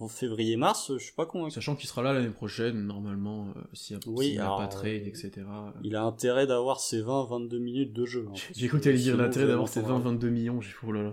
en 0.00 0.08
février-mars 0.08 0.92
Je 0.98 1.02
suis 1.04 1.12
pas 1.12 1.26
convaincu. 1.26 1.54
Sachant 1.54 1.76
qu'il 1.76 1.88
sera 1.88 2.02
là 2.02 2.12
l'année 2.12 2.30
prochaine, 2.30 2.86
normalement, 2.86 3.48
euh, 3.56 3.60
s'il 3.74 3.96
n'y 3.96 4.02
a, 4.02 4.08
Oui, 4.08 4.28
y 4.30 4.38
a 4.38 4.44
alors, 4.44 4.58
pas 4.58 4.66
de 4.66 4.72
trade, 4.72 5.02
euh, 5.04 5.06
etc. 5.08 5.30
Il 5.84 5.94
a 5.94 6.02
intérêt 6.04 6.46
d'avoir 6.46 6.80
ses 6.80 7.00
20-22 7.02 7.58
minutes 7.58 7.92
de 7.92 8.06
jeu. 8.06 8.26
hein, 8.28 8.34
J'ai 8.56 8.68
t'allais 8.68 8.96
dire 8.96 9.16
l'intérêt 9.16 9.46
d'avoir 9.46 9.68
ses 9.68 9.80
entendre- 9.80 10.10
20-22 10.14 10.28
millions, 10.30 10.60
j'ai 10.60 10.70
fait 10.70 10.86
oh 10.86 10.92
là 10.92 11.02
là. 11.02 11.12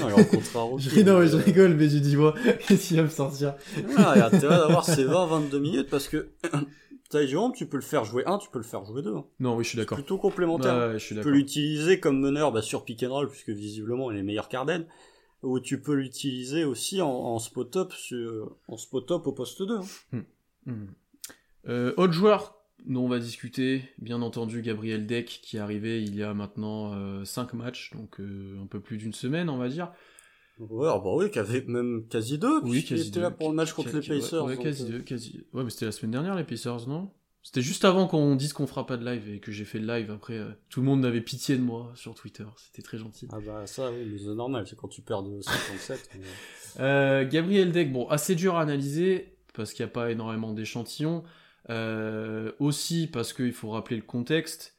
Non, 0.00 0.08
il 0.08 0.12
rencontrera 0.14 0.62
rookie, 0.62 0.88
Je 0.90 1.00
non, 1.00 1.18
mais 1.18 1.26
je 1.28 1.36
euh, 1.36 1.40
rigole, 1.40 1.74
mais 1.74 1.88
j'ai 1.88 2.00
dit, 2.00 2.16
moi, 2.16 2.34
qu'est-ce 2.66 2.88
qu'il 2.88 2.96
va 2.96 3.02
me 3.02 3.08
sortir? 3.08 3.54
Ah, 3.96 4.12
il 4.16 4.22
a 4.22 4.26
intérêt 4.26 4.56
d'avoir 4.58 4.84
ses 4.84 5.04
20-22 5.04 5.58
minutes 5.58 5.90
parce 5.90 6.08
que 6.08 6.28
Ty 7.10 7.26
Jerome, 7.26 7.52
tu 7.54 7.64
peux 7.66 7.78
le 7.78 7.82
faire 7.82 8.04
jouer 8.04 8.22
1, 8.26 8.36
tu 8.36 8.50
peux 8.50 8.58
le 8.58 8.64
faire 8.64 8.84
jouer 8.84 9.00
2. 9.02 9.14
Non, 9.40 9.56
oui, 9.56 9.64
je 9.64 9.70
suis 9.70 9.78
d'accord. 9.78 9.96
Plutôt 9.96 10.18
complémentaire. 10.18 10.74
Ouais, 10.74 10.86
ouais, 10.92 10.98
je 10.98 11.04
suis 11.06 11.14
tu 11.14 11.22
peux 11.22 11.30
l'utiliser 11.30 12.00
comme 12.00 12.20
meneur 12.20 12.52
bah, 12.52 12.60
sur 12.60 12.84
pick 12.84 13.02
and 13.02 13.08
roll, 13.10 13.28
puisque 13.30 13.48
visiblement 13.48 14.10
il 14.12 14.18
est 14.18 14.22
meilleur 14.22 14.48
qu'Arden, 14.50 14.84
ou 15.42 15.60
tu 15.60 15.80
peux 15.80 15.94
l'utiliser 15.94 16.64
aussi 16.64 17.00
en, 17.00 17.10
en 17.10 17.38
spot-up 17.38 17.92
au 19.26 19.32
poste 19.32 19.62
2. 19.62 19.76
hein. 20.12 20.24
Hmm. 20.66 20.86
Euh, 21.68 21.94
autre 21.96 22.12
joueur 22.12 22.54
dont 22.86 23.04
on 23.04 23.08
va 23.08 23.18
discuter, 23.18 23.82
bien 23.98 24.22
entendu, 24.22 24.62
Gabriel 24.62 25.06
Deck, 25.06 25.40
qui 25.42 25.56
est 25.56 25.60
arrivé 25.60 26.02
il 26.02 26.14
y 26.14 26.22
a 26.22 26.32
maintenant 26.34 27.24
5 27.24 27.52
matchs, 27.54 27.92
donc 27.94 28.20
euh, 28.20 28.60
un 28.62 28.66
peu 28.66 28.80
plus 28.80 28.96
d'une 28.98 29.12
semaine, 29.12 29.48
on 29.50 29.58
va 29.58 29.68
dire. 29.68 29.92
Ouais, 30.58 30.88
ah 30.88 30.98
bah 30.98 31.10
oui, 31.14 31.30
qui 31.30 31.38
avait 31.38 31.62
même 31.66 32.06
quasi 32.08 32.36
deux, 32.38 32.60
Oui, 32.62 32.70
puisqu'il 32.70 32.96
quasi 32.96 33.08
était 33.08 33.16
deux. 33.16 33.22
là 33.22 33.30
pour 33.30 33.48
le 33.48 33.54
match 33.54 33.72
contre 33.72 33.96
les 33.96 34.08
ouais, 34.08 34.18
Pacers. 34.20 34.44
Ouais, 34.44 34.56
quasi 34.56 34.84
euh, 34.84 34.88
deux, 34.88 34.98
quasi. 35.00 35.44
Ouais, 35.52 35.62
mais 35.64 35.70
c'était 35.70 35.86
la 35.86 35.92
semaine 35.92 36.10
dernière, 36.12 36.34
les 36.34 36.44
Pacers, 36.44 36.86
non? 36.88 37.10
C'était 37.42 37.62
juste 37.62 37.84
avant 37.84 38.06
qu'on 38.06 38.36
dise 38.36 38.52
qu'on 38.52 38.66
fera 38.66 38.84
pas 38.86 38.96
de 38.96 39.04
live 39.08 39.28
et 39.28 39.40
que 39.40 39.52
j'ai 39.52 39.64
fait 39.64 39.78
le 39.78 39.86
live. 39.86 40.10
Après, 40.10 40.34
euh, 40.36 40.50
tout 40.68 40.80
le 40.80 40.86
monde 40.86 41.04
avait 41.04 41.20
pitié 41.22 41.56
de 41.56 41.62
moi 41.62 41.90
sur 41.94 42.14
Twitter. 42.14 42.44
C'était 42.56 42.82
très 42.82 42.98
gentil. 42.98 43.26
Ah 43.32 43.38
bah 43.40 43.66
ça, 43.66 43.90
oui, 43.90 44.06
mais 44.10 44.18
c'est 44.18 44.34
normal, 44.34 44.66
c'est 44.68 44.76
quand 44.76 44.88
tu 44.88 45.00
perds 45.00 45.22
de 45.22 45.40
57. 45.40 46.10
mais- 46.14 46.26
Euh, 46.80 47.26
Gabriel 47.26 47.72
Deck, 47.72 47.90
bon, 47.92 48.06
assez 48.08 48.34
dur 48.34 48.56
à 48.56 48.60
analyser 48.62 49.36
parce 49.54 49.72
qu'il 49.72 49.84
n'y 49.84 49.90
a 49.90 49.92
pas 49.92 50.10
énormément 50.10 50.52
d'échantillons. 50.52 51.24
Euh, 51.70 52.52
aussi 52.60 53.06
parce 53.06 53.32
qu'il 53.32 53.52
faut 53.52 53.70
rappeler 53.70 53.96
le 53.96 54.02
contexte. 54.02 54.76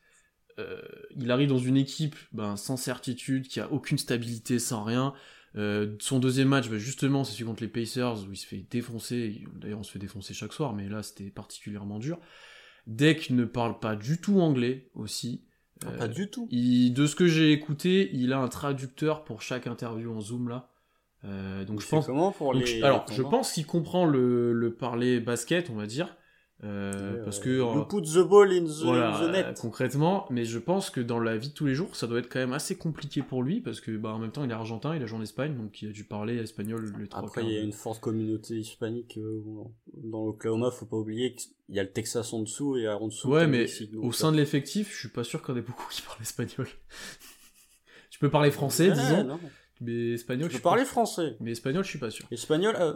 Euh, 0.60 0.82
il 1.16 1.30
arrive 1.32 1.50
dans 1.50 1.58
une 1.58 1.78
équipe 1.78 2.16
ben, 2.32 2.56
sans 2.56 2.78
certitude, 2.78 3.48
qui 3.48 3.60
a 3.60 3.72
aucune 3.72 3.98
stabilité, 3.98 4.60
sans 4.60 4.84
rien. 4.84 5.14
Euh, 5.56 5.96
son 6.00 6.20
deuxième 6.20 6.48
match, 6.48 6.70
ben, 6.70 6.78
justement, 6.78 7.24
c'est 7.24 7.34
celui 7.34 7.46
contre 7.46 7.64
les 7.64 7.70
Pacers 7.70 8.24
où 8.28 8.32
il 8.32 8.38
se 8.38 8.46
fait 8.46 8.66
défoncer. 8.70 9.44
D'ailleurs, 9.56 9.80
on 9.80 9.84
se 9.84 9.92
fait 9.92 10.00
défoncer 10.00 10.34
chaque 10.34 10.54
soir, 10.54 10.74
mais 10.74 10.88
là, 10.90 11.02
c'était 11.04 11.30
particulièrement 11.32 11.98
dur. 12.00 12.20
Deck 12.90 13.30
ne 13.30 13.46
parle 13.46 13.80
pas 13.80 13.96
du 13.96 14.20
tout 14.20 14.42
anglais 14.42 14.90
aussi. 14.96 15.42
Ah, 15.86 15.90
Euh, 15.92 15.98
pas 15.98 16.08
du 16.10 16.30
tout. 16.30 16.48
il- 16.52 16.92
de 16.94 17.06
ce 17.06 17.16
que 17.16 17.28
j'ai 17.28 17.52
écouté, 17.54 18.10
il 18.14 18.34
a 18.34 18.40
un 18.40 18.48
traducteur 18.50 19.24
pour 19.24 19.42
chaque 19.42 19.68
interview 19.68 20.12
en 20.14 20.20
Zoom 20.20 20.50
là. 20.50 20.70
Euh, 21.26 21.64
donc 21.66 21.82
je 21.82 21.88
pense. 21.88 22.06
comment 22.06 22.32
pour 22.32 22.54
donc, 22.54 22.66
les... 22.66 22.82
alors, 22.82 23.06
les 23.10 23.16
je 23.16 23.22
pense 23.22 23.52
qu'il 23.54 23.66
comprend 23.66 24.06
le, 24.06 24.52
le 24.54 24.74
parler 24.74 25.20
basket, 25.20 25.70
on 25.70 25.76
va 25.76 25.86
dire, 25.86 26.16
euh, 26.66 27.24
parce 27.24 27.38
ouais. 27.38 27.44
que 27.46 27.50
You 27.58 27.66
euh, 27.82 27.86
put 27.86 28.02
the 28.02 28.28
ball 28.28 28.52
in 28.52 28.66
the, 28.66 28.84
voilà, 28.84 29.16
in 29.18 29.28
the 29.28 29.32
net. 29.32 29.46
euh, 29.48 29.54
concrètement, 29.62 30.26
mais 30.30 30.44
je 30.44 30.60
pense 30.60 30.90
que 30.90 31.00
dans 31.00 31.20
la 31.20 31.38
vie 31.38 31.50
de 31.50 31.54
tous 31.54 31.66
les 31.66 31.74
jours, 31.76 31.96
ça 31.96 32.06
doit 32.06 32.20
être 32.20 32.28
quand 32.30 32.40
même 32.40 32.52
assez 32.52 32.78
compliqué 32.78 33.22
pour 33.22 33.44
lui 33.44 33.62
parce 33.62 33.80
que 33.80 33.96
bah, 33.96 34.10
en 34.14 34.20
même 34.20 34.32
temps, 34.32 34.44
il 34.44 34.50
est 34.50 34.54
argentin, 34.54 34.94
il 34.96 35.02
a 35.02 35.06
joué 35.06 35.20
en 35.20 35.22
Espagne, 35.22 35.56
donc 35.56 35.82
il 35.82 35.90
a 35.90 35.92
dû 35.94 36.04
parler 36.04 36.36
espagnol 36.38 36.94
les 37.00 37.08
trois 37.08 37.24
Après, 37.24 37.44
il 37.46 37.52
y 37.52 37.58
a 37.58 37.62
une 37.62 37.72
forte 37.72 38.02
communauté 38.02 38.56
hispanique 38.60 39.18
euh, 39.18 39.42
dans 40.04 40.26
l'Oklahoma, 40.26 40.70
faut 40.72 40.86
pas 40.86 40.98
oublier 40.98 41.34
qu'il 41.34 41.52
y 41.70 41.80
a 41.80 41.84
le 41.84 41.92
Texas 41.92 42.34
en 42.34 42.42
dessous 42.42 42.76
et 42.78 42.90
en 42.90 43.08
dessous. 43.08 43.30
Ouais, 43.30 43.48
mais 43.48 43.60
Mexique, 43.60 43.92
donc, 43.92 44.04
au 44.04 44.12
sein 44.12 44.32
de 44.34 44.38
l'effectif, 44.38 44.92
je 44.94 45.00
suis 45.00 45.10
pas 45.10 45.24
sûr 45.24 45.42
qu'il 45.42 45.54
y 45.56 45.58
en 45.58 45.62
ait 45.62 45.66
beaucoup 45.66 45.88
qui 45.90 46.02
parlent 46.02 46.22
espagnol. 46.22 46.68
tu 48.10 48.20
peux 48.20 48.30
parler 48.30 48.52
français, 48.52 48.90
Ouais, 48.90 48.96
disons, 48.96 49.24
non. 49.24 49.40
mais 49.82 50.12
espagnol, 50.12 50.50
Tu 50.50 50.56
je 50.56 50.60
peux 50.60 50.64
parler 50.64 50.84
pas- 50.84 50.90
français. 50.90 51.38
Mais 51.40 51.52
espagnol, 51.52 51.84
je 51.86 51.90
suis 51.90 52.00
pas 52.00 52.10
sûr. 52.10 52.26
Espagnol, 52.32 52.76
euh, 52.80 52.96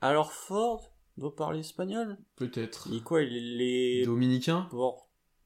alors 0.00 0.32
Ford 0.32 0.90
doit 1.18 1.34
parler 1.34 1.60
espagnol 1.60 2.18
Peut-être. 2.36 2.88
Est 2.94 3.02
quoi 3.02 3.22
Il 3.22 3.60
est 3.62 4.04
Dominicain 4.04 4.68
bon, 4.72 4.94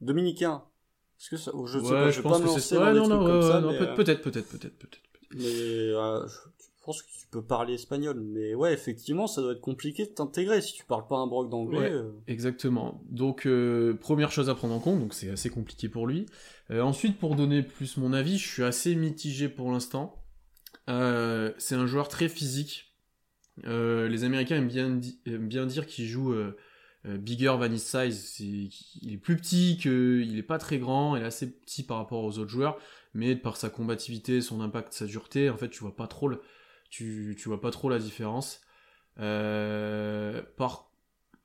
dominicain. 0.01 0.63
Est-ce 1.19 1.29
que 1.29 1.37
ça... 1.37 1.51
Je 1.65 1.79
sais 1.79 1.85
Ouais, 1.85 1.91
pas, 1.91 2.11
je 2.11 2.17
vais 2.17 2.23
pense 2.23 2.31
pas 2.33 2.39
me 2.39 2.45
lancer 2.45 2.75
dans 2.75 2.81
ouais, 2.81 2.93
des 2.93 2.99
non, 2.99 3.05
trucs 3.05 3.19
non, 3.19 3.25
comme 3.25 3.35
ouais, 3.39 3.47
ça, 3.47 3.61
non, 3.61 3.71
mais, 3.71 3.81
euh, 3.81 3.95
peut-être, 3.95 4.21
peut-être, 4.21 4.47
peut-être, 4.47 4.77
peut-être. 4.77 5.03
mais, 5.35 5.45
euh, 5.45 6.27
je 6.27 6.33
je 6.79 6.85
pense 6.85 7.01
que 7.03 7.09
tu 7.11 7.27
peux 7.29 7.43
parler 7.43 7.75
espagnol. 7.75 8.19
Mais 8.19 8.55
ouais, 8.55 8.73
effectivement, 8.73 9.27
ça 9.27 9.41
doit 9.41 9.51
être 9.51 9.61
compliqué 9.61 10.05
de 10.05 10.11
t'intégrer 10.11 10.61
si 10.61 10.73
tu 10.73 10.85
parles 10.85 11.05
pas 11.05 11.17
un 11.17 11.27
broc 11.27 11.49
d'anglais. 11.49 11.91
Euh. 11.91 12.13
Exactement. 12.25 13.03
Donc, 13.09 13.45
euh, 13.45 13.93
première 13.95 14.31
chose 14.31 14.49
à 14.49 14.55
prendre 14.55 14.73
en 14.73 14.79
compte, 14.79 14.99
donc 14.99 15.13
c'est 15.13 15.29
assez 15.29 15.49
compliqué 15.49 15.87
pour 15.89 16.07
lui. 16.07 16.25
Ensuite, 16.71 17.19
pour 17.19 17.35
donner 17.35 17.63
plus 17.63 17.97
mon 17.97 18.13
avis, 18.13 18.37
je 18.37 18.47
suis 18.47 18.63
assez 18.63 18.95
mitigé 18.95 19.49
pour 19.49 19.71
l'instant. 19.71 20.23
C'est 20.87 21.75
un 21.75 21.85
joueur 21.85 22.07
très 22.07 22.29
physique. 22.29 22.88
Euh, 23.65 24.07
les 24.07 24.23
Américains 24.23 24.57
aiment 24.57 24.67
bien, 24.67 25.65
dire 25.65 25.85
qu'il 25.85 26.05
joue 26.07 26.33
euh, 26.33 26.57
euh, 27.05 27.17
bigger 27.17 27.55
than 27.59 27.71
his 27.71 27.79
size. 27.79 28.39
Il 28.39 29.13
est 29.13 29.17
plus 29.17 29.37
petit, 29.37 29.75
il 29.75 30.37
est 30.37 30.43
pas 30.43 30.57
très 30.57 30.79
grand, 30.79 31.15
il 31.15 31.23
est 31.23 31.25
assez 31.25 31.51
petit 31.51 31.83
par 31.83 31.97
rapport 31.97 32.23
aux 32.23 32.37
autres 32.39 32.49
joueurs, 32.49 32.77
mais 33.13 33.35
par 33.35 33.57
sa 33.57 33.69
combativité, 33.69 34.41
son 34.41 34.61
impact, 34.61 34.93
sa 34.93 35.05
dureté, 35.05 35.49
en 35.49 35.57
fait, 35.57 35.69
tu 35.69 35.79
vois 35.79 35.95
pas 35.95 36.07
trop 36.07 36.27
le, 36.27 36.41
tu, 36.89 37.35
vois 37.45 37.61
pas 37.61 37.71
trop 37.71 37.89
la 37.89 37.99
différence. 37.99 38.61
Par 39.15 40.91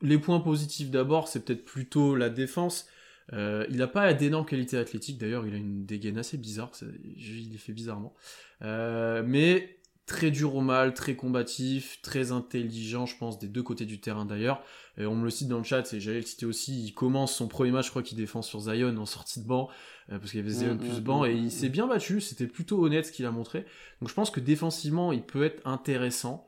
les 0.03 0.19
points 0.19 0.41
positifs 0.41 0.91
d'abord, 0.91 1.29
c'est 1.29 1.45
peut-être 1.45 1.65
plutôt 1.65 2.15
la 2.17 2.31
défense. 2.31 2.87
Il 3.33 3.77
n'a 3.77 3.89
pas 3.89 4.13
d'énormes 4.15 4.47
qualités 4.47 4.77
athlétiques, 4.77 5.19
d'ailleurs, 5.19 5.47
il 5.47 5.55
a 5.55 5.57
une 5.57 5.87
dégaine 5.87 6.19
assez 6.19 6.37
bizarre, 6.39 6.71
il 7.17 7.55
est 7.55 7.59
fait 7.59 7.73
bizarrement. 7.73 8.15
Mais 8.61 9.79
très 10.07 10.31
dur 10.31 10.55
au 10.55 10.61
mal, 10.61 10.93
très 10.93 11.17
combatif, 11.17 12.01
très 12.03 12.31
intelligent, 12.31 13.07
je 13.07 13.17
pense, 13.17 13.39
des 13.39 13.49
deux 13.49 13.63
côtés 13.63 13.87
du 13.87 14.01
terrain 14.01 14.27
d'ailleurs. 14.27 14.63
Et 14.99 15.07
on 15.07 15.17
me 15.17 15.25
le 15.25 15.31
cite 15.31 15.49
dans 15.49 15.59
le 15.59 15.65
chat, 15.65 15.93
et 15.93 16.01
j'allais 16.01 16.21
le 16.21 16.27
citer 16.27 16.47
aussi, 16.47 16.85
il 16.85 16.93
commence 16.93 17.35
son 17.35 17.49
premier 17.49 17.71
match, 17.71 17.87
je 17.87 17.91
crois 17.91 18.03
qu'il 18.03 18.19
défend 18.19 18.43
sur 18.43 18.61
Zion 18.61 18.97
en 18.97 19.07
sortie 19.07 19.41
de 19.41 19.47
banc, 19.47 19.69
euh, 20.13 20.19
parce 20.19 20.31
qu'il 20.31 20.41
y 20.41 20.43
avait 20.43 20.53
Zion 20.53 20.75
mm, 20.75 20.79
plus 20.79 21.01
mm, 21.01 21.05
banc, 21.05 21.23
mm, 21.23 21.27
et 21.27 21.33
il 21.33 21.51
s'est 21.51 21.71
bien 21.71 21.87
battu, 21.87 22.21
c'était 22.21 22.47
plutôt 22.47 22.85
honnête 22.85 23.07
ce 23.07 23.13
qu'il 23.13 23.25
a 23.25 23.31
montré. 23.31 23.65
Donc 24.01 24.11
je 24.11 24.15
pense 24.15 24.31
que 24.31 24.41
défensivement, 24.41 25.13
il 25.13 25.23
peut 25.23 25.45
être 25.45 25.67
intéressant. 25.67 26.47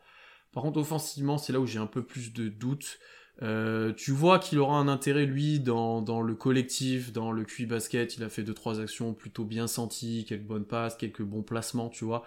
Par 0.53 0.63
contre, 0.63 0.79
offensivement, 0.79 1.39
c'est 1.39 1.53
là 1.53 1.61
où 1.61 1.67
j'ai 1.67 1.79
un 1.79 1.87
peu 1.87 2.03
plus 2.03 2.33
de 2.33 2.49
doutes. 2.49 2.99
Euh, 3.43 3.93
tu 3.93 4.13
vois 4.13 4.39
qu'il 4.39 4.59
aura 4.59 4.79
un 4.79 4.89
intérêt 4.89 5.27
lui 5.27 5.61
dans, 5.61 6.01
dans 6.01 6.23
le 6.23 6.35
collectif, 6.35 7.13
dans 7.13 7.33
le 7.33 7.45
QI 7.45 7.67
basket. 7.67 8.17
Il 8.17 8.25
a 8.25 8.31
fait 8.31 8.43
deux 8.43 8.55
trois 8.55 8.81
actions 8.81 9.13
plutôt 9.13 9.45
bien 9.45 9.67
senties, 9.67 10.25
quelques 10.27 10.47
bonnes 10.47 10.65
passes, 10.65 10.97
quelques 10.97 11.23
bons 11.23 11.43
placements, 11.43 11.91
tu 11.91 12.05
vois. 12.05 12.25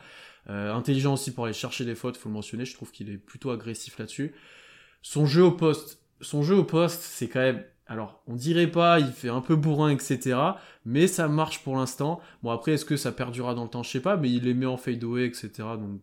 Euh, 0.50 0.74
intelligent 0.74 1.14
aussi 1.14 1.34
pour 1.34 1.46
aller 1.46 1.54
chercher 1.54 1.86
des 1.86 1.96
fautes, 1.96 2.18
faut 2.18 2.30
le 2.30 2.34
mentionner. 2.34 2.66
Je 2.66 2.74
trouve 2.74 2.92
qu'il 2.92 3.10
est 3.10 3.18
plutôt 3.18 3.52
agressif 3.52 3.98
là-dessus. 4.00 4.34
Son 5.02 5.26
jeu 5.26 5.44
au 5.44 5.52
poste, 5.52 6.02
son 6.22 6.44
jeu 6.44 6.56
au 6.56 6.64
poste, 6.64 7.02
c'est 7.02 7.28
quand 7.28 7.40
même. 7.40 7.64
Alors, 7.88 8.22
on 8.28 8.36
dirait 8.36 8.68
pas, 8.68 9.00
il 9.00 9.12
fait 9.12 9.30
un 9.30 9.42
peu 9.42 9.56
bourrin, 9.56 9.90
etc. 9.90 10.38
Mais 10.86 11.08
ça 11.08 11.28
marche 11.28 11.64
pour 11.64 11.76
l'instant. 11.76 12.22
Bon, 12.44 12.52
après, 12.52 12.74
est-ce 12.74 12.86
que 12.86 12.98
ça 12.98 13.12
perdurera 13.12 13.56
dans 13.56 13.64
le 13.64 13.70
temps 13.70 13.82
Je 13.82 13.90
sais 13.90 14.02
pas, 14.02 14.16
mais 14.16 14.30
il 14.30 14.44
les 14.44 14.54
met 14.54 14.68
en 14.68 14.78
fadeaway, 14.78 15.26
etc. 15.26 15.50
Donc, 15.58 16.02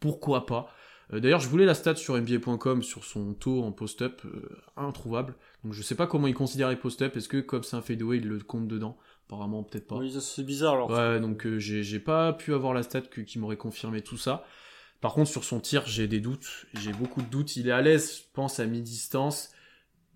pourquoi 0.00 0.46
pas 0.46 0.68
euh, 1.12 1.20
D'ailleurs, 1.20 1.40
je 1.40 1.48
voulais 1.48 1.66
la 1.66 1.74
stat 1.74 1.96
sur 1.96 2.16
NBA.com 2.16 2.82
sur 2.82 3.04
son 3.04 3.34
taux 3.34 3.62
en 3.62 3.72
post-up, 3.72 4.22
euh, 4.24 4.48
introuvable. 4.76 5.34
Donc, 5.62 5.74
je 5.74 5.82
sais 5.82 5.94
pas 5.94 6.06
comment 6.06 6.26
il 6.26 6.34
considère 6.34 6.70
les 6.70 6.76
post-up. 6.76 7.14
Est-ce 7.16 7.28
que, 7.28 7.38
comme 7.38 7.62
c'est 7.62 7.76
un 7.76 7.82
fadeaway, 7.82 8.16
il 8.16 8.28
le 8.28 8.38
compte 8.38 8.66
dedans? 8.66 8.96
Apparemment, 9.26 9.62
peut-être 9.64 9.86
pas. 9.86 9.96
Oui, 9.96 10.14
c'est 10.20 10.44
bizarre 10.44 10.74
alors. 10.74 10.90
Ouais, 10.90 11.20
donc 11.20 11.46
euh, 11.46 11.58
j'ai 11.58 11.98
pas 11.98 12.32
pu 12.32 12.54
avoir 12.54 12.74
la 12.74 12.82
stat 12.82 13.02
qui 13.02 13.38
m'aurait 13.38 13.56
confirmé 13.56 14.00
tout 14.02 14.18
ça. 14.18 14.44
Par 15.00 15.12
contre, 15.14 15.30
sur 15.30 15.44
son 15.44 15.60
tir, 15.60 15.86
j'ai 15.86 16.08
des 16.08 16.20
doutes. 16.20 16.66
J'ai 16.74 16.92
beaucoup 16.92 17.22
de 17.22 17.26
doutes. 17.26 17.56
Il 17.56 17.68
est 17.68 17.72
à 17.72 17.82
l'aise, 17.82 18.18
je 18.18 18.22
pense, 18.32 18.60
à 18.60 18.66
mi-distance. 18.66 19.50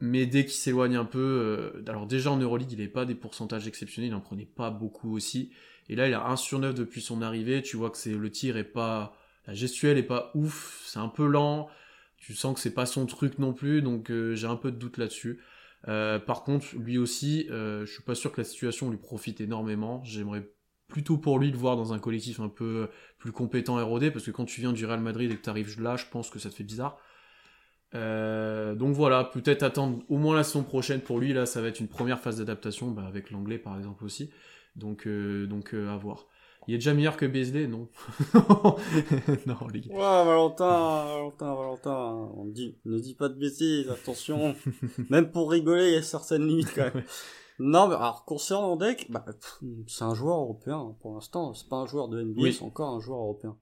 Mais 0.00 0.24
dès 0.26 0.44
qu'il 0.44 0.54
s'éloigne 0.54 0.96
un 0.96 1.04
peu, 1.04 1.18
euh, 1.18 1.84
alors 1.86 2.06
déjà 2.06 2.30
en 2.30 2.38
Euroleague, 2.38 2.72
il 2.72 2.78
n'avait 2.78 2.88
pas 2.88 3.04
des 3.04 3.14
pourcentages 3.14 3.66
exceptionnels, 3.68 4.08
il 4.08 4.12
n'en 4.12 4.20
prenait 4.20 4.46
pas 4.46 4.70
beaucoup 4.70 5.14
aussi. 5.14 5.50
Et 5.90 5.96
là, 5.96 6.08
il 6.08 6.14
a 6.14 6.26
1 6.26 6.36
sur 6.36 6.58
9 6.58 6.74
depuis 6.74 7.02
son 7.02 7.20
arrivée. 7.20 7.60
Tu 7.60 7.76
vois 7.76 7.90
que 7.90 7.98
c'est 7.98 8.14
le 8.14 8.30
tir 8.30 8.56
est 8.56 8.64
pas, 8.64 9.14
la 9.46 9.52
gestuelle 9.52 9.98
est 9.98 10.02
pas 10.02 10.30
ouf, 10.34 10.82
c'est 10.86 11.00
un 11.00 11.08
peu 11.08 11.26
lent. 11.26 11.68
Tu 12.16 12.34
sens 12.34 12.54
que 12.54 12.60
c'est 12.60 12.74
pas 12.74 12.86
son 12.86 13.06
truc 13.06 13.38
non 13.38 13.52
plus, 13.52 13.82
donc 13.82 14.10
euh, 14.10 14.34
j'ai 14.34 14.46
un 14.46 14.56
peu 14.56 14.70
de 14.70 14.76
doute 14.76 14.96
là-dessus. 14.98 15.40
Euh, 15.88 16.18
par 16.18 16.42
contre, 16.42 16.66
lui 16.76 16.98
aussi, 16.98 17.46
euh, 17.50 17.86
je 17.86 17.92
suis 17.92 18.02
pas 18.02 18.14
sûr 18.14 18.32
que 18.32 18.40
la 18.40 18.44
situation 18.44 18.90
lui 18.90 18.98
profite 18.98 19.40
énormément. 19.40 20.02
J'aimerais 20.04 20.48
plutôt 20.88 21.18
pour 21.18 21.38
lui 21.38 21.52
de 21.52 21.56
voir 21.56 21.76
dans 21.76 21.92
un 21.92 21.98
collectif 21.98 22.40
un 22.40 22.48
peu 22.48 22.88
plus 23.18 23.32
compétent 23.32 23.78
et 23.78 23.82
rodé, 23.82 24.10
parce 24.10 24.24
que 24.24 24.30
quand 24.30 24.44
tu 24.44 24.60
viens 24.60 24.72
du 24.72 24.84
Real 24.84 25.00
Madrid 25.00 25.30
et 25.30 25.36
que 25.36 25.42
tu 25.42 25.50
arrives 25.50 25.80
là, 25.80 25.96
je 25.96 26.04
pense 26.10 26.30
que 26.30 26.38
ça 26.38 26.50
te 26.50 26.54
fait 26.54 26.64
bizarre. 26.64 26.98
Euh, 27.94 28.74
donc 28.74 28.94
voilà, 28.94 29.24
peut-être 29.24 29.62
attendre 29.62 30.02
au 30.08 30.18
moins 30.18 30.36
la 30.36 30.44
saison 30.44 30.62
prochaine 30.62 31.00
pour 31.00 31.18
lui. 31.18 31.32
Là, 31.32 31.46
ça 31.46 31.60
va 31.60 31.68
être 31.68 31.80
une 31.80 31.88
première 31.88 32.20
phase 32.20 32.38
d'adaptation, 32.38 32.90
bah, 32.90 33.06
avec 33.06 33.30
l'anglais 33.30 33.58
par 33.58 33.76
exemple 33.76 34.04
aussi. 34.04 34.30
Donc, 34.76 35.08
donc 35.08 35.74
à 35.74 35.96
voir. 35.96 36.26
Il 36.68 36.74
est 36.74 36.78
déjà 36.78 36.94
meilleur 36.94 37.16
que 37.16 37.26
Beasley, 37.26 37.66
non 37.66 37.88
Non, 39.46 39.66
les 39.72 39.80
gars. 39.80 39.94
Ouais, 39.94 40.24
Valentin, 40.24 41.04
Valentin, 41.06 41.54
Valentin, 41.54 42.30
on 42.36 42.44
dit, 42.44 42.76
ne 42.84 42.98
dit 42.98 43.14
pas 43.14 43.28
de 43.28 43.34
bêtises, 43.34 43.88
attention. 43.88 44.54
même 45.10 45.30
pour 45.30 45.50
rigoler, 45.50 45.88
il 45.88 45.94
y 45.94 45.96
a 45.96 46.02
certaines 46.02 46.46
limites 46.46 46.72
quand 46.74 46.94
même. 46.94 47.04
Non, 47.58 47.88
mais 47.88 47.94
alors 47.94 48.24
concernant 48.24 48.76
Deck, 48.76 49.10
bah, 49.10 49.24
c'est 49.86 50.04
un 50.04 50.14
joueur 50.14 50.38
européen 50.38 50.78
hein, 50.78 50.96
pour 51.00 51.14
l'instant. 51.14 51.52
C'est 51.52 51.68
pas 51.68 51.76
un 51.76 51.86
joueur 51.86 52.08
de 52.08 52.22
NBA, 52.22 52.52
c'est 52.52 52.62
encore 52.62 52.88
un 52.88 53.00
joueur 53.00 53.20
européen. 53.20 53.58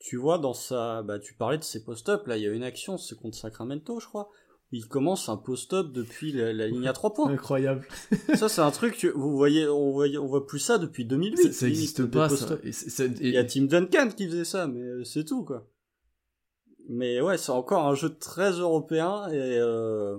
Tu 0.00 0.16
vois 0.16 0.38
dans 0.38 0.54
sa, 0.54 1.02
bah, 1.02 1.18
tu 1.18 1.34
parlais 1.34 1.58
de 1.58 1.64
ses 1.64 1.84
post-up. 1.84 2.26
Là, 2.26 2.36
il 2.36 2.42
y 2.42 2.46
a 2.46 2.52
une 2.52 2.62
action, 2.64 2.98
c'est 2.98 3.16
contre 3.16 3.36
Sacramento, 3.36 4.00
je 4.00 4.06
crois, 4.06 4.30
il 4.70 4.86
commence 4.86 5.28
un 5.28 5.36
post-up 5.36 5.92
depuis 5.92 6.32
la, 6.32 6.52
ligne 6.66 6.86
à 6.88 6.92
3 6.92 7.14
points. 7.14 7.30
Incroyable. 7.30 7.86
ça, 8.34 8.48
c'est 8.48 8.60
un 8.60 8.70
truc, 8.70 9.10
vous 9.14 9.36
voyez, 9.36 9.66
on 9.66 9.92
voit, 9.92 10.06
on 10.20 10.26
voit 10.26 10.46
plus 10.46 10.58
ça 10.58 10.78
depuis 10.78 11.04
2008. 11.04 11.52
Ça, 11.52 11.66
n'existe 11.66 12.04
pas, 12.06 12.28
ça. 12.28 12.58
Il 12.64 13.30
y 13.30 13.38
a 13.38 13.44
Tim 13.44 13.64
Duncan 13.64 14.08
qui 14.14 14.26
faisait 14.26 14.44
ça, 14.44 14.66
mais 14.66 15.04
c'est 15.04 15.24
tout, 15.24 15.44
quoi. 15.44 15.66
Mais 16.88 17.20
ouais, 17.20 17.36
c'est 17.36 17.52
encore 17.52 17.86
un 17.86 17.94
jeu 17.94 18.16
très 18.16 18.52
européen 18.52 19.28
et 19.28 19.58
euh... 19.58 20.16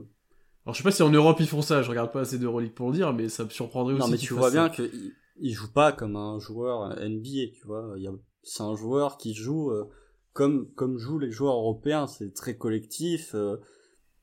Alors, 0.66 0.76
je 0.76 0.78
sais 0.78 0.84
pas 0.84 0.92
si 0.92 1.02
en 1.02 1.10
Europe 1.10 1.38
ils 1.40 1.48
font 1.48 1.64
ça, 1.64 1.82
je 1.82 1.90
regarde 1.90 2.12
pas 2.12 2.22
assez 2.22 2.38
d'Euroleague 2.38 2.74
pour 2.74 2.90
le 2.90 2.94
dire, 2.94 3.12
mais 3.12 3.28
ça 3.28 3.44
me 3.44 3.50
surprendrait 3.50 3.96
aussi. 3.96 4.04
Non, 4.04 4.08
mais 4.08 4.18
tu 4.18 4.36
vois 4.36 4.52
bien 4.52 4.70
qu'il 4.70 5.14
il 5.40 5.54
joue 5.54 5.72
pas 5.72 5.92
comme 5.92 6.16
un 6.16 6.38
joueur 6.40 6.90
NBA, 7.00 7.54
tu 7.54 7.66
vois. 7.66 7.96
C'est 8.44 8.64
un 8.64 8.76
joueur 8.76 9.18
qui 9.18 9.34
joue 9.34 9.72
euh, 9.72 9.90
comme, 10.34 10.70
comme 10.74 10.98
jouent 10.98 11.20
les 11.20 11.32
joueurs 11.32 11.56
européens, 11.56 12.08
c'est 12.08 12.34
très 12.34 12.56
collectif, 12.56 13.34
euh, 13.34 13.58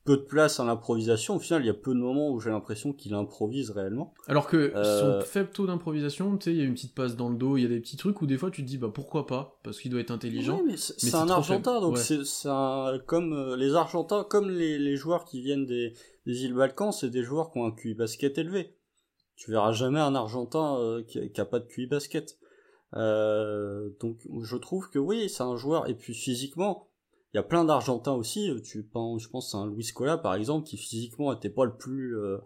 peu 0.07 0.15
de 0.15 0.21
place 0.21 0.61
à 0.61 0.63
l'improvisation. 0.63 1.35
Au 1.35 1.39
final, 1.39 1.63
il 1.63 1.67
y 1.67 1.69
a 1.69 1.73
peu 1.73 1.93
de 1.93 1.99
moments 1.99 2.31
où 2.31 2.39
j'ai 2.39 2.49
l'impression 2.49 2.93
qu'il 2.93 3.13
improvise 3.13 3.71
réellement. 3.71 4.13
Alors 4.27 4.47
que 4.47 4.55
euh... 4.55 5.19
son 5.19 5.25
faible 5.25 5.49
taux 5.49 5.67
d'improvisation, 5.67 6.37
tu 6.37 6.45
sais, 6.45 6.51
il 6.51 6.57
y 6.57 6.61
a 6.61 6.63
une 6.63 6.75
petite 6.75 6.95
passe 6.95 7.17
dans 7.17 7.27
le 7.27 7.35
dos, 7.35 7.57
il 7.57 7.63
y 7.63 7.65
a 7.65 7.67
des 7.67 7.81
petits 7.81 7.97
trucs 7.97 8.21
où 8.21 8.25
des 8.25 8.37
fois 8.37 8.49
tu 8.49 8.63
te 8.63 8.67
dis 8.67 8.77
bah 8.77 8.89
pourquoi 8.91 9.27
pas? 9.27 9.59
Parce 9.63 9.79
qu'il 9.79 9.91
doit 9.91 9.99
être 9.99 10.11
intelligent. 10.11 10.61
mais 10.65 10.77
c'est 10.77 11.13
un 11.13 11.29
Argentin, 11.29 11.81
donc 11.81 11.97
c'est 11.97 12.21
comme 13.05 13.33
euh, 13.33 13.57
les 13.57 13.75
Argentins, 13.75 14.23
comme 14.23 14.49
les, 14.49 14.79
les, 14.79 14.95
joueurs 14.95 15.25
qui 15.25 15.41
viennent 15.41 15.65
des, 15.65 15.93
des 16.25 16.45
îles 16.45 16.53
Balkans, 16.53 16.93
c'est 16.93 17.09
des 17.09 17.23
joueurs 17.23 17.51
qui 17.51 17.59
ont 17.59 17.65
un 17.65 17.71
QI 17.71 17.93
basket 17.93 18.37
élevé. 18.37 18.77
Tu 19.35 19.51
verras 19.51 19.73
jamais 19.73 19.99
un 19.99 20.15
Argentin 20.15 20.77
euh, 20.79 21.03
qui, 21.03 21.29
qui, 21.31 21.41
a 21.41 21.45
pas 21.45 21.59
de 21.59 21.65
QI 21.65 21.85
basket. 21.85 22.37
Euh, 22.93 23.89
donc 23.99 24.19
je 24.41 24.55
trouve 24.55 24.89
que 24.89 24.99
oui, 24.99 25.27
c'est 25.27 25.43
un 25.43 25.57
joueur 25.57 25.89
et 25.89 25.95
puis 25.95 26.13
physiquement 26.13 26.87
il 27.33 27.37
y 27.37 27.39
a 27.39 27.43
plein 27.43 27.65
d'Argentins 27.65 28.13
aussi. 28.13 28.49
Euh, 28.49 28.59
tu 28.61 28.83
penses, 28.83 29.23
je 29.23 29.29
pense 29.29 29.53
à 29.53 29.59
un 29.59 29.67
Luis 29.67 29.91
Cola 29.93 30.17
par 30.17 30.35
exemple 30.35 30.67
qui 30.67 30.77
physiquement 30.77 31.33
était 31.33 31.49
pas 31.49 31.65
le 31.65 31.75
plus, 31.75 32.17
euh, 32.17 32.37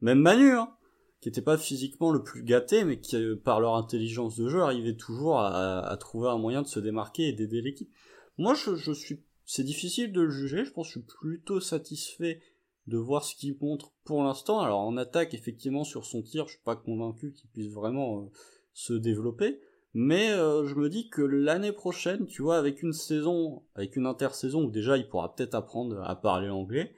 même 0.00 0.20
Manu, 0.20 0.52
hein, 0.52 0.74
qui 1.20 1.28
était 1.28 1.42
pas 1.42 1.56
physiquement 1.56 2.10
le 2.10 2.22
plus 2.22 2.42
gâté, 2.42 2.84
mais 2.84 3.00
qui 3.00 3.16
euh, 3.16 3.36
par 3.36 3.60
leur 3.60 3.76
intelligence 3.76 4.36
de 4.36 4.48
jeu 4.48 4.62
arrivait 4.62 4.96
toujours 4.96 5.40
à, 5.40 5.96
trouver 5.98 6.28
un 6.28 6.38
moyen 6.38 6.62
de 6.62 6.66
se 6.66 6.80
démarquer 6.80 7.28
et 7.28 7.32
d'aider 7.32 7.62
l'équipe. 7.62 7.90
Moi, 8.36 8.54
je, 8.54 8.74
je 8.74 8.92
suis, 8.92 9.22
c'est 9.44 9.64
difficile 9.64 10.12
de 10.12 10.22
le 10.22 10.30
juger. 10.30 10.64
Je 10.64 10.72
pense 10.72 10.88
que 10.88 10.94
je 10.94 10.98
suis 10.98 11.16
plutôt 11.20 11.60
satisfait 11.60 12.40
de 12.86 12.98
voir 12.98 13.24
ce 13.24 13.34
qu'il 13.34 13.56
montre 13.60 13.92
pour 14.04 14.22
l'instant. 14.22 14.60
Alors 14.60 14.80
en 14.80 14.96
attaque, 14.96 15.32
effectivement, 15.32 15.84
sur 15.84 16.04
son 16.04 16.22
tir, 16.22 16.46
je 16.46 16.54
suis 16.54 16.64
pas 16.64 16.76
convaincu 16.76 17.32
qu'il 17.32 17.48
puisse 17.50 17.72
vraiment 17.72 18.30
se 18.74 18.92
développer. 18.92 19.60
Mais 19.94 20.30
euh, 20.30 20.66
je 20.66 20.74
me 20.74 20.88
dis 20.88 21.08
que 21.08 21.22
l'année 21.22 21.72
prochaine, 21.72 22.26
tu 22.26 22.42
vois, 22.42 22.58
avec 22.58 22.82
une 22.82 22.92
saison, 22.92 23.62
avec 23.76 23.94
une 23.94 24.06
intersaison 24.06 24.64
où 24.64 24.70
déjà 24.70 24.96
il 24.96 25.08
pourra 25.08 25.34
peut-être 25.34 25.54
apprendre 25.54 26.02
à 26.02 26.20
parler 26.20 26.48
anglais, 26.48 26.92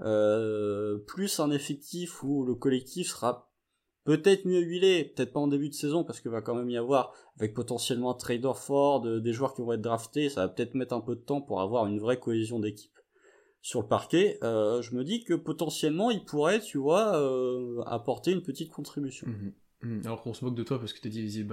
euh, 0.00 0.98
plus 0.98 1.38
un 1.38 1.50
effectif 1.52 2.22
où 2.24 2.44
le 2.44 2.56
collectif 2.56 3.08
sera 3.08 3.52
peut-être 4.04 4.46
mieux 4.46 4.60
huilé, 4.60 5.04
peut-être 5.04 5.32
pas 5.32 5.40
en 5.40 5.46
début 5.46 5.68
de 5.68 5.74
saison 5.74 6.02
parce 6.02 6.20
qu'il 6.20 6.30
va 6.30 6.40
quand 6.40 6.54
même 6.54 6.70
y 6.70 6.76
avoir 6.76 7.12
avec 7.36 7.54
potentiellement 7.54 8.10
un 8.10 8.14
trader 8.14 8.52
fort, 8.56 9.00
des 9.00 9.32
joueurs 9.32 9.54
qui 9.54 9.62
vont 9.62 9.72
être 9.72 9.80
draftés, 9.80 10.28
ça 10.28 10.46
va 10.46 10.48
peut-être 10.48 10.74
mettre 10.74 10.94
un 10.94 11.00
peu 11.00 11.14
de 11.14 11.20
temps 11.20 11.40
pour 11.40 11.60
avoir 11.60 11.86
une 11.86 12.00
vraie 12.00 12.18
cohésion 12.18 12.58
d'équipe 12.58 12.98
sur 13.62 13.82
le 13.82 13.86
parquet. 13.86 14.38
Euh, 14.42 14.82
je 14.82 14.94
me 14.94 15.04
dis 15.04 15.22
que 15.22 15.34
potentiellement 15.34 16.10
il 16.10 16.24
pourrait, 16.24 16.60
tu 16.60 16.78
vois, 16.78 17.16
euh, 17.16 17.82
apporter 17.86 18.32
une 18.32 18.42
petite 18.42 18.70
contribution. 18.72 19.28
Mmh 19.28 19.52
mmh. 19.82 20.06
Alors 20.06 20.22
qu'on 20.22 20.34
se 20.34 20.44
moque 20.44 20.54
de 20.54 20.62
toi 20.62 20.78
parce 20.78 20.92
que 20.92 21.00
t'as 21.00 21.08
dit 21.08 21.22
les 21.22 21.38
îles 21.38 21.46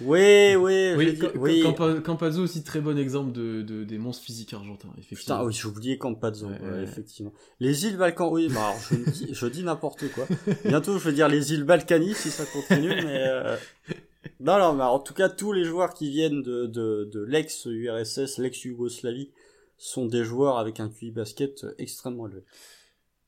Oui, 0.00 0.54
oui, 0.56 1.18
oui. 1.36 1.62
Campazzo 2.04 2.42
aussi 2.42 2.62
très 2.62 2.80
bon 2.80 2.98
exemple 2.98 3.32
de, 3.32 3.62
de, 3.62 3.84
des 3.84 3.98
monstres 3.98 4.24
physiques 4.24 4.52
argentins. 4.52 4.88
Effectivement. 4.98 5.36
Putain, 5.38 5.44
oui, 5.44 5.52
j'ai 5.52 5.68
oublié 5.68 5.98
Campazzo, 5.98 6.48
effectivement. 6.82 7.32
Les 7.60 7.86
îles 7.86 7.96
Balkans, 7.96 8.28
oui, 8.30 8.48
bah, 8.48 8.68
alors, 8.68 8.80
je, 8.90 9.10
dis, 9.10 9.28
je 9.32 9.46
dis 9.46 9.62
n'importe 9.62 10.10
quoi. 10.12 10.26
Bientôt, 10.64 10.98
je 10.98 11.08
vais 11.08 11.14
dire 11.14 11.28
les 11.28 11.52
îles 11.52 11.64
Balkany 11.64 12.14
si 12.14 12.30
ça 12.30 12.44
continue, 12.44 12.88
mais 12.88 13.26
euh... 13.26 13.56
non, 14.40 14.58
non, 14.58 14.74
mais 14.74 14.84
en 14.84 14.98
tout 14.98 15.14
cas, 15.14 15.28
tous 15.28 15.52
les 15.52 15.64
joueurs 15.64 15.94
qui 15.94 16.10
viennent 16.10 16.42
de, 16.42 16.66
de, 16.66 17.08
de 17.12 17.22
l'ex-URSS, 17.22 18.38
l'ex-Yougoslavie, 18.38 19.30
sont 19.78 20.06
des 20.06 20.24
joueurs 20.24 20.58
avec 20.58 20.80
un 20.80 20.88
QI 20.88 21.10
basket 21.10 21.66
extrêmement 21.78 22.26
élevé. 22.26 22.42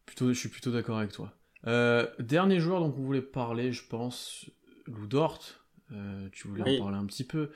Plutôt, 0.07 0.33
je 0.33 0.39
suis 0.39 0.49
plutôt 0.49 0.71
d'accord 0.71 0.99
avec 0.99 1.13
toi. 1.13 1.33
Euh, 1.67 2.07
dernier 2.19 2.61
joueur 2.61 2.81
dont 2.81 2.95
on 2.97 3.03
voulait 3.03 3.23
parler, 3.23 3.73
je 3.73 3.87
pense, 3.87 4.47
Lou 4.87 5.07
Dort 5.07 5.41
euh, 5.93 6.29
tu 6.33 6.49
voulais 6.49 6.79
en 6.79 6.85
parler 6.85 6.99
un 6.99 7.07
petit 7.07 7.25
peu. 7.25 7.51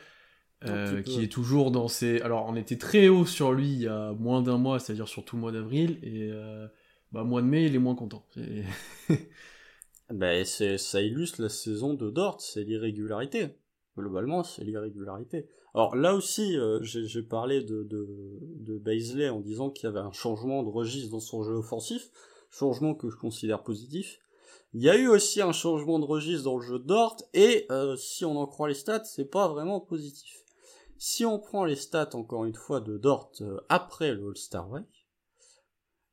Euh, 0.65 1.03
qui 1.03 1.23
est 1.23 1.33
toujours 1.33 1.71
dans 1.71 1.89
ses. 1.89 2.21
Alors, 2.21 2.47
on 2.49 2.55
était 2.55 2.79
très 2.79 3.09
haut 3.09 3.27
sur 3.27 3.53
lui 3.53 3.73
il 3.73 3.83
y 3.83 3.89
a 3.89 4.13
moins 4.13 4.43
d'un 4.43 4.59
mois, 4.59 4.79
c'est-à-dire 4.79 5.09
sur 5.09 5.25
tout 5.25 5.37
le 5.37 5.41
mois 5.41 5.53
d'avril, 5.53 5.99
et 6.03 6.31
euh, 6.31 6.67
bah, 7.11 7.25
mois 7.25 7.43
de 7.43 7.47
mai, 7.47 7.67
il 7.67 7.75
est 7.75 7.81
moins 7.81 7.97
content. 7.97 8.25
ben, 10.11 10.45
ça 10.45 11.03
illustre 11.03 11.43
la 11.43 11.49
saison 11.49 11.95
de 11.95 12.11
Dort, 12.11 12.41
c'est 12.41 12.63
l'irrégularité. 12.63 13.57
Globalement, 13.97 14.45
c'est 14.45 14.65
l'irrégularité. 14.65 15.49
Alors 15.75 15.97
là 15.97 16.15
aussi, 16.15 16.57
euh, 16.57 16.81
j'ai 16.83 17.23
parlé 17.23 17.63
de, 17.63 17.83
de, 17.83 18.39
de 18.61 18.79
Baisley 18.79 19.29
en 19.29 19.41
disant 19.41 19.71
qu'il 19.71 19.85
y 19.85 19.89
avait 19.89 20.01
un 20.01 20.13
changement 20.13 20.63
de 20.63 20.69
registre 20.69 21.11
dans 21.11 21.21
son 21.21 21.43
jeu 21.43 21.55
offensif, 21.55 22.11
changement 22.51 22.95
que 22.95 23.11
je 23.11 23.17
considère 23.17 23.63
positif. 23.63 24.19
Il 24.75 24.83
y 24.83 24.89
a 24.89 24.97
eu 24.97 25.07
aussi 25.07 25.43
un 25.43 25.53
changement 25.53 25.99
de 25.99 26.07
registre 26.07 26.45
dans 26.45 26.57
le 26.57 26.65
jeu 26.65 26.79
d'Ort, 26.79 27.17
et 27.35 27.67
euh, 27.71 27.95
si 27.97 28.25
on 28.25 28.39
en 28.39 28.47
croit 28.47 28.69
les 28.69 28.75
stats, 28.75 29.05
c'est 29.05 29.27
pas 29.27 29.49
vraiment 29.49 29.81
positif. 29.81 30.45
Si 30.97 31.27
on 31.27 31.39
prend 31.39 31.65
les 31.65 31.77
stats 31.77 32.15
encore 32.15 32.47
une 32.47 32.55
fois 32.55 32.81
de 32.81 32.97
Dort 32.97 33.33
euh, 33.43 33.61
après 33.69 34.15
le 34.15 34.29
All-Star 34.29 34.67
Break, 34.69 34.87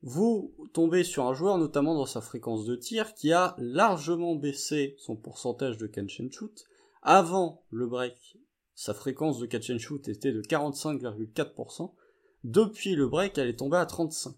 vous 0.02 0.54
tombez 0.74 1.04
sur 1.04 1.26
un 1.26 1.34
joueur, 1.34 1.58
notamment 1.58 1.94
dans 1.94 2.06
sa 2.06 2.22
fréquence 2.22 2.66
de 2.66 2.76
tir, 2.76 3.14
qui 3.14 3.32
a 3.32 3.56
largement 3.58 4.36
baissé 4.36 4.96
son 4.98 5.16
pourcentage 5.16 5.78
de 5.78 5.88
catch 5.88 6.20
and 6.20 6.32
shoot. 6.32 6.66
Avant 7.02 7.64
le 7.70 7.88
break, 7.88 8.38
sa 8.76 8.94
fréquence 8.94 9.40
de 9.40 9.46
catch 9.46 9.70
and 9.70 9.80
shoot 9.80 10.08
était 10.08 10.32
de 10.32 10.42
45,4%. 10.42 11.94
Depuis 12.44 12.96
le 12.96 13.08
break, 13.08 13.38
elle 13.38 13.50
est 13.50 13.60
tombée 13.60 13.78
à 13.78 13.86
35. 13.86 14.34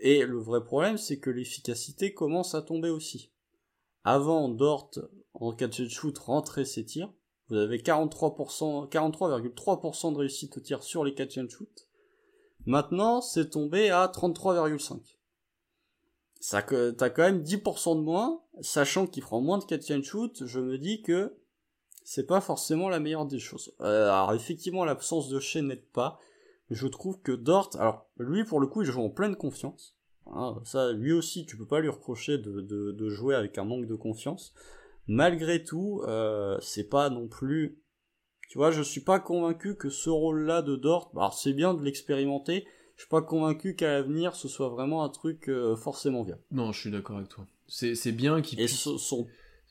Et 0.00 0.24
le 0.24 0.38
vrai 0.38 0.64
problème, 0.64 0.98
c'est 0.98 1.18
que 1.18 1.30
l'efficacité 1.30 2.14
commence 2.14 2.54
à 2.54 2.62
tomber 2.62 2.88
aussi. 2.88 3.30
Avant, 4.02 4.48
Dort, 4.48 4.90
en 5.34 5.52
catch 5.52 5.80
and 5.80 5.88
shoot, 5.90 6.18
rentrait 6.18 6.64
ses 6.64 6.84
tirs. 6.84 7.12
Vous 7.48 7.56
avez 7.56 7.78
43%, 7.78 8.88
43,3% 8.88 10.12
de 10.12 10.18
réussite 10.18 10.56
au 10.56 10.60
tir 10.60 10.82
sur 10.82 11.04
les 11.04 11.14
catch 11.14 11.36
and 11.36 11.48
shoot. 11.48 11.88
Maintenant, 12.64 13.20
c'est 13.20 13.50
tombé 13.50 13.90
à 13.90 14.06
33,5. 14.06 15.00
Ça, 16.40 16.62
t'as 16.62 17.10
quand 17.10 17.22
même 17.22 17.42
10% 17.42 17.96
de 17.96 18.00
moins, 18.00 18.42
sachant 18.62 19.06
qu'il 19.06 19.22
prend 19.22 19.42
moins 19.42 19.58
de 19.58 19.64
catch 19.64 19.90
and 19.90 20.02
shoot, 20.02 20.46
je 20.46 20.60
me 20.60 20.78
dis 20.78 21.02
que 21.02 21.36
c'est 22.02 22.26
pas 22.26 22.40
forcément 22.40 22.88
la 22.88 23.00
meilleure 23.00 23.26
des 23.26 23.38
choses. 23.38 23.74
Euh, 23.80 24.08
alors 24.08 24.32
effectivement, 24.32 24.86
l'absence 24.86 25.28
de 25.28 25.38
chaîne 25.38 25.68
n'aide 25.68 25.86
pas, 25.92 26.18
je 26.70 26.86
trouve 26.86 27.20
que 27.20 27.32
Dort, 27.32 27.70
alors 27.78 28.06
lui 28.18 28.44
pour 28.44 28.60
le 28.60 28.66
coup, 28.66 28.82
il 28.82 28.90
joue 28.90 29.02
en 29.02 29.10
pleine 29.10 29.36
confiance. 29.36 29.96
Hein, 30.26 30.60
ça, 30.64 30.92
lui 30.92 31.12
aussi, 31.12 31.44
tu 31.46 31.56
peux 31.56 31.66
pas 31.66 31.80
lui 31.80 31.88
reprocher 31.88 32.38
de, 32.38 32.60
de, 32.60 33.08
jouer 33.08 33.34
avec 33.34 33.58
un 33.58 33.64
manque 33.64 33.86
de 33.86 33.96
confiance. 33.96 34.54
Malgré 35.08 35.64
tout, 35.64 36.02
euh, 36.06 36.56
c'est 36.60 36.88
pas 36.88 37.10
non 37.10 37.26
plus 37.26 37.80
tu 38.50 38.58
vois, 38.58 38.72
je 38.72 38.82
suis 38.82 39.00
pas 39.00 39.20
convaincu 39.20 39.76
que 39.76 39.90
ce 39.90 40.10
rôle-là 40.10 40.60
de 40.60 40.74
Dort, 40.74 41.12
alors 41.14 41.34
c'est 41.34 41.52
bien 41.52 41.72
de 41.72 41.84
l'expérimenter, 41.84 42.66
je 42.96 43.02
suis 43.02 43.08
pas 43.08 43.22
convaincu 43.22 43.76
qu'à 43.76 43.92
l'avenir 43.92 44.34
ce 44.34 44.48
soit 44.48 44.68
vraiment 44.68 45.04
un 45.04 45.08
truc 45.08 45.48
euh, 45.48 45.76
forcément 45.76 46.24
bien. 46.24 46.36
Non, 46.50 46.72
je 46.72 46.80
suis 46.80 46.90
d'accord 46.90 47.18
avec 47.18 47.28
toi. 47.28 47.46
C'est, 47.68 48.10
bien 48.10 48.42
qu'il 48.42 48.60
Et 48.60 48.66
son, 48.66 48.98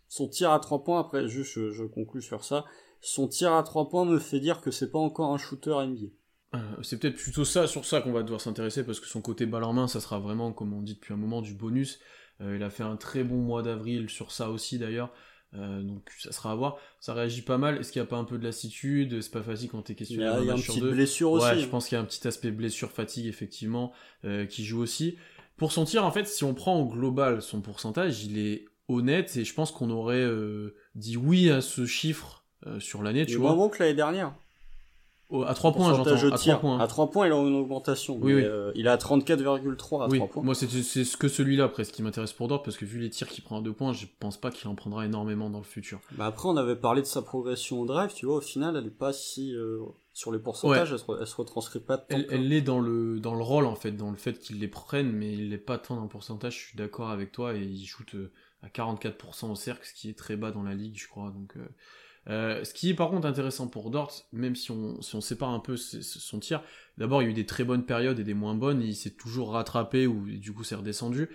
son, 0.08 0.30
tir 0.30 0.54
à 0.54 0.62
trois 0.62 0.86
points, 0.86 1.02
après, 1.02 1.28
juste 1.28 1.52
je, 1.52 1.72
je, 1.72 1.84
conclue 1.84 2.22
sur 2.22 2.46
ça, 2.46 2.64
son 3.02 3.28
tir 3.28 3.52
à 3.52 3.64
trois 3.64 3.90
points 3.90 4.06
me 4.06 4.18
fait 4.18 4.40
dire 4.40 4.62
que 4.62 4.72
c'est 4.72 4.92
pas 4.92 5.00
encore 5.00 5.34
un 5.34 5.38
shooter 5.38 5.76
NBA. 5.86 6.08
Euh, 6.56 6.58
c'est 6.82 7.00
peut-être 7.00 7.16
plutôt 7.16 7.46
ça, 7.46 7.68
sur 7.68 7.86
ça 7.86 8.02
qu'on 8.02 8.12
va 8.12 8.24
devoir 8.24 8.42
s'intéresser, 8.42 8.84
parce 8.84 9.00
que 9.00 9.08
son 9.08 9.22
côté 9.22 9.46
balle 9.46 9.64
en 9.64 9.74
main, 9.74 9.88
ça 9.88 10.00
sera 10.00 10.20
vraiment, 10.20 10.52
comme 10.52 10.74
on 10.74 10.82
dit 10.82 10.96
depuis 10.96 11.14
un 11.14 11.18
moment, 11.18 11.42
du 11.42 11.54
bonus. 11.54 12.00
Euh, 12.42 12.56
il 12.56 12.64
a 12.64 12.70
fait 12.70 12.84
un 12.84 12.96
très 12.96 13.24
bon 13.24 13.38
mois 13.38 13.62
d'avril 13.62 14.10
sur 14.10 14.32
ça 14.32 14.50
aussi 14.50 14.78
d'ailleurs. 14.80 15.12
Euh, 15.56 15.82
donc 15.82 16.10
ça 16.18 16.32
sera 16.32 16.52
à 16.52 16.56
voir. 16.56 16.78
Ça 17.00 17.14
réagit 17.14 17.42
pas 17.42 17.58
mal. 17.58 17.78
Est-ce 17.78 17.92
qu'il 17.92 18.02
n'y 18.02 18.08
a 18.08 18.10
pas 18.10 18.18
un 18.18 18.24
peu 18.24 18.38
de 18.38 18.44
lassitude? 18.44 19.22
C'est 19.22 19.32
pas 19.32 19.42
facile 19.42 19.70
quand 19.70 19.82
t'es 19.82 19.96
questionné. 19.96 20.24
Il 20.24 20.46
y 20.46 20.50
a, 20.50 20.54
un 20.54 20.56
petit 20.56 20.80
blessure 20.80 21.32
aussi. 21.32 21.46
Ouais, 21.46 21.60
je 21.60 21.68
pense 21.68 21.88
qu'il 21.88 21.96
y 21.96 22.00
a 22.00 22.02
un 22.02 22.06
petit 22.06 22.28
aspect 22.28 22.52
blessure, 22.52 22.92
fatigue 22.92 23.26
effectivement 23.26 23.92
euh, 24.26 24.46
qui 24.46 24.64
joue 24.64 24.80
aussi. 24.80 25.18
Pour 25.58 25.72
son 25.72 25.86
tir, 25.86 26.06
en 26.06 26.12
fait, 26.12 26.28
si 26.28 26.44
on 26.44 26.54
prend 26.54 26.80
au 26.80 26.86
global 26.86 27.42
son 27.42 27.62
pourcentage, 27.62 28.24
il 28.24 28.38
est 28.38 28.66
honnête 28.88 29.36
et 29.36 29.44
je 29.44 29.54
pense 29.54 29.72
qu'on 29.72 29.90
aurait 29.90 30.26
dit 30.96 31.18
oui 31.18 31.50
à 31.50 31.60
ce 31.62 31.86
chiffre 31.86 32.46
sur 32.80 33.04
l'année. 33.04 33.26
Tu 33.26 33.36
vois. 33.36 33.50
moins 33.50 33.66
bon 33.66 33.70
que 33.70 33.80
l'année 33.80 33.96
dernière 33.96 34.34
à 35.46 35.54
3 35.54 35.74
points, 35.74 35.94
j'entends. 35.94 36.12
À 36.12 36.38
3 36.38 36.60
points. 36.60 36.80
À 36.80 36.88
3 36.88 37.12
points, 37.12 37.28
il 37.28 37.34
a 37.34 37.36
une 37.36 37.56
augmentation. 37.56 38.18
Oui, 38.20 38.34
oui. 38.34 38.44
Euh, 38.44 38.72
il 38.76 38.88
a 38.88 38.98
34,3 38.98 40.04
à 40.04 40.08
oui. 40.08 40.18
3 40.18 40.28
points. 40.28 40.44
Moi, 40.44 40.56
c'est 40.56 40.68
ce 40.68 41.18
que 41.18 41.28
celui-là, 41.28 41.68
presque, 41.68 41.94
qui 41.94 42.04
m'intéresse 42.04 42.34
pour 42.34 42.48
Dort, 42.48 42.64
parce 42.64 42.78
que 42.78 42.86
vu 42.86 43.00
les 43.00 43.10
tirs 43.10 43.28
qu'il 43.28 43.44
prend 43.44 43.60
à 43.60 43.62
2 43.62 43.72
points, 43.72 43.94
je 43.94 44.08
pense 44.20 44.38
pas 44.38 44.50
qu'il 44.50 44.68
en 44.68 44.76
prendra 44.76 45.06
énormément 45.06 45.50
dans 45.50 45.60
le 45.60 45.64
futur. 45.64 46.00
Bah 46.12 46.26
après, 46.26 46.50
on 46.50 46.58
avait 46.58 46.76
parlé 46.76 47.02
de 47.02 47.08
sa 47.08 47.22
progression 47.22 47.82
au 47.82 47.86
drive, 47.86 48.12
tu 48.14 48.26
vois, 48.26 48.38
au 48.38 48.42
final, 48.42 48.76
elle 48.76 48.88
est 48.88 48.90
pas 48.90 49.14
si, 49.14 49.54
euh, 49.56 49.80
sur 50.14 50.32
les 50.32 50.40
pourcentages, 50.40 50.92
elle, 50.92 51.00
se, 51.00 51.26
se, 51.26 51.36
retranscrit 51.36 51.80
pas 51.80 51.98
tant. 51.98 52.06
Elle, 52.10 52.28
elle 52.30 52.52
est 52.52 52.62
dans 52.62 52.80
le, 52.80 53.20
dans 53.20 53.36
le 53.36 53.44
rôle, 53.44 53.66
en 53.66 53.76
fait, 53.76 53.92
dans 53.92 54.10
le 54.10 54.18
fait 54.18 54.40
qu'il 54.40 54.60
les 54.60 54.68
prenne, 54.68 55.12
mais 55.12 55.32
il 55.32 55.50
n'est 55.50 55.58
pas 55.58 55.78
tant 55.78 55.96
dans 55.96 56.04
le 56.04 56.10
pourcentage, 56.10 56.54
je 56.54 56.68
suis 56.70 56.78
d'accord 56.78 57.10
avec 57.10 57.32
toi, 57.32 57.56
et 57.56 57.62
il 57.62 57.86
shoot 57.86 58.16
euh, 58.16 58.32
à 58.64 58.68
44% 58.68 59.52
au 59.52 59.56
cercle, 59.56 59.86
ce 59.86 59.94
qui 59.94 60.10
est 60.10 60.18
très 60.18 60.36
bas 60.36 60.52
dans 60.52 60.64
la 60.64 60.74
ligue, 60.74 60.98
je 60.98 61.08
crois, 61.08 61.30
donc, 61.30 61.56
euh, 61.58 61.68
ce 62.28 62.74
qui 62.74 62.90
est 62.90 62.94
par 62.94 63.10
contre 63.10 63.28
intéressant 63.28 63.68
pour 63.68 63.90
Dort, 63.90 64.28
même 64.32 64.56
si 64.56 64.72
on, 64.72 65.02
sépare 65.02 65.50
un 65.50 65.60
peu 65.60 65.78
son 65.78 66.40
tir, 66.40 66.62
d'abord 66.98 67.22
il 67.22 67.26
y 67.26 67.28
a 67.28 67.32
eu 67.32 67.34
des 67.34 67.46
très 67.46 67.64
bonnes 67.64 67.86
périodes 67.86 68.20
et 68.20 68.24
des 68.24 68.34
moins 68.34 68.56
bonnes, 68.56 68.82
et 68.82 68.86
il 68.86 68.96
s'est 68.96 69.16
toujours 69.16 69.52
rattrapé 69.54 70.08
ou 70.08 70.28
du 70.30 70.54
coup 70.54 70.64
c'est 70.64 70.76
redescendu. 70.76 71.30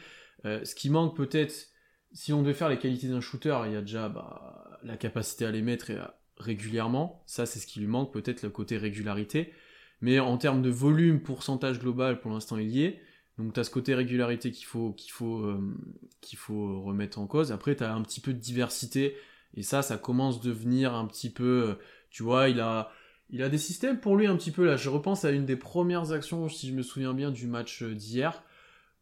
Euh, 0.44 0.64
ce 0.64 0.74
qui 0.74 0.90
manque 0.90 1.16
peut-être, 1.16 1.68
si 2.12 2.32
on 2.32 2.42
devait 2.42 2.54
faire 2.54 2.68
les 2.68 2.78
qualités 2.78 3.08
d'un 3.08 3.20
shooter, 3.20 3.58
il 3.66 3.72
y 3.72 3.76
a 3.76 3.80
déjà 3.80 4.08
bah, 4.08 4.78
la 4.82 4.96
capacité 4.96 5.46
à 5.46 5.50
les 5.50 5.62
mettre 5.62 5.90
régulièrement, 6.36 7.22
ça 7.26 7.46
c'est 7.46 7.58
ce 7.58 7.66
qui 7.66 7.80
lui 7.80 7.86
manque, 7.86 8.12
peut-être 8.12 8.42
le 8.42 8.50
côté 8.50 8.76
régularité. 8.76 9.52
Mais 10.00 10.18
en 10.18 10.36
termes 10.36 10.60
de 10.60 10.70
volume, 10.70 11.22
pourcentage 11.22 11.78
global, 11.78 12.20
pour 12.20 12.30
l'instant 12.30 12.58
il 12.58 12.68
y 12.68 12.84
est. 12.84 13.00
Donc 13.38 13.52
tu 13.52 13.60
as 13.60 13.64
ce 13.64 13.70
côté 13.70 13.94
régularité 13.94 14.50
qu'il 14.50 14.66
faut, 14.66 14.92
qu'il 14.92 15.10
faut, 15.10 15.38
euh, 15.40 16.78
remettre 16.84 17.18
en 17.18 17.26
cause. 17.26 17.52
Après 17.52 17.74
tu 17.74 17.84
as 17.84 17.94
un 17.94 18.02
petit 18.02 18.20
peu 18.20 18.32
de 18.32 18.38
diversité 18.38 19.16
et 19.56 19.62
ça, 19.62 19.82
ça 19.82 19.96
commence 19.96 20.40
de 20.40 20.50
venir 20.50 20.94
un 20.94 21.06
petit 21.06 21.30
peu, 21.30 21.68
euh, 21.68 21.74
tu 22.10 22.22
vois, 22.22 22.48
il 22.48 22.60
a, 22.60 22.90
il 23.30 23.42
a 23.42 23.48
des 23.48 23.58
systèmes 23.58 24.00
pour 24.00 24.16
lui 24.16 24.26
un 24.26 24.36
petit 24.36 24.50
peu 24.50 24.64
là. 24.64 24.76
Je 24.76 24.88
repense 24.88 25.24
à 25.24 25.30
une 25.30 25.46
des 25.46 25.56
premières 25.56 26.12
actions, 26.12 26.48
si 26.48 26.68
je 26.68 26.74
me 26.74 26.82
souviens 26.82 27.14
bien, 27.14 27.30
du 27.30 27.46
match 27.46 27.82
euh, 27.82 27.94
d'hier, 27.94 28.42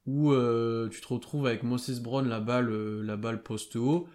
où 0.07 0.33
euh, 0.33 0.89
tu 0.89 1.01
te 1.01 1.09
retrouves 1.09 1.47
avec 1.47 1.63
Moses 1.63 2.01
Brown 2.01 2.29
la 2.29 2.41
balle, 2.41 2.71
la 3.03 3.17
balle 3.17 3.43
poste 3.43 3.77
haut. 3.77 4.09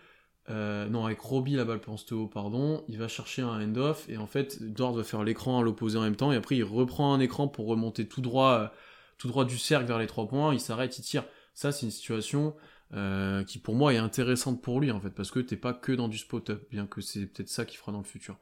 non, 0.50 1.06
avec 1.06 1.20
Robbie 1.20 1.56
la 1.56 1.66
balle 1.66 1.80
poste 1.80 2.12
haut, 2.12 2.28
pardon. 2.28 2.84
Il 2.88 2.98
va 2.98 3.08
chercher 3.08 3.42
un 3.42 3.62
end-off 3.62 4.08
et 4.10 4.18
en 4.18 4.28
fait, 4.28 4.62
Dort 4.62 4.94
va 4.94 5.04
faire 5.04 5.24
l'écran 5.24 5.60
à 5.60 5.64
l'opposé 5.64 5.98
en 5.98 6.02
même 6.02 6.16
temps 6.16 6.32
et 6.32 6.36
après 6.36 6.58
il 6.58 6.64
reprend 6.64 7.14
un 7.14 7.20
écran 7.20 7.48
pour 7.48 7.68
remonter 7.68 8.08
tout 8.08 8.22
droit, 8.22 8.74
tout 9.18 9.28
droit 9.30 9.46
du 9.46 9.58
cercle 9.58 9.88
vers 9.88 10.00
les 10.00 10.08
trois 10.08 10.28
points. 10.28 10.54
Il 10.54 10.60
s'arrête, 10.60 10.98
il 11.00 11.04
tire. 11.04 11.24
Ça, 11.54 11.72
c'est 11.72 11.86
une 11.86 11.92
situation 11.92 12.54
euh, 12.94 13.44
qui 13.44 13.60
pour 13.60 13.76
moi 13.76 13.94
est 13.94 13.98
intéressante 13.98 14.62
pour 14.62 14.80
lui 14.80 14.92
en 14.92 15.00
fait, 15.00 15.10
parce 15.10 15.32
que 15.32 15.40
t'es 15.40 15.58
pas 15.58 15.74
que 15.74 15.92
dans 15.92 16.08
du 16.08 16.18
spot-up, 16.18 16.68
bien 16.72 16.88
que 16.88 17.02
c'est 17.02 17.26
peut-être 17.26 17.50
ça 17.50 17.66
qu'il 17.66 17.78
fera 17.78 17.92
dans 17.92 17.98
le 18.00 18.06
futur. 18.06 18.38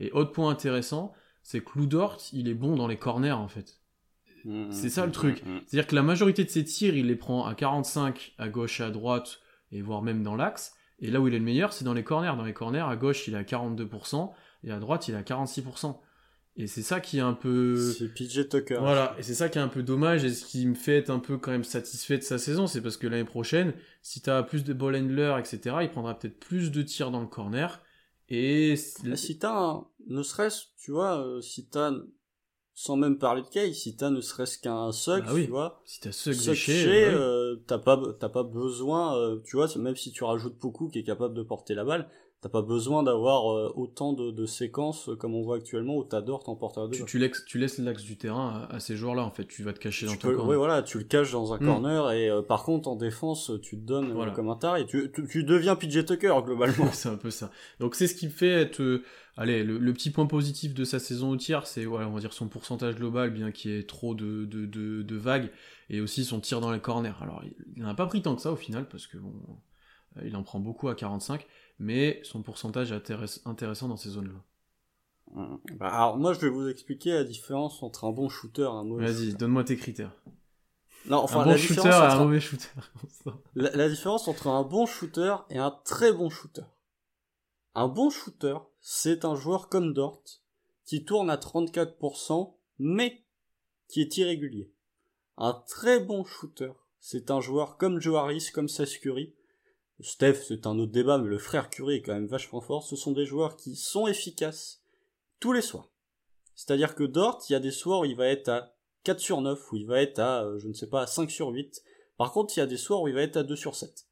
Et 0.00 0.12
autre 0.12 0.32
point 0.32 0.50
intéressant, 0.50 1.14
c'est 1.42 1.64
que 1.64 1.80
Dort 1.84 2.18
il 2.32 2.48
est 2.48 2.54
bon 2.54 2.76
dans 2.76 2.88
les 2.88 2.98
corners 2.98 3.32
en 3.32 3.48
fait. 3.48 3.80
Mmh, 4.44 4.70
c'est 4.70 4.90
ça 4.90 5.02
le 5.02 5.08
mmh, 5.08 5.12
truc. 5.12 5.44
Mmh, 5.44 5.60
C'est-à-dire 5.66 5.86
que 5.88 5.94
la 5.94 6.02
majorité 6.02 6.44
de 6.44 6.50
ses 6.50 6.64
tirs, 6.64 6.96
il 6.96 7.06
les 7.06 7.16
prend 7.16 7.46
à 7.46 7.54
45, 7.54 8.34
à 8.38 8.48
gauche 8.48 8.80
et 8.80 8.84
à 8.84 8.90
droite, 8.90 9.40
et 9.72 9.82
voire 9.82 10.02
même 10.02 10.22
dans 10.22 10.36
l'axe. 10.36 10.74
Et 11.00 11.10
là 11.10 11.20
où 11.20 11.28
il 11.28 11.34
est 11.34 11.38
le 11.38 11.44
meilleur, 11.44 11.72
c'est 11.72 11.84
dans 11.84 11.94
les 11.94 12.04
corners. 12.04 12.32
Dans 12.36 12.44
les 12.44 12.52
corners, 12.52 12.86
à 12.88 12.96
gauche, 12.96 13.26
il 13.28 13.34
est 13.34 13.38
à 13.38 13.42
42%, 13.42 14.32
et 14.64 14.70
à 14.70 14.78
droite, 14.78 15.08
il 15.08 15.14
est 15.14 15.18
à 15.18 15.22
46%. 15.22 15.98
Et 16.58 16.66
c'est 16.66 16.82
ça 16.82 17.00
qui 17.00 17.18
est 17.18 17.22
un 17.22 17.34
peu. 17.34 17.76
C'est 17.76 18.08
PJ 18.08 18.48
Tucker. 18.48 18.78
Voilà, 18.80 19.14
et 19.18 19.22
c'est 19.22 19.34
ça 19.34 19.50
qui 19.50 19.58
est 19.58 19.60
un 19.60 19.68
peu 19.68 19.82
dommage, 19.82 20.24
et 20.24 20.30
ce 20.30 20.46
qui 20.46 20.66
me 20.66 20.74
fait 20.74 20.98
être 20.98 21.10
un 21.10 21.18
peu 21.18 21.36
quand 21.36 21.50
même 21.50 21.64
satisfait 21.64 22.16
de 22.16 22.22
sa 22.22 22.38
saison, 22.38 22.66
c'est 22.66 22.80
parce 22.80 22.96
que 22.96 23.06
l'année 23.06 23.24
prochaine, 23.24 23.74
si 24.00 24.22
t'as 24.22 24.42
plus 24.42 24.64
de 24.64 24.72
ball 24.72 24.96
handler, 24.96 25.36
etc., 25.38 25.76
il 25.82 25.90
prendra 25.90 26.18
peut-être 26.18 26.38
plus 26.38 26.70
de 26.70 26.82
tirs 26.82 27.10
dans 27.10 27.20
le 27.20 27.26
corner, 27.26 27.82
et. 28.30 28.76
Si 28.76 29.38
t'as, 29.38 29.82
ne 30.08 30.22
serait-ce, 30.22 30.64
tu 30.78 30.92
vois, 30.92 31.20
euh, 31.20 31.42
si 31.42 31.68
t'as, 31.68 31.92
sans 32.72 32.96
même 32.96 33.18
parler 33.18 33.42
de 33.42 33.48
Kay, 33.48 33.74
si 33.74 33.94
t'as 33.94 34.08
ne 34.08 34.22
serait-ce 34.22 34.58
qu'un 34.58 34.92
suck, 34.92 35.24
bah 35.24 35.32
tu 35.34 35.46
vois. 35.48 35.82
Si 35.84 36.00
t'as 36.00 36.12
suck, 36.12 36.34
suck 36.34 36.54
bah 36.54 36.72
euh, 36.90 37.56
t'as 37.66 37.78
pas, 37.78 38.00
t'as 38.18 38.28
pas 38.30 38.44
besoin, 38.44 39.14
euh, 39.18 39.40
tu 39.44 39.56
vois, 39.56 39.66
même 39.76 39.96
si 39.96 40.10
tu 40.10 40.24
rajoutes 40.24 40.58
beaucoup 40.58 40.88
qui 40.88 41.00
est 41.00 41.04
capable 41.04 41.34
de 41.34 41.42
porter 41.42 41.74
la 41.74 41.84
balle, 41.84 42.08
T'as 42.46 42.52
pas 42.52 42.62
besoin 42.62 43.02
d'avoir 43.02 43.52
euh, 43.52 43.72
autant 43.74 44.12
de, 44.12 44.46
séquences 44.46 45.10
comme 45.18 45.34
on 45.34 45.42
voit 45.42 45.56
actuellement 45.56 45.96
où 45.96 46.04
t'adores 46.04 46.44
ton 46.44 46.54
porteur 46.54 46.88
de 46.88 46.94
tu, 46.94 47.04
tu, 47.04 47.18
laisses, 47.18 47.44
tu 47.44 47.58
laisses 47.58 47.78
l'axe 47.78 48.04
du 48.04 48.16
terrain 48.16 48.68
à, 48.70 48.78
ces 48.78 48.94
joueurs-là 48.94 49.24
en 49.24 49.32
fait. 49.32 49.46
Tu 49.46 49.64
vas 49.64 49.72
te 49.72 49.80
cacher 49.80 50.06
dans 50.06 50.12
ton 50.12 50.28
corner. 50.28 50.46
Oui 50.46 50.54
voilà, 50.54 50.84
tu 50.84 50.98
le 50.98 51.04
caches 51.04 51.32
dans 51.32 51.52
un 51.52 51.56
hmm. 51.56 51.66
corner 51.66 52.12
et 52.12 52.30
euh, 52.30 52.42
par 52.42 52.62
contre 52.62 52.88
en 52.88 52.94
défense 52.94 53.50
tu 53.62 53.76
te 53.76 53.84
donnes 53.84 54.16
euh, 54.16 54.30
comme 54.30 54.48
un 54.48 54.54
tar 54.54 54.76
et 54.76 54.86
tu, 54.86 55.10
tu, 55.28 55.42
deviens 55.42 55.74
PJ 55.74 56.04
Tucker 56.04 56.36
globalement. 56.44 56.86
c'est 56.92 57.08
un 57.08 57.16
peu 57.16 57.30
ça. 57.30 57.50
Donc 57.80 57.96
c'est 57.96 58.06
ce 58.06 58.14
qui 58.14 58.28
fait 58.28 58.52
être 58.52 59.00
allez, 59.36 59.64
le, 59.64 59.92
petit 59.92 60.10
point 60.10 60.26
positif 60.26 60.72
de 60.72 60.84
sa 60.84 61.00
saison 61.00 61.30
au 61.30 61.36
tir, 61.36 61.66
c'est 61.66 61.84
voilà, 61.84 62.06
on 62.06 62.12
va 62.12 62.20
dire 62.20 62.32
son 62.32 62.46
pourcentage 62.46 62.94
global, 62.94 63.30
bien 63.30 63.50
qu'il 63.50 63.72
y 63.72 63.76
ait 63.76 63.82
trop 63.82 64.14
de, 64.14 64.44
de, 64.44 64.66
de, 65.02 65.16
vagues, 65.16 65.50
et 65.90 66.00
aussi 66.00 66.24
son 66.24 66.38
tir 66.38 66.60
dans 66.60 66.70
les 66.70 66.78
corners. 66.78 67.20
Alors, 67.20 67.42
il 67.74 67.82
n'en 67.82 67.88
a 67.88 67.94
pas 67.94 68.06
pris 68.06 68.22
tant 68.22 68.36
que 68.36 68.42
ça 68.42 68.52
au 68.52 68.56
final, 68.56 68.86
parce 68.88 69.08
que 69.08 69.18
bon, 69.18 69.34
il 70.24 70.34
en 70.36 70.42
prend 70.42 70.60
beaucoup 70.60 70.88
à 70.88 70.94
45, 70.94 71.46
mais 71.78 72.20
son 72.22 72.42
pourcentage 72.42 72.92
est 72.92 73.10
intéressant 73.44 73.88
dans 73.88 73.96
ces 73.96 74.10
zones-là. 74.10 74.42
Bah, 75.78 75.88
alors 75.88 76.16
moi 76.16 76.32
je 76.32 76.40
vais 76.40 76.48
vous 76.48 76.68
expliquer 76.68 77.12
la 77.12 77.24
différence 77.24 77.82
entre 77.82 78.04
un 78.04 78.12
bon 78.12 78.28
shooter 78.28 78.62
et 78.62 78.66
un 78.66 78.84
mauvais 78.84 79.06
Vas-y, 79.06 79.34
donne-moi 79.34 79.64
tes 79.64 79.76
critères. 79.76 80.12
Non, 81.06 81.18
enfin, 81.18 81.40
un 81.40 81.44
bon 81.46 81.56
shooter 81.56 81.88
et 81.88 81.92
un 81.92 82.18
mauvais 82.18 82.40
shooter. 82.40 82.68
la, 83.54 83.88
différence 83.88 84.28
entre 84.28 84.48
un 84.48 84.62
bon 84.62 84.86
shooter 84.86 85.36
et 85.50 85.58
un 85.58 85.70
très 85.84 86.12
bon 86.12 86.30
shooter. 86.30 86.62
Un 87.74 87.88
bon 87.88 88.10
shooter, 88.10 88.56
c'est 88.80 89.24
un 89.24 89.36
joueur 89.36 89.68
comme 89.68 89.92
Dort, 89.92 90.22
qui 90.84 91.04
tourne 91.04 91.30
à 91.30 91.36
34%, 91.36 92.54
mais 92.78 93.24
qui 93.88 94.00
est 94.00 94.16
irrégulier. 94.16 94.72
Un 95.36 95.52
très 95.68 96.00
bon 96.00 96.24
shooter, 96.24 96.72
c'est 96.98 97.30
un 97.30 97.40
joueur 97.40 97.76
comme 97.76 98.00
Joe 98.00 98.16
Harris, 98.16 98.48
comme 98.52 98.68
Seth 98.68 99.00
Steph, 100.00 100.44
c'est 100.46 100.66
un 100.66 100.78
autre 100.78 100.92
débat, 100.92 101.18
mais 101.18 101.28
le 101.28 101.38
frère 101.38 101.70
Curry 101.70 101.96
est 101.96 102.02
quand 102.02 102.14
même 102.14 102.26
vachement 102.26 102.60
fort. 102.60 102.84
Ce 102.84 102.96
sont 102.96 103.12
des 103.12 103.24
joueurs 103.24 103.56
qui 103.56 103.76
sont 103.76 104.06
efficaces 104.06 104.82
tous 105.40 105.52
les 105.52 105.62
soirs. 105.62 105.90
C'est-à-dire 106.54 106.94
que 106.94 107.04
Dort, 107.04 107.42
il 107.48 107.52
y 107.52 107.56
a 107.56 107.60
des 107.60 107.70
soirs 107.70 108.00
où 108.00 108.04
il 108.04 108.16
va 108.16 108.28
être 108.28 108.48
à 108.48 108.74
4 109.04 109.20
sur 109.20 109.40
9, 109.40 109.72
où 109.72 109.76
il 109.76 109.86
va 109.86 110.00
être 110.00 110.18
à, 110.18 110.44
euh, 110.44 110.58
je 110.58 110.68
ne 110.68 110.72
sais 110.72 110.88
pas, 110.88 111.06
5 111.06 111.30
sur 111.30 111.48
8. 111.48 111.82
Par 112.16 112.32
contre, 112.32 112.56
il 112.56 112.60
y 112.60 112.62
a 112.62 112.66
des 112.66 112.76
soirs 112.76 113.02
où 113.02 113.08
il 113.08 113.14
va 113.14 113.22
être 113.22 113.36
à 113.36 113.42
2 113.42 113.56
sur 113.56 113.74
7. 113.74 114.06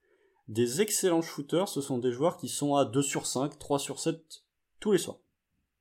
Des 0.48 0.80
excellents 0.82 1.22
shooters, 1.22 1.68
ce 1.68 1.80
sont 1.80 1.98
des 1.98 2.12
joueurs 2.12 2.36
qui 2.36 2.48
sont 2.48 2.76
à 2.76 2.84
2 2.84 3.02
sur 3.02 3.26
5, 3.26 3.58
3 3.58 3.78
sur 3.78 3.98
7 3.98 4.44
tous 4.80 4.92
les 4.92 4.98
soirs. 4.98 5.18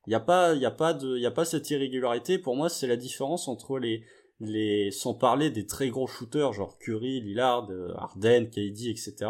Il 0.08 0.10
n'y 0.10 0.16
a 0.16 0.20
pas, 0.20 0.54
il 0.54 0.62
y 0.62 0.66
a 0.66 0.72
pas 0.72 0.94
de, 0.94 1.18
il 1.18 1.22
y 1.22 1.26
a 1.26 1.32
pas 1.32 1.46
cette 1.46 1.70
irrégularité. 1.70 2.38
Pour 2.38 2.56
moi, 2.56 2.70
c'est 2.70 2.88
la 2.88 2.98
différence 2.98 3.48
entre 3.48 3.78
les, 3.78 4.06
les, 4.40 4.92
sans 4.92 5.14
parler 5.14 5.50
des 5.50 5.66
très 5.66 5.90
gros 5.90 6.08
shooters, 6.08 6.54
genre 6.54 6.78
Curry, 6.78 7.22
Lillard, 7.22 7.70
euh, 7.72 7.94
Harden, 7.96 8.50
KD, 8.50 8.90
etc. 8.90 9.30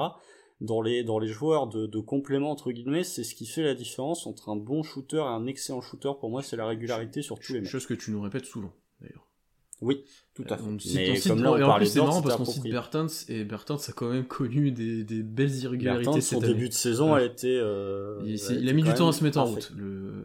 Dans 0.62 0.82
les, 0.82 1.04
dans 1.04 1.20
les 1.20 1.28
joueurs 1.28 1.68
de, 1.68 1.88
de 1.88 1.99
complément, 1.99 2.51
entre 2.51 2.72
guillemets, 2.72 3.04
c'est 3.04 3.24
ce 3.24 3.36
qui 3.36 3.45
fait 3.45 3.64
la 3.64 3.74
différence 3.74 4.28
entre 4.28 4.49
un 4.49 4.56
bon 4.56 4.84
shooter 4.84 5.18
et 5.18 5.22
un 5.22 5.45
excellent 5.47 5.82
shooter. 5.82 6.12
Pour 6.20 6.30
moi, 6.30 6.41
c'est 6.41 6.56
la 6.56 6.66
régularité 6.66 7.22
sur 7.22 7.39
tous 7.39 7.54
les 7.54 7.62
matchs. 7.62 7.72
Chose 7.72 7.86
que 7.86 7.93
tu 7.93 8.12
nous 8.12 8.22
répètes 8.22 8.45
souvent, 8.45 8.74
d'ailleurs. 9.01 9.28
Oui, 9.84 10.03
tout 10.34 10.43
à 10.49 10.57
fait. 10.57 10.63
mais 10.95 11.19
comme 11.19 11.43
là, 11.43 11.51
on 11.51 11.57
et 11.57 11.63
en 11.63 11.75
plus, 11.75 11.86
c'est 11.88 11.99
marrant 11.99 12.21
parce 12.21 12.38
qu'on 12.38 12.45
cite 12.45 12.63
Bertens 12.63 13.25
et 13.29 13.43
Bertens 13.43 13.89
a 13.89 13.91
quand 13.91 14.09
même 14.09 14.25
connu 14.25 14.71
des, 14.71 15.03
des 15.03 15.21
belles 15.23 15.55
irrégularités 15.55 16.05
Bertens, 16.05 16.21
son 16.21 16.39
début 16.39 16.69
de 16.69 16.73
saison, 16.73 17.15
elle 17.15 17.31
était. 17.31 17.59
Euh, 17.59 18.21
il, 18.25 18.69
a 18.69 18.73
mis 18.73 18.84
du 18.84 18.93
temps 18.93 19.09
à 19.09 19.13
se 19.13 19.23
mettre 19.23 19.39
en 19.39 19.45
route, 19.45 19.71
le, 19.75 20.23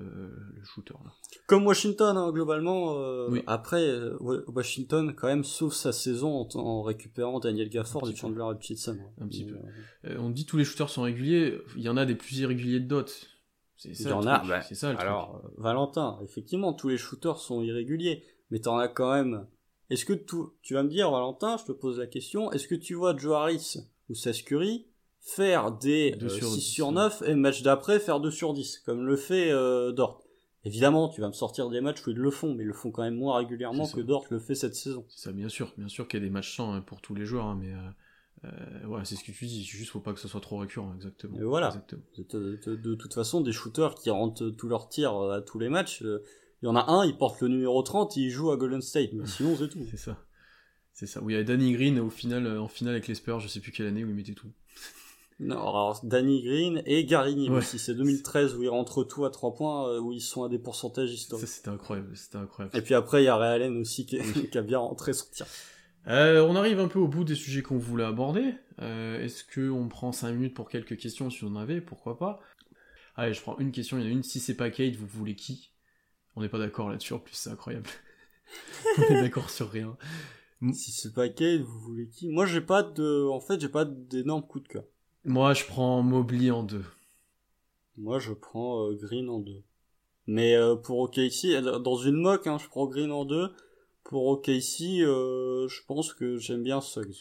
le 0.54 0.64
shooter. 0.64 0.94
Là. 1.04 1.12
Comme 1.48 1.66
Washington, 1.66 2.14
hein, 2.18 2.30
globalement. 2.30 2.98
Euh, 2.98 3.26
oui. 3.30 3.42
Après, 3.46 3.82
euh, 3.82 4.18
Washington, 4.48 5.14
quand 5.14 5.28
même, 5.28 5.44
sauve 5.44 5.72
sa 5.72 5.92
saison 5.92 6.46
en, 6.46 6.59
en 6.59 6.82
récupérant 6.82 7.40
Daniel 7.40 7.70
Gafford 7.70 8.06
et 8.11 8.14
Chandler 8.14 8.44
Hutchinson. 8.52 8.98
Un 9.18 9.26
petit 9.26 9.44
peu. 9.44 9.56
Euh, 10.04 10.18
on 10.18 10.28
dit 10.28 10.44
tous 10.44 10.59
les 10.59 10.64
shooters 10.64 10.90
sont 10.90 11.02
réguliers. 11.02 11.59
Il 11.74 11.82
y 11.82 11.88
en 11.88 11.96
a 11.96 12.04
des 12.04 12.14
plus 12.14 12.38
irréguliers 12.40 12.80
de 12.80 12.86
dot. 12.86 13.28
C'est 13.78 13.94
ça. 13.94 14.11
Il 14.11 14.11
y 14.11 14.12
en 14.12 14.26
a. 14.26 14.46
Bah, 14.46 14.61
c'est 14.61 14.74
ça. 14.74 14.92
Le 14.92 15.00
alors, 15.00 15.42
Valentin, 15.56 16.18
effectivement, 16.22 16.74
tous 16.74 16.88
les 16.88 16.98
shooters 16.98 17.38
sont 17.38 17.62
irréguliers 17.62 18.24
mais 18.51 18.61
t'en 18.61 18.78
as 18.78 18.88
quand 18.88 19.12
même. 19.12 19.46
Est-ce 19.90 20.05
que 20.05 20.12
tout, 20.12 20.53
tu 20.62 20.74
vas 20.74 20.82
me 20.82 20.88
dire, 20.88 21.11
Valentin, 21.11 21.57
je 21.57 21.64
te 21.64 21.72
pose 21.72 21.99
la 21.99 22.07
question, 22.07 22.53
est-ce 22.53 22.68
que 22.68 22.74
tu 22.74 22.94
vois 22.94 23.16
Joe 23.16 23.34
Harris 23.34 23.76
ou 24.09 24.14
Sascuri 24.14 24.86
faire 25.20 25.72
des 25.72 26.16
6 26.20 26.24
euh, 26.24 26.49
sur 26.59 26.92
9 26.92 27.22
et 27.26 27.34
match 27.34 27.62
d'après 27.62 27.99
faire 27.99 28.20
2 28.20 28.30
sur 28.30 28.53
10, 28.55 28.80
comme 28.80 29.07
le 29.07 29.16
fait 29.16 29.51
euh, 29.51 29.92
Dort 29.92 30.22
Évidemment, 30.64 31.09
tu 31.09 31.20
vas 31.20 31.28
me 31.28 31.32
sortir 31.32 31.70
des 31.70 31.80
matchs 31.80 32.07
où 32.07 32.11
ils 32.11 32.16
le 32.16 32.30
font, 32.30 32.55
mais 32.55 32.64
ils 32.64 32.66
le 32.66 32.74
font 32.74 32.90
quand 32.90 33.03
même 33.03 33.14
moins 33.14 33.38
régulièrement 33.38 33.88
que 33.88 34.01
Dort 34.01 34.26
le 34.30 34.38
fait 34.38 34.55
cette 34.55 34.74
saison. 34.74 35.07
C'est 35.09 35.28
ça, 35.28 35.32
bien 35.32 35.49
sûr, 35.49 35.72
bien 35.78 35.88
sûr 35.88 36.07
qu'il 36.09 36.20
y 36.20 36.22
a 36.22 36.26
des 36.26 36.32
matchs 36.32 36.57
sans 36.57 36.72
hein, 36.72 36.80
pour 36.80 37.01
tous 37.01 37.14
les 37.14 37.24
joueurs, 37.24 37.46
hein, 37.46 37.59
mais 37.59 37.72
euh, 38.44 38.49
voilà, 38.84 39.05
c'est 39.05 39.16
ce 39.16 39.24
que 39.24 39.32
tu 39.32 39.46
dis, 39.46 39.64
juste 39.64 39.90
faut 39.90 40.01
pas 40.01 40.12
que 40.12 40.20
ce 40.20 40.28
soit 40.28 40.40
trop 40.40 40.59
récurrent, 40.59 40.92
exactement. 40.94 41.38
Et 41.38 41.44
voilà. 41.44 41.74
De, 42.16 42.94
toute 42.94 43.14
façon, 43.14 43.40
des 43.40 43.53
shooters 43.53 43.94
qui 43.94 44.11
rentrent 44.11 44.51
tous 44.51 44.68
leurs 44.68 44.88
tirs 44.88 45.18
à 45.30 45.40
tous 45.40 45.59
les 45.59 45.68
matchs, 45.68 46.05
il 46.62 46.66
y 46.66 46.68
en 46.68 46.76
a 46.76 46.90
un, 46.90 47.04
il 47.04 47.16
porte 47.16 47.40
le 47.40 47.48
numéro 47.48 47.82
30, 47.82 48.16
il 48.16 48.30
joue 48.30 48.50
à 48.50 48.56
Golden 48.56 48.82
State. 48.82 49.11
Mais 49.12 49.26
sinon, 49.26 49.56
c'est 49.56 49.68
tout. 49.68 49.86
c'est 49.90 49.96
ça. 49.96 50.18
C'est 50.92 51.06
ça. 51.06 51.20
Oui, 51.22 51.34
il 51.34 51.36
y 51.36 51.40
a 51.40 51.44
Danny 51.44 51.72
Green 51.72 52.00
au 52.00 52.11
final, 52.11 52.46
euh, 52.46 52.61
en 52.61 52.68
finale 52.68 52.94
avec 52.94 53.06
les 53.06 53.14
Spurs, 53.14 53.38
je 53.40 53.48
sais 53.48 53.61
plus 53.61 53.70
quelle 53.70 53.86
année 53.86 54.04
où 54.04 54.09
il 54.09 54.14
mettait 54.14 54.34
tout. 54.34 54.50
Non, 55.40 55.61
alors 55.61 56.00
Danny 56.04 56.42
Green 56.42 56.82
et 56.84 57.04
Gary 57.04 57.48
aussi. 57.48 57.78
C'est 57.78 57.94
2013 57.94 58.56
où 58.56 58.62
ils 58.64 58.68
rentrent 58.68 59.04
tout 59.04 59.24
à 59.24 59.30
3 59.30 59.54
points, 59.54 59.88
euh, 59.88 60.00
où 60.00 60.12
ils 60.12 60.20
sont 60.20 60.42
à 60.42 60.48
des 60.48 60.59
pourcentages 60.59 61.12
historiques. 61.12 61.46
Ça, 61.46 61.54
c'était 61.54 61.68
incroyable. 61.68 62.16
C'était 62.16 62.38
incroyable. 62.38 62.76
Et 62.76 62.82
puis 62.82 62.94
après, 62.94 63.22
il 63.22 63.26
y 63.26 63.28
a 63.28 63.36
Ray 63.36 63.54
Allen 63.54 63.76
aussi 63.78 64.04
qui, 64.06 64.18
qui 64.50 64.59
a 64.59 64.62
bien 64.62 64.78
rentré 64.78 65.12
son 65.12 65.26
tir. 65.30 65.46
Euh, 66.09 66.44
on 66.44 66.56
arrive 66.56 66.80
un 66.80 66.88
peu 66.88 66.98
au 66.98 67.06
bout 67.06 67.22
des 67.22 67.34
sujets 67.34 67.62
qu'on 67.62 67.78
voulait 67.78 68.04
aborder. 68.04 68.54
Euh, 68.80 69.22
Est-ce 69.22 69.44
qu'on 69.44 69.88
prend 69.88 70.11
5 70.11 70.32
minutes 70.32 70.54
pour 70.54 70.68
quelques 70.68 70.96
questions? 70.96 71.30
Si 71.30 71.44
on 71.44 71.48
en 71.48 71.56
avait 71.56 71.80
Pourquoi 71.80 72.18
pas? 72.18 72.40
Allez, 73.14 73.34
je 73.34 73.40
prends 73.42 73.59
une 73.59 73.70
question. 73.70 73.98
Il 73.98 74.04
y 74.04 74.06
en 74.06 74.09
a 74.09 74.12
une. 74.12 74.22
Si 74.24 74.40
c'est 74.40 74.56
pas 74.56 74.70
Kate, 74.70 74.96
vous 74.96 75.06
voulez 75.06 75.36
qui? 75.36 75.70
On 76.37 76.43
n'est 76.43 76.49
pas 76.49 76.59
d'accord 76.59 76.91
là-dessus, 76.91 77.14
en 77.14 77.18
plus, 77.18 77.35
c'est 77.35 77.51
incroyable. 77.51 77.89
on 78.99 79.03
est 79.03 79.22
d'accord 79.22 79.51
sur 79.51 79.70
rien. 79.70 79.97
Si 80.72 80.91
c'est 80.91 81.14
pas 81.14 81.29
Kate, 81.29 81.61
vous 81.61 81.79
voulez 81.81 82.09
qui? 82.09 82.29
Moi, 82.29 82.47
j'ai 82.47 82.61
pas 82.61 82.83
de. 82.83 83.29
En 83.29 83.41
fait, 83.41 83.61
j'ai 83.61 83.68
pas 83.68 83.85
d'énorme 83.85 84.43
coup 84.43 84.61
de 84.61 84.66
cœur. 84.66 84.85
Moi, 85.24 85.55
je 85.55 85.64
prends 85.64 86.03
Mobley 86.03 86.51
en 86.51 86.62
deux. 86.62 86.85
Moi, 87.97 88.18
je 88.18 88.33
prends 88.33 88.89
euh, 88.89 88.95
Green 88.95 89.29
en 89.29 89.41
deux. 89.41 89.62
Mais 90.26 90.57
euh, 90.57 90.76
pour 90.76 90.99
OKC, 90.99 91.61
dans 91.83 91.97
une 91.97 92.16
moque, 92.16 92.47
hein, 92.47 92.59
je 92.59 92.68
prends 92.68 92.87
Green 92.87 93.12
en 93.12 93.24
deux. 93.24 93.51
Pour 94.05 94.26
OKC, 94.26 95.01
euh, 95.01 95.68
je 95.68 95.83
pense 95.87 96.12
que 96.12 96.39
j'aime 96.39 96.62
bien 96.62 96.81
Suggs. 96.81 97.16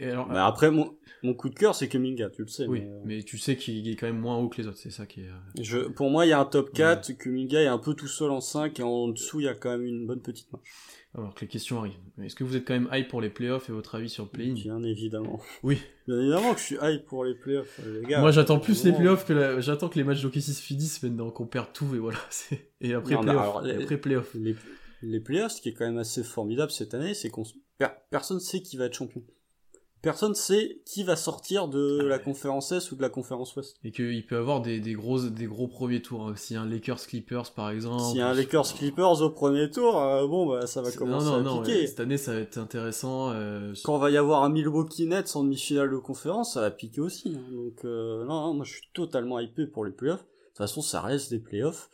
Alors, 0.00 0.28
mais 0.28 0.38
après, 0.38 0.70
mon, 0.70 0.96
mon 1.22 1.34
coup 1.34 1.48
de 1.48 1.54
cœur, 1.54 1.74
c'est 1.74 1.88
Kuminga, 1.88 2.30
tu 2.30 2.42
le 2.42 2.48
sais. 2.48 2.66
Oui, 2.66 2.82
euh, 2.84 3.00
mais, 3.04 3.22
tu 3.22 3.38
sais 3.38 3.56
qu'il 3.56 3.88
est 3.88 3.96
quand 3.96 4.06
même 4.06 4.18
moins 4.18 4.36
haut 4.36 4.48
que 4.48 4.60
les 4.60 4.66
autres, 4.66 4.78
c'est 4.78 4.90
ça 4.90 5.06
qui 5.06 5.20
est. 5.20 5.28
Euh, 5.28 5.62
je, 5.62 5.78
pour 5.78 6.10
moi, 6.10 6.26
il 6.26 6.30
y 6.30 6.32
a 6.32 6.40
un 6.40 6.44
top 6.44 6.72
4, 6.72 7.08
ouais. 7.08 7.14
Kuminga 7.14 7.62
est 7.62 7.68
un 7.68 7.78
peu 7.78 7.94
tout 7.94 8.08
seul 8.08 8.30
en 8.30 8.40
5, 8.40 8.80
et 8.80 8.82
en 8.82 9.08
dessous, 9.08 9.40
il 9.40 9.44
y 9.44 9.48
a 9.48 9.54
quand 9.54 9.70
même 9.70 9.84
une 9.84 10.06
bonne 10.06 10.20
petite 10.20 10.52
marche. 10.52 10.68
Alors 11.14 11.34
que 11.34 11.42
les 11.42 11.46
questions 11.46 11.78
arrivent. 11.78 11.92
Est-ce 12.22 12.34
que 12.34 12.42
vous 12.42 12.56
êtes 12.56 12.66
quand 12.66 12.72
même 12.72 12.88
hype 12.90 13.08
pour 13.08 13.20
les 13.20 13.28
playoffs 13.28 13.68
et 13.68 13.72
votre 13.72 13.94
avis 13.96 14.08
sur 14.08 14.24
le 14.24 14.30
play-in? 14.30 14.54
Bien 14.54 14.82
évidemment. 14.82 15.40
Oui. 15.62 15.78
Bien 16.08 16.18
évidemment 16.18 16.54
que 16.54 16.60
je 16.60 16.64
suis 16.64 16.78
hype 16.80 17.04
pour 17.04 17.24
les 17.24 17.34
playoffs, 17.34 17.80
les 17.86 18.08
gars. 18.08 18.20
Moi, 18.20 18.30
j'attends 18.30 18.58
plus 18.58 18.82
les 18.84 18.92
playoffs 18.92 19.26
que 19.26 19.60
j'attends 19.60 19.90
que 19.90 19.98
les 19.98 20.04
matchs 20.04 20.22
d'OKC 20.22 20.40
se 20.40 20.62
finissent 20.62 21.02
maintenant, 21.02 21.30
qu'on 21.30 21.46
perd 21.46 21.72
tout 21.74 21.94
et 21.94 21.98
voilà. 21.98 22.18
Et 22.80 22.94
après 22.94 23.20
playoffs. 23.20 23.56
après 23.82 23.96
playoffs. 23.98 24.34
Les, 24.34 24.56
les 25.02 25.20
playoffs, 25.20 25.52
ce 25.52 25.60
qui 25.60 25.68
est 25.70 25.74
quand 25.74 25.84
même 25.84 25.98
assez 25.98 26.22
formidable 26.22 26.70
cette 26.70 26.94
année, 26.94 27.14
c'est 27.14 27.30
qu'on 27.30 27.44
personne 28.10 28.40
sait 28.40 28.62
qui 28.62 28.76
va 28.76 28.86
être 28.86 28.94
champion 28.94 29.22
personne 30.02 30.34
sait 30.34 30.82
qui 30.84 31.04
va 31.04 31.16
sortir 31.16 31.68
de 31.68 32.00
ah 32.02 32.04
la 32.04 32.18
conférence 32.18 32.72
S 32.72 32.90
ou 32.92 32.96
de 32.96 33.02
la 33.02 33.08
conférence 33.08 33.54
Ouest. 33.56 33.76
Et 33.84 33.92
qu'il 33.92 34.26
peut 34.26 34.36
avoir 34.36 34.60
des, 34.60 34.80
des, 34.80 34.92
gros, 34.92 35.20
des 35.20 35.46
gros 35.46 35.68
premiers 35.68 36.02
tours. 36.02 36.26
Hein. 36.26 36.34
S'il 36.36 36.56
y 36.56 36.58
a 36.58 36.62
un 36.62 36.68
Lakers 36.68 37.06
Clippers 37.06 37.52
par 37.52 37.70
exemple. 37.70 38.02
S'il 38.02 38.18
y 38.18 38.20
a 38.20 38.28
un 38.28 38.34
Lakers 38.34 38.74
Clippers 38.74 39.22
au 39.22 39.30
premier 39.30 39.70
tour, 39.70 40.02
euh, 40.02 40.26
bon 40.26 40.46
bah 40.46 40.66
ça 40.66 40.82
va 40.82 40.90
commencer 40.90 41.26
non, 41.26 41.40
non, 41.40 41.60
à 41.60 41.62
piquer. 41.62 41.80
Non, 41.80 41.86
cette 41.86 42.00
année 42.00 42.18
ça 42.18 42.34
va 42.34 42.40
être 42.40 42.58
intéressant. 42.58 43.30
Euh, 43.30 43.72
Quand 43.84 43.98
va 43.98 44.10
y 44.10 44.16
avoir 44.16 44.42
un 44.42 44.50
Milwaukee 44.50 45.06
Nets 45.06 45.34
en 45.36 45.44
demi-finale 45.44 45.90
de 45.90 45.96
conférence, 45.96 46.54
ça 46.54 46.60
va 46.60 46.70
piquer 46.70 47.00
aussi. 47.00 47.36
Hein. 47.36 47.52
Donc 47.52 47.84
euh, 47.84 48.24
non, 48.24 48.48
non, 48.48 48.54
moi 48.54 48.64
je 48.64 48.72
suis 48.72 48.88
totalement 48.92 49.38
hypé 49.38 49.66
pour 49.66 49.84
les 49.84 49.92
playoffs. 49.92 50.24
De 50.24 50.48
toute 50.48 50.58
façon, 50.58 50.82
ça 50.82 51.00
reste 51.00 51.30
des 51.30 51.38
playoffs. 51.38 51.88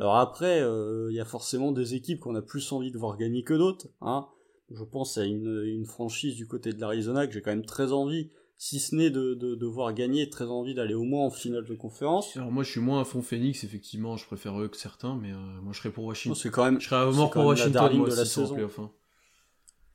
Alors 0.00 0.16
après, 0.16 0.60
il 0.60 1.14
y 1.14 1.20
a 1.20 1.24
forcément 1.24 1.70
des 1.70 1.94
équipes 1.94 2.20
qu'on 2.20 2.34
a 2.34 2.42
plus 2.42 2.72
envie 2.72 2.90
de 2.90 2.98
voir 2.98 3.16
gagner 3.16 3.44
que 3.44 3.54
d'autres. 3.54 3.86
Hein 4.00 4.26
je 4.70 4.84
pense 4.84 5.18
à 5.18 5.24
une, 5.24 5.62
une 5.64 5.84
franchise 5.84 6.36
du 6.36 6.46
côté 6.46 6.72
de 6.72 6.80
l'Arizona 6.80 7.26
que 7.26 7.32
j'ai 7.32 7.42
quand 7.42 7.50
même 7.50 7.64
très 7.64 7.92
envie, 7.92 8.30
si 8.56 8.78
ce 8.78 8.94
n'est 8.94 9.10
de, 9.10 9.34
de, 9.34 9.54
de, 9.54 9.66
voir 9.66 9.92
gagner, 9.94 10.28
très 10.28 10.44
envie 10.44 10.74
d'aller 10.74 10.94
au 10.94 11.02
moins 11.02 11.26
en 11.26 11.30
finale 11.30 11.64
de 11.64 11.74
conférence. 11.74 12.36
Alors 12.36 12.52
moi 12.52 12.62
je 12.62 12.70
suis 12.70 12.80
moins 12.80 13.00
à 13.00 13.04
fond 13.04 13.22
Phoenix, 13.22 13.64
effectivement, 13.64 14.16
je 14.16 14.26
préfère 14.26 14.60
eux 14.60 14.68
que 14.68 14.76
certains, 14.76 15.16
mais 15.16 15.32
euh, 15.32 15.60
moi 15.62 15.72
je 15.72 15.78
serais 15.78 15.90
pour 15.90 16.04
Washington. 16.04 16.38
C'est 16.40 16.50
quand 16.50 16.64
même, 16.64 16.80
je 16.80 16.88
serais 16.88 17.10
mort 17.12 17.30
pour 17.30 17.46
Washington 17.46 17.96
moi, 17.96 18.10
de 18.10 18.14
la 18.14 18.24
saison. 18.24 18.56
Hein. 18.78 18.90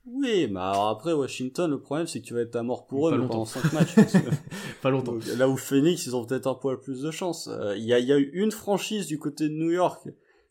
Oui, 0.06 0.46
mais 0.48 0.60
alors 0.60 0.88
après 0.88 1.12
Washington, 1.12 1.70
le 1.70 1.80
problème 1.80 2.06
c'est 2.06 2.20
que 2.20 2.26
tu 2.26 2.34
vas 2.34 2.40
être 2.40 2.56
à 2.56 2.62
mort 2.62 2.86
pour 2.86 3.08
eux 3.08 3.18
mais 3.18 3.26
pendant 3.26 3.44
5 3.44 3.72
matchs. 3.72 3.94
pas 4.82 4.90
longtemps. 4.90 5.18
là 5.36 5.48
où 5.48 5.56
Phoenix, 5.56 6.06
ils 6.06 6.14
ont 6.14 6.24
peut-être 6.24 6.46
un 6.46 6.54
poil 6.54 6.78
plus 6.78 7.02
de 7.02 7.10
chance. 7.10 7.48
Euh, 7.48 7.76
il 7.76 7.84
y, 7.84 7.92
a, 7.92 7.98
y 7.98 8.12
a 8.12 8.18
eu 8.18 8.30
une 8.32 8.52
franchise 8.52 9.06
du 9.06 9.18
côté 9.18 9.48
de 9.48 9.54
New 9.54 9.70
York 9.70 10.08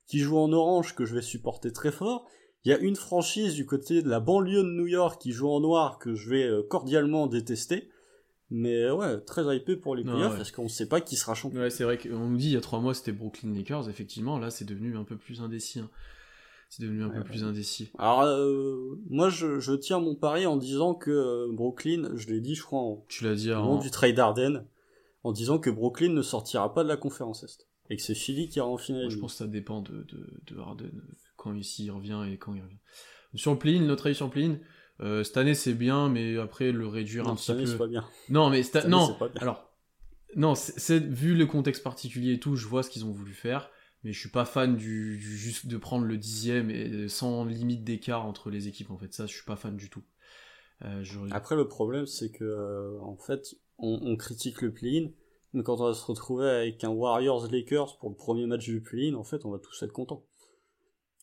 qui 0.08 0.20
joue 0.20 0.38
en 0.38 0.52
orange 0.52 0.94
que 0.94 1.06
je 1.06 1.16
vais 1.16 1.22
supporter 1.22 1.72
très 1.72 1.92
fort, 1.92 2.28
il 2.66 2.72
y 2.72 2.74
a 2.74 2.80
une 2.80 2.96
franchise 2.96 3.54
du 3.54 3.66
côté 3.66 4.02
de 4.02 4.10
la 4.10 4.20
banlieue 4.20 4.64
de 4.64 4.70
New 4.70 4.88
York 4.88 5.22
qui 5.22 5.32
joue 5.32 5.50
en 5.50 5.60
noir 5.60 6.00
que 6.00 6.16
je 6.16 6.30
vais 6.30 6.44
euh, 6.44 6.64
cordialement 6.68 7.28
détester. 7.28 7.90
Mais 8.50 8.84
euh, 8.84 8.96
ouais, 8.96 9.22
très 9.22 9.44
hypé 9.56 9.76
pour 9.76 9.96
les 9.96 10.04
playoffs 10.04 10.36
parce 10.36 10.52
qu'on 10.52 10.64
ne 10.64 10.70
sait 10.70 10.88
pas 10.88 11.02
qui 11.02 11.16
sera 11.16 11.34
champion. 11.34 11.62
Ouais, 11.62 11.70
c'est 11.70 11.84
vrai 11.84 11.98
qu'on 11.98 12.30
nous 12.30 12.38
dit 12.38 12.48
il 12.48 12.54
y 12.54 12.58
a 12.58 12.62
trois 12.62 12.80
mois 12.80 12.94
c'était 12.94 13.12
Brooklyn 13.12 13.54
Lakers. 13.54 13.90
Effectivement, 13.90 14.38
là 14.40 14.50
c'est 14.50 14.66
devenu 14.66 14.98
un 14.98 15.04
peu 15.04 15.16
plus 15.16 15.42
indécis. 15.42 15.80
Hein. 15.80 15.90
C'est 16.76 16.84
devenu 16.84 17.04
un 17.04 17.10
peu 17.10 17.24
plus 17.24 17.46
indécis. 17.46 17.90
Alors, 17.98 18.24
euh, 18.24 19.00
moi 19.10 19.30
je, 19.30 19.60
je, 19.60 19.72
tiens 19.72 20.02
mon 20.02 20.14
pari 20.14 20.46
en 20.46 20.58
disant 20.58 20.94
que 20.94 21.50
Brooklyn, 21.54 22.12
je 22.16 22.28
l'ai 22.28 22.42
dit, 22.42 22.54
je 22.54 22.64
crois, 22.64 22.80
en, 22.80 23.06
tu 23.08 23.24
l'as 23.24 23.36
dit 23.36 23.50
au 23.50 23.56
nom 23.56 23.80
du 23.80 23.90
trade 23.92 24.20
Arden, 24.20 24.66
en 25.24 25.32
disant 25.32 25.58
que 25.58 25.70
Brooklyn 25.70 26.12
ne 26.12 26.22
sortira 26.22 26.74
pas 26.74 26.84
de 26.84 26.90
la 26.90 26.98
conférence 26.98 27.44
Est. 27.44 27.66
Et 27.90 27.96
que 27.96 28.02
c'est 28.02 28.14
Philly 28.14 28.50
qui 28.50 28.58
ira 28.58 28.68
en 28.68 28.78
finale. 28.78 29.10
je 29.10 29.18
pense 29.18 29.34
que 29.34 29.38
ça 29.38 29.48
dépend 29.48 29.80
de, 29.80 30.04
de, 30.04 30.28
de 30.48 30.60
Harden 30.60 30.92
quand 31.38 31.54
il 31.54 31.92
revient 31.92 32.26
et 32.30 32.38
quand 32.38 32.54
il 32.54 32.62
revient. 32.62 32.76
Sur 33.36 33.54
le 33.54 33.58
play-in, 33.58 33.82
notre 33.82 34.08
avis 34.08 34.16
sur 34.16 34.26
le 34.26 34.32
play-in, 34.32 34.58
euh, 35.00 35.24
cette 35.24 35.38
année 35.38 35.56
c'est 35.56 35.76
bien, 35.76 36.10
mais 36.10 36.38
après 36.38 36.74
le 36.74 36.88
réduire 36.88 37.28
un 37.30 37.36
petit 37.36 37.54
peu. 37.54 37.66
c'est 37.66 37.78
pas 37.78 37.88
bien. 37.88 38.06
Non, 38.28 38.50
mais 38.50 38.64
non. 38.88 39.16
Alors, 39.38 39.72
non, 40.36 40.56
c'est 40.56 41.00
vu 41.00 41.36
le 41.36 41.46
contexte 41.46 41.84
particulier 41.84 42.34
et 42.34 42.40
tout, 42.40 42.58
je 42.58 42.68
vois 42.68 42.84
ce 42.84 42.90
qu'ils 42.90 43.06
ont 43.06 43.12
voulu 43.12 43.34
faire, 43.34 43.70
mais 44.06 44.14
je 44.14 44.20
suis 44.20 44.30
pas 44.30 44.46
fan 44.46 44.76
du, 44.76 45.20
juste 45.20 45.66
de 45.66 45.78
prendre 45.78 46.06
le 46.06 46.16
dixième 46.16 46.70
et 46.70 47.10
sans 47.10 47.44
limite 47.44 47.84
d'écart 47.84 48.24
entre 48.28 48.52
les 48.52 48.68
équipes. 48.68 48.92
En 48.92 48.98
fait, 49.00 49.12
ça, 49.12 49.26
je 49.26 49.34
suis 49.34 49.44
pas 49.44 49.56
fan 49.56 49.76
du 49.76 49.90
tout. 49.90 50.04
Euh, 50.84 51.04
après, 51.32 51.56
le 51.56 51.68
problème, 51.68 52.06
c'est 52.06 52.30
que 52.30 52.44
euh, 52.44 53.00
en 53.02 53.18
fait, 53.18 53.56
on, 53.80 54.00
on 54.04 54.16
critique 54.16 54.62
le 54.62 54.72
play-in, 54.72 55.10
mais 55.54 55.64
quand 55.64 55.82
on 55.82 55.86
va 55.86 55.96
se 55.96 56.06
retrouver 56.06 56.48
avec 56.48 56.84
un 56.84 56.90
Warriors 56.90 57.48
Lakers 57.52 57.98
pour 57.98 58.12
le 58.12 58.16
premier 58.16 58.46
match 58.46 58.66
du 58.66 58.80
play-in, 58.80 59.16
en 59.16 59.24
fait, 59.24 59.44
on 59.44 59.50
va 59.50 59.58
tous 59.58 59.82
être 59.82 59.92
contents. 59.92 60.24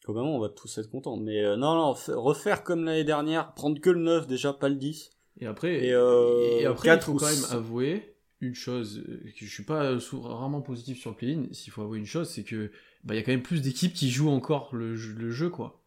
Comment 0.05 0.37
on 0.37 0.41
va 0.41 0.49
tous 0.49 0.77
être 0.79 0.91
contents. 0.91 1.17
Mais 1.17 1.41
euh, 1.45 1.55
non, 1.55 1.77
non, 1.77 1.95
refaire 2.21 2.65
comme 2.65 2.85
l'année 2.85 3.05
dernière, 3.05 3.55
prendre 3.55 3.81
que 3.81 3.91
le 3.91 4.01
9 4.01 4.27
déjà, 4.27 4.53
pas 4.53 4.69
le 4.69 4.75
10. 4.75 5.11
Et 5.39 5.47
après, 5.47 5.77
et, 5.77 5.91
et 5.91 6.67
après 6.67 6.97
il 6.97 7.01
faut 7.01 7.15
quand 7.15 7.31
même 7.31 7.45
avouer 7.53 8.12
une 8.43 8.55
chose, 8.55 9.03
que 9.39 9.47
je 9.47 9.51
suis 9.51 9.63
pas 9.63 9.97
rarement 10.25 10.61
positif 10.61 11.01
sur 11.01 11.11
le 11.11 11.17
play-in, 11.17 11.47
s'il 11.53 11.73
faut 11.73 11.83
avouer 11.83 11.99
une 11.99 12.07
chose, 12.07 12.29
c'est 12.29 12.45
que 12.45 12.71
bah, 13.05 13.15
il 13.15 13.17
y 13.17 13.21
a 13.21 13.23
quand 13.23 13.33
même 13.33 13.43
plus 13.43 13.63
d'équipes 13.63 13.95
qui 13.95 14.11
jouent 14.11 14.31
encore 14.31 14.75
le, 14.75 14.95
le 14.95 15.31
jeu, 15.31 15.49
quoi. 15.49 15.83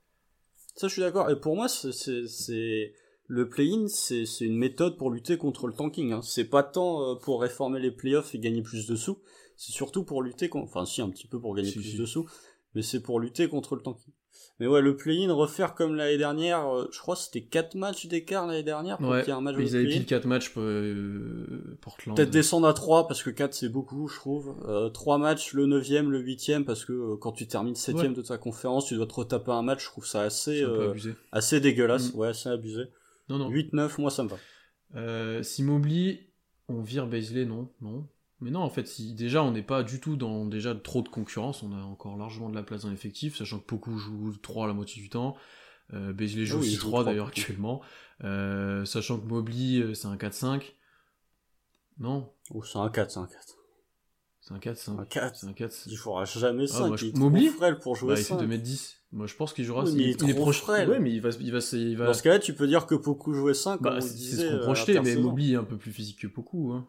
Ça, 0.75 0.87
je 0.87 0.93
suis 0.93 1.01
d'accord. 1.01 1.29
Et 1.29 1.39
pour 1.39 1.55
moi, 1.55 1.67
c'est 1.69 2.93
le 3.27 3.49
play-in, 3.49 3.87
c'est 3.87 4.25
une 4.41 4.57
méthode 4.57 4.97
pour 4.97 5.11
lutter 5.11 5.37
contre 5.37 5.67
le 5.67 5.73
tanking. 5.73 6.11
Hein. 6.11 6.21
C'est 6.21 6.45
pas 6.45 6.63
tant 6.63 7.11
euh, 7.11 7.15
pour 7.15 7.41
réformer 7.41 7.79
les 7.79 7.91
playoffs 7.91 8.35
et 8.35 8.39
gagner 8.39 8.61
plus 8.61 8.87
de 8.87 8.95
sous, 8.95 9.19
c'est 9.57 9.71
surtout 9.71 10.03
pour 10.03 10.21
lutter 10.21 10.49
contre... 10.49 10.65
Enfin, 10.65 10.85
si, 10.85 11.01
un 11.01 11.09
petit 11.09 11.27
peu 11.27 11.39
pour 11.39 11.55
gagner 11.55 11.71
plus 11.71 11.97
de 11.97 12.05
sous, 12.05 12.27
mais 12.73 12.81
c'est 12.81 13.01
pour 13.01 13.19
lutter 13.19 13.47
contre 13.47 13.75
le 13.75 13.81
tanking. 13.81 14.13
Mais 14.59 14.67
ouais, 14.67 14.81
le 14.81 14.95
play-in, 14.95 15.33
refaire 15.33 15.75
comme 15.75 15.95
l'année 15.95 16.17
dernière, 16.17 16.73
euh, 16.73 16.87
je 16.91 16.99
crois 16.99 17.15
que 17.15 17.21
c'était 17.21 17.43
4 17.43 17.75
matchs 17.75 18.05
d'écart 18.05 18.47
l'année 18.47 18.63
dernière 18.63 18.97
pour 18.97 19.09
qu'il 19.17 19.27
y 19.27 19.29
ait 19.29 19.31
un 19.31 19.41
match 19.41 19.55
Ils 19.59 19.75
avaient 19.75 19.87
pile 19.87 20.05
4 20.05 20.25
matchs 20.25 20.49
pour 20.49 20.61
euh, 20.63 21.77
Portland. 21.81 22.15
Peut-être 22.15 22.29
descendre 22.29 22.65
à 22.67 22.73
3 22.73 23.07
parce 23.07 23.21
que 23.21 23.29
4 23.29 23.53
c'est 23.53 23.67
beaucoup, 23.67 24.07
je 24.07 24.15
trouve. 24.15 24.55
Euh, 24.65 24.89
3 24.89 25.17
matchs, 25.17 25.51
le 25.53 25.67
9ème, 25.67 26.07
le 26.07 26.23
8ème, 26.23 26.63
parce 26.63 26.85
que 26.85 26.93
euh, 26.93 27.17
quand 27.17 27.33
tu 27.33 27.47
termines 27.47 27.73
7ème 27.73 28.13
de 28.13 28.21
ta 28.21 28.37
conférence, 28.37 28.85
tu 28.85 28.95
dois 28.95 29.07
te 29.07 29.13
retaper 29.13 29.51
un 29.51 29.61
match, 29.61 29.83
je 29.83 29.87
trouve 29.87 30.05
ça 30.05 30.21
assez, 30.21 30.63
euh, 30.63 30.93
assez 31.33 31.59
dégueulasse. 31.59 32.13
Mm. 32.13 32.17
Ouais, 32.17 32.27
assez 32.29 32.47
abusé. 32.47 32.83
Non, 33.27 33.37
non. 33.37 33.49
8-9, 33.51 33.99
moi 33.99 34.09
ça 34.09 34.23
me 34.23 34.29
va. 34.29 34.37
Euh, 34.95 35.43
si 35.43 35.63
m'oublie, 35.63 36.19
on 36.69 36.81
vire 36.81 37.07
Baisley, 37.07 37.43
non, 37.43 37.69
non. 37.81 38.07
Mais 38.41 38.51
non, 38.51 38.61
en 38.61 38.69
fait, 38.69 38.87
si 38.87 39.13
déjà 39.13 39.43
on 39.43 39.51
n'est 39.51 39.63
pas 39.63 39.83
du 39.83 39.99
tout 39.99 40.17
dans 40.17 40.45
déjà 40.45 40.75
trop 40.75 41.01
de 41.01 41.09
concurrence, 41.09 41.63
on 41.63 41.71
a 41.71 41.81
encore 41.81 42.17
largement 42.17 42.49
de 42.49 42.55
la 42.55 42.63
place 42.63 42.83
dans 42.83 42.89
l'effectif, 42.89 43.37
sachant 43.37 43.59
que 43.59 43.67
beaucoup 43.67 43.97
jouent 43.97 44.35
3 44.41 44.67
la 44.67 44.73
moitié 44.73 45.01
du 45.01 45.09
temps. 45.09 45.35
Euh, 45.93 46.13
joue 46.17 46.57
ah 46.57 46.59
aussi 46.59 46.77
3 46.77 47.03
d'ailleurs 47.03 47.27
actuellement. 47.27 47.81
Euh, 48.23 48.85
sachant 48.85 49.19
que 49.19 49.25
Mobley 49.25 49.79
euh, 49.79 49.93
c'est 49.93 50.07
un 50.07 50.15
4-5. 50.15 50.73
Non 51.99 52.33
Ou 52.51 52.63
c'est 52.63 52.77
un 52.77 52.89
4, 52.89 53.11
c'est 53.11 53.19
un 53.19 53.27
4. 53.27 53.55
C'est 54.41 54.53
un 54.53 54.59
4, 54.59 54.77
c'est 54.77 54.91
un, 54.91 55.05
4. 55.05 55.35
C'est 55.35 55.47
un 55.47 55.53
4. 55.53 55.75
Il 55.87 55.97
fera 55.97 56.25
jamais 56.25 56.67
5. 56.67 56.83
Ah, 56.83 56.87
moi, 56.87 56.97
il 57.01 57.17
Mobley 57.17 57.47
frêle 57.47 57.79
pour 57.79 57.95
jouer 57.95 58.15
bah, 58.15 58.21
5. 58.21 58.41
Il 58.41 58.47
fait 58.47 58.57
2m10. 58.57 58.93
Moi 59.11 59.27
je 59.27 59.35
pense 59.35 59.53
qu'il 59.53 59.63
jouera. 59.63 59.85
Oui, 59.85 59.91
il, 59.95 60.01
est, 60.09 60.21
il 60.21 60.29
est 60.29 60.33
trop 60.33 60.51
frêle. 60.51 60.89
Ouais, 60.89 60.99
mais 60.99 61.11
il 61.11 61.21
va, 61.21 61.29
il 61.39 61.51
va, 61.51 61.59
il 61.71 61.97
va... 61.97 62.05
Dans 62.07 62.13
ce 62.13 62.21
cas-là, 62.23 62.39
tu 62.39 62.53
peux 62.53 62.67
dire 62.67 62.85
que 62.85 62.95
beaucoup 62.95 63.33
jouait 63.33 63.53
5. 63.53 63.81
Bah, 63.81 64.01
c'est 64.01 64.07
ce 64.07 64.51
qu'on 64.51 64.63
projetait, 64.63 64.99
mais 65.01 65.15
Mobley 65.15 65.51
est 65.51 65.55
un 65.55 65.63
peu 65.63 65.77
plus 65.77 65.91
physique 65.91 66.19
que 66.19 66.27
beaucoup. 66.27 66.73
Hein. 66.73 66.87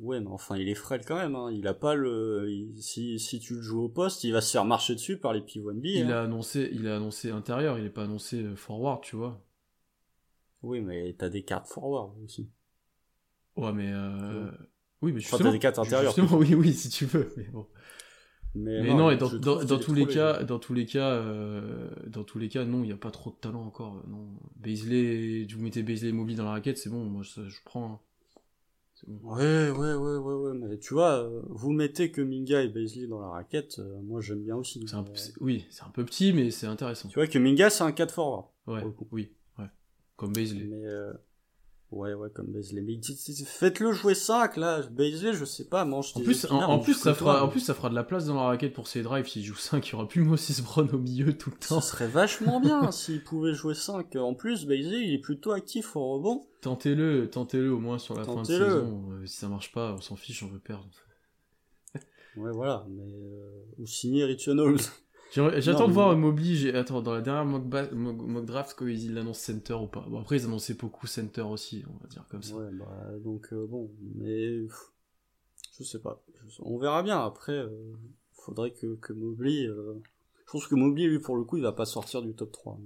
Ouais, 0.00 0.18
mais 0.18 0.28
enfin, 0.28 0.56
il 0.56 0.68
est 0.68 0.74
frêle 0.74 1.04
quand 1.04 1.16
même. 1.16 1.36
Hein. 1.36 1.50
Il 1.52 1.66
a 1.66 1.74
pas 1.74 1.94
le. 1.94 2.70
Si, 2.80 3.18
si 3.18 3.38
tu 3.38 3.56
le 3.56 3.62
joues 3.62 3.82
au 3.82 3.88
poste, 3.88 4.24
il 4.24 4.32
va 4.32 4.40
se 4.40 4.50
faire 4.50 4.64
marcher 4.64 4.94
dessus 4.94 5.18
par 5.18 5.34
les 5.34 5.40
P1B. 5.40 5.80
Il 5.84 6.06
hein. 6.06 6.10
a 6.10 6.22
annoncé, 6.22 6.70
il 6.72 6.88
a 6.88 6.96
annoncé 6.96 7.30
intérieur. 7.30 7.78
Il 7.78 7.84
est 7.84 7.90
pas 7.90 8.04
annoncé 8.04 8.42
euh, 8.42 8.56
forward, 8.56 9.02
tu 9.02 9.16
vois. 9.16 9.44
Oui, 10.62 10.80
mais 10.80 11.14
t'as 11.18 11.28
des 11.28 11.42
cartes 11.42 11.66
forward 11.66 12.12
aussi. 12.24 12.48
Ouais, 13.56 13.72
mais 13.72 13.90
euh... 13.92 14.50
oui, 15.02 15.12
mais 15.12 15.20
justement. 15.20 15.36
Enfin, 15.36 15.44
t'as 15.44 15.52
des 15.52 15.58
cartes 15.58 15.78
intérieures. 15.78 16.14
Justement, 16.16 16.38
oui, 16.38 16.54
oui, 16.54 16.72
si 16.72 16.88
tu 16.88 17.04
veux. 17.04 17.34
Mais 17.36 17.44
bon. 17.44 17.66
Mais, 18.54 18.82
non, 18.82 19.10
et 19.10 19.16
dans, 19.16 19.32
dans, 19.32 19.62
dans 19.62 19.78
tous 19.78 19.94
les 19.94 20.06
cas, 20.06 20.42
dans 20.42 20.58
tous 20.58 20.74
les 20.74 20.86
cas, 20.86 21.10
euh, 21.10 21.90
dans 22.06 22.24
tous 22.24 22.38
les 22.38 22.48
cas, 22.48 22.64
non, 22.64 22.82
il 22.82 22.86
n'y 22.86 22.92
a 22.92 22.96
pas 22.96 23.10
trop 23.10 23.30
de 23.30 23.36
talent 23.36 23.62
encore. 23.62 24.02
Non, 24.08 24.28
Baisley, 24.56 25.46
vous 25.54 25.62
mettez 25.62 25.82
Baisley 25.82 26.10
mobile 26.10 26.36
dans 26.36 26.44
la 26.44 26.52
raquette, 26.52 26.78
c'est 26.78 26.90
bon. 26.90 27.04
Moi, 27.04 27.22
je, 27.22 27.48
je 27.48 27.58
prends. 27.64 28.02
Ouais, 29.06 29.70
ouais, 29.70 29.94
ouais, 29.94 30.16
ouais, 30.16 30.34
ouais, 30.34 30.52
mais 30.54 30.78
tu 30.78 30.94
vois, 30.94 31.22
euh, 31.22 31.42
vous 31.48 31.72
mettez 31.72 32.10
que 32.10 32.20
Minga 32.20 32.62
et 32.62 32.68
Baisley 32.68 33.06
dans 33.06 33.20
la 33.20 33.28
raquette, 33.28 33.78
euh, 33.78 34.00
moi 34.02 34.20
j'aime 34.20 34.42
bien 34.42 34.56
aussi. 34.56 34.84
oui, 35.40 35.66
c'est 35.70 35.84
un 35.84 35.90
peu 35.90 36.04
petit, 36.04 36.32
mais 36.32 36.50
c'est 36.50 36.66
intéressant. 36.66 37.08
Tu 37.08 37.14
vois 37.14 37.26
que 37.26 37.38
Minga 37.38 37.70
c'est 37.70 37.84
un 37.84 37.92
4 37.92 38.14
forward. 38.14 38.46
Ouais, 38.66 38.82
oui, 39.10 39.32
ouais. 39.58 39.66
Comme 40.16 40.32
Baisley. 40.32 40.64
Mais, 40.64 40.84
euh, 40.84 41.12
Ouais, 41.92 42.14
ouais, 42.14 42.30
comme 42.30 42.46
Baisley. 42.46 42.82
Mais 42.82 43.00
faites-le 43.44 43.92
jouer 43.92 44.14
5, 44.14 44.56
là. 44.56 44.80
Baisley, 44.92 45.32
je 45.32 45.44
sais 45.44 45.64
pas, 45.64 45.84
mange 45.84 46.12
En 46.14 46.20
plus, 46.20 46.46
en, 46.48 46.78
plus, 46.78 46.94
ça 46.94 47.14
fera, 47.14 47.44
en 47.44 47.48
plus, 47.48 47.60
ça 47.60 47.74
fera 47.74 47.90
de 47.90 47.96
la 47.96 48.04
place 48.04 48.26
dans 48.26 48.36
la 48.36 48.42
raquette 48.42 48.74
pour 48.74 48.86
ses 48.86 49.02
drives. 49.02 49.26
S'il 49.26 49.44
joue 49.44 49.56
5, 49.56 49.88
il 49.88 49.92
y 49.92 49.94
aura 49.96 50.06
plus 50.06 50.22
Moses 50.22 50.60
Brown 50.60 50.88
au 50.92 50.98
milieu 50.98 51.36
tout 51.36 51.50
le 51.50 51.56
temps. 51.56 51.80
Ça 51.80 51.88
serait 51.88 52.06
vachement 52.06 52.60
bien 52.60 52.90
s'il 52.92 53.24
pouvait 53.24 53.54
jouer 53.54 53.74
5. 53.74 54.14
En 54.16 54.34
plus, 54.34 54.66
Baisley, 54.66 55.04
il 55.04 55.14
est 55.14 55.20
plutôt 55.20 55.50
actif 55.50 55.96
au 55.96 56.14
rebond. 56.14 56.46
Tentez-le, 56.60 57.28
tentez-le 57.28 57.72
au 57.72 57.80
moins 57.80 57.98
sur 57.98 58.14
la 58.14 58.22
fin 58.22 58.42
de 58.42 58.46
saison. 58.46 59.08
Euh, 59.10 59.26
si 59.26 59.38
ça 59.38 59.48
marche 59.48 59.72
pas, 59.72 59.94
on 59.94 60.00
s'en 60.00 60.14
fiche, 60.14 60.44
on 60.44 60.48
veut 60.48 60.60
perdre. 60.60 60.86
ouais, 62.36 62.52
voilà. 62.52 62.86
Mais, 62.88 63.02
euh, 63.02 63.64
ou 63.78 63.86
signer 63.86 64.36
Knowles. 64.36 64.78
J'attends 65.30 65.88
de 65.88 65.92
voir 65.92 66.16
Mobley. 66.16 66.74
Attends, 66.74 67.02
dans 67.02 67.12
la 67.12 67.20
dernière 67.20 67.44
mock, 67.44 67.92
mock, 67.92 68.44
draft, 68.44 68.74
quand 68.76 68.86
ils 68.86 69.16
annoncent 69.16 69.40
center 69.40 69.74
ou 69.74 69.86
pas? 69.86 70.04
Bon, 70.08 70.20
après, 70.20 70.38
ils 70.38 70.44
annonçaient 70.44 70.74
beaucoup 70.74 71.06
center 71.06 71.42
aussi, 71.42 71.84
on 71.88 72.02
va 72.02 72.08
dire 72.08 72.26
comme 72.30 72.42
ça. 72.42 72.54
Ouais, 72.54 72.70
bah, 72.72 72.86
donc 73.22 73.52
euh, 73.52 73.66
bon, 73.66 73.90
mais 74.16 74.66
je 75.78 75.84
sais 75.84 76.00
pas. 76.00 76.22
On 76.60 76.78
verra 76.78 77.02
bien. 77.02 77.20
Après, 77.24 77.52
euh, 77.52 77.92
faudrait 78.32 78.72
que, 78.72 78.96
que 78.96 79.12
Mobley. 79.12 79.66
Euh, 79.66 80.00
je 80.46 80.52
pense 80.52 80.66
que 80.66 80.74
Mobley, 80.74 81.06
lui, 81.06 81.20
pour 81.20 81.36
le 81.36 81.44
coup, 81.44 81.56
il 81.56 81.62
va 81.62 81.72
pas 81.72 81.86
sortir 81.86 82.22
du 82.22 82.34
top 82.34 82.50
3. 82.50 82.80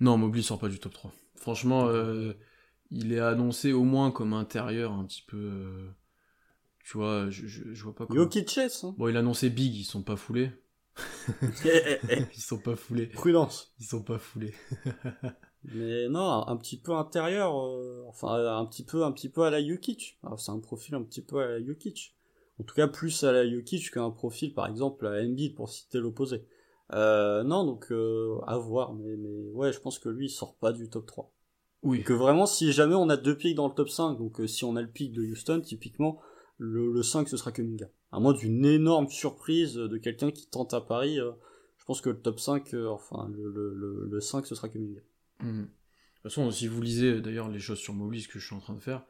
Non, 0.00 0.16
Mobley 0.16 0.42
sort 0.42 0.58
pas 0.58 0.68
du 0.68 0.78
top 0.78 0.94
3. 0.94 1.12
Franchement, 1.36 1.90
il 2.90 3.12
est 3.12 3.20
annoncé 3.20 3.72
au 3.72 3.84
moins 3.84 4.10
comme 4.10 4.32
intérieur 4.32 4.92
un 4.92 5.04
petit 5.04 5.24
peu. 5.26 5.90
tu 6.82 6.96
vois, 6.96 7.28
je, 7.28 7.46
je, 7.46 7.84
vois 7.84 7.94
pas 7.94 8.06
comment. 8.06 8.22
Jokic, 8.22 8.56
hein? 8.56 8.94
Bon, 8.96 9.08
il 9.08 9.16
a 9.16 9.20
annoncé 9.20 9.50
Big, 9.50 9.76
ils 9.76 9.84
sont 9.84 10.02
pas 10.02 10.16
foulés. 10.16 10.50
ils 11.64 12.40
sont 12.40 12.58
pas 12.58 12.76
foulés. 12.76 13.06
Prudence. 13.06 13.74
Ils 13.80 13.86
sont 13.86 14.02
pas 14.02 14.18
foulés. 14.18 14.54
Mais 15.64 16.08
non, 16.08 16.46
un 16.46 16.56
petit 16.56 16.78
peu 16.78 16.92
intérieur, 16.92 17.58
euh, 17.58 18.04
enfin 18.06 18.34
un 18.34 18.66
petit 18.66 18.84
peu, 18.84 19.04
un 19.04 19.12
petit 19.12 19.30
peu 19.30 19.42
à 19.42 19.50
la 19.50 19.60
Yukic. 19.60 20.18
C'est 20.36 20.50
un 20.52 20.58
profil 20.58 20.94
un 20.94 21.02
petit 21.02 21.22
peu 21.22 21.40
à 21.40 21.48
la 21.48 21.58
Yukic. 21.58 22.14
En 22.60 22.64
tout 22.64 22.74
cas, 22.74 22.86
plus 22.86 23.24
à 23.24 23.32
la 23.32 23.44
Yukic 23.44 23.90
qu'un 23.90 24.10
profil, 24.10 24.52
par 24.52 24.68
exemple, 24.68 25.06
à 25.06 25.22
Embiid 25.22 25.54
pour 25.54 25.70
citer 25.70 25.98
l'opposé. 25.98 26.46
Euh, 26.92 27.42
non, 27.42 27.64
donc 27.64 27.90
euh, 27.90 28.38
à 28.46 28.58
voir, 28.58 28.92
mais, 28.92 29.16
mais 29.16 29.50
ouais, 29.52 29.72
je 29.72 29.80
pense 29.80 29.98
que 29.98 30.10
lui 30.10 30.26
il 30.26 30.30
sort 30.30 30.54
pas 30.56 30.72
du 30.72 30.90
top 30.90 31.06
3. 31.06 31.32
Oui. 31.82 32.02
que 32.02 32.12
vraiment, 32.12 32.46
si 32.46 32.72
jamais 32.72 32.94
on 32.94 33.08
a 33.08 33.16
deux 33.16 33.36
pics 33.36 33.56
dans 33.56 33.68
le 33.68 33.74
top 33.74 33.88
5, 33.88 34.16
donc 34.16 34.40
si 34.46 34.64
on 34.64 34.76
a 34.76 34.82
le 34.82 34.88
pic 34.88 35.12
de 35.12 35.22
Houston, 35.22 35.60
typiquement, 35.62 36.20
le, 36.58 36.92
le 36.92 37.02
5 37.02 37.28
ce 37.28 37.36
sera 37.36 37.52
Kuminga 37.52 37.86
à 38.14 38.20
moins 38.20 38.32
d'une 38.32 38.64
énorme 38.64 39.08
surprise 39.08 39.74
de 39.74 39.98
quelqu'un 39.98 40.30
qui 40.30 40.46
tente 40.46 40.72
à 40.72 40.80
Paris, 40.80 41.18
euh, 41.18 41.32
je 41.78 41.84
pense 41.84 42.00
que 42.00 42.10
le 42.10 42.20
top 42.20 42.38
5, 42.38 42.72
euh, 42.72 42.86
enfin 42.88 43.28
le, 43.34 43.50
le, 43.50 44.06
le, 44.08 44.20
5 44.20 44.46
ce 44.46 44.54
sera 44.54 44.68
Kuminga. 44.68 45.00
Mmh. 45.40 45.62
De 45.62 45.64
toute 45.64 46.22
façon, 46.22 46.48
si 46.52 46.68
vous 46.68 46.80
lisez 46.80 47.20
d'ailleurs 47.20 47.48
les 47.48 47.58
choses 47.58 47.80
sur 47.80 47.92
Mobley, 47.92 48.20
ce 48.20 48.28
que 48.28 48.38
je 48.38 48.46
suis 48.46 48.54
en 48.54 48.60
train 48.60 48.74
de 48.74 48.80
faire, 48.80 49.04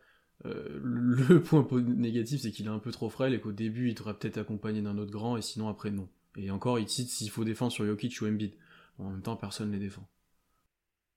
euh, 0.47 0.81
le 0.83 1.43
point 1.43 1.67
négatif 1.83 2.41
c'est 2.41 2.51
qu'il 2.51 2.65
est 2.65 2.71
un 2.71 2.79
peu 2.79 2.93
trop 2.93 3.11
frêle 3.11 3.35
et 3.35 3.41
qu'au 3.41 3.53
début 3.53 3.91
il 3.91 3.95
devrait 3.95 4.15
peut-être 4.15 4.39
accompagné 4.39 4.81
d'un 4.81 4.97
autre 4.97 5.13
grand 5.13 5.37
et 5.37 5.43
sinon 5.43 5.69
après 5.69 5.91
non. 5.91 6.09
Et 6.39 6.51
encore 6.51 6.79
il 6.79 6.89
cite 6.89 7.11
s'il 7.11 7.29
faut 7.29 7.45
défendre 7.45 7.73
sur 7.73 7.85
Jokic 7.85 8.19
ou 8.23 8.27
Embiid. 8.27 8.55
En 8.99 9.11
même 9.11 9.21
temps 9.21 9.37
personne 9.37 9.69
ne 9.69 9.75
les 9.75 9.81
défend. 9.81 10.09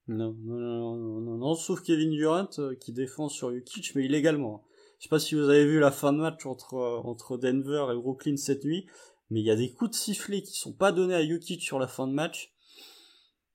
Non, 0.08 0.36
non, 0.44 0.58
non, 0.58 0.96
non, 0.96 1.20
non, 1.20 1.36
non, 1.38 1.54
sauf 1.54 1.82
Kevin 1.82 2.10
Durant 2.10 2.50
qui 2.80 2.92
défend 2.92 3.30
sur 3.30 3.50
Jokic 3.50 3.94
mais 3.94 4.04
illégalement. 4.04 4.67
Je 4.98 5.04
sais 5.04 5.08
pas 5.08 5.18
si 5.18 5.34
vous 5.34 5.48
avez 5.48 5.64
vu 5.64 5.78
la 5.78 5.92
fin 5.92 6.12
de 6.12 6.18
match 6.18 6.44
entre, 6.46 6.74
euh, 6.74 6.98
entre 7.04 7.36
Denver 7.36 7.86
et 7.92 7.94
Brooklyn 7.94 8.36
cette 8.36 8.64
nuit, 8.64 8.86
mais 9.30 9.40
il 9.40 9.46
y 9.46 9.50
a 9.50 9.56
des 9.56 9.72
coups 9.72 9.92
de 9.92 9.96
sifflet 9.96 10.42
qui 10.42 10.58
sont 10.58 10.72
pas 10.72 10.92
donnés 10.92 11.14
à 11.14 11.26
Jokic 11.26 11.62
sur 11.62 11.78
la 11.78 11.86
fin 11.86 12.06
de 12.06 12.12
match. 12.12 12.52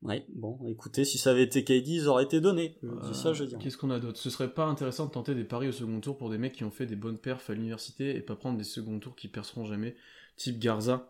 Ouais, 0.01 0.25
bon, 0.33 0.59
écoutez, 0.67 1.05
si 1.05 1.17
ça 1.17 1.31
avait 1.31 1.43
été 1.43 1.63
KD, 1.63 1.87
ils 1.87 2.07
auraient 2.09 2.25
été 2.25 2.41
donnés. 2.41 2.77
ça, 3.13 3.31
je 3.31 3.45
dis. 3.45 3.55
Qu'est-ce 3.57 3.77
qu'on 3.77 3.89
a 3.89 3.99
d'autre? 3.99 4.19
Ce 4.19 4.29
serait 4.29 4.53
pas 4.53 4.65
intéressant 4.65 5.05
de 5.05 5.11
tenter 5.11 5.33
des 5.33 5.45
paris 5.45 5.69
au 5.69 5.71
second 5.71 5.99
tour 6.01 6.17
pour 6.17 6.29
des 6.29 6.37
mecs 6.37 6.53
qui 6.53 6.65
ont 6.65 6.71
fait 6.71 6.85
des 6.85 6.97
bonnes 6.97 7.17
perfs 7.17 7.49
à 7.49 7.53
l'université 7.53 8.15
et 8.15 8.21
pas 8.21 8.35
prendre 8.35 8.57
des 8.57 8.65
second 8.65 8.99
tours 8.99 9.15
qui 9.15 9.29
perceront 9.29 9.65
jamais, 9.65 9.95
type 10.35 10.59
Garza. 10.59 11.09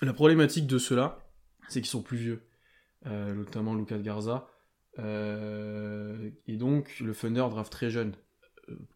La 0.00 0.14
problématique 0.14 0.66
de 0.66 0.78
ceux-là, 0.78 1.18
c'est 1.68 1.80
qu'ils 1.80 1.90
sont 1.90 2.02
plus 2.02 2.16
vieux, 2.16 2.42
euh, 3.06 3.34
notamment 3.34 3.74
Lucas 3.74 3.98
Garza. 3.98 4.48
Euh, 4.98 6.30
et 6.46 6.56
donc, 6.56 6.98
le 7.00 7.14
Thunder 7.14 7.46
draft 7.50 7.70
très 7.70 7.90
jeune 7.90 8.14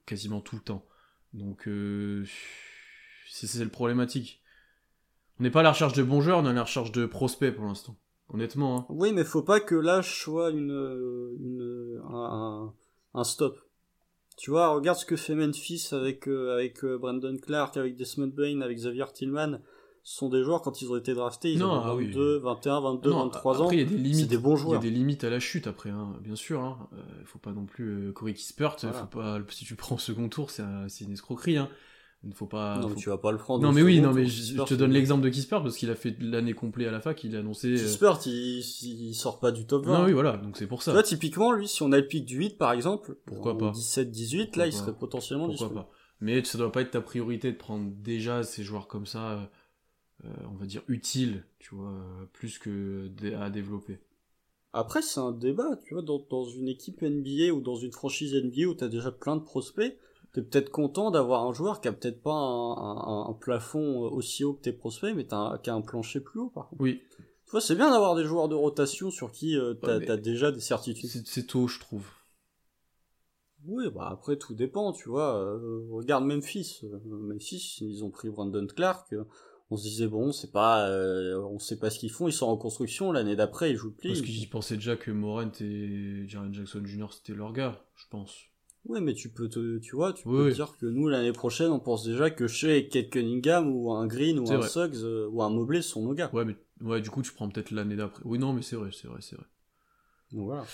quasiment 0.07 0.41
tout 0.41 0.57
le 0.57 0.63
temps. 0.63 0.85
Donc 1.33 1.69
euh, 1.69 2.25
c'est 3.29 3.63
le 3.63 3.69
problématique. 3.69 4.41
On 5.41 5.43
n'est 5.43 5.51
pas 5.51 5.61
à 5.61 5.65
la 5.65 5.73
recherche 5.73 5.95
de 5.95 6.03
bons 6.03 6.21
joueurs, 6.21 6.39
on 6.39 6.47
est 6.47 6.51
à 6.51 6.53
la 6.53 6.63
recherche 6.63 6.93
de 6.93 7.07
prospects 7.07 7.55
pour 7.55 7.65
l'instant. 7.65 7.97
Honnêtement. 8.33 8.79
Hein. 8.79 8.87
Oui, 8.89 9.13
mais 9.13 9.25
faut 9.25 9.43
pas 9.43 9.61
que 9.61 9.75
l'âge 9.75 10.21
soit 10.21 10.51
une, 10.51 10.71
une 11.41 12.01
un, 13.15 13.25
stop. 13.25 13.59
Tu 14.37 14.51
vois, 14.51 14.69
regarde 14.69 14.99
ce 14.99 15.05
que 15.05 15.17
fait 15.17 15.35
Memphis 15.35 15.89
avec 15.93 16.27
euh, 16.27 16.55
avec 16.55 16.85
euh, 16.85 16.99
Brandon 16.99 17.37
Clark, 17.37 17.77
avec 17.77 17.97
Desmond 17.97 18.33
Bain, 18.35 18.61
avec 18.63 18.79
Xavier 18.79 19.05
Tillman 19.13 19.61
sont 20.05 20.29
des 20.29 20.45
joueurs 20.45 20.61
quand 20.61 20.83
ils 20.83 20.93
ont 20.93 20.97
été 20.97 21.15
draftés, 21.15 21.53
ils 21.53 21.65
ont 21.65 21.81
22, 21.81 22.39
21, 22.39 22.81
22, 22.81 23.11
23 23.11 23.63
ans. 23.63 23.71
Il 23.71 23.79
y 23.79 23.83
a 23.83 23.87
des 23.87 23.97
limites. 23.97 24.29
des 24.29 24.37
bons 24.37 24.55
joueurs. 24.55 24.81
Il 24.81 24.85
y 24.85 24.89
a 24.89 24.91
des 24.91 24.97
limites 24.97 25.25
à 25.25 25.31
la 25.31 25.41
chute 25.41 25.67
après, 25.67 25.89
hein, 25.89 26.13
bien 26.21 26.37
sûr. 26.37 26.61
Hein. 26.61 26.89
Euh, 26.93 27.01
il 27.21 27.27
faut 27.27 27.39
pas 27.39 27.53
non 27.53 27.65
plus 27.65 28.11
euh. 28.11 28.13
Faut 28.15 29.07
pas 29.07 29.39
si 29.49 29.65
tu 29.65 29.75
prends 29.75 29.97
second 29.97 30.29
tour, 30.29 30.51
c'est 30.51 31.05
une 31.05 31.13
escroquerie. 31.13 31.57
Hein. 31.57 31.71
Il 32.27 32.35
faut 32.35 32.47
pas. 32.47 32.79
Non, 32.79 32.91
mais 32.91 32.95
tu 32.97 33.09
vas 33.09 33.19
pas 33.19 33.33
le 33.33 33.39
prendre. 33.39 33.63
Non, 33.63 33.73
mais 33.73 33.83
oui, 33.83 34.01
non, 34.01 34.13
mais 34.13 34.27
je, 34.27 34.63
te 34.63 34.75
donne 34.75 34.93
l'exemple 34.93 35.23
de 35.23 35.31
Kispert 35.31 35.63
parce 35.63 35.77
qu'il 35.77 35.91
a 35.91 35.95
fait 35.95 36.17
l'année 36.21 36.55
complète 36.55 36.89
à 36.89 36.91
la 36.91 37.01
fac, 37.01 37.23
il 37.25 37.35
a 37.37 37.41
annoncé. 37.41 37.69
Euh, 37.69 37.77
Kispert, 37.77 38.21
il, 38.27 38.61
il, 38.61 39.15
sort 39.15 39.41
pas 39.41 39.53
du 39.53 39.67
top 39.67 39.87
20. 39.87 39.99
Non, 39.99 40.05
oui, 40.05 40.13
voilà, 40.13 40.37
donc 40.37 40.57
c'est 40.57 40.67
pour 40.67 40.83
ça. 40.83 40.93
Là, 40.93 41.03
typiquement, 41.03 41.53
lui, 41.53 41.67
si 41.67 41.83
on 41.83 41.93
a 41.93 41.99
le 41.99 42.07
pic 42.07 42.25
du 42.25 42.37
8, 42.37 42.59
par 42.59 42.73
exemple, 42.73 43.17
pourquoi 43.25 43.57
pas 43.57 43.71
17, 43.71 44.11
18, 44.11 44.57
là, 44.57 44.67
il 44.67 44.73
serait 44.73 44.95
potentiellement 44.95 45.47
Pourquoi 45.47 45.73
pas 45.73 45.91
Mais 46.21 46.45
ça 46.45 46.59
doit 46.59 46.73
pas 46.73 46.83
être 46.83 46.93
ta 46.93 47.01
priorité 47.01 47.53
de 47.53 47.57
prendre 47.57 47.91
déjà 47.91 48.43
ces 48.43 48.63
joueurs 48.63 48.87
comme 48.87 49.07
ça, 49.07 49.51
on 50.51 50.55
va 50.55 50.67
dire 50.67 50.83
utiles, 50.89 51.45
tu 51.59 51.75
vois, 51.75 51.95
plus 52.33 52.59
que 52.59 53.11
à 53.37 53.51
développer. 53.51 53.99
Après, 54.73 55.03
c'est 55.03 55.21
un 55.21 55.31
débat, 55.31 55.79
tu 55.85 55.95
vois, 55.95 56.03
dans, 56.03 56.19
dans, 56.29 56.45
une 56.45 56.69
équipe 56.69 57.03
NBA 57.03 57.53
ou 57.53 57.61
dans 57.61 57.77
une 57.77 57.93
franchise 57.93 58.35
NBA 58.35 58.67
où 58.67 58.75
tu 58.75 58.83
as 58.83 58.89
déjà 58.89 59.13
plein 59.13 59.37
de 59.37 59.43
prospects, 59.43 59.97
t'es 60.33 60.43
peut-être 60.43 60.71
content 60.71 61.13
d'avoir 61.13 61.45
un 61.45 61.53
joueur 61.53 61.81
qui 61.81 61.87
a 61.87 61.93
peut-être 61.93 62.21
pas 62.21 62.33
un, 62.33 63.29
un, 63.29 63.33
plafond 63.35 64.01
aussi 64.01 64.43
haut 64.43 64.55
que 64.55 64.63
tes 64.63 64.73
prospects, 64.73 65.15
mais 65.15 65.33
as, 65.33 65.61
qui 65.63 65.71
a 65.71 65.75
un 65.75 65.81
plancher 65.81 66.19
plus 66.19 66.41
haut, 66.41 66.51
par 66.51 66.69
contre. 66.69 66.83
Oui. 66.83 67.01
Tu 67.47 67.51
vois, 67.53 67.61
c'est 67.61 67.77
bien 67.77 67.89
d'avoir 67.89 68.17
des 68.17 68.25
joueurs 68.25 68.49
de 68.49 68.57
rotation 68.57 69.13
sur 69.13 69.31
qui 69.31 69.57
euh, 69.57 69.75
tu 69.81 69.89
as, 69.89 70.17
déjà 70.17 70.51
des 70.51 70.61
certitudes. 70.61 71.23
C'est 71.25 71.47
tôt, 71.47 71.69
je 71.69 71.79
trouve. 71.79 72.09
Oui, 73.67 73.85
bah 73.95 74.09
après, 74.11 74.37
tout 74.37 74.55
dépend, 74.55 74.93
tu 74.93 75.09
vois. 75.09 75.37
Euh, 75.37 75.87
regarde 75.91 76.25
Memphis. 76.25 76.81
Euh, 76.83 76.99
Memphis, 77.05 77.79
ils 77.81 78.03
ont 78.03 78.11
pris 78.11 78.29
Brandon 78.29 78.67
Clark 78.67 79.15
on 79.71 79.77
se 79.77 79.83
disait 79.83 80.07
bon 80.07 80.33
c'est 80.33 80.53
pas 80.53 80.89
euh, 80.89 81.41
on 81.51 81.59
sait 81.59 81.79
pas 81.79 81.91
ce 81.91 81.99
qu'ils 81.99 82.11
font 82.11 82.29
ils 82.29 82.33
sont 82.33 82.47
en 82.47 82.57
construction 82.57 83.13
l'année 83.13 83.37
d'après 83.37 83.71
ils 83.71 83.77
jouent 83.77 83.95
plus. 83.95 84.09
parce 84.09 84.21
qu'ils 84.23 84.49
pensaient 84.49 84.77
déjà 84.77 84.97
que 84.97 85.11
Morant 85.11 85.51
et 85.61 86.25
Jaren 86.29 86.53
Jackson 86.53 86.83
Jr 86.85 87.07
c'était 87.13 87.35
leur 87.35 87.53
gars 87.53 87.85
je 87.97 88.05
pense. 88.11 88.35
Ouais 88.87 89.01
mais 89.01 89.15
tu 89.15 89.31
peux 89.31 89.49
te 89.49 89.79
tu 89.79 89.97
vois 89.97 90.13
tu 90.13 90.25
peux 90.25 90.53
dire 90.53 90.77
que 90.79 90.85
nous 90.87 91.09
l'année 91.09 91.33
prochaine 91.33 91.71
on 91.71 91.81
pense 91.81 92.05
déjà 92.05 92.31
que 92.31 92.47
chez 92.47 92.89
Kate 92.89 93.09
Cunningham 93.09 93.75
ou 93.75 93.93
un 93.93 94.07
Green 94.07 94.39
ou 94.39 94.53
un 94.53 94.63
Suggs 94.63 94.97
euh, 95.03 95.27
ou 95.31 95.43
un 95.43 95.49
Mobley 95.49 95.81
sont 95.81 96.03
nos 96.03 96.13
gars. 96.13 96.31
Ouais 96.35 96.45
mais 96.45 96.57
ouais 96.83 97.01
du 97.01 97.09
coup 97.09 97.23
tu 97.23 97.33
prends 97.33 97.49
peut-être 97.49 97.71
l'année 97.71 97.97
d'après. 97.97 98.23
Oui 98.27 98.39
non 98.39 98.53
mais 98.53 98.63
c'est 98.63 98.77
vrai 98.77 98.91
c'est 98.93 99.09
vrai 99.09 99.21
c'est 99.23 99.37
vrai. 99.37 99.47
Donc 100.33 100.45
voilà. 100.45 100.67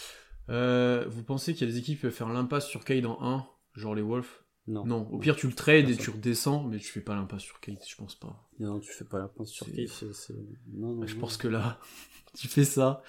Euh, 0.48 1.04
vous 1.08 1.22
pensez 1.22 1.54
qu'il 1.54 1.68
y 1.68 1.70
a 1.70 1.72
des 1.72 1.78
équipes 1.78 1.98
qui 1.98 2.02
peuvent 2.02 2.10
faire 2.10 2.28
l'impasse 2.28 2.66
sur 2.66 2.84
Cade 2.84 3.06
en 3.06 3.18
1 3.22 3.46
genre 3.76 3.94
les 3.94 4.02
Wolves? 4.02 4.42
Non. 4.70 4.86
non. 4.86 5.08
Au 5.10 5.18
pire, 5.18 5.36
tu 5.36 5.48
le 5.48 5.52
trades 5.52 5.90
et 5.90 5.96
tu 5.96 6.10
redescends, 6.10 6.64
mais 6.64 6.78
tu 6.78 6.86
fais 6.86 7.00
pas 7.00 7.14
l'impasse 7.14 7.42
sur 7.42 7.58
Kate, 7.60 7.84
je 7.86 7.96
pense 7.96 8.14
pas. 8.14 8.48
Non, 8.60 8.78
tu 8.78 8.92
fais 8.92 9.04
pas 9.04 9.18
l'impasse 9.18 9.48
sur 9.48 9.66
Kate. 9.66 9.88
C'est... 9.88 10.34
Non, 10.72 10.94
non, 10.94 11.06
je 11.06 11.16
pense 11.16 11.36
que 11.36 11.48
là, 11.48 11.80
tu 12.34 12.46
fais 12.46 12.64
ça. 12.64 13.02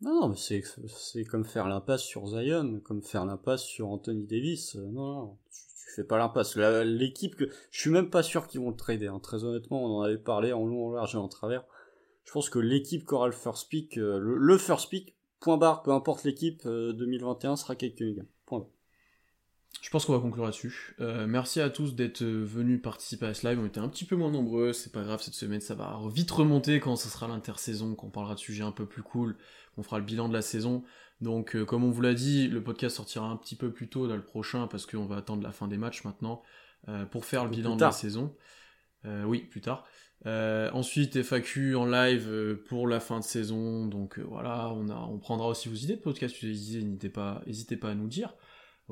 Non, 0.00 0.20
non, 0.20 0.28
mais 0.30 0.36
c'est, 0.36 1.24
comme 1.24 1.44
faire 1.44 1.68
l'impasse 1.68 2.02
sur 2.02 2.26
Zion, 2.26 2.80
comme 2.80 3.02
faire 3.02 3.26
l'impasse 3.26 3.62
sur 3.62 3.88
Anthony 3.88 4.26
Davis. 4.26 4.74
Non, 4.74 4.90
non, 4.92 5.38
tu, 5.50 5.94
fais 5.94 6.04
pas 6.04 6.16
l'impasse. 6.16 6.56
l'équipe 6.56 7.36
que, 7.36 7.50
je 7.70 7.80
suis 7.80 7.90
même 7.90 8.10
pas 8.10 8.22
sûr 8.22 8.48
qu'ils 8.48 8.60
vont 8.60 8.70
le 8.70 8.76
trader. 8.76 9.08
Hein. 9.08 9.20
Très 9.20 9.44
honnêtement, 9.44 9.84
on 9.84 9.98
en 9.98 10.02
avait 10.02 10.18
parlé 10.18 10.52
en 10.52 10.66
long, 10.66 10.88
en 10.88 10.92
large 10.92 11.14
et 11.14 11.18
en 11.18 11.28
travers. 11.28 11.64
Je 12.24 12.32
pense 12.32 12.48
que 12.48 12.58
l'équipe 12.58 13.06
qui 13.06 13.14
aura 13.14 13.26
le 13.26 13.32
first 13.32 13.68
pick, 13.68 13.98
euh, 13.98 14.18
le, 14.18 14.58
first 14.58 14.88
pick, 14.88 15.14
point 15.40 15.58
barre, 15.58 15.82
peu 15.82 15.92
importe 15.92 16.24
l'équipe, 16.24 16.62
2021 16.64 17.52
euh, 17.52 17.56
sera 17.56 17.76
Kate 17.76 17.94
Cunningham. 17.94 18.26
Point 18.46 18.60
barre. 18.60 18.70
Je 19.80 19.90
pense 19.90 20.04
qu'on 20.04 20.12
va 20.12 20.20
conclure 20.20 20.44
là-dessus. 20.44 20.94
Euh, 21.00 21.26
merci 21.26 21.60
à 21.60 21.68
tous 21.68 21.94
d'être 21.94 22.22
venus 22.22 22.80
participer 22.80 23.26
à 23.26 23.34
ce 23.34 23.46
live. 23.48 23.58
On 23.60 23.66
était 23.66 23.80
un 23.80 23.88
petit 23.88 24.04
peu 24.04 24.16
moins 24.16 24.30
nombreux, 24.30 24.72
c'est 24.72 24.92
pas 24.92 25.02
grave 25.02 25.20
cette 25.22 25.34
semaine, 25.34 25.60
ça 25.60 25.74
va 25.74 25.98
vite 26.12 26.30
remonter 26.30 26.78
quand 26.78 26.96
ce 26.96 27.08
sera 27.08 27.26
l'intersaison, 27.26 27.94
qu'on 27.94 28.10
parlera 28.10 28.34
de 28.34 28.40
sujets 28.40 28.62
un 28.62 28.72
peu 28.72 28.86
plus 28.86 29.02
cool, 29.02 29.36
qu'on 29.74 29.82
fera 29.82 29.98
le 29.98 30.04
bilan 30.04 30.28
de 30.28 30.34
la 30.34 30.42
saison. 30.42 30.84
Donc 31.20 31.56
euh, 31.56 31.64
comme 31.64 31.84
on 31.84 31.90
vous 31.90 32.00
l'a 32.00 32.14
dit, 32.14 32.48
le 32.48 32.62
podcast 32.62 32.96
sortira 32.96 33.26
un 33.26 33.36
petit 33.36 33.56
peu 33.56 33.72
plus 33.72 33.88
tôt 33.88 34.06
dans 34.06 34.16
le 34.16 34.24
prochain 34.24 34.66
parce 34.66 34.86
qu'on 34.86 35.06
va 35.06 35.16
attendre 35.16 35.42
la 35.42 35.52
fin 35.52 35.68
des 35.68 35.78
matchs 35.78 36.04
maintenant 36.04 36.42
euh, 36.88 37.04
pour 37.06 37.24
faire 37.24 37.44
le 37.44 37.50
bilan 37.50 37.76
de 37.76 37.80
la 37.80 37.92
saison. 37.92 38.34
oui, 39.04 39.40
plus 39.40 39.60
tard. 39.60 39.84
ensuite, 40.24 41.20
FAQ 41.22 41.74
en 41.74 41.86
live 41.86 42.56
pour 42.68 42.86
la 42.86 43.00
fin 43.00 43.18
de 43.18 43.24
saison. 43.24 43.86
Donc 43.86 44.20
voilà, 44.20 44.70
on, 44.70 44.88
a, 44.88 44.94
on 44.94 45.18
prendra 45.18 45.48
aussi 45.48 45.68
vos 45.68 45.74
idées 45.74 45.96
de 45.96 46.02
podcast, 46.02 46.40
n'hésitez 46.42 47.08
pas, 47.08 47.42
n'hésitez 47.46 47.76
pas 47.76 47.90
à 47.90 47.94
nous 47.94 48.08
dire. 48.08 48.32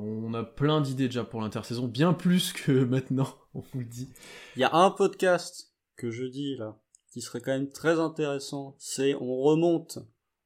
On 0.01 0.35
a 0.35 0.43
plein 0.43 0.81
d'idées 0.81 1.06
déjà 1.06 1.24
pour 1.24 1.40
l'intersaison, 1.40 1.86
bien 1.86 2.12
plus 2.12 2.52
que 2.52 2.72
maintenant, 2.85 3.28
on 3.55 3.60
vous 3.60 3.81
le 3.81 3.85
dit. 3.85 4.09
Il 4.56 4.60
y 4.60 4.64
a 4.64 4.74
un 4.74 4.90
podcast 4.90 5.72
que 5.97 6.10
je 6.10 6.24
dis 6.24 6.56
là, 6.56 6.78
qui 7.12 7.20
serait 7.20 7.40
quand 7.40 7.52
même 7.52 7.70
très 7.70 7.98
intéressant, 8.01 8.74
c'est 8.78 9.14
on 9.14 9.40
remonte 9.43 9.98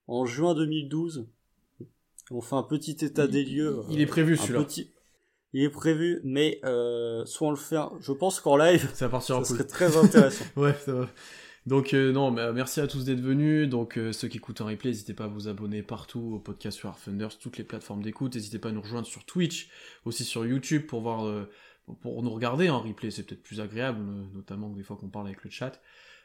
en 0.06 0.26
juin 0.26 0.54
2012, 0.54 1.28
on 2.30 2.40
fait 2.40 2.56
un 2.56 2.62
petit 2.62 2.96
état 3.04 3.26
des 3.26 3.44
lieux. 3.44 3.82
Il 3.90 4.00
est 4.00 4.06
prévu 4.06 4.36
celui-là. 4.36 4.66
Il 5.52 5.62
est 5.62 5.70
prévu, 5.70 6.20
mais 6.24 6.60
euh, 6.64 7.24
soit 7.26 7.46
on 7.46 7.50
le 7.50 7.56
fait, 7.56 7.76
je 8.00 8.10
pense 8.10 8.40
qu'en 8.40 8.56
live, 8.56 8.90
ça, 8.92 9.08
ça 9.20 9.44
serait 9.44 9.64
très 9.64 9.96
intéressant. 9.96 10.44
ouais, 10.56 10.74
ça 10.84 10.92
va. 10.92 11.08
Donc 11.66 11.94
euh, 11.94 12.12
non, 12.12 12.30
bah, 12.30 12.52
merci 12.52 12.80
à 12.80 12.86
tous 12.86 13.04
d'être 13.04 13.20
venus. 13.20 13.68
Donc 13.68 13.96
euh, 13.96 14.12
ceux 14.12 14.28
qui 14.28 14.36
écoutent 14.36 14.60
en 14.60 14.66
replay, 14.66 14.90
n'hésitez 14.90 15.14
pas 15.14 15.24
à 15.24 15.28
vous 15.28 15.48
abonner 15.48 15.82
partout 15.82 16.34
au 16.34 16.38
podcast 16.38 16.76
sur 16.76 16.94
Thunders, 16.96 17.38
toutes 17.38 17.56
les 17.56 17.64
plateformes 17.64 18.02
d'écoute. 18.02 18.34
N'hésitez 18.34 18.58
pas 18.58 18.68
à 18.68 18.72
nous 18.72 18.82
rejoindre 18.82 19.06
sur 19.06 19.24
Twitch, 19.24 19.70
aussi 20.04 20.24
sur 20.24 20.44
YouTube 20.44 20.86
pour 20.86 21.00
voir, 21.00 21.46
pour 22.02 22.22
nous 22.22 22.30
regarder 22.30 22.68
en 22.68 22.80
replay. 22.80 23.10
C'est 23.10 23.22
peut-être 23.22 23.42
plus 23.42 23.60
agréable, 23.60 24.00
notamment 24.34 24.68
des 24.68 24.82
fois 24.82 24.96
qu'on 24.96 25.08
parle 25.08 25.26
avec 25.26 25.42
le 25.42 25.50
chat. 25.50 25.80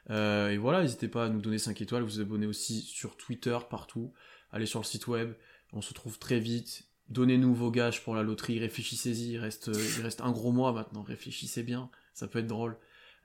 et 0.09 0.57
voilà, 0.57 0.81
n'hésitez 0.81 1.07
pas 1.07 1.25
à 1.25 1.29
nous 1.29 1.39
donner 1.39 1.57
5 1.57 1.79
étoiles. 1.81 2.03
Vous 2.03 2.19
abonner 2.19 2.45
aussi 2.45 2.81
sur 2.81 3.15
Twitter 3.15 3.57
partout. 3.69 4.11
Allez 4.51 4.65
sur 4.65 4.79
le 4.79 4.85
site 4.85 5.07
web. 5.07 5.33
On 5.71 5.81
se 5.81 5.89
retrouve 5.89 6.19
très 6.19 6.39
vite. 6.39 6.83
Donnez-nous 7.07 7.55
vos 7.55 7.71
gages 7.71 8.03
pour 8.03 8.13
la 8.13 8.23
loterie. 8.23 8.59
Réfléchissez-y. 8.59 9.31
Il 9.31 9.37
reste, 9.37 9.71
il 9.97 10.01
reste 10.01 10.19
un 10.19 10.31
gros 10.31 10.51
mois 10.51 10.73
maintenant. 10.73 11.01
Réfléchissez 11.01 11.63
bien. 11.63 11.89
Ça 12.13 12.27
peut 12.27 12.39
être 12.39 12.47
drôle. 12.47 12.75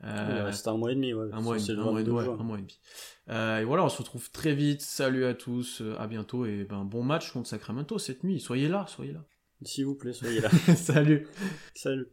Euh, 0.02 0.50
un 0.66 0.76
mois 0.76 0.92
et 0.92 0.94
demi, 0.94 1.14
ouais. 1.14 1.28
Un 1.32 1.40
mois, 1.40 1.56
et, 1.56 1.70
un, 1.70 1.76
mois, 1.76 1.90
un 1.90 2.42
mois 2.42 2.58
et 2.58 2.62
demi. 2.62 2.80
Euh, 3.30 3.60
et 3.60 3.64
voilà, 3.64 3.84
on 3.84 3.88
se 3.88 3.98
retrouve 3.98 4.30
très 4.30 4.54
vite. 4.54 4.82
Salut 4.82 5.24
à 5.24 5.34
tous, 5.34 5.80
euh, 5.80 5.96
à 5.98 6.06
bientôt 6.06 6.44
et 6.46 6.64
ben 6.64 6.84
bon 6.84 7.02
match 7.02 7.32
contre 7.32 7.48
Sacramento 7.48 7.98
cette 7.98 8.24
nuit. 8.24 8.40
Soyez 8.40 8.68
là, 8.68 8.86
soyez 8.88 9.12
là. 9.12 9.24
S'il 9.62 9.86
vous 9.86 9.94
plaît, 9.94 10.12
soyez 10.12 10.40
là. 10.40 10.50
Salut. 10.76 11.26
Salut. 11.74 12.08